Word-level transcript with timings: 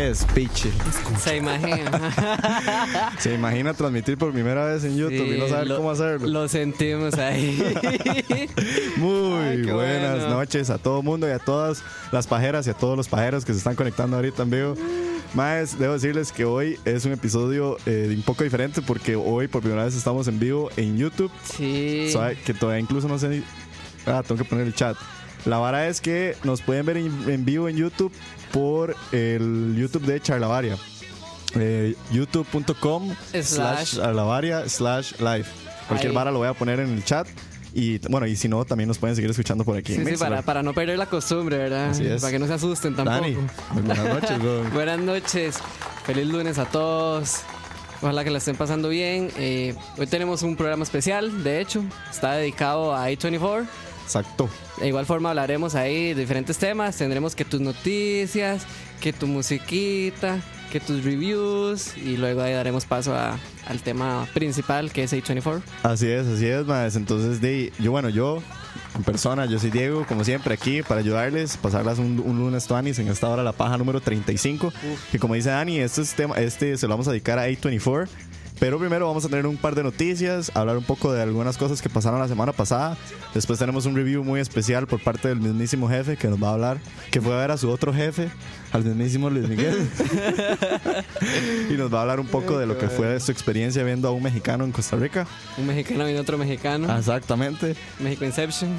¿Qué 0.00 0.08
es, 0.08 0.24
piche? 0.34 0.70
Se 1.22 1.36
imagina. 1.36 3.12
Se 3.18 3.34
imagina 3.34 3.74
transmitir 3.74 4.16
por 4.16 4.32
primera 4.32 4.64
vez 4.64 4.82
en 4.84 4.96
YouTube 4.96 5.34
y 5.34 5.38
no 5.38 5.44
Sí, 5.44 5.50
saber 5.50 5.66
lo- 5.66 5.76
cómo 5.76 5.90
hacerlo. 5.90 6.26
Lo 6.26 6.48
sentimos 6.48 7.12
ahí. 7.18 7.58
Muy 8.96 9.42
Ay, 9.42 9.62
buenas 9.64 10.20
bueno. 10.20 10.30
noches 10.36 10.70
a 10.70 10.78
todo 10.78 11.02
mundo 11.02 11.28
y 11.28 11.32
a 11.32 11.38
todas 11.38 11.82
las 12.12 12.26
pajeras 12.26 12.66
y 12.66 12.70
a 12.70 12.72
todos 12.74 12.96
los 12.96 13.08
pajeros 13.08 13.44
que 13.44 13.52
se 13.52 13.58
están 13.58 13.74
conectando 13.74 14.16
ahorita 14.16 14.42
en 14.44 14.50
vivo. 14.50 14.74
Más, 15.34 15.78
debo 15.78 15.92
decirles 15.92 16.32
que 16.32 16.46
hoy 16.46 16.78
es 16.86 17.04
un 17.04 17.12
episodio 17.12 17.76
eh, 17.84 18.10
un 18.16 18.22
poco 18.22 18.42
diferente 18.42 18.80
porque 18.80 19.16
hoy 19.16 19.48
por 19.48 19.60
primera 19.60 19.84
vez 19.84 19.94
estamos 19.94 20.28
en 20.28 20.38
vivo 20.40 20.70
en 20.78 20.96
YouTube. 20.96 21.30
Sí. 21.44 22.08
Sabe 22.10 22.36
que 22.36 22.54
todavía 22.54 22.80
incluso 22.80 23.06
no 23.06 23.18
sé. 23.18 23.42
Ah, 24.06 24.22
tengo 24.26 24.42
que 24.42 24.48
poner 24.48 24.66
el 24.66 24.74
chat. 24.74 24.96
La 25.46 25.58
vara 25.58 25.88
es 25.88 26.00
que 26.00 26.36
nos 26.44 26.60
pueden 26.60 26.86
ver 26.86 26.96
en, 26.98 27.30
en 27.30 27.44
vivo 27.44 27.68
en 27.68 27.76
YouTube 27.76 28.12
por 28.52 28.94
el 29.12 29.74
YouTube 29.76 30.04
de 30.04 30.20
Charlavaria. 30.20 30.76
Eh, 31.56 31.94
youtube.com 32.12 33.14
slash 33.42 33.96
charlavaria 33.96 34.68
slash 34.68 35.14
live. 35.18 35.46
Cualquier 35.88 36.10
Ahí. 36.10 36.16
vara 36.16 36.30
lo 36.30 36.38
voy 36.38 36.48
a 36.48 36.54
poner 36.54 36.80
en 36.80 36.90
el 36.90 37.04
chat. 37.04 37.26
Y 37.72 37.98
bueno, 38.08 38.26
y 38.26 38.34
si 38.36 38.48
no, 38.48 38.64
también 38.64 38.88
nos 38.88 38.98
pueden 38.98 39.14
seguir 39.14 39.30
escuchando 39.30 39.64
por 39.64 39.76
aquí. 39.76 39.94
Sí, 39.94 40.04
sí, 40.04 40.16
para, 40.16 40.42
para 40.42 40.62
no 40.62 40.74
perder 40.74 40.98
la 40.98 41.06
costumbre, 41.06 41.56
¿verdad? 41.56 41.90
Así 41.90 42.04
es. 42.06 42.20
Para 42.20 42.32
que 42.32 42.38
no 42.38 42.46
se 42.46 42.54
asusten 42.54 42.96
tampoco. 42.96 43.20
Dani, 43.20 43.36
buenas 43.72 43.98
noches, 44.04 44.38
bro. 44.38 44.64
Buenas 44.72 44.98
noches. 45.00 45.58
Feliz 46.04 46.26
lunes 46.26 46.58
a 46.58 46.64
todos. 46.66 47.42
Ojalá 48.02 48.24
que 48.24 48.30
la 48.30 48.38
estén 48.38 48.56
pasando 48.56 48.88
bien. 48.88 49.30
Eh, 49.36 49.74
hoy 49.98 50.06
tenemos 50.06 50.42
un 50.42 50.56
programa 50.56 50.82
especial, 50.82 51.44
de 51.44 51.60
hecho. 51.60 51.84
Está 52.10 52.32
dedicado 52.34 52.94
a 52.94 53.08
A24. 53.08 53.66
Exacto. 54.10 54.48
De 54.80 54.88
igual 54.88 55.06
forma 55.06 55.28
hablaremos 55.30 55.76
ahí 55.76 56.14
de 56.14 56.20
diferentes 56.22 56.58
temas. 56.58 56.96
Tendremos 56.96 57.36
que 57.36 57.44
tus 57.44 57.60
noticias, 57.60 58.62
que 59.00 59.12
tu 59.12 59.28
musiquita, 59.28 60.40
que 60.72 60.80
tus 60.80 61.04
reviews. 61.04 61.96
Y 61.96 62.16
luego 62.16 62.42
ahí 62.42 62.52
daremos 62.52 62.86
paso 62.86 63.14
a- 63.14 63.38
al 63.68 63.82
tema 63.82 64.26
principal 64.34 64.90
que 64.92 65.04
es 65.04 65.12
A24. 65.12 65.62
Así 65.84 66.08
es, 66.08 66.26
así 66.26 66.46
es, 66.46 66.66
más. 66.66 66.96
Entonces, 66.96 67.40
de, 67.40 67.72
yo, 67.78 67.92
bueno, 67.92 68.08
yo 68.08 68.42
en 68.96 69.04
persona, 69.04 69.46
yo 69.46 69.60
soy 69.60 69.70
Diego, 69.70 70.04
como 70.08 70.24
siempre, 70.24 70.54
aquí 70.54 70.82
para 70.82 71.00
ayudarles, 71.00 71.56
pasarlas 71.56 71.98
un, 72.00 72.20
un 72.24 72.36
lunes 72.38 72.66
tuanis 72.66 72.98
en 72.98 73.06
esta 73.06 73.28
hora 73.28 73.44
la 73.44 73.52
paja 73.52 73.78
número 73.78 74.00
35. 74.00 74.72
Que 75.12 75.20
como 75.20 75.34
dice 75.34 75.50
Dani, 75.50 75.78
este, 75.78 76.02
es 76.02 76.14
tema, 76.14 76.34
este 76.36 76.76
se 76.76 76.86
lo 76.88 76.94
vamos 76.94 77.06
a 77.06 77.12
dedicar 77.12 77.38
a 77.38 77.46
A24. 77.48 78.08
Pero 78.60 78.78
primero 78.78 79.06
vamos 79.06 79.24
a 79.24 79.28
tener 79.30 79.46
un 79.46 79.56
par 79.56 79.74
de 79.74 79.82
noticias, 79.82 80.52
hablar 80.54 80.76
un 80.76 80.84
poco 80.84 81.14
de 81.14 81.22
algunas 81.22 81.56
cosas 81.56 81.80
que 81.80 81.88
pasaron 81.88 82.20
la 82.20 82.28
semana 82.28 82.52
pasada. 82.52 82.94
Después 83.32 83.58
tenemos 83.58 83.86
un 83.86 83.96
review 83.96 84.22
muy 84.22 84.38
especial 84.38 84.86
por 84.86 85.02
parte 85.02 85.28
del 85.28 85.40
mismísimo 85.40 85.88
jefe 85.88 86.18
que 86.18 86.28
nos 86.28 86.42
va 86.42 86.50
a 86.50 86.52
hablar, 86.52 86.78
que 87.10 87.22
fue 87.22 87.32
a 87.32 87.38
ver 87.38 87.52
a 87.52 87.56
su 87.56 87.70
otro 87.70 87.94
jefe, 87.94 88.28
al 88.72 88.84
mismísimo 88.84 89.30
Luis 89.30 89.48
Miguel. 89.48 89.88
y 91.70 91.72
nos 91.72 91.92
va 91.92 92.00
a 92.00 92.02
hablar 92.02 92.20
un 92.20 92.26
poco 92.26 92.58
de 92.58 92.66
lo 92.66 92.76
que 92.76 92.88
fue 92.88 93.18
su 93.20 93.32
experiencia 93.32 93.82
viendo 93.82 94.08
a 94.08 94.10
un 94.10 94.22
mexicano 94.22 94.64
en 94.64 94.72
Costa 94.72 94.96
Rica. 94.96 95.26
Un 95.56 95.66
mexicano 95.66 96.10
y 96.10 96.16
otro 96.16 96.36
mexicano. 96.36 96.94
Exactamente. 96.98 97.76
México 97.98 98.26
Inception. 98.26 98.76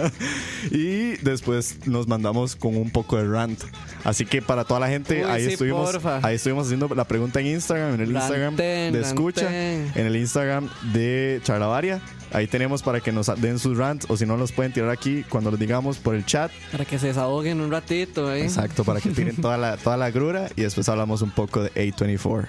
y 0.70 1.16
después 1.18 1.86
nos 1.86 2.08
mandamos 2.08 2.56
con 2.56 2.74
un 2.74 2.88
poco 2.88 3.18
de 3.18 3.28
rant. 3.28 3.60
Así 4.02 4.24
que 4.24 4.40
para 4.40 4.64
toda 4.64 4.80
la 4.80 4.88
gente, 4.88 5.24
Uy, 5.24 5.30
ahí 5.30 5.44
sí, 5.44 5.52
estuvimos 5.52 5.90
porfa. 5.90 6.20
ahí 6.22 6.36
estuvimos 6.36 6.66
haciendo 6.66 6.88
la 6.94 7.04
pregunta 7.04 7.40
en 7.40 7.46
Instagram, 7.48 7.94
en 7.94 8.00
el 8.00 8.12
Instagram. 8.12 8.56
De 8.98 9.02
escucha, 9.02 9.48
en 9.50 10.06
el 10.06 10.16
Instagram 10.16 10.68
de 10.92 11.40
Charlavaria. 11.42 12.00
Ahí 12.32 12.48
tenemos 12.48 12.82
para 12.82 13.00
que 13.00 13.12
nos 13.12 13.26
den 13.40 13.58
sus 13.58 13.78
rants 13.78 14.06
o 14.08 14.16
si 14.16 14.26
no 14.26 14.36
los 14.36 14.50
pueden 14.50 14.72
tirar 14.72 14.90
aquí 14.90 15.24
cuando 15.28 15.52
los 15.52 15.60
digamos 15.60 15.98
por 15.98 16.16
el 16.16 16.26
chat. 16.26 16.50
Para 16.72 16.84
que 16.84 16.98
se 16.98 17.08
desahoguen 17.08 17.60
un 17.60 17.70
ratito, 17.70 18.32
¿eh? 18.32 18.42
Exacto, 18.42 18.82
para 18.84 19.00
que 19.00 19.10
tiren 19.10 19.36
toda 19.36 19.56
la, 19.56 19.76
toda 19.76 19.96
la 19.96 20.10
grura 20.10 20.48
y 20.56 20.62
después 20.62 20.88
hablamos 20.88 21.22
un 21.22 21.30
poco 21.30 21.62
de 21.62 21.72
A24. 21.74 22.48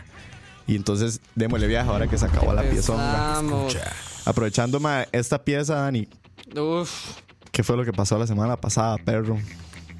Y 0.68 0.76
entonces 0.76 1.22
démosle 1.36 1.68
viaje 1.68 1.88
ahora 1.88 2.08
que 2.08 2.18
se 2.18 2.26
acabó 2.26 2.52
la 2.54 2.64
pieza. 2.64 3.40
Aprovechando 4.26 4.80
ma, 4.80 5.06
esta 5.12 5.44
pieza, 5.44 5.76
Dani, 5.76 6.08
Uf. 6.60 7.18
¿qué 7.52 7.64
fue 7.64 7.78
lo 7.78 7.86
que 7.86 7.94
pasó 7.94 8.18
la 8.18 8.26
semana 8.26 8.58
pasada, 8.58 8.98
perro? 8.98 9.38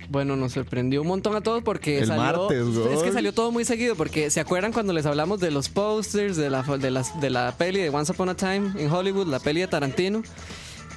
Bueno, 0.10 0.36
nos 0.36 0.54
sorprendió 0.54 1.02
un 1.02 1.08
montón 1.08 1.36
a 1.36 1.42
todos 1.42 1.64
porque 1.64 2.00
El 2.00 2.08
salió, 2.08 2.24
martes, 2.24 2.68
es 2.92 3.04
que 3.04 3.12
salió 3.12 3.34
todo 3.34 3.52
muy 3.52 3.66
seguido 3.66 3.96
porque 3.96 4.30
se 4.30 4.40
acuerdan 4.40 4.72
cuando 4.72 4.94
les 4.94 5.06
hablamos 5.06 5.40
de 5.40 5.52
los 5.52 5.70
posters 5.70 6.38
de 6.38 6.50
la 6.50 6.62
de 6.64 6.92
las 6.92 7.20
de 7.20 7.30
la 7.30 7.56
peli 7.58 7.82
de 7.82 7.90
Once 7.90 8.12
Upon 8.12 8.30
a 8.30 8.36
Time 8.36 8.72
en 8.78 8.92
Hollywood, 8.92 9.28
la 9.28 9.40
peli 9.40 9.62
de 9.62 9.68
Tarantino. 9.68 10.22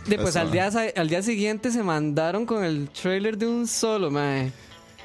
Después 0.07 0.31
Eso. 0.31 0.41
al 0.41 0.51
día 0.51 0.71
al 0.97 1.09
día 1.09 1.23
siguiente 1.23 1.71
se 1.71 1.83
mandaron 1.83 2.47
con 2.47 2.65
el 2.65 2.89
trailer 2.91 3.37
de 3.37 3.47
un 3.47 3.67
solo, 3.67 4.11
mae. 4.11 4.53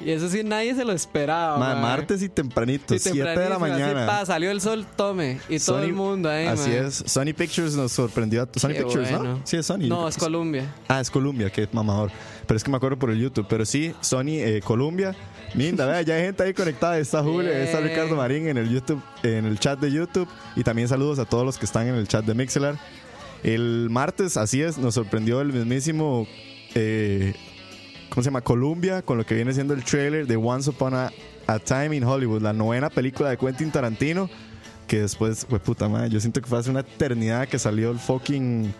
Y 0.00 0.10
eso 0.10 0.28
sí 0.28 0.42
nadie 0.42 0.74
se 0.74 0.84
lo 0.84 0.92
esperaba. 0.92 1.56
Ma, 1.56 1.76
martes 1.76 2.20
y 2.22 2.28
tempranito, 2.28 2.94
Sí, 2.98 3.10
7 3.12 3.38
de 3.38 3.48
la 3.48 3.58
mañana. 3.60 4.06
pa, 4.06 4.26
salió 4.26 4.50
el 4.50 4.60
sol, 4.60 4.84
tome. 4.96 5.38
Y 5.48 5.58
todo 5.60 5.82
el 5.82 5.92
mundo 5.92 6.28
ahí, 6.28 6.46
Así 6.46 6.72
es. 6.72 7.04
Sony 7.06 7.32
Pictures 7.36 7.74
nos 7.76 7.92
sorprendió. 7.92 8.42
a- 8.42 8.48
Sony 8.58 8.70
Qué 8.70 8.82
Pictures, 8.82 9.10
¿no? 9.12 9.40
Sí, 9.44 9.56
es 9.56 9.66
Sony. 9.66 9.86
No, 9.88 10.08
es 10.08 10.16
Columbia. 10.16 10.74
Ah, 10.88 11.00
es 11.00 11.10
Columbia, 11.10 11.48
qué 11.50 11.68
mamador. 11.72 12.10
Pero 12.46 12.56
es 12.56 12.64
que 12.64 12.70
me 12.70 12.76
acuerdo 12.76 12.98
por 12.98 13.10
el 13.10 13.20
YouTube. 13.20 13.46
Pero 13.48 13.64
sí, 13.64 13.94
Sony, 14.00 14.30
eh, 14.40 14.60
Columbia. 14.64 15.14
Linda, 15.54 15.86
vea, 15.86 16.02
ya 16.02 16.14
hay 16.16 16.22
gente 16.24 16.42
ahí 16.42 16.52
conectada. 16.54 16.98
Está 16.98 17.22
Julio, 17.22 17.50
está 17.52 17.80
Ricardo 17.80 18.16
Marín 18.16 18.48
en 18.48 18.58
el 18.58 18.68
YouTube, 18.70 19.00
en 19.22 19.44
el 19.44 19.60
chat 19.60 19.78
de 19.78 19.92
YouTube. 19.92 20.28
Y 20.56 20.64
también 20.64 20.88
saludos 20.88 21.20
a 21.20 21.24
todos 21.24 21.44
los 21.46 21.56
que 21.56 21.66
están 21.66 21.86
en 21.86 21.94
el 21.94 22.08
chat 22.08 22.24
de 22.24 22.34
Mixelar. 22.34 22.76
El 23.44 23.88
martes, 23.90 24.36
así 24.36 24.60
es, 24.60 24.76
nos 24.76 24.94
sorprendió 24.94 25.40
el 25.40 25.52
mismísimo. 25.52 26.26
eh, 26.74 27.34
¿Cómo 28.14 28.22
se 28.22 28.28
llama? 28.30 28.42
Columbia, 28.42 29.02
con 29.02 29.18
lo 29.18 29.26
que 29.26 29.34
viene 29.34 29.52
siendo 29.52 29.74
el 29.74 29.82
trailer 29.82 30.24
de 30.28 30.36
Once 30.36 30.70
Upon 30.70 30.94
a, 30.94 31.10
a 31.48 31.58
Time 31.58 31.96
in 31.96 32.04
Hollywood, 32.04 32.40
la 32.42 32.52
novena 32.52 32.88
película 32.88 33.28
de 33.30 33.36
Quentin 33.36 33.72
Tarantino. 33.72 34.30
Que 34.86 35.00
después, 35.00 35.46
fue 35.48 35.58
puta 35.58 35.88
madre, 35.88 36.10
yo 36.10 36.20
siento 36.20 36.40
que 36.40 36.46
fue 36.46 36.58
hace 36.58 36.70
una 36.70 36.80
eternidad 36.80 37.48
que 37.48 37.58
salió 37.58 37.90
el 37.90 37.98
fucking 37.98 38.72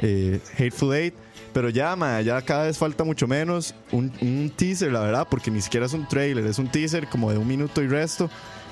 eh, 0.00 0.38
Hateful 0.58 0.92
Eight. 0.94 1.14
Pero 1.54 1.70
ya, 1.70 1.94
ma, 1.96 2.20
ya 2.20 2.42
cada 2.42 2.64
vez 2.64 2.76
falta 2.76 3.04
mucho 3.04 3.26
menos. 3.26 3.74
Un, 3.92 4.12
un 4.20 4.52
teaser, 4.54 4.92
la 4.92 5.00
verdad, 5.00 5.26
porque 5.30 5.50
ni 5.50 5.62
siquiera 5.62 5.86
es 5.86 5.92
un 5.94 6.06
trailer, 6.06 6.44
es 6.44 6.58
un 6.58 6.68
teaser 6.68 7.06
como 7.08 7.30
de 7.30 7.38
un 7.38 7.46
minuto 7.48 7.82
y 7.82 7.88
resto. 7.88 8.28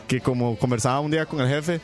Que 0.08 0.20
como 0.20 0.58
conversaba 0.58 1.00
un 1.00 1.10
día 1.10 1.24
con 1.24 1.40
el 1.40 1.48
jefe, 1.48 1.80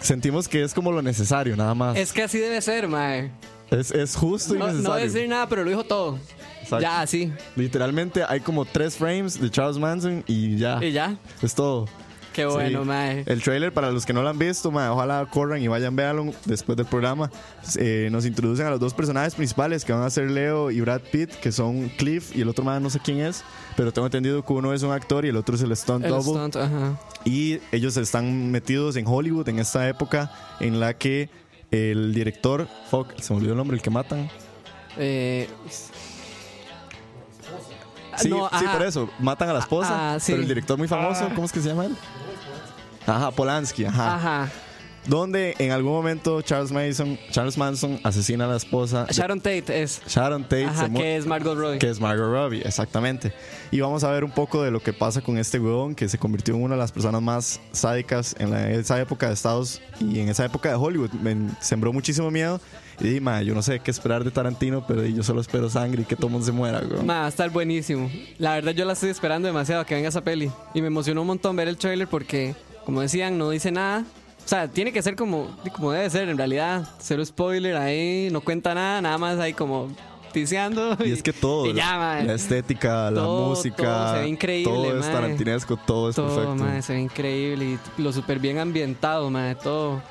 sentimos 0.00 0.48
que 0.48 0.62
es 0.62 0.74
como 0.74 0.92
lo 0.92 1.00
necesario, 1.00 1.56
nada 1.56 1.74
más. 1.74 1.96
Es 1.96 2.12
que 2.12 2.24
así 2.24 2.38
debe 2.38 2.60
ser, 2.60 2.88
mae. 2.88 3.30
Es, 3.70 3.90
es 3.90 4.16
justo 4.16 4.54
y 4.54 4.58
No, 4.58 4.66
no 4.66 4.72
necesario. 4.72 5.04
decir 5.06 5.28
nada, 5.28 5.48
pero 5.48 5.64
lo 5.64 5.70
dijo 5.70 5.84
todo. 5.84 6.18
Exacto. 6.64 6.82
Ya, 6.82 7.00
así. 7.00 7.32
Literalmente 7.56 8.22
hay 8.28 8.40
como 8.40 8.64
tres 8.64 8.96
frames 8.96 9.40
de 9.40 9.50
Charles 9.50 9.78
Manson 9.78 10.24
y 10.26 10.56
ya. 10.56 10.78
Y 10.84 10.92
ya. 10.92 11.16
Es 11.42 11.54
todo. 11.54 11.86
Qué 12.32 12.46
bueno, 12.46 12.80
Sí. 12.82 12.88
mae. 12.88 13.22
El 13.26 13.40
trailer, 13.44 13.72
para 13.72 13.92
los 13.92 14.04
que 14.04 14.12
no 14.12 14.20
lo 14.20 14.28
han 14.28 14.38
visto, 14.40 14.72
mae, 14.72 14.88
ojalá 14.88 15.24
corran 15.30 15.62
y 15.62 15.68
vayan 15.68 15.94
véanlo 15.94 16.32
después 16.46 16.76
del 16.76 16.84
programa. 16.86 17.30
Eh, 17.78 18.08
nos 18.10 18.26
introducen 18.26 18.66
a 18.66 18.70
los 18.70 18.80
dos 18.80 18.92
personajes 18.92 19.36
principales 19.36 19.84
que 19.84 19.92
van 19.92 20.02
a 20.02 20.10
ser 20.10 20.28
Leo 20.32 20.72
y 20.72 20.80
Brad 20.80 21.00
Pitt, 21.12 21.30
que 21.30 21.52
son 21.52 21.88
Cliff 21.90 22.34
y 22.34 22.40
el 22.40 22.48
otro 22.48 22.64
man 22.64 22.82
no 22.82 22.90
sé 22.90 22.98
quién 22.98 23.20
es, 23.20 23.44
pero 23.76 23.92
tengo 23.92 24.06
entendido 24.06 24.44
que 24.44 24.52
uno 24.52 24.74
es 24.74 24.82
un 24.82 24.90
actor 24.90 25.24
y 25.24 25.28
el 25.28 25.36
otro 25.36 25.54
es 25.54 25.62
el 25.62 25.76
stunt 25.76 26.04
El 26.04 26.10
double. 26.10 26.32
stunt, 26.32 26.56
ajá. 26.56 26.98
Y 27.24 27.60
ellos 27.70 27.96
están 27.96 28.50
metidos 28.50 28.96
en 28.96 29.06
Hollywood 29.06 29.48
en 29.48 29.60
esta 29.60 29.88
época 29.88 30.32
en 30.58 30.80
la 30.80 30.94
que 30.94 31.30
el 31.70 32.12
director, 32.14 32.66
fuck, 32.90 33.16
se 33.20 33.32
me 33.32 33.36
olvidó 33.38 33.52
el 33.52 33.58
nombre, 33.58 33.76
el 33.76 33.82
que 33.82 33.90
matan. 33.90 34.28
Eh, 34.96 35.48
Sí, 38.18 38.28
no, 38.28 38.48
sí, 38.58 38.64
por 38.72 38.82
eso. 38.82 39.08
Matan 39.18 39.48
a 39.48 39.52
la 39.54 39.58
esposa. 39.60 40.14
Ah, 40.14 40.20
sí. 40.20 40.32
Pero 40.32 40.42
el 40.42 40.48
director 40.48 40.78
muy 40.78 40.88
famoso, 40.88 41.28
¿cómo 41.34 41.44
es 41.44 41.52
que 41.52 41.60
se 41.60 41.68
llama 41.68 41.86
él? 41.86 41.96
Ajá, 43.06 43.30
Polanski, 43.30 43.84
ajá. 43.84 44.14
Ajá. 44.14 44.50
Donde 45.06 45.54
en 45.58 45.70
algún 45.70 45.92
momento 45.92 46.40
Charles 46.42 46.72
Mason, 46.72 47.18
Charles 47.30 47.58
Manson 47.58 48.00
asesina 48.04 48.46
a 48.46 48.48
la 48.48 48.56
esposa. 48.56 49.06
Sharon 49.10 49.38
Tate 49.40 49.82
es. 49.82 50.00
Sharon 50.08 50.42
Tate, 50.44 50.64
Ajá, 50.64 50.88
que 50.88 51.16
es 51.16 51.26
Margot 51.26 51.56
Robbie. 51.58 51.78
que 51.78 51.90
es 51.90 52.00
Margot 52.00 52.26
Robbie, 52.30 52.62
exactamente. 52.64 53.32
Y 53.70 53.80
vamos 53.80 54.02
a 54.04 54.10
ver 54.10 54.24
un 54.24 54.30
poco 54.30 54.62
de 54.62 54.70
lo 54.70 54.80
que 54.80 54.92
pasa 54.94 55.20
con 55.20 55.36
este 55.36 55.58
huevón 55.58 55.94
que 55.94 56.08
se 56.08 56.16
convirtió 56.16 56.54
en 56.54 56.62
una 56.62 56.74
de 56.74 56.80
las 56.80 56.90
personas 56.92 57.20
más 57.20 57.60
sádicas 57.72 58.34
en 58.38 58.50
la- 58.50 58.70
esa 58.70 58.98
época 59.00 59.26
de 59.28 59.34
Estados 59.34 59.82
y 60.00 60.20
en 60.20 60.28
esa 60.30 60.44
época 60.46 60.70
de 60.70 60.76
Hollywood. 60.76 61.10
Me 61.12 61.36
sembró 61.60 61.92
muchísimo 61.92 62.30
miedo. 62.30 62.60
Y 63.00 63.18
"Ma, 63.20 63.42
yo 63.42 63.54
no 63.54 63.60
sé 63.62 63.80
qué 63.80 63.90
esperar 63.90 64.22
de 64.24 64.30
Tarantino, 64.30 64.86
pero 64.86 65.04
yo 65.04 65.22
solo 65.24 65.40
espero 65.40 65.68
sangre 65.68 66.02
y 66.02 66.04
que 66.04 66.14
todo 66.16 66.28
mundo 66.28 66.46
se 66.46 66.52
muera, 66.52 66.78
weón". 66.80 67.04
Ma, 67.04 67.20
va 67.20 67.24
a 67.26 67.28
estar 67.28 67.50
buenísimo. 67.50 68.08
La 68.38 68.54
verdad, 68.54 68.72
yo 68.72 68.84
la 68.84 68.92
estoy 68.92 69.10
esperando 69.10 69.48
demasiado 69.48 69.82
a 69.82 69.84
que 69.84 69.96
venga 69.96 70.08
esa 70.08 70.22
peli. 70.22 70.50
Y 70.74 70.80
me 70.80 70.86
emocionó 70.86 71.20
un 71.22 71.26
montón 71.26 71.56
ver 71.56 71.66
el 71.68 71.76
trailer 71.76 72.06
porque, 72.08 72.54
como 72.86 73.00
decían, 73.00 73.36
no 73.36 73.50
dice 73.50 73.70
nada. 73.72 74.04
O 74.44 74.48
sea, 74.48 74.68
tiene 74.68 74.92
que 74.92 75.00
ser 75.02 75.16
como, 75.16 75.56
como 75.72 75.92
debe 75.92 76.08
ser 76.10 76.28
en 76.28 76.36
realidad. 76.36 76.86
Cero 76.98 77.24
spoiler 77.24 77.76
ahí, 77.76 78.28
no 78.30 78.40
cuenta 78.42 78.74
nada, 78.74 79.00
nada 79.00 79.16
más 79.16 79.38
ahí 79.38 79.54
como 79.54 79.88
tiseando. 80.32 80.96
Y 81.04 81.12
es 81.12 81.22
que 81.22 81.32
todo, 81.32 81.66
y 81.66 81.72
ya, 81.74 81.96
ma. 81.96 82.20
la 82.22 82.34
estética, 82.34 83.10
la 83.10 83.22
música, 83.22 83.76
todo 83.82 84.14
se 84.14 84.20
ve 84.20 84.28
increíble, 84.28 84.72
todo 84.72 84.98
es 84.98 85.06
tarantinesco, 85.06 85.76
todo 85.76 86.10
es 86.10 86.16
Todo, 86.16 86.26
perfecto. 86.34 86.64
ma, 86.64 86.82
se 86.82 86.92
ve 86.92 87.00
increíble 87.00 87.64
y 87.64 88.02
lo 88.02 88.12
súper 88.12 88.38
bien 88.38 88.58
ambientado, 88.58 89.30
ma, 89.30 89.54
todo. 89.54 90.02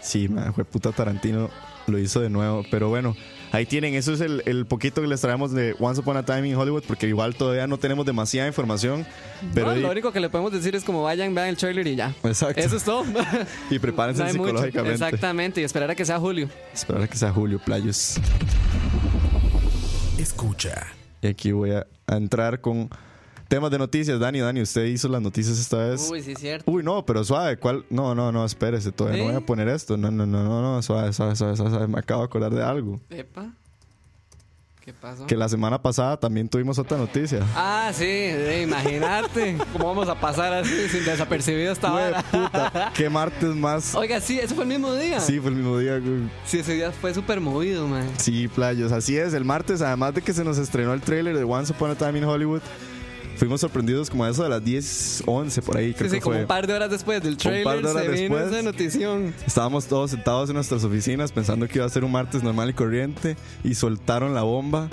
Sí, 0.00 0.28
man, 0.28 0.52
fue 0.54 0.64
puta 0.64 0.90
Tarantino 0.92 1.50
lo 1.86 1.98
hizo 1.98 2.20
de 2.20 2.30
nuevo. 2.30 2.64
Pero 2.70 2.88
bueno, 2.88 3.14
ahí 3.52 3.66
tienen, 3.66 3.94
eso 3.94 4.12
es 4.12 4.20
el, 4.20 4.42
el 4.46 4.66
poquito 4.66 5.00
que 5.02 5.06
les 5.08 5.20
traemos 5.20 5.52
de 5.52 5.74
Once 5.78 6.00
Upon 6.00 6.16
a 6.16 6.22
Time 6.24 6.48
in 6.48 6.54
Hollywood, 6.56 6.84
porque 6.86 7.06
igual 7.08 7.34
todavía 7.34 7.66
no 7.66 7.78
tenemos 7.78 8.06
demasiada 8.06 8.48
información. 8.48 9.06
Pero 9.54 9.68
No, 9.74 9.76
lo 9.76 9.90
único 9.90 10.12
que 10.12 10.20
le 10.20 10.28
podemos 10.30 10.52
decir 10.52 10.74
es 10.76 10.84
como 10.84 11.02
vayan, 11.02 11.34
vean 11.34 11.48
el 11.48 11.56
trailer 11.56 11.86
y 11.86 11.96
ya. 11.96 12.14
Exacto. 12.24 12.60
Eso 12.60 12.76
es 12.76 12.84
todo. 12.84 13.04
y 13.70 13.78
prepárense 13.78 14.22
No 14.22 14.28
hay 14.28 14.34
mucho. 14.34 14.48
psicológicamente. 14.50 15.04
Exactamente, 15.04 15.60
y 15.60 15.64
esperar 15.64 15.90
a 15.90 15.94
que 15.94 16.04
sea 16.04 16.18
julio. 16.18 16.48
Esperar 16.72 17.02
a 17.02 17.08
que 17.08 17.16
sea 17.16 17.32
Julio 17.32 17.58
Playos. 17.64 18.16
Escucha. 20.18 20.86
Y 21.22 21.28
aquí 21.28 21.52
voy 21.52 21.72
a, 21.72 21.86
a 22.06 22.16
entrar 22.16 22.60
con 22.60 22.88
temas 23.50 23.70
de 23.70 23.78
noticias. 23.78 24.18
Dani, 24.18 24.40
Dani, 24.40 24.62
usted 24.62 24.84
hizo 24.84 25.08
las 25.08 25.20
noticias 25.20 25.58
esta 25.58 25.76
vez. 25.76 26.08
Uy, 26.10 26.22
sí, 26.22 26.34
cierto. 26.36 26.70
Uy, 26.70 26.82
no, 26.82 27.04
pero 27.04 27.22
suave, 27.24 27.58
¿cuál? 27.58 27.84
No, 27.90 28.14
no, 28.14 28.30
no, 28.32 28.44
espérese, 28.46 28.92
todavía 28.92 29.24
no 29.24 29.30
voy 29.32 29.42
a 29.42 29.44
poner 29.44 29.68
esto. 29.68 29.96
No, 29.98 30.10
no, 30.10 30.24
no, 30.24 30.44
no, 30.44 30.62
no, 30.62 30.80
suave, 30.82 31.12
suave, 31.12 31.36
suave, 31.36 31.56
suave. 31.56 31.86
Me 31.88 31.98
acabo 31.98 32.22
de 32.22 32.26
acordar 32.26 32.54
de 32.54 32.62
algo. 32.62 33.00
Epa. 33.10 33.50
¿Qué 34.82 34.94
pasó? 34.94 35.26
Que 35.26 35.36
la 35.36 35.46
semana 35.46 35.82
pasada 35.82 36.16
también 36.16 36.48
tuvimos 36.48 36.78
otra 36.78 36.96
noticia. 36.96 37.40
Ah, 37.54 37.90
sí, 37.92 38.04
eh, 38.06 38.62
imagínate 38.62 39.58
cómo 39.74 39.88
vamos 39.88 40.08
a 40.08 40.18
pasar 40.18 40.54
así 40.54 40.88
sin 40.88 41.04
desapercibido 41.04 41.70
esta 41.72 41.90
Güey, 41.90 42.04
hora. 42.06 42.22
puta, 42.22 42.92
qué 42.96 43.10
martes 43.10 43.54
más. 43.54 43.94
Oiga, 43.94 44.20
sí, 44.22 44.38
ese 44.38 44.54
fue 44.54 44.64
el 44.64 44.70
mismo 44.70 44.94
día. 44.94 45.20
Sí, 45.20 45.38
fue 45.38 45.50
el 45.50 45.56
mismo 45.56 45.76
día, 45.76 45.98
güey. 45.98 46.30
Sí, 46.46 46.60
ese 46.60 46.72
día 46.74 46.92
fue 46.92 47.12
súper 47.12 47.40
movido, 47.40 47.86
man. 47.88 48.08
Sí, 48.16 48.48
playos, 48.48 48.90
así 48.90 49.18
es. 49.18 49.34
El 49.34 49.44
martes, 49.44 49.82
además 49.82 50.14
de 50.14 50.22
que 50.22 50.32
se 50.32 50.44
nos 50.44 50.56
estrenó 50.56 50.94
el 50.94 51.02
tráiler 51.02 51.36
de 51.36 51.44
Once 51.44 51.72
Upon 51.74 51.90
a 51.90 51.94
Time 51.94 52.18
in 52.18 52.24
Hollywood, 52.24 52.62
fuimos 53.40 53.60
sorprendidos 53.60 54.08
como 54.10 54.22
a 54.24 54.28
eso 54.30 54.42
de 54.44 54.50
las 54.50 54.62
10, 54.62 55.24
11 55.26 55.62
por 55.62 55.76
ahí, 55.76 55.92
creo 55.94 56.08
Sí, 56.08 56.16
sí, 56.16 56.18
que 56.18 56.22
como 56.22 56.34
fue. 56.34 56.42
un 56.42 56.46
par 56.46 56.66
de 56.66 56.74
horas 56.74 56.90
después 56.90 57.22
del 57.22 57.32
Un 57.32 57.38
trailer 57.38 57.64
par 57.64 57.82
de 57.82 57.88
horas 57.88 58.04
se 58.04 58.10
vino 58.10 58.36
después. 58.36 58.52
esa 58.52 58.62
notición. 58.62 59.34
Estábamos 59.46 59.86
todos 59.86 60.10
sentados 60.12 60.50
en 60.50 60.54
nuestras 60.56 60.84
oficinas 60.84 61.32
pensando 61.32 61.66
que 61.66 61.78
iba 61.78 61.86
a 61.86 61.88
ser 61.88 62.04
un 62.04 62.12
martes 62.12 62.42
normal 62.42 62.70
y 62.70 62.74
corriente 62.74 63.36
y 63.64 63.74
soltaron 63.74 64.34
la 64.34 64.42
bomba. 64.42 64.88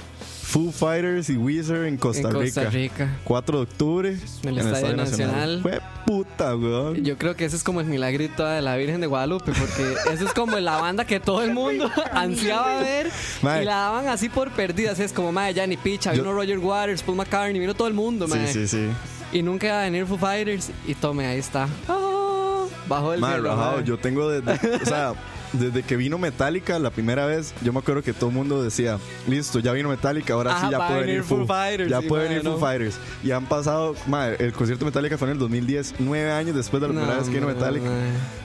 Foo 0.47 0.71
Fighters 0.71 1.29
y 1.29 1.35
Weezer 1.35 1.83
en 1.87 1.97
Costa, 1.97 2.29
en 2.29 2.33
Costa 2.33 2.61
Rica. 2.69 2.69
Rica. 3.05 3.17
4 3.25 3.57
de 3.57 3.63
octubre. 3.63 4.17
En 4.43 4.49
el 4.49 4.59
Estadio 4.59 4.95
Nacional. 4.95 5.59
Fue 5.61 5.81
puta, 6.05 6.55
weón. 6.55 7.03
Yo 7.03 7.17
creo 7.17 7.35
que 7.35 7.43
ese 7.43 7.57
es 7.57 7.63
como 7.65 7.81
el 7.81 7.87
milagrito 7.87 8.45
de 8.45 8.61
la 8.61 8.77
Virgen 8.77 9.01
de 9.01 9.07
Guadalupe, 9.07 9.51
porque 9.51 9.95
eso 10.13 10.25
es 10.25 10.33
como 10.33 10.57
la 10.59 10.77
banda 10.77 11.03
que 11.05 11.19
todo 11.19 11.43
el 11.43 11.53
mundo 11.53 11.91
ansiaba 12.13 12.79
ver 12.79 13.09
Mae. 13.41 13.63
y 13.63 13.65
la 13.65 13.75
daban 13.75 14.07
así 14.07 14.29
por 14.29 14.49
perdidas. 14.51 14.99
Es 15.01 15.11
como, 15.11 15.33
madre, 15.33 15.67
ni 15.67 15.75
picha, 15.75 16.13
Yo- 16.13 16.21
vino 16.23 16.33
Roger 16.33 16.59
Waters, 16.59 17.03
Paul 17.03 17.17
McCartney, 17.17 17.59
vino 17.59 17.73
todo 17.73 17.89
el 17.89 17.93
mundo, 17.93 18.25
Sí, 18.27 18.33
mae. 18.37 18.47
sí, 18.53 18.67
sí. 18.69 18.87
Y 19.33 19.43
nunca 19.43 19.67
iba 19.67 19.81
a 19.81 19.83
venir 19.83 20.05
Foo 20.05 20.17
Fighters 20.17 20.71
y 20.87 20.95
tome, 20.95 21.25
ahí 21.27 21.39
está. 21.39 21.67
Ah, 21.89 22.63
bajo 22.87 23.13
el 23.13 23.19
Mae, 23.19 23.33
cielo, 23.33 23.49
rajado, 23.49 23.75
mae. 23.79 23.83
yo 23.85 23.97
tengo 23.97 24.29
desde, 24.29 24.75
o 24.81 24.85
sea, 24.85 25.13
desde 25.53 25.83
que 25.83 25.95
vino 25.95 26.17
Metallica 26.17 26.77
la 26.79 26.89
primera 26.89 27.25
vez, 27.25 27.53
yo 27.61 27.73
me 27.73 27.79
acuerdo 27.79 28.03
que 28.03 28.13
todo 28.13 28.29
el 28.29 28.35
mundo 28.35 28.63
decía, 28.63 28.97
listo, 29.27 29.59
ya 29.59 29.71
vino 29.71 29.89
Metallica, 29.89 30.33
ahora 30.33 30.55
Ajá, 30.55 30.65
sí 30.67 30.71
ya 30.71 30.87
puede 30.87 30.99
venir 31.01 31.23
Foo 31.23 31.37
Foo, 31.39 31.47
Fighters, 31.47 31.89
ya 31.89 32.01
sí, 32.01 32.07
puede 32.07 32.27
venir 32.27 32.43
Foo. 32.43 32.59
Fighters. 32.59 32.99
Y 33.23 33.31
han 33.31 33.45
pasado, 33.45 33.95
mae, 34.07 34.35
el 34.39 34.53
concierto 34.53 34.85
de 34.85 34.91
Metallica 34.91 35.17
fue 35.17 35.27
en 35.27 35.33
el 35.33 35.39
2010, 35.39 35.95
nueve 35.99 36.31
años 36.31 36.55
después 36.55 36.81
de 36.81 36.87
la 36.87 36.93
No, 36.93 36.99
primera 37.01 37.19
vez 37.19 37.29
que 37.29 37.35
vino 37.35 37.47
Metallica. 37.47 37.89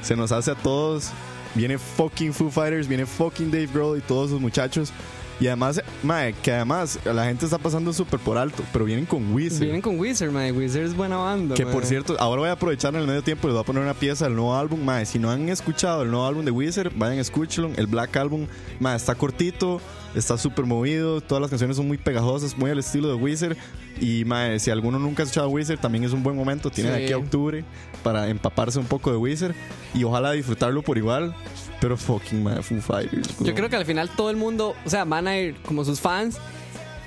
Se 0.02 0.16
nos 0.16 0.32
hace 0.32 0.50
a 0.50 0.54
todos, 0.54 1.10
viene 1.54 1.78
fucking 1.78 2.32
Foo 2.32 2.50
Fighters, 2.50 2.86
viene 2.88 3.06
fucking 3.06 3.50
Dave 3.50 3.68
Grohl 3.72 3.98
y 3.98 4.00
todos 4.00 4.30
sus 4.30 4.40
muchachos. 4.40 4.92
Y 5.42 5.48
además, 5.48 5.82
mae, 6.04 6.34
que 6.34 6.52
además 6.52 7.00
la 7.04 7.24
gente 7.24 7.46
está 7.46 7.58
pasando 7.58 7.92
súper 7.92 8.20
por 8.20 8.38
alto, 8.38 8.62
pero 8.72 8.84
vienen 8.84 9.04
con 9.04 9.34
Wizard. 9.34 9.62
Vienen 9.62 9.82
con 9.82 9.98
Wizard, 9.98 10.30
mae. 10.30 10.52
Wizard 10.52 10.84
es 10.84 10.94
buena 10.94 11.16
banda. 11.16 11.56
Que 11.56 11.64
mae. 11.64 11.74
por 11.74 11.84
cierto, 11.84 12.14
ahora 12.20 12.42
voy 12.42 12.48
a 12.48 12.52
aprovechar 12.52 12.94
en 12.94 13.00
el 13.00 13.08
medio 13.08 13.22
tiempo 13.22 13.48
y 13.48 13.50
les 13.50 13.54
voy 13.54 13.62
a 13.62 13.66
poner 13.66 13.82
una 13.82 13.94
pieza 13.94 14.26
del 14.26 14.36
nuevo 14.36 14.54
álbum. 14.54 14.80
Mae, 14.84 15.04
si 15.04 15.18
no 15.18 15.32
han 15.32 15.48
escuchado 15.48 16.02
el 16.02 16.12
nuevo 16.12 16.24
álbum 16.28 16.44
de 16.44 16.52
Wizard, 16.52 16.92
vayan 16.94 17.18
a 17.18 17.22
escúchenlo. 17.22 17.72
El 17.74 17.88
Black 17.88 18.16
Album, 18.18 18.46
mae, 18.78 18.94
está 18.94 19.16
cortito, 19.16 19.80
está 20.14 20.36
súper 20.38 20.64
movido. 20.66 21.20
Todas 21.20 21.40
las 21.40 21.50
canciones 21.50 21.76
son 21.76 21.86
muy 21.88 21.98
pegajosas, 21.98 22.56
muy 22.56 22.70
al 22.70 22.78
estilo 22.78 23.08
de 23.08 23.14
Wizard. 23.14 23.56
Y 24.00 24.24
mae, 24.24 24.58
si 24.58 24.70
alguno 24.70 24.98
nunca 24.98 25.22
ha 25.22 25.24
escuchado 25.24 25.48
Wizard, 25.48 25.78
también 25.78 26.04
es 26.04 26.12
un 26.12 26.22
buen 26.22 26.36
momento. 26.36 26.70
Tienen 26.70 26.94
Sí. 26.96 27.02
aquí 27.04 27.12
a 27.12 27.18
octubre 27.18 27.64
para 28.02 28.28
empaparse 28.28 28.78
un 28.78 28.86
poco 28.86 29.10
de 29.10 29.16
Wizard 29.16 29.54
y 29.94 30.04
ojalá 30.04 30.32
disfrutarlo 30.32 30.82
por 30.82 30.98
igual. 30.98 31.34
Pero 31.80 31.96
fucking 31.96 32.42
mae, 32.42 32.62
Foo 32.62 32.80
Fighters. 32.80 33.38
Yo 33.40 33.54
creo 33.54 33.68
que 33.68 33.76
al 33.76 33.84
final 33.84 34.08
todo 34.10 34.30
el 34.30 34.36
mundo, 34.36 34.74
o 34.84 34.90
sea, 34.90 35.04
van 35.04 35.26
a 35.26 35.36
ir 35.38 35.56
como 35.66 35.84
sus 35.84 36.00
fans. 36.00 36.38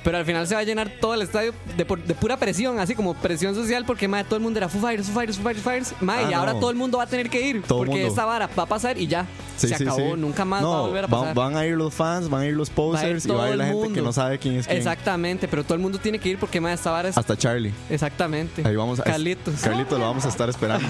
Pero 0.06 0.18
al 0.20 0.24
final 0.26 0.48
se 0.48 0.54
va 0.56 0.62
a 0.62 0.64
llenar 0.64 0.90
todo 1.02 1.16
el 1.16 1.24
estadio 1.24 1.54
de, 1.76 1.84
por- 1.84 2.02
de 2.02 2.14
pura 2.16 2.38
presión, 2.38 2.80
así 2.80 2.96
como 2.96 3.14
presión 3.16 3.54
social, 3.56 3.84
porque 3.86 4.08
madre, 4.08 4.24
todo 4.26 4.38
el 4.38 4.44
mundo 4.44 4.58
era 4.60 4.70
Foo 4.70 4.80
Fighters, 4.80 5.08
Foo 5.08 5.16
Fighters, 5.16 5.38
Foo 5.38 5.44
Fighters, 5.44 5.64
Foo 5.64 5.72
Fighters. 5.74 6.02
Madre, 6.02 6.26
Ah, 6.28 6.32
y 6.32 6.34
ahora 6.36 6.54
no. 6.54 6.60
todo 6.60 6.70
el 6.70 6.76
mundo 6.78 7.00
va 7.00 7.04
a 7.04 7.08
tener 7.08 7.30
que 7.30 7.42
ir. 7.42 7.64
Todo 7.64 7.82
el 7.82 7.88
porque 7.88 8.02
mundo. 8.02 8.08
esta 8.14 8.24
vara 8.24 8.48
va 8.58 8.64
a 8.64 8.66
pasar 8.68 8.98
y 8.98 9.08
ya. 9.08 9.26
Sí, 9.58 9.68
se 9.70 9.78
sí, 9.78 9.84
acabó, 9.84 10.14
sí. 10.16 10.20
nunca 10.22 10.44
más 10.46 10.64
va 10.64 10.78
a 10.78 10.82
volver 10.82 11.06
a 11.06 11.08
van- 11.08 11.20
pasar. 11.22 11.36
Van, 11.36 11.58
a 11.58 11.66
ir 11.66 11.76
los 11.76 11.94
fans, 11.94 12.30
van 12.30 12.42
a 12.42 12.46
ir 12.46 12.54
los 12.54 12.70
posers 12.70 13.26
y 13.26 13.30
va 13.30 13.46
a 13.46 13.48
ir 13.48 13.52
el 13.54 13.58
la 13.58 13.66
gente 13.66 13.82
que 13.82 13.88
mundo. 13.88 14.02
no 14.04 14.14
sabe 14.14 14.38
quién 14.38 14.56
es 14.56 14.68
quién. 14.68 14.78
Exactamente, 14.78 15.48
pero 15.48 15.64
todo 15.64 15.74
el 15.76 15.80
mundo 15.80 15.98
tiene 15.98 16.20
que 16.20 16.30
ir 16.30 16.38
porque 16.38 16.60
madre, 16.62 16.76
esta 16.76 16.92
vara 16.92 17.10
es. 17.10 17.18
Hasta 17.18 17.36
Charlie. 17.38 17.74
Exactamente. 17.90 18.62
Ahí 18.68 18.76
vamos 18.76 19.00
a 19.00 19.04
Carlitos. 19.04 19.56
Carlitos 19.62 19.98
lo 19.98 20.06
vamos 20.06 20.26
a 20.26 20.30
estar 20.30 20.50
esperando. 20.50 20.88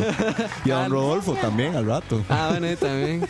Y 0.66 0.72
a 0.72 0.78
don. 0.80 0.92
Rodolfo 0.92 1.34
también 1.40 1.76
al 1.76 1.86
rato. 1.86 2.22
Ah, 2.28 2.48
bueno, 2.52 2.70
y 2.72 2.76
también. 2.76 3.26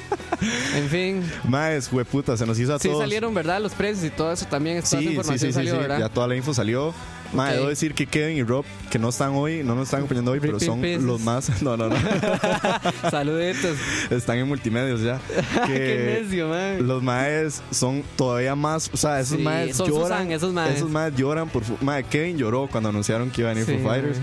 en 0.75 0.89
fin. 0.89 1.31
Maes, 1.47 1.91
hueputa, 1.91 2.37
se 2.37 2.45
nos 2.45 2.57
hizo 2.57 2.73
a 2.73 2.79
Sí 2.79 2.87
todos. 2.87 3.01
salieron, 3.01 3.33
¿verdad? 3.33 3.59
Los 3.61 3.73
precios 3.73 4.05
y 4.05 4.09
todo 4.09 4.31
eso 4.31 4.45
también. 4.45 4.77
Toda 4.77 4.87
esa 4.87 4.97
Sí, 4.99 5.03
sí, 5.03 5.09
información 5.15 5.53
salió, 5.53 5.74
sí, 5.75 5.81
¿verdad? 5.81 5.99
ya 5.99 6.09
toda 6.09 6.27
la 6.27 6.35
info 6.35 6.53
salió. 6.53 6.93
Mae, 7.33 7.49
Ok. 7.53 7.55
debo 7.57 7.69
decir 7.69 7.93
que 7.95 8.05
Kevin 8.05 8.37
y 8.37 8.43
Rob, 8.43 8.63
que 8.91 8.99
no 8.99 9.09
están 9.09 9.31
hoy, 9.33 9.63
no 9.63 9.73
nos 9.75 9.85
están 9.85 9.99
acompañando 10.01 10.31
hoy, 10.31 10.39
pero 10.39 10.59
son 10.59 10.81
los 11.05 11.19
más. 11.21 11.49
No, 11.61 11.75
no, 11.75 11.89
no. 11.89 11.95
Saluditos. 13.09 13.77
están 14.09 14.37
en 14.37 14.47
multimedios 14.47 15.01
ya. 15.01 15.19
Qué 15.65 15.73
Que 15.73 16.19
necio, 16.23 16.47
man. 16.49 16.87
los 16.87 17.01
maes 17.03 17.61
son 17.71 18.03
todavía 18.15 18.55
más. 18.55 18.89
O 18.93 18.97
sea, 18.97 19.19
esos 19.19 19.37
Sí, 19.37 19.43
maes 19.43 19.77
lloran. 19.77 19.93
Susan, 20.03 20.31
esos 20.31 20.53
maes. 20.53 20.75
Esos 20.77 20.89
maes 20.89 21.15
lloran 21.15 21.49
por. 21.49 21.63
Mae, 21.81 22.03
Kevin 22.03 22.37
lloró 22.37 22.67
cuando 22.67 22.89
anunciaron 22.89 23.29
que 23.31 23.41
iban 23.41 23.51
a 23.51 23.59
venir 23.59 23.65
Sí, 23.75 23.81
Foo 23.81 23.89
Fighters. 23.91 24.17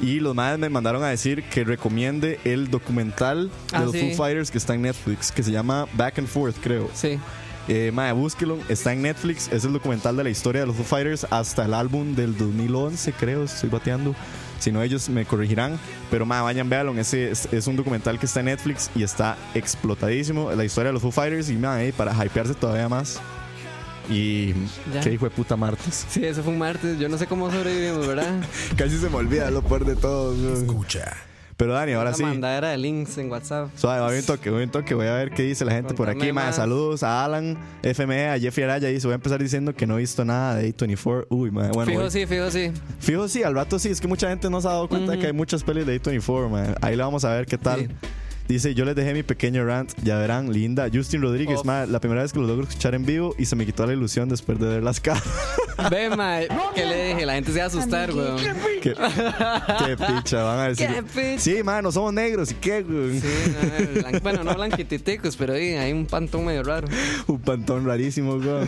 Y 0.00 0.20
los 0.20 0.34
maes 0.34 0.58
me 0.58 0.68
mandaron 0.68 1.02
a 1.02 1.08
decir 1.08 1.42
que 1.44 1.64
recomiende 1.64 2.38
el 2.44 2.70
documental 2.70 3.48
de 3.70 3.76
Ah, 3.76 3.80
los 3.80 3.92
sí. 3.92 4.00
Foo 4.14 4.24
Fighters 4.24 4.50
que 4.50 4.58
está 4.58 4.74
en 4.74 4.82
Netflix, 4.82 5.32
que 5.32 5.42
se 5.42 5.50
llama 5.50 5.86
Back 5.94 6.18
and 6.18 6.28
Forth, 6.28 6.56
creo. 6.62 6.88
Sí. 6.94 7.18
Eh, 7.68 7.90
mae, 7.92 8.12
búsquelo, 8.12 8.58
está 8.68 8.92
en 8.94 9.02
Netflix. 9.02 9.48
Es 9.52 9.64
el 9.64 9.72
documental 9.74 10.16
de 10.16 10.24
la 10.24 10.30
historia 10.30 10.62
de 10.62 10.66
los 10.66 10.76
Foo 10.76 10.84
Fighters 10.84 11.26
hasta 11.30 11.66
el 11.66 11.74
álbum 11.74 12.14
del 12.14 12.36
2011, 12.36 13.12
creo. 13.12 13.44
Estoy 13.44 13.68
bateando. 13.68 14.14
Si 14.58 14.72
no, 14.72 14.82
ellos 14.82 15.08
me 15.10 15.24
corregirán. 15.26 15.78
Pero 16.10 16.24
mae, 16.26 16.40
vayan, 16.40 16.68
véanlo. 16.70 16.98
Ese 16.98 17.30
es, 17.30 17.46
es 17.52 17.66
un 17.66 17.76
documental 17.76 18.18
que 18.18 18.26
está 18.26 18.40
en 18.40 18.46
Netflix 18.46 18.90
y 18.96 19.02
está 19.02 19.36
explotadísimo. 19.54 20.50
La 20.52 20.64
historia 20.64 20.88
de 20.88 20.94
los 20.94 21.02
Foo 21.02 21.10
Fighters 21.12 21.50
y 21.50 21.56
mae, 21.56 21.92
para 21.92 22.12
hypearse 22.24 22.54
todavía 22.54 22.88
más. 22.88 23.20
Y 24.10 24.54
Ya. 24.94 25.00
qué 25.02 25.12
hijo 25.12 25.26
de 25.26 25.30
puta 25.30 25.54
martes. 25.54 26.06
Sí, 26.08 26.24
eso 26.24 26.42
fue 26.42 26.54
un 26.54 26.58
martes. 26.58 26.98
Yo 26.98 27.10
no 27.10 27.18
sé 27.18 27.26
cómo 27.26 27.50
sobrevivimos, 27.52 28.06
¿verdad? 28.06 28.40
Casi 28.76 28.96
se 28.96 29.10
me 29.10 29.16
olvida 29.16 29.50
lo 29.50 29.60
peor 29.62 29.84
de 29.84 29.94
todo. 29.96 30.54
Escucha. 30.54 31.14
Pero 31.58 31.72
Dani, 31.74 31.92
ahora 31.92 32.10
La 32.12 32.16
sí. 32.16 32.22
mandadera 32.22 32.68
de 32.70 32.78
links 32.78 33.18
en 33.18 33.30
WhatsApp. 33.30 33.68
Suave, 33.76 34.00
voy 34.00 34.18
un 34.20 34.24
toque, 34.24 34.48
voy 34.48 34.62
un 34.62 34.70
toque, 34.70 34.94
voy 34.94 35.08
a 35.08 35.12
ver 35.14 35.30
qué 35.32 35.42
dice 35.42 35.64
la 35.64 35.72
gente 35.72 35.92
por 35.92 36.06
Contame 36.06 36.24
aquí. 36.26 36.32
Mae, 36.32 36.44
más. 36.46 36.56
saludos 36.56 37.02
a 37.02 37.24
Alan, 37.24 37.58
FME, 37.82 38.28
a 38.30 38.38
Jeffrey 38.38 38.62
Araya. 38.64 38.88
Dice, 38.88 39.08
voy 39.08 39.12
a 39.12 39.16
empezar 39.16 39.42
diciendo 39.42 39.74
que 39.74 39.84
no 39.84 39.96
he 39.96 39.98
visto 39.98 40.24
nada 40.24 40.54
de 40.54 40.72
A24. 40.72 41.26
Uy, 41.30 41.50
mae, 41.50 41.70
bueno. 41.72 41.90
fijo 41.90 42.02
voy- 42.02 42.10
sí, 42.12 42.26
fijo 42.26 42.48
sí. 42.50 42.70
Fijo 43.00 43.26
sí, 43.28 43.42
al 43.42 43.54
rato 43.56 43.78
sí. 43.80 43.88
Es 43.88 44.00
que 44.00 44.06
mucha 44.06 44.28
gente 44.28 44.48
no 44.48 44.60
se 44.60 44.68
ha 44.68 44.70
dado 44.70 44.88
cuenta 44.88 45.12
de 45.12 45.18
que 45.18 45.26
hay 45.26 45.32
muchas 45.32 45.64
pelis 45.64 45.84
de 45.84 46.00
A24, 46.00 46.48
mae. 46.48 46.74
Ahí 46.80 46.94
la 46.94 47.04
vamos 47.06 47.24
a 47.24 47.34
ver 47.34 47.44
qué 47.46 47.58
tal. 47.58 47.80
Sí. 47.80 47.88
Dice, 48.48 48.74
yo 48.74 48.86
les 48.86 48.96
dejé 48.96 49.12
mi 49.12 49.22
pequeño 49.22 49.62
rant, 49.66 49.92
ya 50.02 50.16
verán, 50.16 50.50
linda. 50.50 50.88
Justin 50.92 51.20
Rodríguez, 51.20 51.58
Of. 51.58 51.66
mae, 51.66 51.86
la 51.86 52.00
primera 52.00 52.22
vez 52.22 52.32
que 52.32 52.38
lo 52.40 52.46
logro 52.46 52.62
escuchar 52.66 52.94
en 52.94 53.04
vivo 53.04 53.34
y 53.38 53.44
se 53.44 53.54
me 53.56 53.66
quitó 53.66 53.86
la 53.86 53.92
ilusión 53.92 54.28
después 54.30 54.58
de 54.58 54.66
ver 54.66 54.82
las 54.82 55.00
caras. 55.00 55.22
Ve, 55.90 56.08
mae. 56.16 56.48
¿Qué 56.74 56.86
le 56.86 57.08
dije? 57.08 57.26
La 57.26 57.34
gente 57.34 57.52
se 57.52 57.58
va 57.58 57.64
a 57.64 57.66
asustar, 57.68 58.10
weón. 58.12 58.38
qué, 58.80 58.94
qué 58.94 59.96
picha, 59.96 60.42
van 60.44 60.58
a 60.60 60.68
decir. 60.68 60.88
Qué 60.88 61.02
picha. 61.02 61.38
Sí, 61.38 61.62
mae, 61.62 61.82
no 61.82 61.92
somos 61.92 62.12
negros, 62.14 62.50
¿y 62.50 62.54
qué, 62.54 62.82
güey? 62.82 63.20
Sí, 63.20 63.26
mae, 63.60 64.02
blan- 64.02 64.22
bueno, 64.22 64.42
no 64.44 64.54
blanquititicos, 64.54 65.36
pero 65.36 65.52
ahí 65.52 65.74
hay 65.74 65.92
un 65.92 66.06
pantón 66.06 66.46
medio 66.46 66.62
raro. 66.62 66.88
Un 67.26 67.38
pantón 67.40 67.84
rarísimo, 67.86 68.38
güey. 68.40 68.66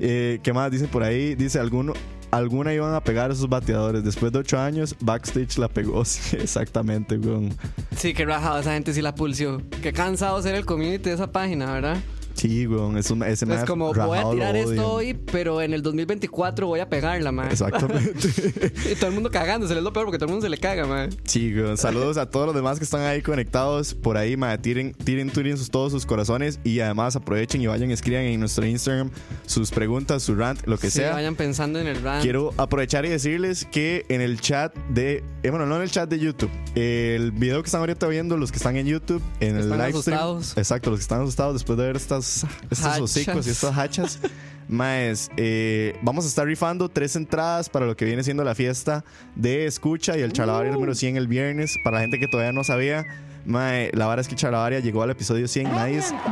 Eh, 0.00 0.40
¿Qué 0.42 0.52
más 0.52 0.70
dicen 0.70 0.88
por 0.88 1.04
ahí? 1.04 1.36
Dice, 1.36 1.60
alguno, 1.60 1.94
alguna 2.30 2.72
iban 2.72 2.94
a 2.94 3.02
pegar 3.02 3.30
a 3.30 3.34
esos 3.34 3.48
bateadores. 3.48 4.04
Después 4.04 4.32
de 4.32 4.38
ocho 4.40 4.58
años, 4.58 4.96
Backstage 5.00 5.58
la 5.58 5.68
pegó. 5.68 6.04
Sí, 6.16 6.36
exactamente, 6.36 7.16
güey. 7.16 7.50
Sí, 7.96 8.14
qué 8.14 8.24
rajado, 8.24 8.60
esa 8.60 8.72
gente 8.72 8.92
sí 8.92 9.02
la 9.02 9.14
pulsió. 9.14 9.60
Qué 9.82 9.92
cansado 9.92 10.40
ser 10.42 10.54
el 10.54 10.64
community 10.64 11.10
de 11.10 11.12
esa 11.14 11.30
página, 11.30 11.72
¿verdad? 11.72 11.98
Sí, 12.36 12.66
güey. 12.66 12.98
Es, 12.98 13.10
un, 13.10 13.22
Es 13.22 13.42
como, 13.66 13.92
voy 13.92 14.18
a 14.18 14.30
tirar 14.30 14.56
esto 14.56 14.92
hoy, 14.92 15.14
pero 15.14 15.60
en 15.62 15.72
el 15.72 15.82
2024 15.82 16.66
voy 16.66 16.80
a 16.80 16.88
pegarla, 16.88 17.32
man. 17.32 17.48
Exactamente. 17.50 18.28
Y 18.90 18.94
todo 18.94 19.08
el 19.08 19.14
mundo 19.14 19.30
cagándose, 19.30 19.74
es 19.76 19.82
lo 19.82 19.92
peor 19.92 20.06
porque 20.06 20.18
todo 20.18 20.26
el 20.26 20.32
mundo 20.32 20.44
se 20.46 20.50
le 20.50 20.58
caga, 20.58 20.86
man. 20.86 21.10
Sí, 21.24 21.52
güey. 21.52 21.76
Saludos 21.76 22.16
a 22.18 22.30
todos 22.30 22.46
los 22.46 22.54
demás 22.54 22.78
que 22.78 22.84
están 22.84 23.00
ahí 23.02 23.22
conectados 23.22 23.94
por 23.94 24.16
ahí, 24.16 24.36
mae. 24.36 24.58
Tiren, 24.58 24.92
tiren, 24.92 25.30
tiren 25.30 25.56
sus, 25.56 25.70
todos 25.70 25.92
sus 25.92 26.06
corazones 26.06 26.60
y 26.62 26.80
además 26.80 27.16
aprovechen 27.16 27.60
y 27.62 27.66
vayan, 27.66 27.90
escriban 27.90 28.22
en 28.24 28.38
nuestro 28.40 28.66
Instagram 28.66 29.10
sus 29.46 29.70
preguntas, 29.70 30.22
su 30.22 30.34
rant, 30.34 30.60
lo 30.66 30.78
que 30.78 30.90
Sí, 30.90 30.98
sea. 30.98 31.12
vayan 31.14 31.34
pensando 31.36 31.78
en 31.80 31.86
el 31.86 32.02
rant. 32.02 32.22
Quiero 32.22 32.52
aprovechar 32.58 33.04
y 33.06 33.08
decirles 33.08 33.66
que 33.70 34.04
en 34.08 34.20
el 34.20 34.40
chat 34.40 34.74
de. 34.90 35.24
eh, 35.42 35.50
bueno, 35.50 35.66
no 35.66 35.76
en 35.76 35.82
el 35.82 35.90
chat 35.90 36.08
de 36.10 36.18
YouTube. 36.18 36.50
El 36.74 37.32
video 37.32 37.62
que 37.62 37.66
están 37.66 37.80
ahorita 37.80 38.06
viendo, 38.08 38.36
los 38.36 38.50
que 38.52 38.58
están 38.58 38.76
en 38.76 38.86
YouTube, 38.86 39.22
en 39.40 39.56
el 39.56 39.68
live 39.70 39.74
stream. 39.74 40.18
asustados. 40.18 40.56
Exacto, 40.58 40.90
los 40.90 40.98
que 40.98 41.02
están 41.02 41.22
asustados 41.22 41.54
después 41.54 41.78
de 41.78 41.86
ver 41.86 41.96
estas, 41.96 42.25
estos 42.70 43.00
hocicos 43.00 43.46
y 43.46 43.50
estas 43.50 43.76
hachas. 43.76 44.18
Maes, 44.68 45.30
eh, 45.36 45.96
vamos 46.02 46.24
a 46.24 46.28
estar 46.28 46.44
rifando 46.44 46.88
tres 46.88 47.14
entradas 47.14 47.68
para 47.68 47.86
lo 47.86 47.96
que 47.96 48.04
viene 48.04 48.24
siendo 48.24 48.42
la 48.42 48.56
fiesta 48.56 49.04
de 49.36 49.66
escucha 49.66 50.18
y 50.18 50.22
el 50.22 50.32
Chalabaria 50.32 50.72
número 50.72 50.94
100 50.94 51.16
el 51.16 51.28
viernes. 51.28 51.76
Para 51.84 51.98
la 51.98 52.00
gente 52.02 52.18
que 52.18 52.26
todavía 52.26 52.52
no 52.52 52.64
sabía, 52.64 53.06
mae, 53.46 53.90
la 53.94 54.06
vara 54.06 54.20
es 54.20 54.28
que 54.28 54.34
Chalabaria 54.34 54.80
llegó 54.80 55.02
al 55.02 55.10
episodio 55.10 55.48
100. 55.48 55.70
Nadie, 55.70 55.98
es- 55.98 56.14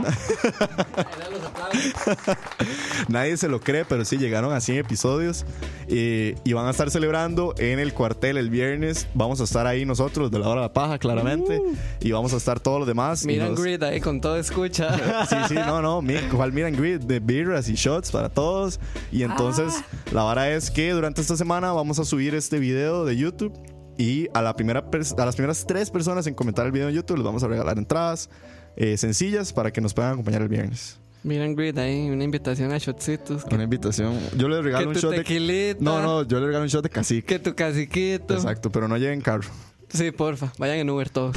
Nadie 3.09 3.37
se 3.37 3.49
lo 3.49 3.61
cree, 3.61 3.85
pero 3.85 4.04
sí 4.04 4.16
llegaron 4.16 4.52
a 4.52 4.61
100 4.61 4.78
episodios 4.78 5.44
eh, 5.88 6.37
y 6.44 6.52
van 6.52 6.66
a 6.66 6.71
estar 6.71 6.90
celebrando 6.90 7.54
en 7.59 7.78
el 7.78 7.92
cuartel 7.92 8.37
el 8.37 8.50
viernes. 8.50 9.06
Vamos 9.14 9.40
a 9.40 9.44
estar 9.44 9.66
ahí 9.66 9.85
nosotros 9.85 10.30
de 10.30 10.38
la 10.38 10.49
hora 10.49 10.61
de 10.62 10.66
la 10.68 10.73
paja, 10.73 10.99
claramente, 10.99 11.61
y 12.00 12.12
vamos 12.12 12.33
a 12.35 12.37
estar 12.37 12.61
todos 12.61 12.78
los 12.78 12.87
demás. 12.88 13.25
Miran 13.26 13.50
nos- 13.50 13.61
grid 13.62 13.83
ahí 13.83 14.00
con 14.00 14.21
todo 14.21 14.37
escucha. 14.37 14.94
Sí, 15.28 15.37
sí, 15.49 15.54
no, 15.54 15.80
no, 15.80 16.02
cual 16.30 16.52
miran 16.52 16.75
grid 16.75 17.00
de 17.00 17.18
birras 17.21 17.68
y 17.68 17.75
shots 17.75 18.11
para 18.11 18.28
todos. 18.28 18.78
Y 19.11 19.23
entonces 19.23 19.75
la 20.12 20.23
vara 20.23 20.50
es 20.50 20.71
que 20.71 20.90
durante 20.90 21.21
esta 21.21 21.37
semana 21.37 21.73
vamos 21.73 21.99
a 21.99 22.04
subir 22.04 22.35
este 22.35 22.59
video 22.59 23.04
de 23.04 23.16
YouTube. 23.16 23.52
Y 23.97 24.29
a, 24.35 24.43
la 24.43 24.57
primera 24.57 24.81
a 24.81 25.25
las 25.25 25.37
primeras 25.37 25.67
tres 25.67 25.91
personas 25.91 26.27
en 26.27 26.35
comentar 26.35 26.67
el 26.67 26.73
video 26.73 26.89
en 26.89 26.95
YouTube 26.95 27.17
les 27.17 27.25
vamos 27.25 27.43
a 27.45 27.49
regalar 27.49 27.79
entradas 27.79 28.29
eh, 28.77 28.97
sencillas 28.97 29.53
para 29.53 29.73
que 29.73 29.81
nos 29.81 29.95
puedan 29.95 30.13
acompañar 30.13 30.43
el 30.43 30.49
viernes. 30.49 30.99
Miran 31.23 31.55
grid 31.55 31.79
ahí, 31.79 32.11
una 32.11 32.23
invitación 32.23 32.71
a 32.73 32.79
shotcitos. 32.79 33.45
Una 33.51 33.65
invitación. 33.65 34.19
Yo 34.37 34.47
les 34.47 34.63
regalo 34.63 34.83
que 34.83 34.89
un 34.89 34.95
tu 34.95 35.01
shot 35.01 35.11
de. 35.13 35.19
tequilita. 35.19 35.83
No, 35.83 36.03
no, 36.03 36.23
yo 36.23 36.39
les 36.39 36.47
regalo 36.49 36.65
un 36.65 36.69
shot 36.69 36.83
de 36.83 36.91
cacique. 36.91 37.25
Que 37.25 37.39
tu 37.39 37.55
caciquito. 37.55 38.35
Exacto, 38.35 38.71
pero 38.71 38.89
no 38.89 38.99
lleven 38.99 39.23
carro. 39.23 39.49
Sí, 39.89 40.11
porfa. 40.11 40.53
Vayan 40.59 40.79
en 40.79 40.91
Uber 40.91 41.09
todos. 41.09 41.37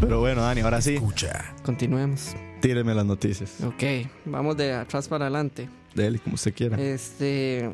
Pero 0.00 0.20
bueno, 0.20 0.40
Dani, 0.40 0.62
ahora 0.62 0.80
sí, 0.80 0.94
Escucha. 0.94 1.54
Continuemos. 1.64 2.34
tíreme 2.62 2.94
las 2.94 3.04
noticias. 3.04 3.60
Ok, 3.62 4.08
vamos 4.24 4.56
de 4.56 4.72
atrás 4.72 5.06
para 5.06 5.26
adelante. 5.26 5.68
Dele, 5.94 6.18
como 6.20 6.36
usted 6.36 6.54
quiera. 6.54 6.80
Este. 6.80 7.68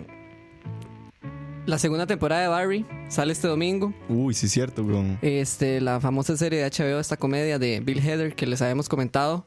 La 1.67 1.79
segunda 1.79 2.07
temporada 2.07 2.43
de 2.43 2.49
Barry 2.49 2.87
sale 3.09 3.33
este 3.33 3.49
domingo. 3.49 3.95
Uy, 4.11 4.35
sí, 4.35 4.47
es 4.47 4.53
cierto, 4.53 4.83
weón. 4.83 5.19
Este, 5.23 5.81
la 5.81 5.99
famosa 5.99 6.37
serie 6.37 6.63
de 6.63 6.71
HBO, 6.71 7.01
esta 7.01 7.17
comedia 7.17 7.59
de 7.59 7.81
Bill 7.81 8.01
Hader 8.01 8.35
que 8.35 8.47
les 8.47 8.61
habíamos 8.61 8.91
comentado, 8.91 9.47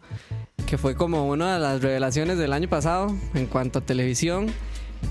que 0.66 0.80
fue 0.80 0.96
como 0.96 1.28
una 1.30 1.54
de 1.54 1.60
las 1.60 1.82
revelaciones 1.84 2.40
del 2.40 2.54
año 2.54 2.68
pasado 2.68 3.16
en 3.36 3.46
cuanto 3.46 3.80
a 3.80 3.82
televisión. 3.84 4.48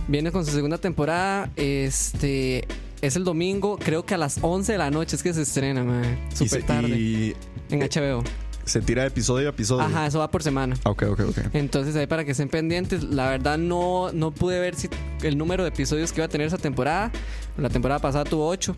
Viene 0.09 0.33
con 0.33 0.45
su 0.45 0.51
segunda 0.51 0.79
temporada. 0.79 1.49
Este 1.55 2.67
es 3.01 3.15
el 3.15 3.23
domingo, 3.23 3.79
creo 3.79 4.05
que 4.05 4.15
a 4.15 4.19
las 4.19 4.39
11 4.43 4.73
de 4.73 4.79
la 4.79 4.91
noche 4.91 5.15
es 5.15 5.23
que 5.23 5.33
se 5.33 5.43
estrena, 5.43 5.85
man. 5.85 6.19
Súper 6.35 6.65
tarde. 6.65 6.89
Y 6.89 7.37
en 7.71 7.81
HBO. 7.81 8.25
Se 8.67 8.81
tira 8.83 9.03
de 9.03 9.09
episodio 9.09 9.49
a 9.49 9.51
episodio. 9.51 9.85
Ajá, 9.85 10.07
eso 10.07 10.19
va 10.19 10.31
por 10.31 10.43
semana. 10.43 10.77
Ok, 10.85 11.05
ok, 11.05 11.21
ok. 11.29 11.39
Entonces 11.55 11.97
ahí 11.97 12.07
para 12.07 12.25
que 12.25 12.33
estén 12.33 12.49
pendientes, 12.49 13.05
la 13.05 13.31
verdad 13.31 13.57
no, 13.57 14.13
no 14.13 14.33
pude 14.33 14.61
ver 14.61 14.75
si 14.75 14.91
el 15.23 15.39
número 15.39 15.63
de 15.63 15.71
episodios 15.71 16.13
que 16.13 16.21
iba 16.21 16.27
a 16.27 16.29
tener 16.29 16.49
esa 16.49 16.59
temporada. 16.59 17.11
La 17.57 17.71
temporada 17.71 18.01
pasada 18.01 18.25
tuvo 18.25 18.47
8. 18.49 18.77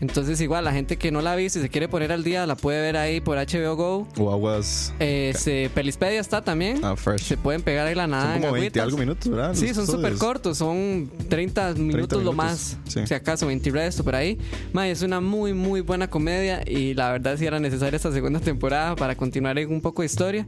Entonces, 0.00 0.40
igual, 0.40 0.64
la 0.64 0.72
gente 0.72 0.96
que 0.96 1.10
no 1.10 1.20
la 1.22 1.32
ha 1.32 1.36
visto 1.36 1.58
y 1.58 1.62
se 1.62 1.68
quiere 1.68 1.88
poner 1.88 2.12
al 2.12 2.22
día, 2.24 2.46
la 2.46 2.54
puede 2.56 2.80
ver 2.80 2.96
ahí 2.96 3.20
por 3.20 3.36
HBO 3.38 3.76
Go. 3.76 4.08
O 4.18 4.32
aguas 4.32 4.92
Eh, 5.00 5.32
se- 5.36 5.70
Pelispedia 5.74 6.20
está 6.20 6.42
también. 6.42 6.80
ah, 6.84 6.94
fresh. 6.96 7.22
Se 7.22 7.36
pueden 7.36 7.62
pegar 7.62 7.86
ahí 7.86 7.94
la 7.94 8.06
nada. 8.06 8.32
Son 8.34 8.40
como 8.42 8.52
20 8.52 8.80
agüitas. 8.80 8.82
algo 8.84 8.98
minutos, 8.98 9.28
¿verdad? 9.30 9.54
Sí, 9.54 9.74
son 9.74 9.86
súper 9.86 10.14
cortos, 10.14 10.58
son 10.58 11.10
30 11.28 11.74
minutos, 11.74 12.22
lo 12.22 12.32
minutos, 12.32 12.34
más, 12.36 12.76
sí. 12.86 13.00
si 13.06 13.14
acaso 13.14 13.46
20 13.46 13.68
y 13.68 13.72
resto 13.72 14.04
por 14.04 14.14
ahí. 14.14 14.38
Ma, 14.72 14.88
es 14.88 15.02
una 15.02 15.20
muy, 15.20 15.52
muy 15.52 15.80
buena 15.80 16.08
comedia 16.08 16.62
y 16.66 16.94
la 16.94 17.10
verdad 17.12 17.36
sí 17.36 17.46
era 17.46 17.58
necesaria 17.58 17.96
esta 17.96 18.12
segunda 18.12 18.40
temporada 18.40 18.94
para 18.96 19.16
continuar 19.16 19.58
en 19.58 19.72
un 19.72 19.80
poco 19.80 20.02
de 20.02 20.06
historia. 20.06 20.46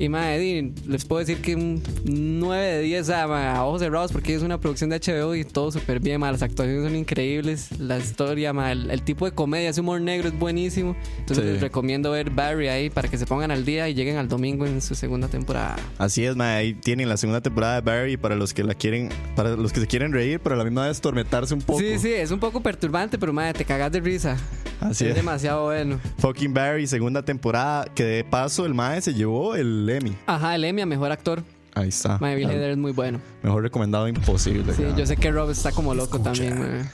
Y 0.00 0.08
ma, 0.08 0.34
Eddie, 0.34 0.72
les 0.88 1.04
puedo 1.04 1.20
decir 1.20 1.42
que 1.42 1.54
un 1.54 1.82
9 2.04 2.64
de 2.64 2.80
10 2.80 3.10
ah, 3.10 3.26
ma, 3.28 3.52
a 3.52 3.64
ojos 3.66 3.82
cerrados 3.82 4.10
porque 4.12 4.34
es 4.34 4.40
una 4.42 4.58
producción 4.58 4.88
de 4.88 4.98
HBO 4.98 5.34
y 5.34 5.44
todo 5.44 5.70
súper 5.70 6.00
bien, 6.00 6.18
ma, 6.20 6.32
las 6.32 6.40
actuaciones 6.42 6.84
son 6.84 6.96
increíbles, 6.96 7.78
la 7.78 7.98
historia, 7.98 8.50
el, 8.72 8.90
el 8.90 9.02
tipo 9.02 9.26
de 9.26 9.32
comedia, 9.32 9.68
ese 9.68 9.82
humor 9.82 10.00
negro 10.00 10.28
es 10.28 10.38
buenísimo. 10.38 10.96
Entonces 11.18 11.44
Sí. 11.44 11.50
les 11.52 11.60
recomiendo 11.60 12.12
ver 12.12 12.30
Barry 12.30 12.68
ahí 12.68 12.88
para 12.88 13.08
que 13.08 13.18
se 13.18 13.26
pongan 13.26 13.50
al 13.50 13.66
día 13.66 13.90
y 13.90 13.94
lleguen 13.94 14.16
al 14.16 14.26
domingo 14.26 14.64
en 14.64 14.80
su 14.80 14.94
segunda 14.94 15.28
temporada. 15.28 15.76
Así 15.98 16.24
es, 16.24 16.34
ma, 16.34 16.54
ahí 16.56 16.72
tienen 16.72 17.06
la 17.10 17.18
segunda 17.18 17.42
temporada 17.42 17.74
de 17.74 17.80
Barry 17.82 18.16
para 18.16 18.36
los 18.36 18.54
que 18.54 18.64
la 18.64 18.72
quieren, 18.74 19.10
para 19.36 19.50
los 19.50 19.70
que 19.70 19.80
se 19.80 19.86
quieren 19.86 20.14
reír, 20.14 20.40
pero 20.40 20.54
a 20.54 20.58
la 20.58 20.64
misma 20.64 20.88
vez 20.88 20.98
tormentarse 21.02 21.52
un 21.52 21.60
poco. 21.60 21.78
Sí, 21.78 21.98
sí, 21.98 22.10
es 22.10 22.30
un 22.30 22.40
poco 22.40 22.62
perturbante, 22.62 23.18
pero 23.18 23.34
madre, 23.34 23.52
te 23.52 23.66
cagas 23.66 23.92
de 23.92 24.00
risa. 24.00 24.38
Así 24.80 25.04
es 25.04 25.10
es. 25.10 25.16
demasiado 25.16 25.64
bueno. 25.66 26.00
Fucking 26.20 26.54
Barry, 26.54 26.86
segunda 26.86 27.22
temporada, 27.22 27.84
que 27.94 28.02
de 28.02 28.24
paso 28.24 28.64
el 28.64 28.72
mae 28.72 29.02
se 29.02 29.12
llevó 29.12 29.54
el 29.54 29.89
Emmy. 29.90 30.16
Ajá, 30.26 30.54
el 30.54 30.64
Emmy 30.64 30.82
a 30.82 30.86
mejor 30.86 31.12
actor. 31.12 31.42
Ahí 31.74 31.88
está. 31.88 32.18
Mae, 32.18 32.36
Bill 32.36 32.48
Hader 32.48 32.72
es 32.72 32.76
muy 32.76 32.92
bueno. 32.92 33.20
Mejor 33.42 33.62
recomendado 33.62 34.08
imposible. 34.08 34.72
Sí, 34.74 34.84
yo 34.96 35.06
sé 35.06 35.16
que 35.16 35.30
Rob 35.30 35.50
está 35.50 35.72
como 35.72 35.94
loco 35.94 36.18
también, 36.20 36.58
mae. 36.58 36.84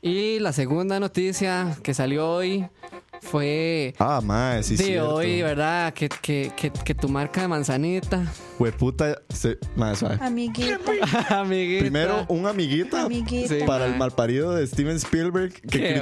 Y 0.00 0.38
la 0.38 0.52
segunda 0.52 1.00
noticia 1.00 1.76
que 1.82 1.92
salió 1.94 2.30
hoy 2.30 2.66
fue 3.22 3.94
Ah, 3.98 4.20
mae, 4.24 4.62
sí, 4.62 4.76
de 4.76 4.84
cierto. 4.84 5.14
hoy, 5.14 5.42
¿verdad? 5.42 5.92
Que, 5.94 6.08
que, 6.08 6.52
que, 6.56 6.70
que 6.70 6.94
tu 6.94 7.08
marca 7.08 7.40
de 7.42 7.48
manzanita, 7.48 8.24
Hueputa, 8.58 9.20
se, 9.28 9.56
mae, 9.76 9.94
suave. 9.94 10.18
Amiguita, 10.20 10.78
amiguita. 11.40 11.80
Primero, 11.80 12.26
un 12.28 12.46
amiguita 12.46 13.04
amiguita. 13.04 13.54
Sí. 13.54 13.60
para 13.66 13.84
mae. 13.84 13.92
el 13.92 13.98
malparido 13.98 14.52
de 14.54 14.66
Steven 14.66 14.96
Spielberg 14.96 15.52
que, 15.62 16.00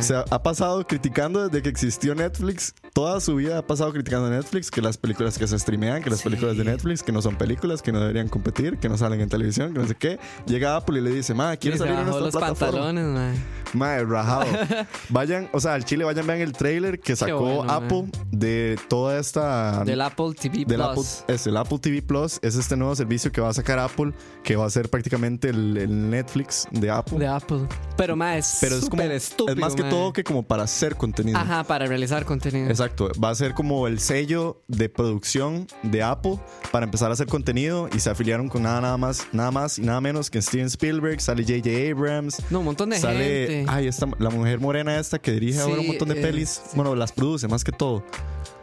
se 0.00 0.14
ha, 0.14 0.24
ha 0.30 0.42
pasado 0.42 0.86
criticando 0.86 1.48
desde 1.48 1.62
que 1.62 1.68
existió 1.70 2.14
Netflix. 2.14 2.74
Toda 2.92 3.20
su 3.20 3.36
vida 3.36 3.58
ha 3.58 3.62
pasado 3.66 3.92
criticando 3.92 4.26
a 4.26 4.30
Netflix, 4.30 4.70
que 4.70 4.82
las 4.82 4.98
películas 4.98 5.38
que 5.38 5.46
se 5.46 5.58
streamean, 5.58 6.02
que 6.02 6.10
las 6.10 6.22
películas 6.22 6.56
de 6.56 6.64
Netflix, 6.64 7.02
que 7.02 7.12
no 7.12 7.22
son 7.22 7.36
películas, 7.36 7.80
que 7.80 7.92
no 7.92 8.00
deberían 8.00 8.28
competir, 8.28 8.78
que 8.78 8.88
no 8.88 8.98
salen 8.98 9.20
en 9.20 9.28
televisión, 9.28 9.72
que 9.72 9.78
no 9.78 9.86
sé 9.86 9.94
qué. 9.94 10.18
Llega 10.46 10.76
Apple 10.76 10.98
y 10.98 11.02
le 11.02 11.10
dice, 11.10 11.32
ma, 11.34 11.54
Y 11.54 11.56
¿quieres 11.58 11.78
salir 11.78 11.94
en 11.94 12.04
nuestra 12.04 12.24
los 12.26 12.34
plataforma? 12.34 12.72
pantalones, 12.84 13.04
mae. 13.06 13.36
Mae, 13.74 14.04
rajado. 14.04 14.46
vayan, 15.08 15.48
o 15.52 15.60
sea, 15.60 15.74
al 15.74 15.84
Chile 15.84 16.04
vayan, 16.04 16.26
vean 16.26 16.40
el 16.40 16.52
trailer 16.52 17.00
que 17.00 17.16
sacó 17.16 17.40
bueno, 17.40 17.72
Apple 17.72 18.04
de 18.30 18.78
toda 18.88 19.18
esta... 19.18 19.84
Del 19.84 20.00
Apple 20.00 20.34
TV 20.40 20.64
del 20.64 20.80
Apple, 20.80 20.94
Plus. 20.94 21.24
es 21.28 21.46
el 21.46 21.56
Apple 21.56 21.78
TV 21.78 22.02
Plus, 22.02 22.38
es 22.42 22.56
este 22.56 22.76
nuevo 22.76 22.94
servicio 22.94 23.30
que 23.32 23.40
va 23.40 23.50
a 23.50 23.54
sacar 23.54 23.78
Apple, 23.78 24.12
que 24.42 24.56
va 24.56 24.66
a 24.66 24.70
ser 24.70 24.88
prácticamente 24.88 25.50
el, 25.50 25.76
el 25.76 26.10
Netflix 26.10 26.66
de 26.70 26.90
Apple. 26.90 27.18
De 27.18 27.26
Apple. 27.26 27.60
Pero 27.96 28.16
más 28.16 28.36
es 28.36 28.58
pero 28.60 28.76
es 28.76 28.88
como 28.88 29.02
estúpido, 29.02 29.54
es 29.54 29.60
más 29.60 29.74
que 29.74 29.82
mae. 29.82 29.90
todo 29.90 30.12
que 30.12 30.24
como 30.24 30.42
para 30.42 30.62
hacer 30.64 30.96
contenido. 30.96 31.38
Ajá, 31.38 31.64
para 31.64 31.86
realizar 31.86 32.24
contenido. 32.24 32.68
Exacto, 32.68 33.10
va 33.22 33.30
a 33.30 33.34
ser 33.34 33.54
como 33.54 33.86
el 33.86 33.98
sello 34.00 34.62
de 34.68 34.88
producción 34.88 35.66
de 35.82 36.02
Apple 36.02 36.38
para 36.70 36.84
empezar 36.84 37.10
a 37.10 37.14
hacer 37.14 37.26
contenido 37.26 37.88
y 37.94 38.00
se 38.00 38.10
afiliaron 38.10 38.48
con 38.48 38.62
nada, 38.62 38.80
nada 38.80 38.96
más, 38.96 39.26
nada 39.32 39.50
más 39.50 39.78
y 39.78 39.82
nada 39.82 40.00
menos 40.00 40.30
que 40.30 40.40
Steven 40.40 40.66
Spielberg, 40.66 41.20
sale 41.20 41.42
J.J. 41.42 41.90
Abrams, 41.90 42.42
No, 42.50 42.60
un 42.60 42.66
montón 42.66 42.90
de 42.90 42.98
sale, 42.98 43.46
gente. 43.48 43.57
Ay, 43.66 43.86
esta, 43.88 44.06
la 44.18 44.30
mujer 44.30 44.60
morena 44.60 44.98
esta 44.98 45.18
que 45.18 45.32
dirige 45.32 45.60
ahora 45.60 45.80
un 45.80 45.86
montón 45.88 46.08
de 46.08 46.18
eh, 46.18 46.22
pelis, 46.22 46.60
bueno, 46.74 46.94
las 46.94 47.12
produce 47.12 47.48
más 47.48 47.64
que 47.64 47.72
todo. 47.72 48.04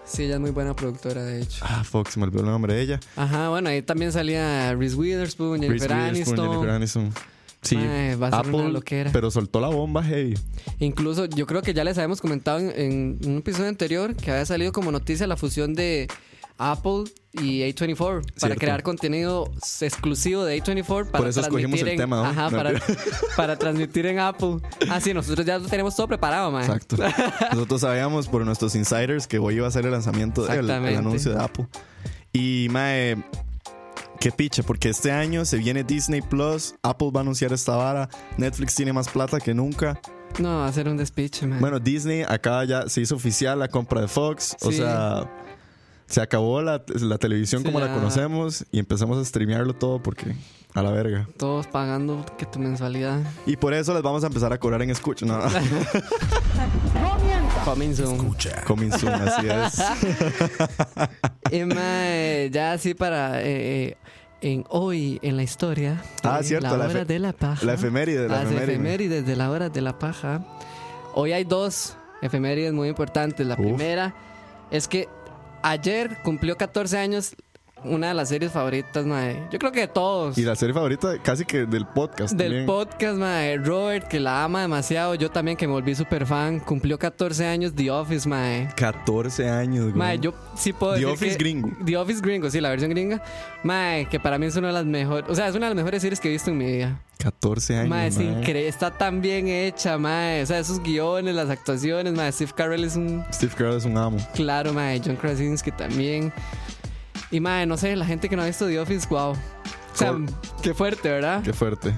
Sí, 0.06 0.24
ella 0.24 0.36
es 0.36 0.40
muy 0.40 0.52
buena 0.52 0.76
productora, 0.76 1.24
de 1.24 1.42
hecho. 1.42 1.66
Ah, 1.68 1.84
fuck, 1.84 2.08
se 2.10 2.20
me 2.20 2.26
olvidó 2.26 2.42
el 2.42 2.50
nombre 2.52 2.74
de 2.76 2.82
ella. 2.82 3.00
Ajá, 3.16 3.50
bueno, 3.50 3.70
ahí 3.70 3.82
también 3.82 4.12
salía 4.12 4.74
Reese 4.76 4.96
Witherspoon, 4.96 5.62
Jennifer 5.62 5.90
Reese 5.90 6.04
Witherspoon, 6.12 6.40
Aniston. 6.40 6.50
Jennifer 6.52 6.70
Aniston. 6.70 7.14
Sí, 7.64 7.76
Mae, 7.78 8.16
va 8.16 8.28
a 8.28 8.32
ser 8.32 8.40
Apple, 8.42 8.54
una 8.54 8.70
loquera. 8.70 9.12
pero 9.12 9.32
soltó 9.32 9.60
la 9.60 9.70
bomba 9.70 10.04
heavy. 10.04 10.38
Incluso 10.78 11.26
yo 11.26 11.48
creo 11.48 11.64
que 11.64 11.74
ya 11.74 11.84
les 11.84 11.98
habíamos 11.98 12.22
comentado 12.22 12.60
en, 12.60 13.18
en 13.22 13.32
un 13.32 13.38
episodio 13.38 13.70
anterior 13.70 14.16
que 14.16 14.30
había 14.30 14.46
salido 14.46 14.72
como 14.72 14.92
noticia 14.92 15.26
la 15.26 15.36
fusión 15.36 15.74
de 15.74 16.08
Apple 16.58 17.04
y 17.34 17.62
A24 17.62 17.98
para 18.22 18.24
Cierto. 18.38 18.60
crear 18.60 18.82
contenido 18.84 19.52
exclusivo 19.82 20.46
de 20.46 20.62
A24 20.62 21.06
para 21.12 21.20
Por 21.20 21.28
eso 21.28 21.42
transmitir 21.42 21.82
el 21.82 21.88
en, 21.90 21.98
tema, 21.98 22.18
¿no? 22.18 22.26
ajá, 22.26 22.50
para, 22.50 22.72
para 23.36 23.58
transmitir 23.58 24.06
en 24.06 24.20
Apple. 24.20 24.58
Ah, 24.90 25.02
sí, 25.02 25.14
nosotros 25.14 25.46
ya 25.46 25.58
lo 25.60 25.68
tenemos 25.68 25.96
todo 25.96 26.08
preparado, 26.08 26.50
man. 26.52 26.64
Exacto. 26.64 26.96
Nosotros 27.52 27.82
sabíamos 27.82 28.28
por 28.28 28.46
nuestros 28.46 28.74
insiders 28.76 29.28
que 29.28 29.38
hoy 29.38 29.56
iba 29.56 29.68
a 29.68 29.72
ser 29.72 29.86
el 29.86 29.92
lanzamiento, 29.92 30.48
el, 30.52 30.70
el 30.70 30.96
anuncio 30.98 31.34
de 31.34 31.44
Apple. 31.44 31.68
Y, 32.32 32.68
mae, 32.70 33.18
qué 34.20 34.32
piche, 34.32 34.64
porque 34.64 34.90
este 34.90 35.12
año 35.12 35.46
se 35.46 35.58
viene 35.58 35.84
Disney 35.84 36.22
Plus, 36.22 36.76
Apple 36.84 37.10
va 37.14 37.20
a 37.20 37.24
anunciar 37.24 37.52
esta 37.54 37.76
vara, 37.76 38.10
Netflix 38.38 38.76
tiene 38.76 38.94
más 38.94 39.10
plata 39.10 39.40
que 39.40 39.54
nunca. 39.54 40.00
No, 40.40 40.60
va 40.60 40.68
a 40.68 40.74
ser 40.74 40.88
un 40.90 40.98
despiche, 40.98 41.46
man. 41.48 41.60
Bueno, 41.62 41.80
Disney 41.80 42.24
acá 42.28 42.64
ya 42.66 42.90
se 42.90 43.02
hizo 43.02 43.16
oficial 43.16 43.60
la 43.60 43.68
compra 43.70 44.02
de 44.02 44.08
Fox, 44.08 44.56
o 44.62 44.72
Sí. 44.72 44.78
sea, 44.78 45.30
se 46.08 46.22
acabó 46.22 46.62
la, 46.62 46.84
la 46.88 47.18
televisión 47.18 47.62
Sí, 47.62 47.66
como 47.66 47.80
la 47.80 47.94
conocemos 47.94 48.66
y 48.72 48.80
empezamos 48.80 49.18
a 49.18 49.26
streamearlo 49.26 49.74
todo 49.74 50.02
porque 50.02 50.36
a 50.74 50.82
la 50.84 50.92
verga. 50.92 51.28
Todos 51.38 51.68
pagando 51.68 52.26
que 52.38 52.46
tu 52.46 52.60
mensualidad. 52.60 53.20
Y 53.46 53.56
por 53.58 53.74
eso 53.74 53.94
les 53.94 54.04
vamos 54.04 54.24
a 54.24 54.28
empezar 54.28 54.52
a 54.54 54.58
cobrar 54.60 54.82
en 54.82 54.90
escucha, 54.90 55.26
no, 55.26 55.40
Coming 57.66 57.96
soon. 57.96 58.16
Escucha. 58.16 58.62
coming 58.66 58.92
soon, 58.92 59.14
así 59.14 59.48
es. 59.48 59.82
Y, 61.52 61.64
mae, 61.64 62.50
ya 62.52 62.74
así 62.74 62.94
para 62.96 63.42
eh, 63.42 63.46
eh, 63.90 63.98
en 64.42 64.66
hoy 64.70 65.20
en 65.22 65.38
la 65.38 65.44
historia. 65.44 66.02
Ah, 66.24 66.40
eh, 66.42 66.44
cierto, 66.44 66.70
La 66.70 66.78
la 66.78 66.90
hora 66.90 67.06
de 67.06 67.20
la 67.20 67.34
paja. 67.34 67.66
La 67.66 67.74
efeméride, 67.74 68.28
la 68.28 68.36
Las 68.38 68.46
efeméride. 68.46 68.74
efemérides 68.74 69.26
de 69.26 69.36
la 69.36 69.50
hora 69.52 69.70
de 69.70 69.82
la 69.82 69.98
paja. 69.98 70.44
Hoy 71.14 71.32
hay 71.34 71.44
dos 71.44 71.96
efemérides 72.22 72.74
muy 72.74 72.90
importantes. 72.90 73.46
La 73.46 73.54
Uf. 73.56 73.62
primera 73.62 74.14
es 74.72 74.88
que 74.88 75.08
ayer 75.66 76.22
cumplió 76.22 76.58
14 76.58 76.98
años 76.98 77.36
una 77.88 78.10
de 78.10 78.14
las 78.14 78.30
series 78.30 78.52
favoritas, 78.52 79.06
mae. 79.06 79.48
Yo 79.52 79.60
creo 79.60 79.72
que 79.72 79.82
de 79.82 79.88
todos. 79.88 80.38
Y 80.38 80.42
la 80.44 80.56
serie 80.56 80.74
favorita 80.74 81.18
casi 81.22 81.46
que 81.46 81.66
del 81.66 81.86
podcast. 81.86 82.34
Del 82.36 82.48
también. 82.48 82.66
podcast, 82.66 83.18
mae. 83.18 83.58
Robert, 83.58 84.08
que 84.08 84.20
la 84.20 84.44
ama 84.44 84.62
demasiado. 84.62 85.16
Yo 85.16 85.30
también, 85.32 85.58
que 85.58 85.68
me 85.68 85.74
volví 85.74 85.96
súper 85.96 86.26
fan. 86.26 86.60
Cumplió 86.60 86.98
14 87.00 87.46
años 87.46 87.74
The 87.76 87.92
Office, 87.92 88.28
mae. 88.28 88.70
14 88.76 89.50
años, 89.50 89.86
güey. 89.86 89.96
Mae, 89.96 90.20
yo 90.20 90.34
sí 90.56 90.74
puedo 90.74 90.94
The 90.94 91.00
decir 91.00 91.14
Office 91.14 91.38
que- 91.38 91.44
gringo. 91.44 91.72
The 91.86 91.98
Office 91.98 92.22
gringo, 92.22 92.50
sí, 92.50 92.60
la 92.62 92.70
versión 92.70 92.92
gringa. 92.92 93.22
Mae, 93.64 94.08
que 94.08 94.20
para 94.20 94.38
mí 94.38 94.46
es 94.46 94.56
una 94.56 94.68
de 94.68 94.74
las 94.74 94.86
mejores... 94.86 95.30
O 95.30 95.36
sea, 95.36 95.48
es 95.48 95.56
una 95.56 95.68
de 95.68 95.76
las 95.76 95.84
mejores 95.84 96.02
series 96.02 96.20
que 96.20 96.28
he 96.30 96.32
visto 96.32 96.52
en 96.52 96.58
mi 96.58 96.66
vida. 96.66 97.00
14 97.18 97.78
años. 97.78 97.90
Mae, 97.90 98.08
es 98.08 98.20
increíble. 98.20 98.68
Está 98.68 98.92
tan 98.92 99.22
bien 99.22 99.48
hecha, 99.48 99.98
mae. 99.98 100.44
O 100.44 100.46
sea, 100.46 100.60
esos 100.60 100.82
guiones, 100.84 101.34
las 101.34 101.50
actuaciones, 101.50 102.14
mae. 102.14 102.32
Steve 102.32 102.52
Carell 102.56 102.84
es 102.84 102.96
un... 102.96 103.24
Steve 103.34 103.54
Carell 103.58 103.78
es 103.78 103.86
un 103.86 103.98
amo. 103.98 104.18
Claro, 104.34 104.74
mae. 104.74 105.02
John 105.04 105.16
Krasinski 105.16 105.72
también. 105.72 106.32
Y, 107.32 107.40
mae, 107.40 107.66
no 107.66 107.78
sé, 107.78 107.96
la 107.96 108.06
gente 108.06 108.30
que 108.30 108.36
no 108.36 108.44
ha 108.44 108.46
visto 108.46 108.68
The 108.68 108.80
Office, 108.80 109.08
wow. 109.10 109.32
O 109.32 109.36
sea, 109.94 110.12
Cor- 110.12 110.26
qué 110.62 110.74
fuerte, 110.74 111.10
¿verdad? 111.10 111.42
Qué 111.42 111.54
fuerte. 111.54 111.94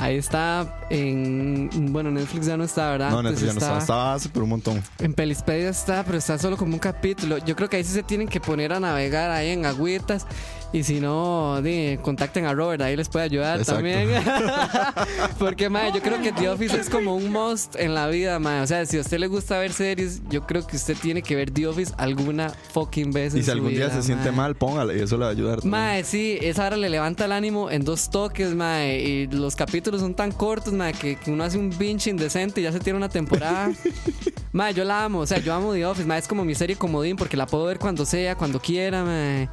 Ahí 0.00 0.16
está 0.16 0.78
en... 0.90 1.68
Bueno, 1.92 2.12
Netflix 2.12 2.46
ya 2.46 2.56
no 2.56 2.62
está, 2.62 2.90
¿verdad? 2.92 3.10
No, 3.10 3.20
Netflix 3.20 3.46
ya 3.48 3.52
no 3.54 3.58
estaba. 3.58 3.78
Estaba 3.78 4.14
hace 4.14 4.28
por 4.28 4.44
un 4.44 4.50
montón. 4.50 4.80
En 5.00 5.12
Pelispedia 5.12 5.70
está, 5.70 6.04
pero 6.04 6.18
está 6.18 6.38
solo 6.38 6.56
como 6.56 6.74
un 6.74 6.78
capítulo. 6.78 7.38
Yo 7.38 7.56
creo 7.56 7.68
que 7.68 7.78
ahí 7.78 7.84
sí 7.84 7.92
se 7.92 8.04
tienen 8.04 8.28
que 8.28 8.40
poner 8.40 8.72
a 8.72 8.78
navegar 8.78 9.32
ahí 9.32 9.50
en 9.50 9.66
agüitas. 9.66 10.24
Y 10.70 10.82
si 10.82 11.00
no, 11.00 11.62
di, 11.62 11.98
contacten 12.02 12.44
a 12.44 12.52
Robert, 12.52 12.82
ahí 12.82 12.94
les 12.94 13.08
puede 13.08 13.24
ayudar 13.24 13.58
Exacto. 13.58 13.76
también. 13.76 14.10
Porque, 15.38 15.70
mae, 15.70 15.92
yo 15.92 16.02
creo 16.02 16.20
que 16.20 16.30
The 16.30 16.50
Office 16.50 16.78
es 16.78 16.90
como 16.90 17.16
un 17.16 17.32
must 17.32 17.76
en 17.76 17.94
la 17.94 18.06
vida, 18.08 18.38
mae. 18.38 18.60
O 18.60 18.66
sea, 18.66 18.84
si 18.84 18.98
a 18.98 19.00
usted 19.00 19.18
le 19.18 19.28
gusta 19.28 19.58
ver 19.58 19.72
series, 19.72 20.20
yo 20.28 20.46
creo 20.46 20.66
que 20.66 20.76
usted 20.76 20.94
tiene 21.00 21.22
que 21.22 21.34
ver 21.36 21.50
The 21.50 21.68
Office 21.68 21.94
alguna 21.96 22.50
fucking 22.50 23.12
vez. 23.12 23.32
Y 23.32 23.38
en 23.38 23.42
si 23.44 23.46
su 23.46 23.52
algún 23.52 23.70
día 23.70 23.86
vida, 23.86 23.94
se 23.94 24.02
siente 24.02 24.30
mal, 24.30 24.56
póngale 24.56 24.98
y 24.98 25.00
eso 25.00 25.16
le 25.16 25.22
va 25.22 25.28
a 25.28 25.32
ayudar. 25.32 25.60
también. 25.60 25.70
Mae, 25.70 26.04
sí, 26.04 26.38
esa 26.42 26.66
hora 26.66 26.76
le 26.76 26.90
levanta 26.90 27.24
el 27.24 27.32
ánimo 27.32 27.70
en 27.70 27.82
dos 27.82 28.10
toques, 28.10 28.54
mae. 28.54 29.00
Y 29.00 29.26
los 29.28 29.56
capítulos 29.56 30.02
son 30.02 30.14
tan 30.14 30.32
cortos, 30.32 30.74
mae, 30.74 30.92
que, 30.92 31.16
que 31.16 31.30
uno 31.30 31.44
hace 31.44 31.56
un 31.56 31.70
binge 31.78 32.10
indecente 32.10 32.60
y 32.60 32.64
ya 32.64 32.72
se 32.72 32.80
tiene 32.80 32.98
una 32.98 33.08
temporada. 33.08 33.70
mae, 34.52 34.74
yo 34.74 34.84
la 34.84 35.04
amo, 35.04 35.20
o 35.20 35.26
sea, 35.26 35.38
yo 35.38 35.54
amo 35.54 35.72
The 35.72 35.86
Office, 35.86 36.06
mae, 36.06 36.18
es 36.18 36.28
como 36.28 36.44
mi 36.44 36.54
serie 36.54 36.76
comodín 36.76 37.16
porque 37.16 37.38
la 37.38 37.46
puedo 37.46 37.64
ver 37.64 37.78
cuando 37.78 38.04
sea, 38.04 38.34
cuando 38.36 38.60
quiera, 38.60 39.02
mae. 39.02 39.48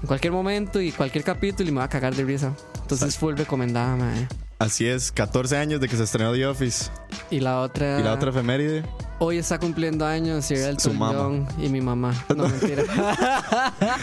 En 0.00 0.06
cualquier 0.06 0.32
momento 0.32 0.80
y 0.80 0.92
cualquier 0.92 1.24
capítulo 1.24 1.68
y 1.68 1.72
me 1.72 1.78
va 1.78 1.84
a 1.84 1.88
cagar 1.88 2.14
de 2.14 2.24
risa. 2.24 2.54
Entonces, 2.80 3.16
full 3.16 3.36
recomendada, 3.36 3.96
mae. 3.96 4.28
Así 4.62 4.86
es, 4.86 5.10
14 5.12 5.56
años 5.56 5.80
de 5.80 5.88
que 5.88 5.96
se 5.96 6.04
estrenó 6.04 6.32
The 6.32 6.46
Office. 6.46 6.90
Y 7.30 7.40
la 7.40 7.60
otra. 7.60 7.98
Y 8.00 8.02
la 8.02 8.12
otra 8.14 8.30
efeméride. 8.30 8.84
Hoy 9.18 9.38
está 9.38 9.58
cumpliendo 9.58 10.04
años 10.06 10.44
Sir 10.44 10.58
Elton 10.58 10.98
mamá. 10.98 11.18
John 11.18 11.48
y 11.58 11.68
mi 11.68 11.80
mamá. 11.80 12.12
No, 12.36 12.48
mentira. 12.48 12.82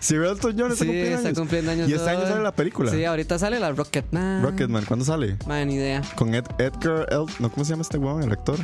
Sir 0.00 0.22
Elton 0.22 0.54
John 0.58 0.72
está 0.72 0.84
sí, 0.84 0.86
cumpliendo 0.90 1.16
está 1.16 1.28
años. 1.28 1.38
cumpliendo 1.38 1.70
años. 1.72 1.88
Y 1.88 1.94
este 1.94 2.10
año 2.10 2.22
sale 2.22 2.42
la 2.42 2.52
película. 2.52 2.90
Sí, 2.90 3.04
ahorita 3.04 3.38
sale 3.38 3.58
la 3.60 3.72
Rocketman. 3.72 4.42
Rocketman, 4.42 4.84
¿cuándo 4.84 5.04
sale? 5.04 5.36
Man, 5.46 5.66
ni 5.68 5.74
idea. 5.74 6.02
Con 6.16 6.34
Ed- 6.34 6.46
Edgar 6.58 7.06
El... 7.10 7.26
¿No? 7.40 7.50
¿Cómo 7.50 7.64
se 7.64 7.70
llama 7.70 7.82
este 7.82 7.98
weón, 7.98 8.22
el 8.22 8.32
actor? 8.32 8.58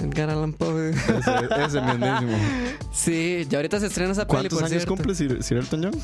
Edgar 0.00 0.30
Allan 0.30 0.52
Poe. 0.52 0.90
Ese, 0.90 1.64
ese 1.66 1.80
mismísimo. 1.80 2.36
Sí, 2.92 3.46
ya 3.48 3.58
ahorita 3.58 3.80
se 3.80 3.86
estrena 3.86 4.12
esa 4.12 4.26
peli, 4.26 4.48
¿Cuántos 4.48 4.58
por 4.58 4.64
años 4.66 4.82
cierto. 4.82 4.94
cumple 4.94 5.14
Sir, 5.14 5.42
Sir 5.42 5.58
Elton 5.58 5.84
John? 5.84 5.94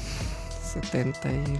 70 0.75 1.29
y... 1.33 1.59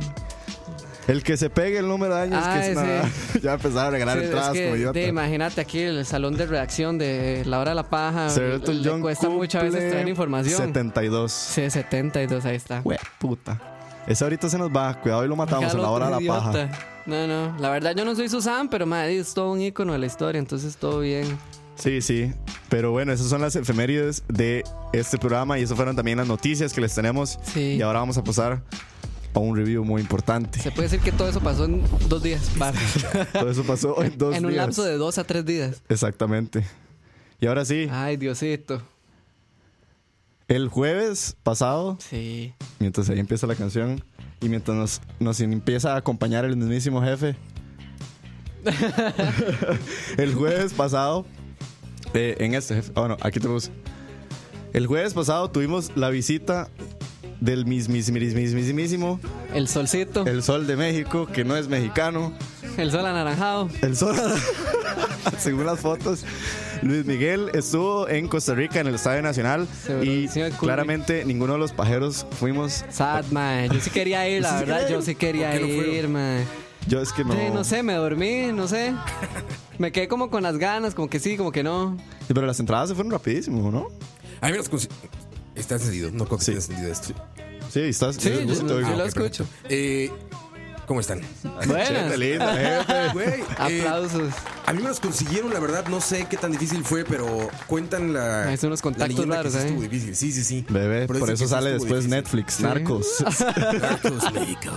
El 1.09 1.23
que 1.23 1.37
se 1.37 1.49
pegue 1.51 1.79
el 1.79 1.89
número 1.89 2.15
de 2.15 2.21
años 2.23 2.41
Ah, 2.45 2.61
que 2.61 2.69
es 2.71 2.77
nada. 2.77 3.11
ya 3.43 3.55
empezaron 3.55 3.87
a 3.87 3.91
regalar 3.91 4.19
Sí, 4.19 4.21
es 4.21 4.27
entradas 4.27 4.53
que, 4.53 4.65
como 4.65 4.77
idiota. 4.77 4.99
de, 4.99 5.07
imagínate 5.07 5.61
aquí 5.61 5.81
el 5.81 6.05
salón 6.07 6.37
de 6.37 6.47
redacción 6.47 6.99
de 6.99 7.43
la 7.47 7.59
hora 7.59 7.71
de 7.71 7.75
la 7.77 7.89
paja. 7.89 8.29
Le 8.37 8.61
John 8.85 9.01
cuesta 9.01 9.29
mucho 9.29 9.59
a 9.59 9.63
veces 9.63 9.91
traer 9.91 10.07
información. 10.07 10.59
72. 10.59 11.33
Sí, 11.33 11.69
72, 11.71 12.45
ahí 12.45 12.57
está. 12.57 12.83
Hue 12.85 12.99
puta. 13.19 13.59
Ese 14.07 14.23
ahorita 14.23 14.49
se 14.49 14.59
nos 14.59 14.71
va. 14.71 15.01
Cuidado 15.01 15.25
y 15.25 15.29
lo 15.29 15.37
matamos 15.37 15.75
a 15.75 15.79
la 15.79 15.89
hora 15.89 16.11
de 16.11 16.23
la 16.25 16.35
paja. 16.35 16.69
No, 17.07 17.27
no. 17.27 17.57
La 17.59 17.71
verdad, 17.71 17.95
yo 17.97 18.05
no 18.05 18.15
soy 18.15 18.29
Susan, 18.29 18.69
pero 18.69 18.85
madre, 18.85 19.19
es 19.19 19.33
todo 19.33 19.51
un 19.53 19.63
icono 19.63 19.95
de 19.95 19.99
la 19.99 20.07
historia, 20.07 20.39
entonces 20.39 20.77
todo 20.77 21.01
bien. 21.01 21.27
Sí, 21.77 22.03
sí. 22.03 22.35
Pero 22.69 22.91
bueno, 22.91 23.13
esas 23.13 23.29
son 23.29 23.41
las 23.41 23.57
efemérides 23.57 24.25
de 24.29 24.63
este 24.93 25.17
programa 25.17 25.59
y 25.59 25.63
eso 25.63 25.75
fueron 25.75 25.97
también 25.97 26.19
las 26.19 26.27
noticias 26.29 26.75
que 26.75 26.83
les 26.83 26.95
tenemos. 26.95 27.39
Sí. 27.55 27.77
Y 27.79 27.83
ahora 27.83 28.01
vamos 28.01 28.19
a 28.19 28.25
pasar 28.25 28.61
a 29.39 29.43
un 29.43 29.57
review 29.57 29.85
muy 29.85 30.01
importante. 30.03 30.59
Se 30.61 30.71
puede 30.71 30.89
decir 30.89 31.01
que 31.01 31.13
todo 31.13 31.29
eso 31.29 31.41
pasó 31.41 31.65
en 31.65 31.83
dos 32.09 32.23
días. 32.23 32.51
Todo 33.33 33.51
eso 33.51 33.65
pasó 33.65 34.03
en 34.03 34.17
dos 34.19 34.37
en 34.37 34.45
un 34.45 34.53
días. 34.53 34.67
lapso 34.67 34.85
de 34.85 34.97
dos 34.97 35.19
a 35.19 35.25
tres 35.25 35.45
días. 35.45 35.83
Exactamente. 35.89 36.65
Y 37.41 37.47
ahora 37.47 37.65
sí, 37.65 37.89
Ay, 37.91 38.17
Diosito. 38.17 38.83
el 40.49 40.69
jueves 40.69 41.37
pasado, 41.43 41.97
Sí. 42.01 42.53
mientras 42.81 43.09
ahí 43.11 43.19
empieza 43.21 43.47
la 43.47 43.55
canción 43.55 44.03
y 44.41 44.49
mientras 44.49 44.77
nos, 44.77 45.01
nos 45.21 45.41
empieza 45.41 45.95
a 45.95 45.97
acompañar 45.99 46.45
el 46.45 46.57
mismísimo 46.57 47.03
jefe. 47.03 47.37
el 50.17 50.35
jueves 50.35 50.73
pasado, 50.73 51.27
eh, 52.15 52.37
en 52.41 52.55
este 52.55 52.75
jefe, 52.77 52.93
oh 52.97 53.09
no, 53.09 53.17
aquí 53.21 53.41
te 53.41 53.49
puse. 53.49 53.71
El 54.73 54.87
jueves 54.87 55.15
pasado 55.15 55.51
tuvimos 55.51 55.93
la 55.97 56.11
visita 56.11 56.69
del 57.41 57.67
mismísimo 57.67 59.21
El 59.55 59.69
solcito, 59.69 60.23
el, 60.23 60.29
el 60.29 60.43
sol 60.43 60.67
de 60.67 60.77
México, 60.77 61.27
que 61.27 61.45
no 61.45 61.57
es 61.57 61.69
mexicano. 61.69 62.33
sol 62.91 63.07
anaranjado. 63.07 63.69
El 63.83 63.97
sol, 63.97 64.17
según 65.39 65.67
las 65.67 65.81
fotos, 65.81 66.25
Luis 66.83 67.05
Miguel 67.07 67.51
estuvo 67.55 68.09
en 68.09 68.29
Costa 68.29 68.55
Rica 68.55 68.81
en 68.81 68.87
el 68.89 68.95
Estadio 68.95 69.23
Nacional 69.23 69.67
Seguro, 69.85 70.05
y 70.05 70.29
claramente 70.59 71.25
ninguno 71.25 71.55
de 71.55 71.59
los 71.59 71.73
pajeros 71.73 72.27
fuimos. 72.33 72.85
Sad, 72.91 73.27
man. 73.31 73.69
Yo 73.71 73.81
sí 73.81 73.91
quería 73.91 74.29
ir, 74.29 74.43
la 74.43 74.59
¿Sí 74.59 74.65
verdad. 74.65 74.89
Yo 74.89 75.03
sí 75.03 75.15
quería 75.15 75.55
ir, 75.61 76.09
man. 76.09 76.45
Yo 76.87 77.01
es 77.03 77.13
que 77.13 77.25
no. 77.25 77.33
Sí, 77.33 77.39
no 77.53 77.65
sé, 77.65 77.83
me 77.83 77.95
dormí, 77.95 78.53
no 78.53 78.67
sé. 78.69 78.95
Me 79.79 79.93
quedé 79.93 80.09
como 80.09 80.29
con 80.29 80.43
las 80.43 80.59
ganas, 80.59 80.93
como 80.97 81.09
que 81.09 81.21
sí, 81.21 81.37
como 81.37 81.53
que 81.53 81.63
no. 81.63 81.97
Sí, 82.27 82.35
Pero 82.35 82.47
las 82.49 82.59
entradas 82.59 82.89
se 82.89 82.97
fueron 82.97 83.13
rapidísimo, 83.13 83.71
¿no? 83.71 83.87
A 84.41 84.47
mí 84.49 84.53
me 84.55 84.59
consi- 84.59 84.89
Está 85.59 85.75
encendido, 85.75 86.11
no 86.13 86.25
creo 86.27 86.39
que 86.39 86.45
Sí. 86.45 86.53
esté 86.53 86.73
encendido 86.73 86.93
esto. 86.93 87.15
Sí, 87.71 87.81
estás. 87.81 88.17
Sí, 88.17 88.31
yo- 88.31 88.41
yo- 88.41 88.63
lo 88.97 89.05
escucho. 89.05 89.45
perfecto. 89.45 89.47
Eh, 89.69 90.11
¿Cómo 90.89 91.01
están? 91.01 91.21
Buenas. 91.67 92.19
Linda, 92.19 92.55
jefe. 92.87 93.13
Güey, 93.13 93.29
eh, 93.69 93.83
Aplausos. 93.83 94.33
a 94.65 94.73
mí 94.73 94.83
me 94.83 94.89
los 94.89 94.99
consiguieron, 95.01 95.53
la 95.53 95.61
verdad, 95.61 95.87
no 95.89 96.01
sé 96.01 96.27
qué 96.31 96.39
tan 96.39 96.51
difícil 96.51 96.83
fue, 96.83 97.05
pero 97.05 97.51
cuentan 97.67 98.15
la. 98.15 98.57
Son 98.57 98.69
unos 98.69 98.81
la 98.81 98.83
contactos 98.85 99.09
leyenda 99.11 99.37
raros, 99.37 99.55
¿eh? 99.55 99.67
estuvo 99.67 99.83
difícil. 99.83 100.17
Sí, 100.17 100.33
sí, 100.33 100.43
sí. 100.43 100.65
Bebé, 100.71 101.07
por, 101.07 101.17
dicen 101.17 101.35
eso 101.35 101.45
sí 101.45 101.51
sale 101.51 101.77
estuvo 101.77 101.85
después 101.85 102.05
difícil. 102.05 102.11
Netflix, 102.45 102.61
Narcos. 102.61 103.07
Narcos 103.83 104.33
México. 104.33 104.73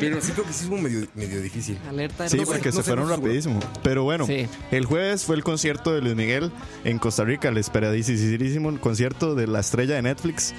Pero 0.00 0.20
sí 0.22 0.32
creo 0.32 0.46
que 0.46 0.52
sí 0.54 0.64
estuvo 0.64 0.78
medio, 0.78 1.06
medio 1.14 1.42
difícil. 1.42 1.78
Alerta 1.86 2.24
de 2.24 2.30
Sí, 2.30 2.36
No 2.38 2.42
sé, 2.44 2.46
porque 2.46 2.68
no 2.70 2.72
se 2.72 2.82
sé, 2.82 2.82
fueron 2.84 3.06
no 3.08 3.12
estoy 3.14 3.24
rapidísimo. 3.26 3.60
Pero 3.82 4.04
bueno, 4.04 4.26
Sí. 4.26 4.48
el 4.70 4.86
jueves 4.86 5.24
fue 5.24 5.36
el 5.36 5.44
concierto 5.44 5.92
de 5.92 6.00
Luis 6.00 6.16
Miguel 6.16 6.50
en 6.84 6.98
Costa 6.98 7.24
Rica, 7.24 7.50
el 7.50 7.58
esperadísimo 7.58 8.80
concierto 8.80 9.34
de 9.34 9.46
la 9.46 9.60
estrella 9.60 9.94
de 9.96 10.02
Netflix. 10.02 10.54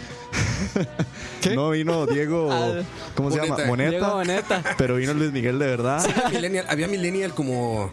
No 1.56 1.72
vino 1.72 2.06
Diego, 2.06 2.50
¿cómo 3.16 3.32
se 3.32 3.38
llama? 3.42 3.58
Moneta. 3.66 3.90
Diego 3.90 4.14
Boneta. 4.14 4.43
Pero 4.78 4.96
vino 4.96 5.14
Luis 5.14 5.32
Miguel 5.32 5.60
de 5.60 5.66
verdad. 5.68 6.06
Había 6.06 6.30
millennial, 6.30 6.66
había 6.70 6.88
millennial 6.88 7.34
como. 7.34 7.92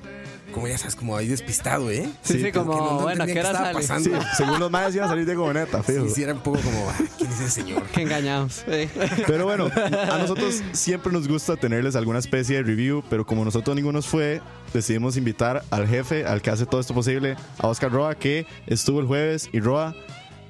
Como 0.52 0.66
ya 0.66 0.76
sabes, 0.76 0.96
como 0.96 1.16
ahí 1.16 1.28
despistado, 1.28 1.92
¿eh? 1.92 2.08
Sí, 2.22 2.40
sí, 2.42 2.50
como 2.50 2.72
como, 2.72 2.72
que 2.72 2.84
no- 2.84 2.90
no 2.98 3.02
bueno, 3.02 3.22
¿a 3.22 3.26
entendían 3.28 3.34
qué 3.44 3.50
estaba 3.52 3.72
sale? 3.82 4.02
Sí, 4.02 4.10
pasando. 4.10 4.36
según 4.36 4.58
los 4.58 4.68
más 4.72 4.92
iba 4.96 5.04
a 5.04 5.08
salir 5.08 5.24
Diego 5.24 5.44
Boneta, 5.44 5.80
fijo. 5.84 6.08
Sí, 6.08 6.10
sí, 6.16 6.22
era 6.24 6.34
un 6.34 6.40
poco 6.40 6.58
como, 6.58 6.92
¿quién 7.18 7.30
es 7.30 7.38
ese 7.40 7.50
señor? 7.50 7.84
Qué 7.94 8.02
engañados. 8.02 8.64
Sí. 8.68 8.88
Pero 9.28 9.44
bueno, 9.44 9.70
a 10.10 10.18
nosotros 10.18 10.60
siempre 10.72 11.12
nos 11.12 11.28
gusta 11.28 11.54
tenerles 11.54 11.94
alguna 11.94 12.18
especie 12.18 12.56
de 12.56 12.62
review, 12.64 13.04
pero 13.08 13.24
como 13.24 13.44
nosotros 13.44 13.76
ninguno 13.76 13.98
nos 13.98 14.08
fue, 14.08 14.42
decidimos 14.74 15.16
invitar 15.16 15.62
al 15.70 15.86
jefe, 15.86 16.24
al 16.26 16.42
que 16.42 16.50
hace 16.50 16.66
todo 16.66 16.80
esto 16.80 16.94
posible, 16.94 17.36
a 17.58 17.68
Oscar 17.68 17.92
Roa, 17.92 18.16
que 18.16 18.44
estuvo 18.66 18.98
el 18.98 19.06
jueves. 19.06 19.48
Y 19.52 19.60
Roa, 19.60 19.94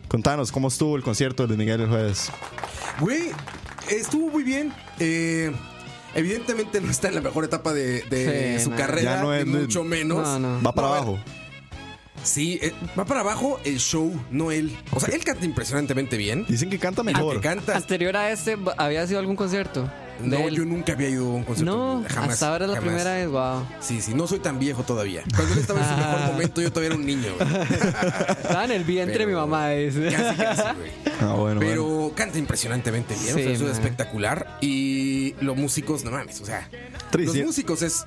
contanos, 0.09 0.51
¿cómo 0.51 0.69
estuvo 0.69 0.97
el 0.97 1.03
concierto 1.03 1.43
de 1.43 1.49
Luis 1.49 1.59
Miguel 1.59 1.83
el 1.83 1.89
jueves? 1.91 2.31
Güey, 3.01 3.33
estuvo 3.91 4.31
muy 4.31 4.45
bien. 4.45 4.73
Eh, 4.99 5.53
evidentemente 6.15 6.81
no 6.81 6.91
está 6.91 7.09
en 7.09 7.15
la 7.17 7.21
mejor 7.21 7.45
etapa 7.45 7.73
de, 7.73 8.03
de 8.03 8.57
Sí, 8.59 8.65
su 8.65 8.71
no. 8.71 8.77
carrera, 8.77 9.17
Ya 9.17 9.23
no 9.23 9.35
es 9.35 9.47
ni 9.47 9.53
mucho 9.53 9.85
menos. 9.85 10.23
No, 10.27 10.39
no. 10.39 10.63
Va 10.63 10.73
para 10.73 10.89
No, 10.89 10.95
a 10.95 10.97
ver, 11.01 11.09
abajo. 11.09 11.25
Sí, 12.23 12.59
eh, 12.63 12.73
va 12.99 13.05
para 13.07 13.21
abajo 13.21 13.59
el 13.65 13.79
show, 13.79 14.13
no 14.31 14.51
él. 14.51 14.77
O 14.93 15.01
sea, 15.01 15.15
él 15.15 15.25
canta 15.25 15.45
impresionantemente 15.47 16.17
bien. 16.19 16.45
Dicen 16.49 16.69
que 16.69 16.79
canta 16.79 17.03
Que 17.03 17.07
mejor. 17.13 17.41
canta. 17.41 17.75
Anterior 17.77 18.15
a 18.17 18.31
este, 18.31 18.59
¿había 18.77 19.07
sido 19.07 19.21
algún 19.21 19.37
concierto? 19.37 19.91
No, 20.29 20.39
él? 20.49 20.55
yo 20.55 20.65
nunca 20.65 20.93
había 20.93 21.09
ido 21.09 21.27
a 21.27 21.35
un 21.35 21.45
concierto. 21.45 21.75
No, 21.77 22.05
jamás. 22.09 22.31
hasta 22.35 22.49
ahora 22.53 22.65
es 22.67 22.71
la 22.71 22.77
jamás. 22.77 22.93
primera 22.95 23.15
vez, 23.17 23.29
wow. 23.29 23.67
Sí, 23.81 24.01
sí, 24.01 24.15
no 24.15 24.27
soy 24.27 24.39
tan 24.41 24.59
viejo 24.59 24.83
todavía. 24.83 25.23
Cuando 25.35 25.55
él 25.55 25.61
estaba 25.61 25.81
en 25.81 25.89
su 25.89 25.97
mejor 25.97 26.21
momento, 26.33 26.61
yo 26.63 26.71
todavía 26.73 26.89
era 26.89 26.97
un 26.97 27.07
niño. 27.07 27.29
güey. 27.39 27.63
Estaba 28.43 28.65
en 28.65 28.73
el 28.73 28.85
vientre 28.85 29.19
Pero- 29.19 29.29
mi 29.29 29.35
mamá. 29.35 29.71
dice. 29.71 30.11
Casi, 30.11 30.37
casi, 30.37 30.63
güey. 30.77 30.91
Ah, 31.21 31.35
bueno, 31.35 31.61
Pero 31.61 31.85
bueno. 31.85 32.15
canta 32.15 32.39
impresionantemente 32.39 33.13
bien, 33.15 33.27
Sí, 33.35 33.41
o 33.41 33.45
sea, 33.45 33.53
eso 33.53 33.67
es 33.67 33.73
espectacular. 33.73 34.57
Y 34.63 35.35
los 35.43 35.55
músicos, 35.57 36.03
no 36.05 36.11
mames, 36.11 36.41
o 36.41 36.47
sea, 36.47 36.69
Tri- 37.13 37.27
los 37.27 37.37
músicos 37.37 37.83
es 37.83 38.07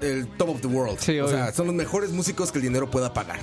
el 0.00 0.28
top 0.36 0.50
of 0.50 0.60
the 0.60 0.68
world. 0.68 0.98
Sí, 1.00 1.18
o 1.18 1.28
sea, 1.28 1.44
obvio. 1.44 1.54
son 1.54 1.66
los 1.66 1.74
mejores 1.74 2.10
músicos 2.10 2.52
que 2.52 2.58
el 2.58 2.62
dinero 2.64 2.88
pueda 2.90 3.12
pagar. 3.12 3.40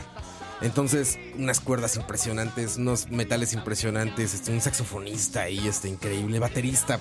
Entonces, 0.64 1.20
unas 1.38 1.60
cuerdas 1.60 1.96
impresionantes, 1.98 2.78
unos 2.78 3.10
metales 3.12 3.54
impresionantes, 3.54 4.34
este, 4.34 4.52
un 4.52 4.62
saxofonista 4.62 5.42
ahí, 5.42 5.68
este, 5.68 5.90
increíble, 5.90 6.40
baterista, 6.40 7.00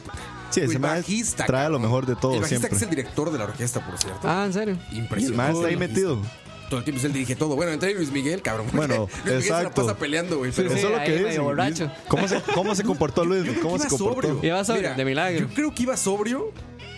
Sí, 0.50 0.60
ese 0.60 0.72
el 0.74 0.78
bajista. 0.80 1.46
trae 1.46 1.70
lo 1.70 1.78
mejor 1.78 2.04
de 2.04 2.16
todo 2.16 2.34
El 2.34 2.40
bajista 2.40 2.48
siempre. 2.66 2.68
que 2.70 2.76
es 2.76 2.82
el 2.82 2.90
director 2.90 3.30
de 3.32 3.38
la 3.38 3.44
orquesta, 3.44 3.86
por 3.86 3.96
cierto. 3.98 4.20
Ah, 4.24 4.44
¿en 4.44 4.52
serio? 4.52 4.78
Y 4.90 4.96
el 4.96 5.02
Impresionante. 5.02 5.52
está 5.52 5.66
ahí 5.68 5.72
El 5.74 5.78
bajista. 5.78 6.00
metido. 6.00 6.22
Todo 6.68 6.78
el 6.78 6.84
tiempo 6.84 6.98
es 6.98 7.04
él 7.04 7.12
dirige 7.12 7.36
todo. 7.36 7.54
Bueno, 7.54 7.70
entre 7.72 7.94
Luis 7.94 8.10
Miguel, 8.10 8.42
cabrón. 8.42 8.66
Bueno, 8.72 8.96
Luis 9.24 9.24
Miguel 9.24 9.42
se 9.42 9.50
la 9.50 9.58
exacto. 9.60 9.82
pasa 9.86 9.98
peleando, 9.98 10.38
güey. 10.38 10.50
Pero 10.52 10.70
Sí, 10.70 10.78
Eso 10.78 10.86
es 10.88 10.92
lo 10.94 10.98
ahí 11.00 11.06
que 11.06 11.24
dicen. 11.24 11.42
borracho. 11.44 11.92
¿Cómo 12.08 12.26
se, 12.28 12.40
¿Cómo 12.54 12.74
se 12.74 12.82
comportó 12.84 13.24
Luis? 13.24 13.44
Yo 13.44 13.52
creo 13.52 13.62
¿Cómo 13.62 13.74
que 13.76 13.82
se 13.82 13.88
iba 13.88 13.98
comportó? 13.98 14.28
sobrio. 14.34 14.46
Iba 14.48 14.64
sobrio, 14.64 14.94
de 14.94 15.04
milagro. 15.04 15.40
Yo 15.40 15.48
creo 15.54 15.74
que 15.74 15.82
iba 15.84 15.96
sobrio, 15.96 16.50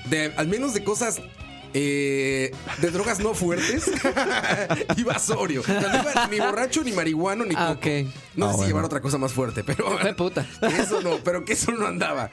de, 0.09 0.33
al 0.37 0.49
menos 0.49 0.73
de 0.75 0.83
cosas 0.85 1.21
eh, 1.75 2.51
de 2.79 2.91
drogas 2.91 3.19
no 3.21 3.35
fuertes. 3.35 3.91
iba 4.97 5.19
sobrio. 5.19 5.61
O 5.61 5.65
sea, 5.65 5.81
no 5.81 6.11
iba 6.11 6.27
ni 6.29 6.39
borracho, 6.41 6.83
ni 6.83 6.93
marihuano, 6.93 7.45
ni 7.45 7.55
Ah, 7.57 7.75
coco. 7.75 7.81
No 8.37 8.47
Ah, 8.47 8.49
sé 8.49 8.53
si 8.53 8.57
bueno. 8.59 8.69
llevar 8.69 8.85
otra 8.87 9.01
cosa 9.01 9.19
más 9.19 9.33
fuerte, 9.33 9.63
pero. 9.65 9.97
Qué 10.03 10.13
puta. 10.15 10.47
que 10.61 10.67
Eso 10.83 11.01
no, 11.03 11.19
pero 11.25 11.45
que 11.45 11.53
eso 11.53 11.71
no 11.73 11.87
andaba. 11.87 12.31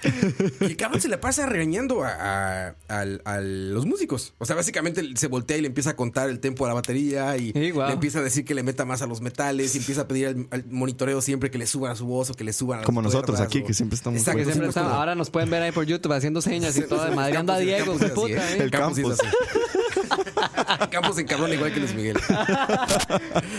Y 0.60 0.66
el 0.66 0.76
cabrón 0.78 1.00
se 1.02 1.08
le 1.10 1.18
pasa 1.18 1.46
regañando 1.46 2.04
a, 2.04 2.70
a- 2.90 3.02
a 3.26 3.40
los 3.42 3.86
músicos. 3.86 4.34
O 4.40 4.46
sea, 4.46 4.56
básicamente 4.56 5.04
se 5.16 5.28
voltea 5.28 5.58
y 5.58 5.62
le 5.62 5.68
empieza 5.68 5.92
a 5.92 5.96
contar 5.96 6.30
el 6.30 6.40
tempo 6.40 6.66
de 6.66 6.70
la 6.70 6.74
batería 6.76 7.38
y 7.38 7.54
le 7.54 7.70
empieza 7.92 8.20
a 8.20 8.22
decir 8.24 8.46
que 8.46 8.54
le 8.56 8.64
meta 8.64 8.86
más 8.86 9.02
a 9.02 9.08
los 9.08 9.22
metales 9.22 9.76
y 9.76 9.78
empieza 9.80 10.02
a 10.02 10.08
pedir 10.08 10.28
al, 10.28 10.48
al 10.52 10.66
monitoreo 10.70 11.22
siempre 11.22 11.52
que 11.52 11.58
le 11.58 11.68
suban 11.68 11.92
a 11.92 11.96
su 11.96 12.06
voz 12.06 12.30
o 12.30 12.34
que 12.34 12.44
le 12.44 12.54
suban 12.54 12.80
a 12.82 12.84
Como 12.84 13.02
nosotros 13.02 13.38
cuerdas, 13.38 13.48
aquí, 13.48 13.62
o- 13.62 13.66
que 13.66 13.74
siempre 13.74 13.96
estamos 13.96 14.20
Exacto, 14.20 14.40
Que 14.40 14.46
siempre 14.46 14.74
como- 14.74 14.90
ahora 14.90 15.16
nos 15.16 15.30
pueden 15.30 15.50
ver 15.50 15.62
ahí 15.64 15.72
por 15.72 15.86
YouTube 15.86 16.14
haciendo 16.14 16.42
señas 16.42 16.76
y 16.78 16.82
todo, 16.88 17.06
el 17.08 17.16
madreando 17.16 17.54
a 17.54 17.60
el 17.60 17.66
Diego, 17.66 17.94
así, 18.00 18.06
puta, 18.14 18.52
¿eh? 18.52 18.58
El 18.60 18.72
campus 18.72 19.00
campus. 19.00 19.20
así. 20.56 20.88
campus 20.90 21.18
en 21.18 21.28
cabrón 21.28 21.54
igual 21.54 21.74
que 21.74 21.80
Luis 21.80 21.94
Miguel. 21.94 22.18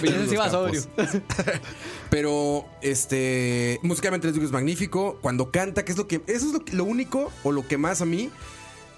Y 0.02 0.08
ese 0.08 0.28
sí 0.28 0.36
sobrio. 0.50 0.82
campos. 0.96 1.22
Pero, 2.10 2.66
este, 2.80 3.78
musicalmente 3.82 4.26
les 4.26 4.34
digo 4.34 4.46
es 4.46 4.52
magnífico. 4.52 5.18
Cuando 5.20 5.50
canta, 5.50 5.84
que 5.84 5.92
es 5.92 5.98
lo 5.98 6.06
que, 6.06 6.22
eso 6.26 6.56
es 6.56 6.72
lo, 6.74 6.84
único 6.84 7.32
o 7.42 7.52
lo 7.52 7.66
que 7.66 7.78
más 7.78 8.02
a 8.02 8.04
mí 8.04 8.30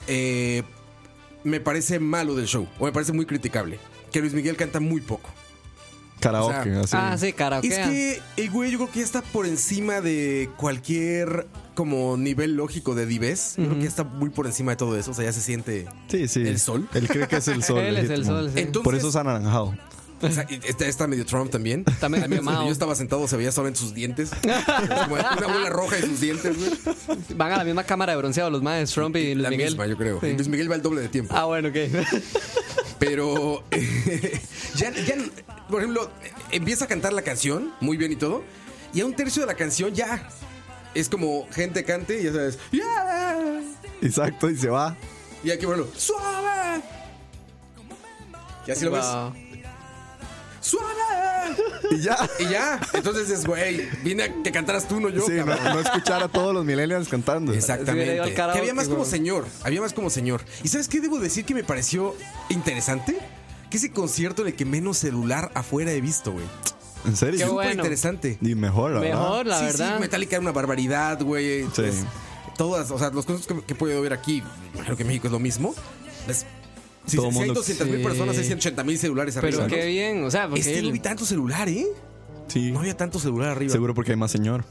eh, 0.07 0.63
me 1.45 1.61
parece 1.61 1.99
malo 1.99 2.35
del 2.35 2.47
show 2.47 2.67
o 2.79 2.87
me 2.87 2.93
parece 2.93 3.13
muy 3.13 3.27
criticable. 3.27 3.79
Que 4.11 4.21
Luis 4.21 4.35
Miguel 4.35 4.57
canta 4.57 4.81
muy 4.81 5.01
poco. 5.01 5.31
Karaoke, 6.21 6.77
O 6.77 6.81
así. 6.81 6.97
Ah, 6.99 7.17
sí, 7.19 7.33
karaoke. 7.33 7.69
Es 7.69 7.79
que 7.79 8.23
el 8.37 8.51
güey 8.51 8.71
yo 8.71 8.79
creo 8.79 8.91
que 8.91 8.99
ya 9.01 9.05
está 9.05 9.23
por 9.23 9.47
encima 9.47 10.01
de 10.01 10.49
cualquier 10.57 11.47
como 11.75 12.17
nivel 12.17 12.55
lógico 12.57 12.95
de 12.95 13.07
divés. 13.07 13.55
Yo 13.59 13.67
creo 13.67 13.79
que 13.81 13.87
está 13.87 14.05
muy 14.05 14.31
por 14.31 14.47
encima 14.47 14.73
de 14.73 14.77
todo 14.77 14.97
eso. 14.99 15.11
O 15.11 15.15
sea, 15.15 15.25
ya 15.25 15.33
se 15.33 15.41
siente. 15.41 15.87
Sí, 16.09 16.29
sí. 16.29 16.41
¿El 16.47 16.59
sol? 16.59 16.89
Él 16.95 17.09
cree 17.09 17.27
que 17.29 17.37
es 17.37 17.49
el 17.49 17.63
sol. 17.65 17.79
Él 17.81 17.97
es 17.99 18.11
el 18.11 18.25
sol, 18.25 18.51
sí. 18.55 18.61
Entonces- 18.61 18.85
Por 18.85 18.95
eso 18.95 19.09
es 19.09 19.17
anaranjado. 19.17 19.75
O 20.23 20.31
sea, 20.31 20.47
está, 20.67 20.87
está 20.87 21.07
medio 21.07 21.27
Trump 21.27 21.51
también. 21.51 21.85
Medio 21.85 21.99
También. 22.01 22.45
Yo 22.67 22.71
estaba 22.71 22.95
sentado, 22.95 23.29
se 23.29 23.37
veía 23.37 23.53
solamente 23.53 23.81
sus 23.81 23.93
dientes. 23.93 24.31
Es 24.43 25.01
como 25.03 25.15
una 25.17 25.47
bola 25.47 25.69
roja 25.69 25.99
en 25.99 26.07
sus 26.07 26.21
dientes, 26.21 26.57
güey. 26.57 27.19
Van 27.37 27.53
a 27.53 27.59
la 27.59 27.65
misma 27.65 27.85
cámara 27.85 28.13
de 28.13 28.19
bronceado 28.19 28.49
los 28.49 28.63
más 28.63 28.91
Trump 28.91 29.15
y 29.17 29.35
Luis 29.35 29.43
La 29.43 29.51
Miguel. 29.51 29.71
misma, 29.71 29.87
yo 29.87 29.97
creo. 29.99 30.21
Sí. 30.21 30.33
Luis 30.33 30.49
Miguel 30.49 30.71
va 30.71 30.77
el 30.77 30.83
doble 30.83 31.03
de 31.03 31.09
tiempo. 31.09 31.35
Ah, 31.37 31.45
bueno, 31.45 31.69
ok. 31.69 31.77
Pero 32.99 33.65
eh, 33.71 34.41
ya, 34.77 34.93
ya, 34.93 35.15
por 35.69 35.81
ejemplo, 35.83 36.11
empieza 36.53 36.85
a 36.87 36.89
cantar 36.89 37.13
la 37.13 37.23
canción 37.23 37.73
muy 37.81 37.97
bien 37.97 38.13
y 38.13 38.17
todo. 38.17 38.45
Y 38.95 39.01
a 39.01 39.07
un 39.07 39.15
tercio 39.15 39.43
de 39.43 39.47
la 39.47 39.55
canción 39.55 39.93
ya 39.95 40.27
es 40.95 41.09
como 41.09 41.47
gente 41.51 41.85
cante 41.85 42.21
y 42.21 42.25
ya 42.25 42.33
sabes, 42.33 42.59
"Yeah". 42.73 43.61
Exacto, 44.03 44.51
y 44.51 44.57
se 44.57 44.69
va. 44.69 44.97
Y 45.43 45.51
aquí, 45.51 45.67
bueno, 45.67 45.85
suave. 45.97 46.83
Y 48.67 48.71
así 48.71 48.85
lo 48.85 48.93
ves, 48.93 49.05
suave. 50.61 50.95
Y 51.91 52.01
ya. 52.01 52.17
Y 52.39 52.45
ya, 52.49 52.81
entonces 52.95 53.29
es, 53.31 53.47
güey, 53.47 53.87
vine 54.03 54.23
a 54.25 54.43
que 54.43 54.51
cantaras 54.51 54.89
tú, 54.89 55.01
no 55.01 55.11
yo, 55.11 55.27
sí, 55.27 55.33
no, 55.33 55.45
cabrón. 55.45 55.75
no 55.75 55.81
escuchar 55.81 56.23
a 56.23 56.29
todos 56.29 56.55
los 56.55 56.65
millennials 56.65 57.09
cantando. 57.09 57.53
Exactamente. 57.53 58.35
Que 58.35 58.41
había 58.41 58.73
más 58.75 58.89
como 58.89 59.05
señor. 59.05 59.45
Había 59.63 59.83
más 59.83 59.93
como 59.93 60.09
señor. 60.09 60.43
¿Y 60.63 60.69
sabes 60.69 60.89
qué 60.89 61.01
debo 61.01 61.19
decir 61.21 61.45
que 61.45 61.55
me 61.55 61.63
pareció 61.65 62.15
interesante? 62.49 63.19
Que 63.71 63.77
ese 63.77 63.93
concierto 63.93 64.43
en 64.43 64.49
el 64.49 64.55
que 64.55 64.65
menos 64.65 64.99
celular 64.99 65.51
afuera 65.55 65.93
he 65.93 66.01
visto, 66.01 66.33
güey. 66.33 66.45
¿En 67.05 67.17
serio? 67.17 67.39
Qué 67.39 67.45
Súper 67.45 67.55
bueno. 67.55 67.73
interesante. 67.73 68.39
Y 68.41 68.55
mejor, 68.55 68.93
la 68.93 69.01
verdad. 69.01 69.19
Mejor, 69.21 69.47
la 69.47 69.59
sí, 69.59 69.65
verdad. 69.67 69.95
Sí, 69.97 70.01
Metallica 70.01 70.37
era 70.37 70.41
una 70.41 70.53
barbaridad, 70.53 71.21
güey. 71.23 71.65
Sí. 71.75 71.83
Es- 71.83 72.05
todas, 72.57 72.91
o 72.91 72.99
sea, 72.99 73.11
los 73.11 73.27
conciertos 73.27 73.63
que, 73.63 73.67
que 73.67 73.73
he 73.75 73.77
podido 73.77 74.01
ver 74.01 74.13
aquí, 74.13 74.43
creo 74.85 74.97
que 74.97 75.03
en 75.03 75.09
México 75.09 75.27
es 75.27 75.33
lo 75.33 75.39
mismo. 75.41 75.75
Es, 76.29 76.47
si, 77.07 77.17
Todo 77.17 77.31
si 77.31 77.33
hay 77.39 77.45
mundo- 77.47 77.55
200 77.55 77.87
mil 77.89 77.99
Sí. 77.99 78.03
personas, 78.05 78.39
hay 78.39 78.45
180 78.45 78.85
mil 78.85 78.99
celulares 78.99 79.37
arriba. 79.37 79.51
Pero 79.51 79.69
¿no? 79.69 79.75
qué 79.75 79.87
bien. 79.87 80.25
O 80.25 80.31
sea, 80.31 80.49
porque 80.49 80.61
Este 80.61 80.81
no 80.81 80.87
él- 80.89 80.93
vi 80.93 81.01
tanto 81.01 81.27
celular, 81.27 81.69
¿eh? 81.69 81.87
Sí. 82.49 82.71
No 82.73 82.81
había 82.81 82.97
tanto 82.97 83.19
celular 83.19 83.51
arriba. 83.51 83.73
Seguro 83.73 83.95
porque 83.95 84.13
hay 84.13 84.17
más 84.17 84.31
señor. 84.31 84.65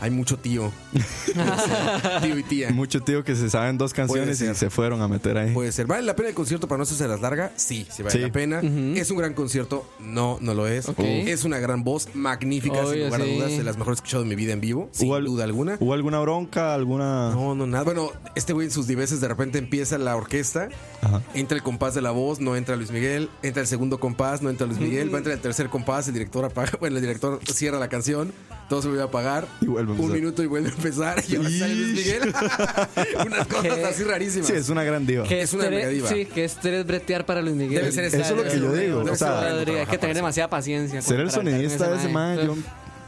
Hay 0.00 0.10
mucho 0.10 0.38
tío. 0.38 0.70
tío 2.22 2.38
y 2.38 2.42
tía. 2.42 2.70
Mucho 2.70 3.00
tío 3.02 3.24
que 3.24 3.34
se 3.34 3.48
saben 3.50 3.78
dos 3.78 3.92
canciones 3.92 4.40
y 4.40 4.54
se 4.54 4.70
fueron 4.70 5.00
a 5.02 5.08
meter 5.08 5.36
ahí. 5.38 5.52
Puede 5.54 5.72
ser. 5.72 5.86
¿Vale 5.86 6.02
la 6.02 6.14
pena 6.16 6.28
el 6.30 6.34
concierto 6.34 6.68
para 6.68 6.78
no 6.78 6.82
hacerse 6.84 7.06
las 7.08 7.20
larga? 7.20 7.52
Sí, 7.56 7.86
sí 7.90 8.02
vale 8.02 8.12
Sí. 8.12 8.18
la 8.18 8.32
pena. 8.32 8.60
¿Es 8.94 9.10
un 9.10 9.18
gran 9.18 9.34
concierto? 9.34 9.88
No, 10.00 10.38
no 10.40 10.54
lo 10.54 10.66
es. 10.66 10.88
Es 10.98 11.44
una 11.44 11.58
gran 11.58 11.84
voz, 11.84 12.08
magnífica, 12.14 12.84
sin 12.86 13.04
lugar 13.04 13.20
a 13.20 13.24
dudas, 13.24 13.50
de 13.56 13.64
las 13.64 13.76
mejores 13.78 14.00
que 14.00 14.04
he 14.04 14.06
escuchado 14.06 14.22
en 14.22 14.28
mi 14.28 14.34
vida 14.34 14.52
en 14.52 14.60
vivo, 14.60 14.88
sin 14.92 15.12
al- 15.12 15.24
duda 15.24 15.44
alguna. 15.44 15.76
¿Hubo 15.80 15.92
alguna 15.94 16.20
bronca? 16.20 16.74
¿Alguna.? 16.74 17.30
No, 17.32 17.54
no, 17.54 17.66
nada. 17.66 17.84
Bueno, 17.84 18.10
este 18.34 18.52
güey 18.52 18.66
en 18.66 18.72
sus 18.72 18.86
diveses 18.86 19.20
de 19.20 19.28
repente 19.28 19.58
empieza 19.58 19.98
la 19.98 20.16
orquesta, 20.16 20.68
Ajá. 21.02 21.22
entra 21.34 21.56
el 21.56 21.62
compás 21.62 21.94
de 21.94 22.02
la 22.02 22.10
voz, 22.10 22.40
no 22.40 22.56
entra 22.56 22.76
Luis 22.76 22.90
Miguel, 22.90 23.28
entra 23.42 23.62
el 23.62 23.66
segundo 23.68 23.98
compás, 23.98 24.42
no 24.42 24.50
entra 24.50 24.66
Luis 24.66 24.78
Miguel, 24.78 25.10
va 25.10 25.16
a 25.16 25.18
entrar 25.18 25.34
el 25.36 25.40
tercer 25.42 25.68
compás, 25.68 26.06
el 26.08 26.14
director 26.14 26.44
apaga, 26.44 26.72
bueno, 26.80 26.96
el 26.96 27.02
director 27.02 27.40
cierra 27.52 27.78
la 27.78 27.88
canción, 27.88 28.32
todo 28.68 28.82
se 28.82 28.88
vuelve 28.88 29.02
a 29.02 29.06
apagar, 29.06 29.46
Y 29.60 29.66
vuelve 29.86 30.02
a 30.02 30.06
un 30.06 30.12
minuto 30.12 30.42
y 30.42 30.46
vuelve 30.46 30.68
a 30.68 30.72
empezar, 30.72 31.22
y 31.28 31.36
ahora 31.36 31.50
sale 31.50 31.74
Luis 31.74 31.96
Miguel. 31.98 32.22
Unas 33.26 33.46
cosas 33.46 33.74
¿Qué? 33.74 33.84
así 33.84 34.04
rarísimas. 34.04 34.46
Sí, 34.46 34.52
es 34.54 34.68
una 34.68 34.84
gran 34.84 35.06
diva. 35.06 35.24
Qué 35.24 35.42
Es 35.42 35.52
una 35.52 35.70
mega 35.70 35.88
diva. 35.88 36.08
Sí, 36.08 36.26
que 36.26 36.44
estrés 36.44 36.86
bretear 36.86 37.24
para 37.26 37.42
Luis 37.42 37.54
Miguel. 37.56 37.80
Debe 37.80 37.92
ser 37.92 38.04
Eso 38.04 38.18
es 38.20 38.30
lo 38.30 38.44
que 38.44 38.58
yo 38.58 38.72
digo, 38.72 39.00
o 39.10 39.16
sea, 39.16 39.40
Hay 39.50 39.86
que 39.86 39.98
tener 39.98 40.16
demasiada 40.16 40.48
paciencia. 40.50 41.00
Ser 41.02 41.20
el 41.20 41.30
sonidista 41.30 41.88
de 41.90 41.96
ese 41.96 42.08
man, 42.08 42.38
yo. 42.38 42.56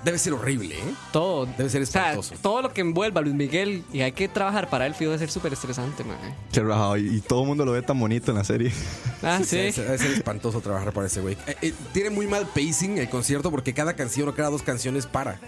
Debe 0.04 0.16
ser 0.16 0.32
horrible, 0.32 0.76
¿eh? 0.76 0.94
Todo. 1.12 1.46
Debe 1.58 1.68
ser 1.68 1.82
O 1.82 1.86
sea, 1.86 2.10
espantoso. 2.12 2.36
todo 2.40 2.62
lo 2.62 2.72
que 2.72 2.82
envuelva 2.82 3.20
a 3.20 3.22
Luis 3.24 3.34
Miguel 3.34 3.82
y 3.92 4.00
hay 4.02 4.12
que 4.12 4.28
trabajar 4.28 4.70
para 4.70 4.86
él, 4.86 4.94
fijo, 4.94 5.10
debe 5.10 5.18
ser 5.18 5.28
súper 5.28 5.52
estresante, 5.52 6.04
man. 6.04 6.16
Qué 6.52 6.60
rajado. 6.60 6.96
Y, 6.98 7.16
y 7.16 7.20
todo 7.20 7.42
el 7.42 7.48
mundo 7.48 7.64
lo 7.64 7.72
ve 7.72 7.82
tan 7.82 7.98
bonito 7.98 8.30
en 8.30 8.38
la 8.38 8.44
serie. 8.44 8.70
Ah, 9.24 9.40
sí. 9.44 9.56
Debe 9.56 9.72
ser, 9.72 9.84
debe 9.86 9.98
ser 9.98 10.10
espantoso 10.12 10.60
trabajar 10.60 10.92
para 10.92 11.08
ese 11.08 11.20
güey. 11.20 11.36
Eh, 11.48 11.56
eh, 11.62 11.74
tiene 11.92 12.10
muy 12.10 12.28
mal 12.28 12.46
pacing 12.46 12.98
el 12.98 13.08
concierto 13.10 13.50
porque 13.50 13.74
cada 13.74 13.94
canción 13.94 14.28
o 14.28 14.34
cada 14.36 14.50
dos 14.50 14.62
canciones 14.62 15.04
para. 15.06 15.40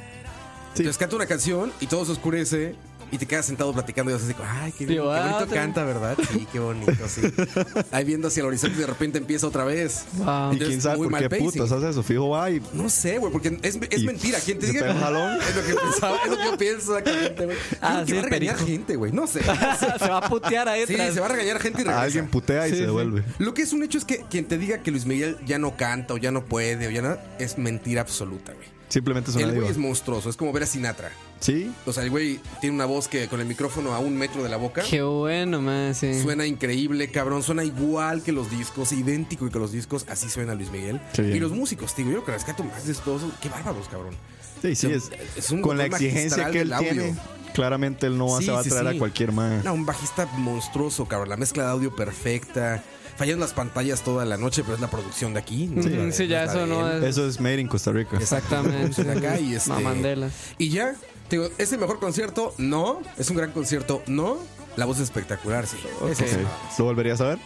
Entonces 0.70 0.98
canta 0.98 1.16
una 1.16 1.26
canción 1.26 1.72
y 1.80 1.87
todo 1.87 2.04
se 2.06 2.12
oscurece 2.12 2.74
y 3.12 3.18
te 3.18 3.26
quedas 3.26 3.44
sentado 3.44 3.72
platicando 3.72 4.12
y 4.12 4.14
vas 4.14 4.22
así, 4.22 4.35
como, 4.35 4.48
ay, 4.48 4.70
qué, 4.70 4.87
Digo, 4.87 5.12
qué 5.12 5.18
bonito 5.20 5.46
canta, 5.52 5.83
¿verdad? 5.83 6.16
Sí, 6.33 6.46
qué 6.52 6.61
bonito, 6.61 7.09
sí. 7.09 7.22
Ahí 7.90 8.04
viendo 8.04 8.28
hacia 8.28 8.42
el 8.42 8.46
horizonte 8.46 8.76
y 8.76 8.80
de 8.83 8.87
repente 8.87 9.18
empieza 9.18 9.48
otra 9.48 9.64
vez. 9.64 10.04
Wow. 10.12 10.26
Y 10.26 10.28
Entonces, 10.52 10.68
quién 10.68 10.80
sabe 10.80 10.96
por 11.09 11.18
qué 11.18 11.28
pacing. 11.28 11.44
putas 11.50 11.72
hace 11.72 11.88
eso. 11.90 12.04
Fijo, 12.04 12.28
va 12.28 12.48
y. 12.52 12.62
No 12.72 12.88
sé, 12.88 13.18
güey, 13.18 13.33
porque 13.33 13.59
es, 13.62 13.78
es 13.90 14.04
mentira. 14.04 14.38
¿Quién 14.44 14.61
te 14.61 14.66
diga? 14.68 14.94
jalón. 14.94 15.38
Es 15.42 15.56
lo 15.56 15.62
que 15.64 15.74
pensaba, 15.74 16.18
es 16.24 16.30
lo 16.30 16.37
que 16.37 16.44
yo 16.44 16.56
pienso 16.56 16.96
exactamente, 16.98 17.44
güey. 17.46 17.56
Ah, 17.80 18.04
sí, 18.06 18.12
va 18.12 18.18
a 18.20 18.22
regañar 18.22 18.54
perico. 18.54 18.66
gente, 18.70 18.94
güey. 18.96 19.11
No 19.11 19.26
sé. 19.26 19.40
se 19.98 20.09
va 20.09 20.18
a 20.18 20.28
putear 20.28 20.68
ahí 20.68 20.87
Sí, 20.87 20.94
se 20.96 21.18
va 21.18 21.26
a 21.26 21.30
regañar 21.30 21.59
gente 21.59 21.78
y 21.78 21.83
A 21.83 21.85
regresa. 21.87 22.02
alguien 22.02 22.28
putea 22.28 22.68
y 22.68 22.70
Sí, 22.70 22.76
se 22.76 22.83
sí. 22.83 22.87
devuelve. 22.87 23.24
Lo 23.40 23.54
que 23.54 23.62
es 23.62 23.72
un 23.72 23.83
hecho 23.83 23.98
es 23.98 24.04
que 24.04 24.24
quien 24.30 24.44
te 24.46 24.56
diga 24.56 24.85
que 24.85 24.92
Luis 24.92 25.04
Miguel 25.04 25.37
ya 25.44 25.59
no 25.59 25.76
canta 25.76 26.14
o 26.14 26.16
ya 26.16 26.30
no 26.30 26.44
puede 26.44 26.87
o 26.87 26.90
ya 26.90 27.02
no 27.02 27.18
es 27.40 27.59
mentira 27.59 28.02
absoluta, 28.02 28.52
güey. 28.52 28.68
Simplemente 28.90 29.31
El 29.40 29.55
güey 29.55 29.68
es 29.70 29.79
monstruoso, 29.79 30.29
es 30.29 30.37
como 30.37 30.53
ver 30.53 30.64
a 30.64 30.66
Sinatra. 30.66 31.11
Sí. 31.38 31.72
O 31.87 31.92
sea, 31.92 32.03
el 32.03 32.11
güey 32.11 32.40
tiene 32.61 32.74
una 32.74 32.85
voz 32.85 33.07
que 33.09 33.29
con 33.29 33.40
el 33.40 33.46
micrófono 33.46 33.94
a 33.94 34.00
un 34.00 34.14
metro 34.16 34.42
de 34.42 34.48
la 34.50 34.57
boca 34.59 34.83
Qué 34.83 35.00
bueno, 35.00 35.62
man, 35.62 35.94
sí. 35.94 36.20
suena 36.20 36.44
increíble, 36.44 37.09
cabrón. 37.11 37.42
Suena 37.42 37.64
igual 37.64 38.22
que 38.22 38.33
los 38.33 38.50
discos, 38.50 38.92
idéntico 38.92 39.48
que 39.48 39.59
los 39.59 39.72
discos. 39.72 40.05
Así 40.09 40.29
suena 40.29 40.55
Luis 40.55 40.70
Miguel. 40.70 41.00
Qué 41.14 41.22
bien. 41.22 41.37
Y 41.37 41.40
los 41.40 41.53
músicos, 41.53 41.94
tío, 41.94 42.05
yo 42.07 42.11
creo 42.12 42.24
que 42.24 42.33
rescato 42.33 42.64
más 42.64 42.85
de 42.85 42.94
todos. 42.94 43.22
Qué 43.40 43.48
bárbaros, 43.48 43.88
cabrón. 43.88 44.14
Sí, 44.61 44.74
sí. 44.74 44.92
Es, 44.92 45.11
es 45.37 45.50
un 45.50 45.62
con 45.62 45.79
la 45.79 45.87
exigencia 45.87 46.50
que 46.50 46.61
él 46.62 46.74
tiene, 46.79 47.14
claramente 47.55 48.07
él 48.09 48.18
no 48.18 48.38
Sí, 48.38 48.46
se 48.46 48.50
va 48.53 48.61
a 48.61 48.64
sí, 48.64 48.70
traer 48.70 48.90
sí. 48.90 48.96
a 48.96 48.98
cualquier 48.98 49.33
man. 49.33 49.62
No, 49.64 49.72
un 49.72 49.87
bajista 49.87 50.26
monstruoso, 50.37 51.07
cabrón. 51.07 51.29
La 51.31 51.37
mezcla 51.37 51.62
de 51.64 51.70
audio 51.70 51.94
perfecta. 51.94 52.83
Fallan 53.20 53.38
las 53.38 53.52
pantallas 53.52 54.00
toda 54.02 54.24
la 54.24 54.38
noche, 54.38 54.62
pero 54.62 54.76
es 54.76 54.80
la 54.80 54.88
producción 54.88 55.35
de 55.35 55.40
aquí. 55.40 55.66
no 55.66 55.83
de- 55.83 56.11
Sí, 56.11 56.26
ya 56.26 56.44
eso 56.44 56.66
no 56.66 56.90
es. 56.90 57.02
Eso 57.04 57.26
es 57.28 57.38
made 57.38 57.61
in 57.61 57.68
Costa 57.68 57.92
Rica. 57.92 58.16
Exactamente. 58.16 59.04
de 59.04 59.12
acá 59.12 59.38
y 59.38 59.54
este- 59.56 59.68
Mamandelas. 59.68 60.33
Y 60.56 60.70
ya, 60.70 60.94
te 61.28 61.37
digo, 61.37 61.50
¿es 61.59 61.70
el 61.74 61.80
mejor 61.80 62.00
concierto? 62.00 62.54
No. 62.56 63.02
¿Es 63.18 63.28
un 63.28 63.37
gran 63.37 63.52
concierto? 63.52 64.02
No. 64.06 64.38
La 64.76 64.87
voz 64.87 64.96
es 64.96 65.02
espectacular, 65.02 65.66
sí. 65.66 65.76
Ese 66.11 66.24
Ok. 66.24 66.30
es- 66.30 66.78
¿Lo 66.78 66.87
volverías 66.87 67.20
a 67.20 67.24
ver? 67.28 67.38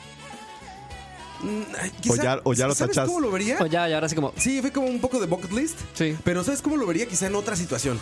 Mm, 1.43 2.11
O 2.11 2.15
ya- 2.17 2.41
o 2.45 2.55
ya 2.55 2.69
lo 2.69 2.75
¿Sabes 2.77 2.97
cómo 3.01 3.19
lo 3.19 3.33
vería? 3.33 3.59
O 3.61 3.67
ya, 3.67 3.89
ya 3.89 3.97
ahora 3.97 4.09
sí 4.09 4.15
como. 4.15 4.33
Sí, 4.37 4.61
fue 4.61 4.71
como 4.73 4.87
un 4.87 5.01
poco 5.01 5.19
de 5.21 5.27
bucket 5.27 5.51
list. 5.51 5.79
Sí. 5.95 6.17
Pero 6.23 6.45
¿sabes 6.45 6.63
cómo 6.63 6.77
lo 6.77 6.87
vería? 6.87 7.07
Quizá 7.07 7.27
en 7.27 7.35
otra 7.35 7.57
situación. 7.57 7.99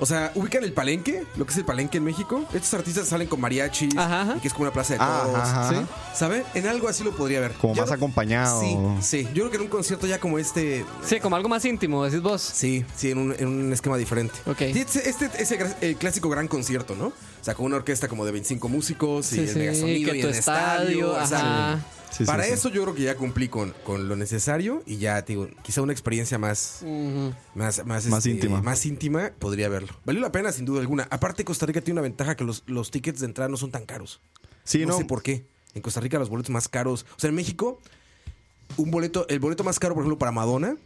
O 0.00 0.06
sea, 0.06 0.32
ubican 0.34 0.64
el 0.64 0.72
palenque, 0.72 1.24
lo 1.36 1.46
que 1.46 1.52
es 1.52 1.58
el 1.58 1.64
palenque 1.64 1.98
en 1.98 2.04
México. 2.04 2.44
Estos 2.52 2.74
artistas 2.74 3.06
salen 3.08 3.28
con 3.28 3.40
mariachis, 3.40 3.96
Ajá, 3.96 4.22
ajá. 4.22 4.34
y 4.36 4.40
que 4.40 4.48
es 4.48 4.54
como 4.54 4.64
una 4.64 4.72
plaza 4.72 4.94
de 4.94 5.00
Ajá, 5.00 5.22
toros. 5.24 5.38
ajá, 5.38 5.70
¿sí? 5.70 5.76
¿Saben? 6.14 6.42
En 6.54 6.66
algo 6.66 6.88
así 6.88 7.04
lo 7.04 7.12
podría 7.16 7.40
ver. 7.40 7.52
Como 7.52 7.74
Ya 7.74 7.82
más 7.82 7.92
acompañado. 7.92 8.60
Sí, 8.60 8.76
sí. 9.00 9.24
Yo 9.34 9.44
creo 9.44 9.50
que 9.50 9.56
en 9.56 9.62
un 9.62 9.68
concierto 9.68 10.06
ya 10.06 10.18
como 10.18 10.38
este. 10.38 10.84
Sí, 11.04 11.20
como 11.20 11.36
algo 11.36 11.48
más 11.48 11.64
íntimo, 11.64 12.04
decís 12.04 12.20
vos. 12.22 12.42
Sí, 12.42 12.84
sí, 12.96 13.10
en 13.12 13.18
un, 13.18 13.34
en 13.38 13.46
un 13.48 13.72
esquema 13.72 13.96
diferente. 13.96 14.34
Ok. 14.46 14.58
Sí, 14.58 14.80
Este, 14.80 15.08
este 15.08 15.30
es 15.42 15.50
el, 15.82 15.96
clásico 15.96 16.28
gran 16.28 16.48
concierto, 16.48 16.94
¿no? 16.96 17.06
O 17.06 17.12
sea, 17.44 17.54
con 17.54 17.66
una 17.66 17.76
orquesta 17.76 18.08
como 18.08 18.24
de 18.24 18.32
25 18.32 18.68
músicos 18.68 19.30
y 19.32 19.36
Sí, 19.36 19.40
el 19.42 19.48
sí, 19.50 19.58
megasonido 19.58 20.10
que 20.12 20.18
y 20.18 20.20
tu 20.22 20.28
el 20.28 20.34
estadio, 20.34 21.20
estadio. 21.22 21.78
Sí, 22.16 22.24
Para 22.24 22.44
sí. 22.44 22.52
eso 22.52 22.68
yo 22.68 22.82
creo 22.82 22.94
que 22.94 23.02
ya 23.02 23.16
cumplí 23.16 23.48
con, 23.48 23.74
con 23.84 24.08
lo 24.08 24.14
necesario 24.16 24.82
y 24.86 24.98
ya, 24.98 25.22
te 25.24 25.32
digo, 25.32 25.48
quizá 25.62 25.82
una 25.82 25.92
experiencia 25.92 26.38
más, 26.38 26.80
más, 27.54 27.84
más, 27.84 28.06
Más 28.06 28.18
este, 28.18 28.30
íntima. 28.30 28.62
Más 28.62 28.86
íntima 28.86 29.32
podría 29.38 29.68
verlo. 29.68 29.88
Valió 30.04 30.20
la 30.20 30.30
pena, 30.30 30.52
sin 30.52 30.64
duda 30.64 30.80
alguna. 30.80 31.08
Aparte, 31.10 31.44
Costa 31.44 31.66
Rica 31.66 31.80
tiene 31.80 31.94
una 32.00 32.02
ventaja 32.02 32.36
que 32.36 32.44
los, 32.44 32.62
los 32.66 32.90
tickets 32.90 33.20
de 33.20 33.26
entrada 33.26 33.48
no 33.48 33.56
son 33.56 33.70
tan 33.72 33.84
caros. 33.84 34.20
Sí, 34.62 34.78
no, 34.80 34.88
no. 34.92 34.98
sé 34.98 35.04
por 35.04 35.22
qué. 35.22 35.44
En 35.74 35.82
Costa 35.82 36.00
Rica 36.00 36.18
los 36.18 36.28
boletos 36.30 36.50
más 36.50 36.68
caros. 36.68 37.04
O 37.16 37.18
sea, 37.20 37.30
en 37.30 37.34
México, 37.34 37.80
un 38.76 38.90
boleto, 38.92 39.26
el 39.28 39.40
boleto 39.40 39.64
más 39.64 39.78
caro, 39.80 39.94
por 39.94 40.02
ejemplo, 40.04 40.18
para 40.18 40.30
Madonna, 40.30 40.76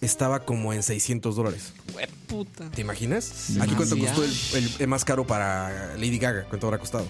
estaba 0.00 0.44
como 0.46 0.72
en 0.72 0.82
600 0.82 1.36
dólares. 1.36 1.74
Puta. 2.28 2.70
¿Te 2.70 2.80
imaginas? 2.80 3.50
Aquí 3.60 3.74
cuánto 3.74 3.98
costó 3.98 4.24
el, 4.24 4.32
el- 4.54 4.70
el 4.78 4.88
más 4.88 5.04
caro 5.04 5.26
para 5.26 5.94
Lady 5.96 6.18
Gaga, 6.18 6.44
cuánto 6.48 6.66
habrá 6.66 6.78
costado. 6.78 7.06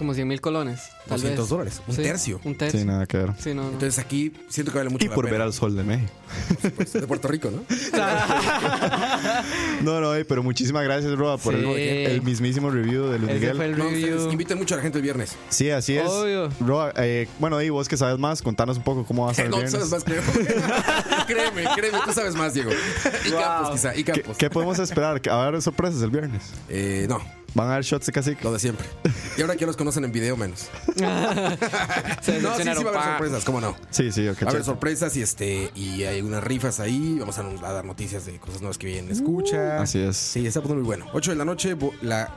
Como 0.00 0.14
100 0.14 0.26
mil 0.26 0.40
colones. 0.40 0.80
Tal 1.06 1.20
200 1.20 1.38
vez. 1.44 1.48
dólares, 1.50 1.82
un 1.86 1.94
Sí, 1.94 2.02
tercio. 2.02 2.40
Un 2.42 2.54
tercio. 2.54 2.80
Sí, 2.80 2.86
nada 2.86 3.04
que 3.04 3.18
ver. 3.18 3.32
Sí, 3.38 3.52
no, 3.52 3.64
no. 3.64 3.68
Entonces 3.72 3.98
aquí 3.98 4.32
siento 4.48 4.72
que 4.72 4.78
vale 4.78 4.88
mucho 4.88 5.04
Y 5.04 5.08
la 5.10 5.14
por 5.14 5.26
pena. 5.26 5.32
ver 5.36 5.42
al 5.42 5.52
sol 5.52 5.76
de 5.76 5.82
México. 5.84 6.10
Pues, 6.74 6.92
de 6.94 7.06
Puerto 7.06 7.28
Rico, 7.28 7.50
¿no? 7.50 7.62
No, 9.82 10.00
no, 10.00 10.12
pero 10.26 10.42
muchísimas 10.42 10.84
gracias, 10.84 11.12
Roa, 11.18 11.36
por 11.36 11.54
el, 11.54 11.64
Sí. 11.66 11.82
el 12.12 12.22
mismísimo 12.22 12.70
review 12.70 13.08
de 13.08 13.18
Luis 13.18 13.32
Miguel. 13.34 13.56
fue 13.56 13.64
el 13.66 13.76
review. 13.76 14.56
mucho 14.56 14.74
a 14.74 14.78
la 14.78 14.82
gente 14.82 14.98
el 14.98 15.02
viernes. 15.02 15.36
Sí, 15.50 15.68
así 15.70 15.96
es. 15.98 16.08
Obvio. 16.08 16.48
Roa, 16.60 16.94
eh, 16.96 17.28
bueno, 17.38 17.60
y 17.60 17.68
vos 17.68 17.86
que 17.88 17.98
sabes 17.98 18.18
más, 18.18 18.40
contanos 18.40 18.78
un 18.78 18.84
poco 18.84 19.04
cómo 19.04 19.26
va 19.26 19.32
a 19.32 19.34
ser 19.34 19.46
el 19.46 19.50
no, 19.50 19.58
viernes. 19.58 19.72
sabes 19.72 19.90
más, 19.90 20.04
creo. 20.04 20.22
créeme, 21.26 21.64
créeme, 21.76 21.98
tú 22.06 22.12
sabes 22.14 22.34
más, 22.34 22.54
Diego. 22.54 22.70
Y 23.26 23.30
Campos, 23.32 23.72
quizá, 23.72 23.94
y 23.94 24.02
¿Qué, 24.04 24.12
Campos. 24.12 24.36
qué 24.38 24.48
podemos 24.48 24.78
esperar? 24.78 25.20
¿Que 25.20 25.28
¿Va 25.30 25.44
a 25.44 25.48
haber 25.48 25.60
sorpresas 25.60 26.00
el 26.02 26.10
viernes? 26.10 26.42
Eh, 26.70 27.04
no, 27.08 27.20
Van 27.54 27.66
a 27.68 27.70
dar 27.72 27.82
shots 27.82 28.06
de 28.06 28.12
cacique. 28.12 28.44
Lo 28.44 28.52
de 28.52 28.58
siempre. 28.60 28.86
Y 29.36 29.40
ahora 29.42 29.56
que 29.56 29.66
los 29.66 29.76
conocen 29.76 30.04
en 30.04 30.12
video 30.12 30.36
menos. 30.36 30.68
Se 32.22 32.40
No, 32.40 32.54
sí, 32.56 32.62
sí 32.62 32.68
va 32.84 32.90
a 32.90 32.92
haber 32.92 33.02
sorpresas, 33.02 33.44
¿cómo 33.44 33.60
no? 33.60 33.76
Sí, 33.90 34.12
sí, 34.12 34.28
ok. 34.28 34.42
Va 34.42 34.46
a 34.46 34.50
haber 34.50 34.64
sorpresas 34.64 35.16
y 35.16 35.22
este 35.22 35.70
y 35.74 36.04
hay 36.04 36.20
unas 36.22 36.42
rifas 36.44 36.78
ahí. 36.80 37.16
Vamos 37.18 37.38
a, 37.38 37.42
a 37.42 37.72
dar 37.72 37.84
noticias 37.84 38.26
de 38.26 38.38
cosas 38.38 38.60
nuevas 38.60 38.78
que 38.78 38.86
vienen. 38.86 39.10
Escucha. 39.10 39.80
Así 39.82 39.98
es. 40.00 40.16
Sí, 40.16 40.46
está 40.46 40.60
muy 40.60 40.82
bueno. 40.82 41.06
8 41.12 41.32
de 41.32 41.36
la 41.36 41.44
noche, 41.44 41.74
bo- 41.74 41.94
la, 42.02 42.28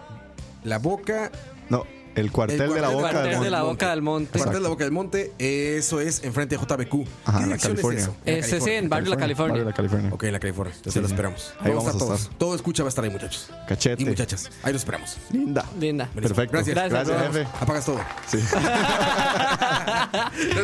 la 0.63 0.79
boca. 0.79 1.31
No, 1.69 1.83
el 2.15 2.31
cuartel, 2.31 2.61
El 2.61 2.73
de 2.73 2.81
la 2.81 2.89
cuartel 2.89 3.01
boca 3.01 3.21
del 3.21 3.29
de 3.29 3.35
monte. 3.37 3.49
la 3.49 3.63
boca 3.63 3.89
del 3.89 4.01
monte. 4.01 4.31
Cuartel 4.39 4.53
de 4.55 4.61
la 4.61 4.69
Boca 4.69 4.83
del 4.83 4.93
Monte, 4.93 5.33
eso 5.39 5.99
es 5.99 6.23
enfrente 6.23 6.57
de 6.57 6.61
JBQ. 6.63 7.07
Ajá, 7.25 7.37
¿Qué 7.39 7.43
en 7.43 7.49
la 7.49 7.55
dirección 7.57 7.73
California. 7.73 7.99
es 7.99 8.03
eso? 8.07 8.15
En 8.25 8.33
la 8.33 8.39
Ese 8.39 8.47
sí, 8.47 8.51
California. 8.51 8.77
en 8.79 8.89
Barrio 8.89 9.09
La 9.09 9.17
California. 9.17 9.51
Barrio 9.53 9.65
de 9.65 9.71
la 9.71 9.75
California. 9.75 10.13
Ok, 10.13 10.23
en 10.23 10.33
la 10.33 10.39
California. 10.39 10.73
Entonces 10.75 10.93
Sí, 10.93 10.99
lo 10.99 11.07
esperamos. 11.07 11.53
Ahí 11.59 11.71
Vamos 11.71 11.95
a 11.95 11.97
todos. 11.97 12.21
estar. 12.21 12.37
Todo 12.37 12.55
escucha 12.55 12.83
va 12.83 12.87
a 12.87 12.89
estar 12.89 13.03
ahí, 13.03 13.09
muchachos. 13.09 13.49
Cachete. 13.67 14.03
Y 14.03 14.05
muchachas. 14.05 14.49
Ahí 14.63 14.71
lo 14.73 14.77
esperamos. 14.77 15.17
Linda. 15.31 15.65
Linda. 15.79 16.09
Perfecto. 16.13 16.51
Gracias. 16.53 16.75
Gracias, 16.75 17.07
Gracias, 17.07 17.33
jefe. 17.35 17.47
Apagas 17.61 17.85
todo. 17.85 17.99
Sí. 18.27 18.37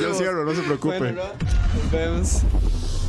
Yo 0.02 0.14
cierro, 0.16 0.46
no 0.46 0.54
se 0.56 0.62
preocupe. 0.62 0.98
Bueno, 1.00 1.22
nos 1.84 1.92
vemos. 1.92 2.42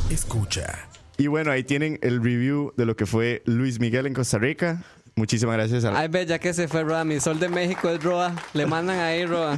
Escucha. 0.09 0.87
Y 1.17 1.27
bueno, 1.27 1.51
ahí 1.51 1.63
tienen 1.63 1.99
el 2.01 2.23
review 2.23 2.73
de 2.77 2.85
lo 2.85 2.95
que 2.95 3.05
fue 3.05 3.43
Luis 3.45 3.79
Miguel 3.79 4.07
en 4.07 4.13
Costa 4.13 4.37
Rica. 4.39 4.83
Muchísimas 5.21 5.55
gracias 5.55 5.85
a 5.85 5.95
Ay, 5.99 6.07
ve, 6.07 6.25
ya 6.25 6.39
que 6.39 6.51
se 6.51 6.67
fue 6.67 6.81
Roa, 6.81 7.03
mi 7.03 7.19
sol 7.19 7.39
de 7.39 7.47
México 7.47 7.87
es 7.89 8.01
Roa. 8.03 8.33
Le 8.55 8.65
mandan 8.65 8.97
ahí, 8.99 9.23
Roa. 9.23 9.55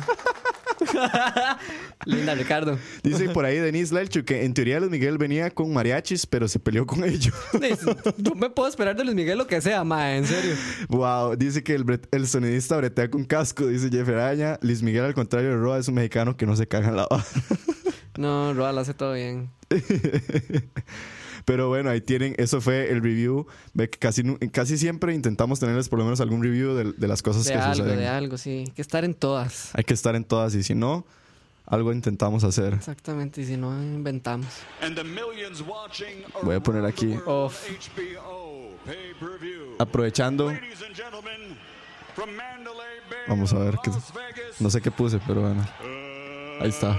Linda, 2.05 2.35
Ricardo. 2.35 2.77
Dice 3.01 3.29
por 3.29 3.45
ahí 3.45 3.59
Denise 3.59 3.93
Lelchu 3.95 4.25
que 4.25 4.43
en 4.43 4.53
teoría 4.53 4.79
Luis 4.81 4.91
Miguel 4.91 5.17
venía 5.17 5.49
con 5.51 5.71
mariachis, 5.71 6.25
pero 6.25 6.49
se 6.49 6.59
peleó 6.59 6.85
con 6.85 7.01
ellos. 7.05 7.33
Dice, 7.53 7.95
Yo 8.17 8.35
me 8.35 8.49
puedo 8.49 8.67
esperar 8.67 8.97
de 8.97 9.05
Luis 9.05 9.15
Miguel 9.15 9.37
lo 9.37 9.47
que 9.47 9.61
sea, 9.61 9.85
ma, 9.85 10.17
en 10.17 10.27
serio. 10.27 10.53
wow, 10.89 11.37
dice 11.37 11.63
que 11.63 11.75
el, 11.75 11.85
bre- 11.85 12.05
el 12.11 12.27
sonidista 12.27 12.75
bretea 12.75 13.09
con 13.09 13.23
casco, 13.23 13.67
dice 13.67 13.87
Jeff 13.89 14.09
Araña. 14.09 14.59
Luis 14.61 14.81
Miguel, 14.83 15.05
al 15.05 15.13
contrario 15.13 15.51
de 15.51 15.55
Roa, 15.55 15.77
es 15.79 15.87
un 15.87 15.93
mexicano 15.95 16.35
que 16.35 16.45
no 16.45 16.57
se 16.57 16.67
caga 16.67 16.89
en 16.89 16.97
la 16.97 17.07
barra. 17.09 17.23
No, 18.17 18.53
Roa 18.53 18.73
lo 18.73 18.81
hace 18.81 18.93
todo 18.93 19.13
bien. 19.13 19.49
Pero 21.45 21.67
bueno, 21.69 21.89
ahí 21.89 22.01
tienen, 22.01 22.35
eso 22.37 22.61
fue 22.61 22.89
el 22.91 23.01
review. 23.01 23.45
Ve 23.73 23.89
que 23.89 23.99
casi, 23.99 24.23
casi 24.51 24.77
siempre 24.77 25.13
intentamos 25.13 25.59
tenerles 25.59 25.89
por 25.89 25.99
lo 25.99 26.05
menos 26.05 26.21
algún 26.21 26.41
review 26.43 26.73
de, 26.73 26.93
de 26.93 27.07
las 27.07 27.21
cosas 27.21 27.43
De 27.45 27.53
que 27.53 27.57
algo, 27.59 27.75
suceden. 27.75 27.99
de 27.99 28.07
algo, 28.07 28.37
sí. 28.37 28.63
Hay 28.67 28.71
que 28.73 28.81
estar 28.81 29.03
en 29.03 29.13
todas. 29.13 29.69
Hay 29.75 29.83
que 29.83 29.93
estar 29.93 30.15
en 30.15 30.23
todas 30.23 30.55
y 30.55 30.63
si 30.63 30.73
no, 30.75 31.05
algo 31.65 31.91
intentamos 31.93 32.43
hacer. 32.43 32.73
Exactamente, 32.75 33.41
y 33.41 33.45
si 33.45 33.57
no, 33.57 33.71
inventamos. 33.81 34.47
Voy 36.43 36.55
a 36.55 36.59
poner 36.61 36.85
aquí. 36.85 37.15
Off. 37.25 37.67
Aprovechando, 39.79 40.51
Vamos 43.27 43.53
a 43.53 43.57
ver 43.59 43.77
qué- 43.83 43.91
no 44.59 44.69
sé 44.69 44.81
qué 44.81 44.91
puse, 44.91 45.19
pero 45.25 45.41
bueno. 45.41 45.61
uh, 45.61 46.63
Ahí 46.63 46.69
está. 46.69 46.95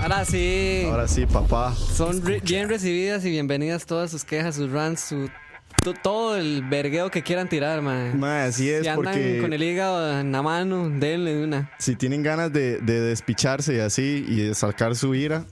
Ahora 0.00 0.24
sí. 0.24 0.84
Ahora 0.86 1.08
sí, 1.08 1.26
papá. 1.26 1.74
Son 1.74 2.24
re- 2.24 2.40
bien 2.40 2.68
recibidas 2.68 3.24
y 3.24 3.30
bienvenidas 3.30 3.84
todas 3.86 4.10
sus 4.10 4.24
quejas, 4.24 4.54
sus 4.56 4.70
rants, 4.70 5.00
su, 5.00 5.28
todo 6.02 6.36
el 6.36 6.62
vergueo 6.68 7.10
que 7.10 7.22
quieran 7.22 7.48
tirar, 7.48 7.82
man. 7.82 8.18
Ma, 8.18 8.44
así 8.44 8.70
es 8.70 8.82
si 8.82 8.88
andan 8.88 9.04
porque 9.14 9.38
con 9.40 9.52
el 9.52 9.62
hígado 9.62 10.20
en 10.20 10.32
la 10.32 10.42
mano, 10.42 10.88
denle 10.88 11.34
de 11.34 11.44
una. 11.44 11.70
si 11.78 11.96
tienen 11.96 12.22
ganas 12.22 12.52
de, 12.52 12.78
de 12.78 13.00
despicharse 13.00 13.74
y 13.76 13.80
así 13.80 14.24
y 14.28 14.36
de 14.42 14.54
sacar 14.54 14.94
su 14.96 15.14
ira, 15.14 15.44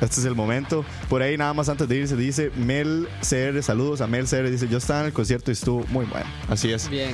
este 0.00 0.20
es 0.20 0.26
el 0.26 0.34
momento. 0.34 0.84
Por 1.08 1.22
ahí 1.22 1.36
nada 1.38 1.54
más 1.54 1.68
antes 1.68 1.88
de 1.88 1.96
irse 1.96 2.16
dice 2.16 2.50
Mel 2.56 3.08
CR, 3.20 3.62
saludos 3.62 4.00
a 4.00 4.06
Mel 4.06 4.26
CR, 4.26 4.50
dice 4.50 4.68
yo 4.68 4.78
estaba 4.78 5.00
en 5.00 5.06
el 5.06 5.12
concierto 5.12 5.50
y 5.50 5.52
estuvo 5.52 5.84
muy 5.88 6.04
bueno. 6.06 6.26
Así 6.48 6.72
es. 6.72 6.88
Bien. 6.90 7.12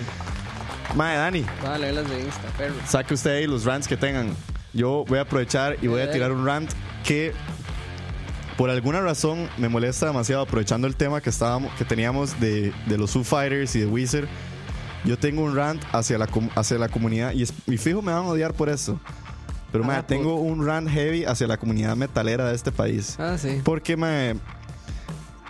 Mae, 0.97 1.17
Dani, 1.17 1.45
leer 1.79 1.95
las 1.95 2.09
de 2.11 2.21
Insta, 2.21 2.49
perro. 2.59 2.75
saque 2.87 3.15
usted 3.15 3.31
ahí 3.37 3.47
los 3.47 3.65
rants 3.65 3.87
que 3.89 3.97
tengan. 3.97 4.35
Yo 4.73 5.05
voy 5.09 5.19
a 5.19 5.23
aprovechar 5.23 5.77
y 5.83 5.87
voy 5.87 6.01
a 6.01 6.07
Dale, 6.07 6.13
tirar 6.13 6.33
un 6.33 6.47
rant 6.47 6.71
que 7.05 7.33
por 8.57 8.71
alguna 8.71 9.01
razón 9.01 9.49
me 9.59 9.69
molesta 9.69 10.07
demasiado 10.07 10.43
aprovechando 10.43 10.87
el 10.87 10.95
tema 10.97 11.21
que 11.21 11.31
estábamos 11.31 11.73
que 11.75 11.85
teníamos 11.85 12.39
de, 12.41 12.73
de 12.87 12.99
los 12.99 13.11
Foo 13.13 13.25
Fighters 13.25 13.75
y 13.77 13.81
de 13.81 13.87
Weezer. 13.87 14.29
Yo 15.05 15.19
tengo 15.19 15.43
un 15.43 15.57
rant 15.57 15.83
hacia 15.93 16.17
la, 16.17 16.29
hacia 16.55 16.79
la 16.79 16.89
comunidad 16.89 17.33
y, 17.33 17.43
es- 17.43 17.53
y 17.67 17.77
fijo 17.77 18.03
me 18.03 18.13
van 18.13 18.25
a 18.25 18.29
odiar 18.29 18.55
por 18.55 18.69
eso. 18.69 19.01
Pero 19.73 19.85
Ah, 19.85 19.97
por- 19.97 20.05
tengo 20.07 20.37
un 20.37 20.65
rant 20.67 20.89
heavy 20.89 21.25
hacia 21.25 21.47
la 21.47 21.57
comunidad 21.57 21.97
metalera 21.97 22.49
de 22.49 22.55
este 22.55 22.71
país. 22.73 23.17
Ah, 23.19 23.37
sí. 23.39 23.61
Porque 23.65 23.97
me, 23.97 24.37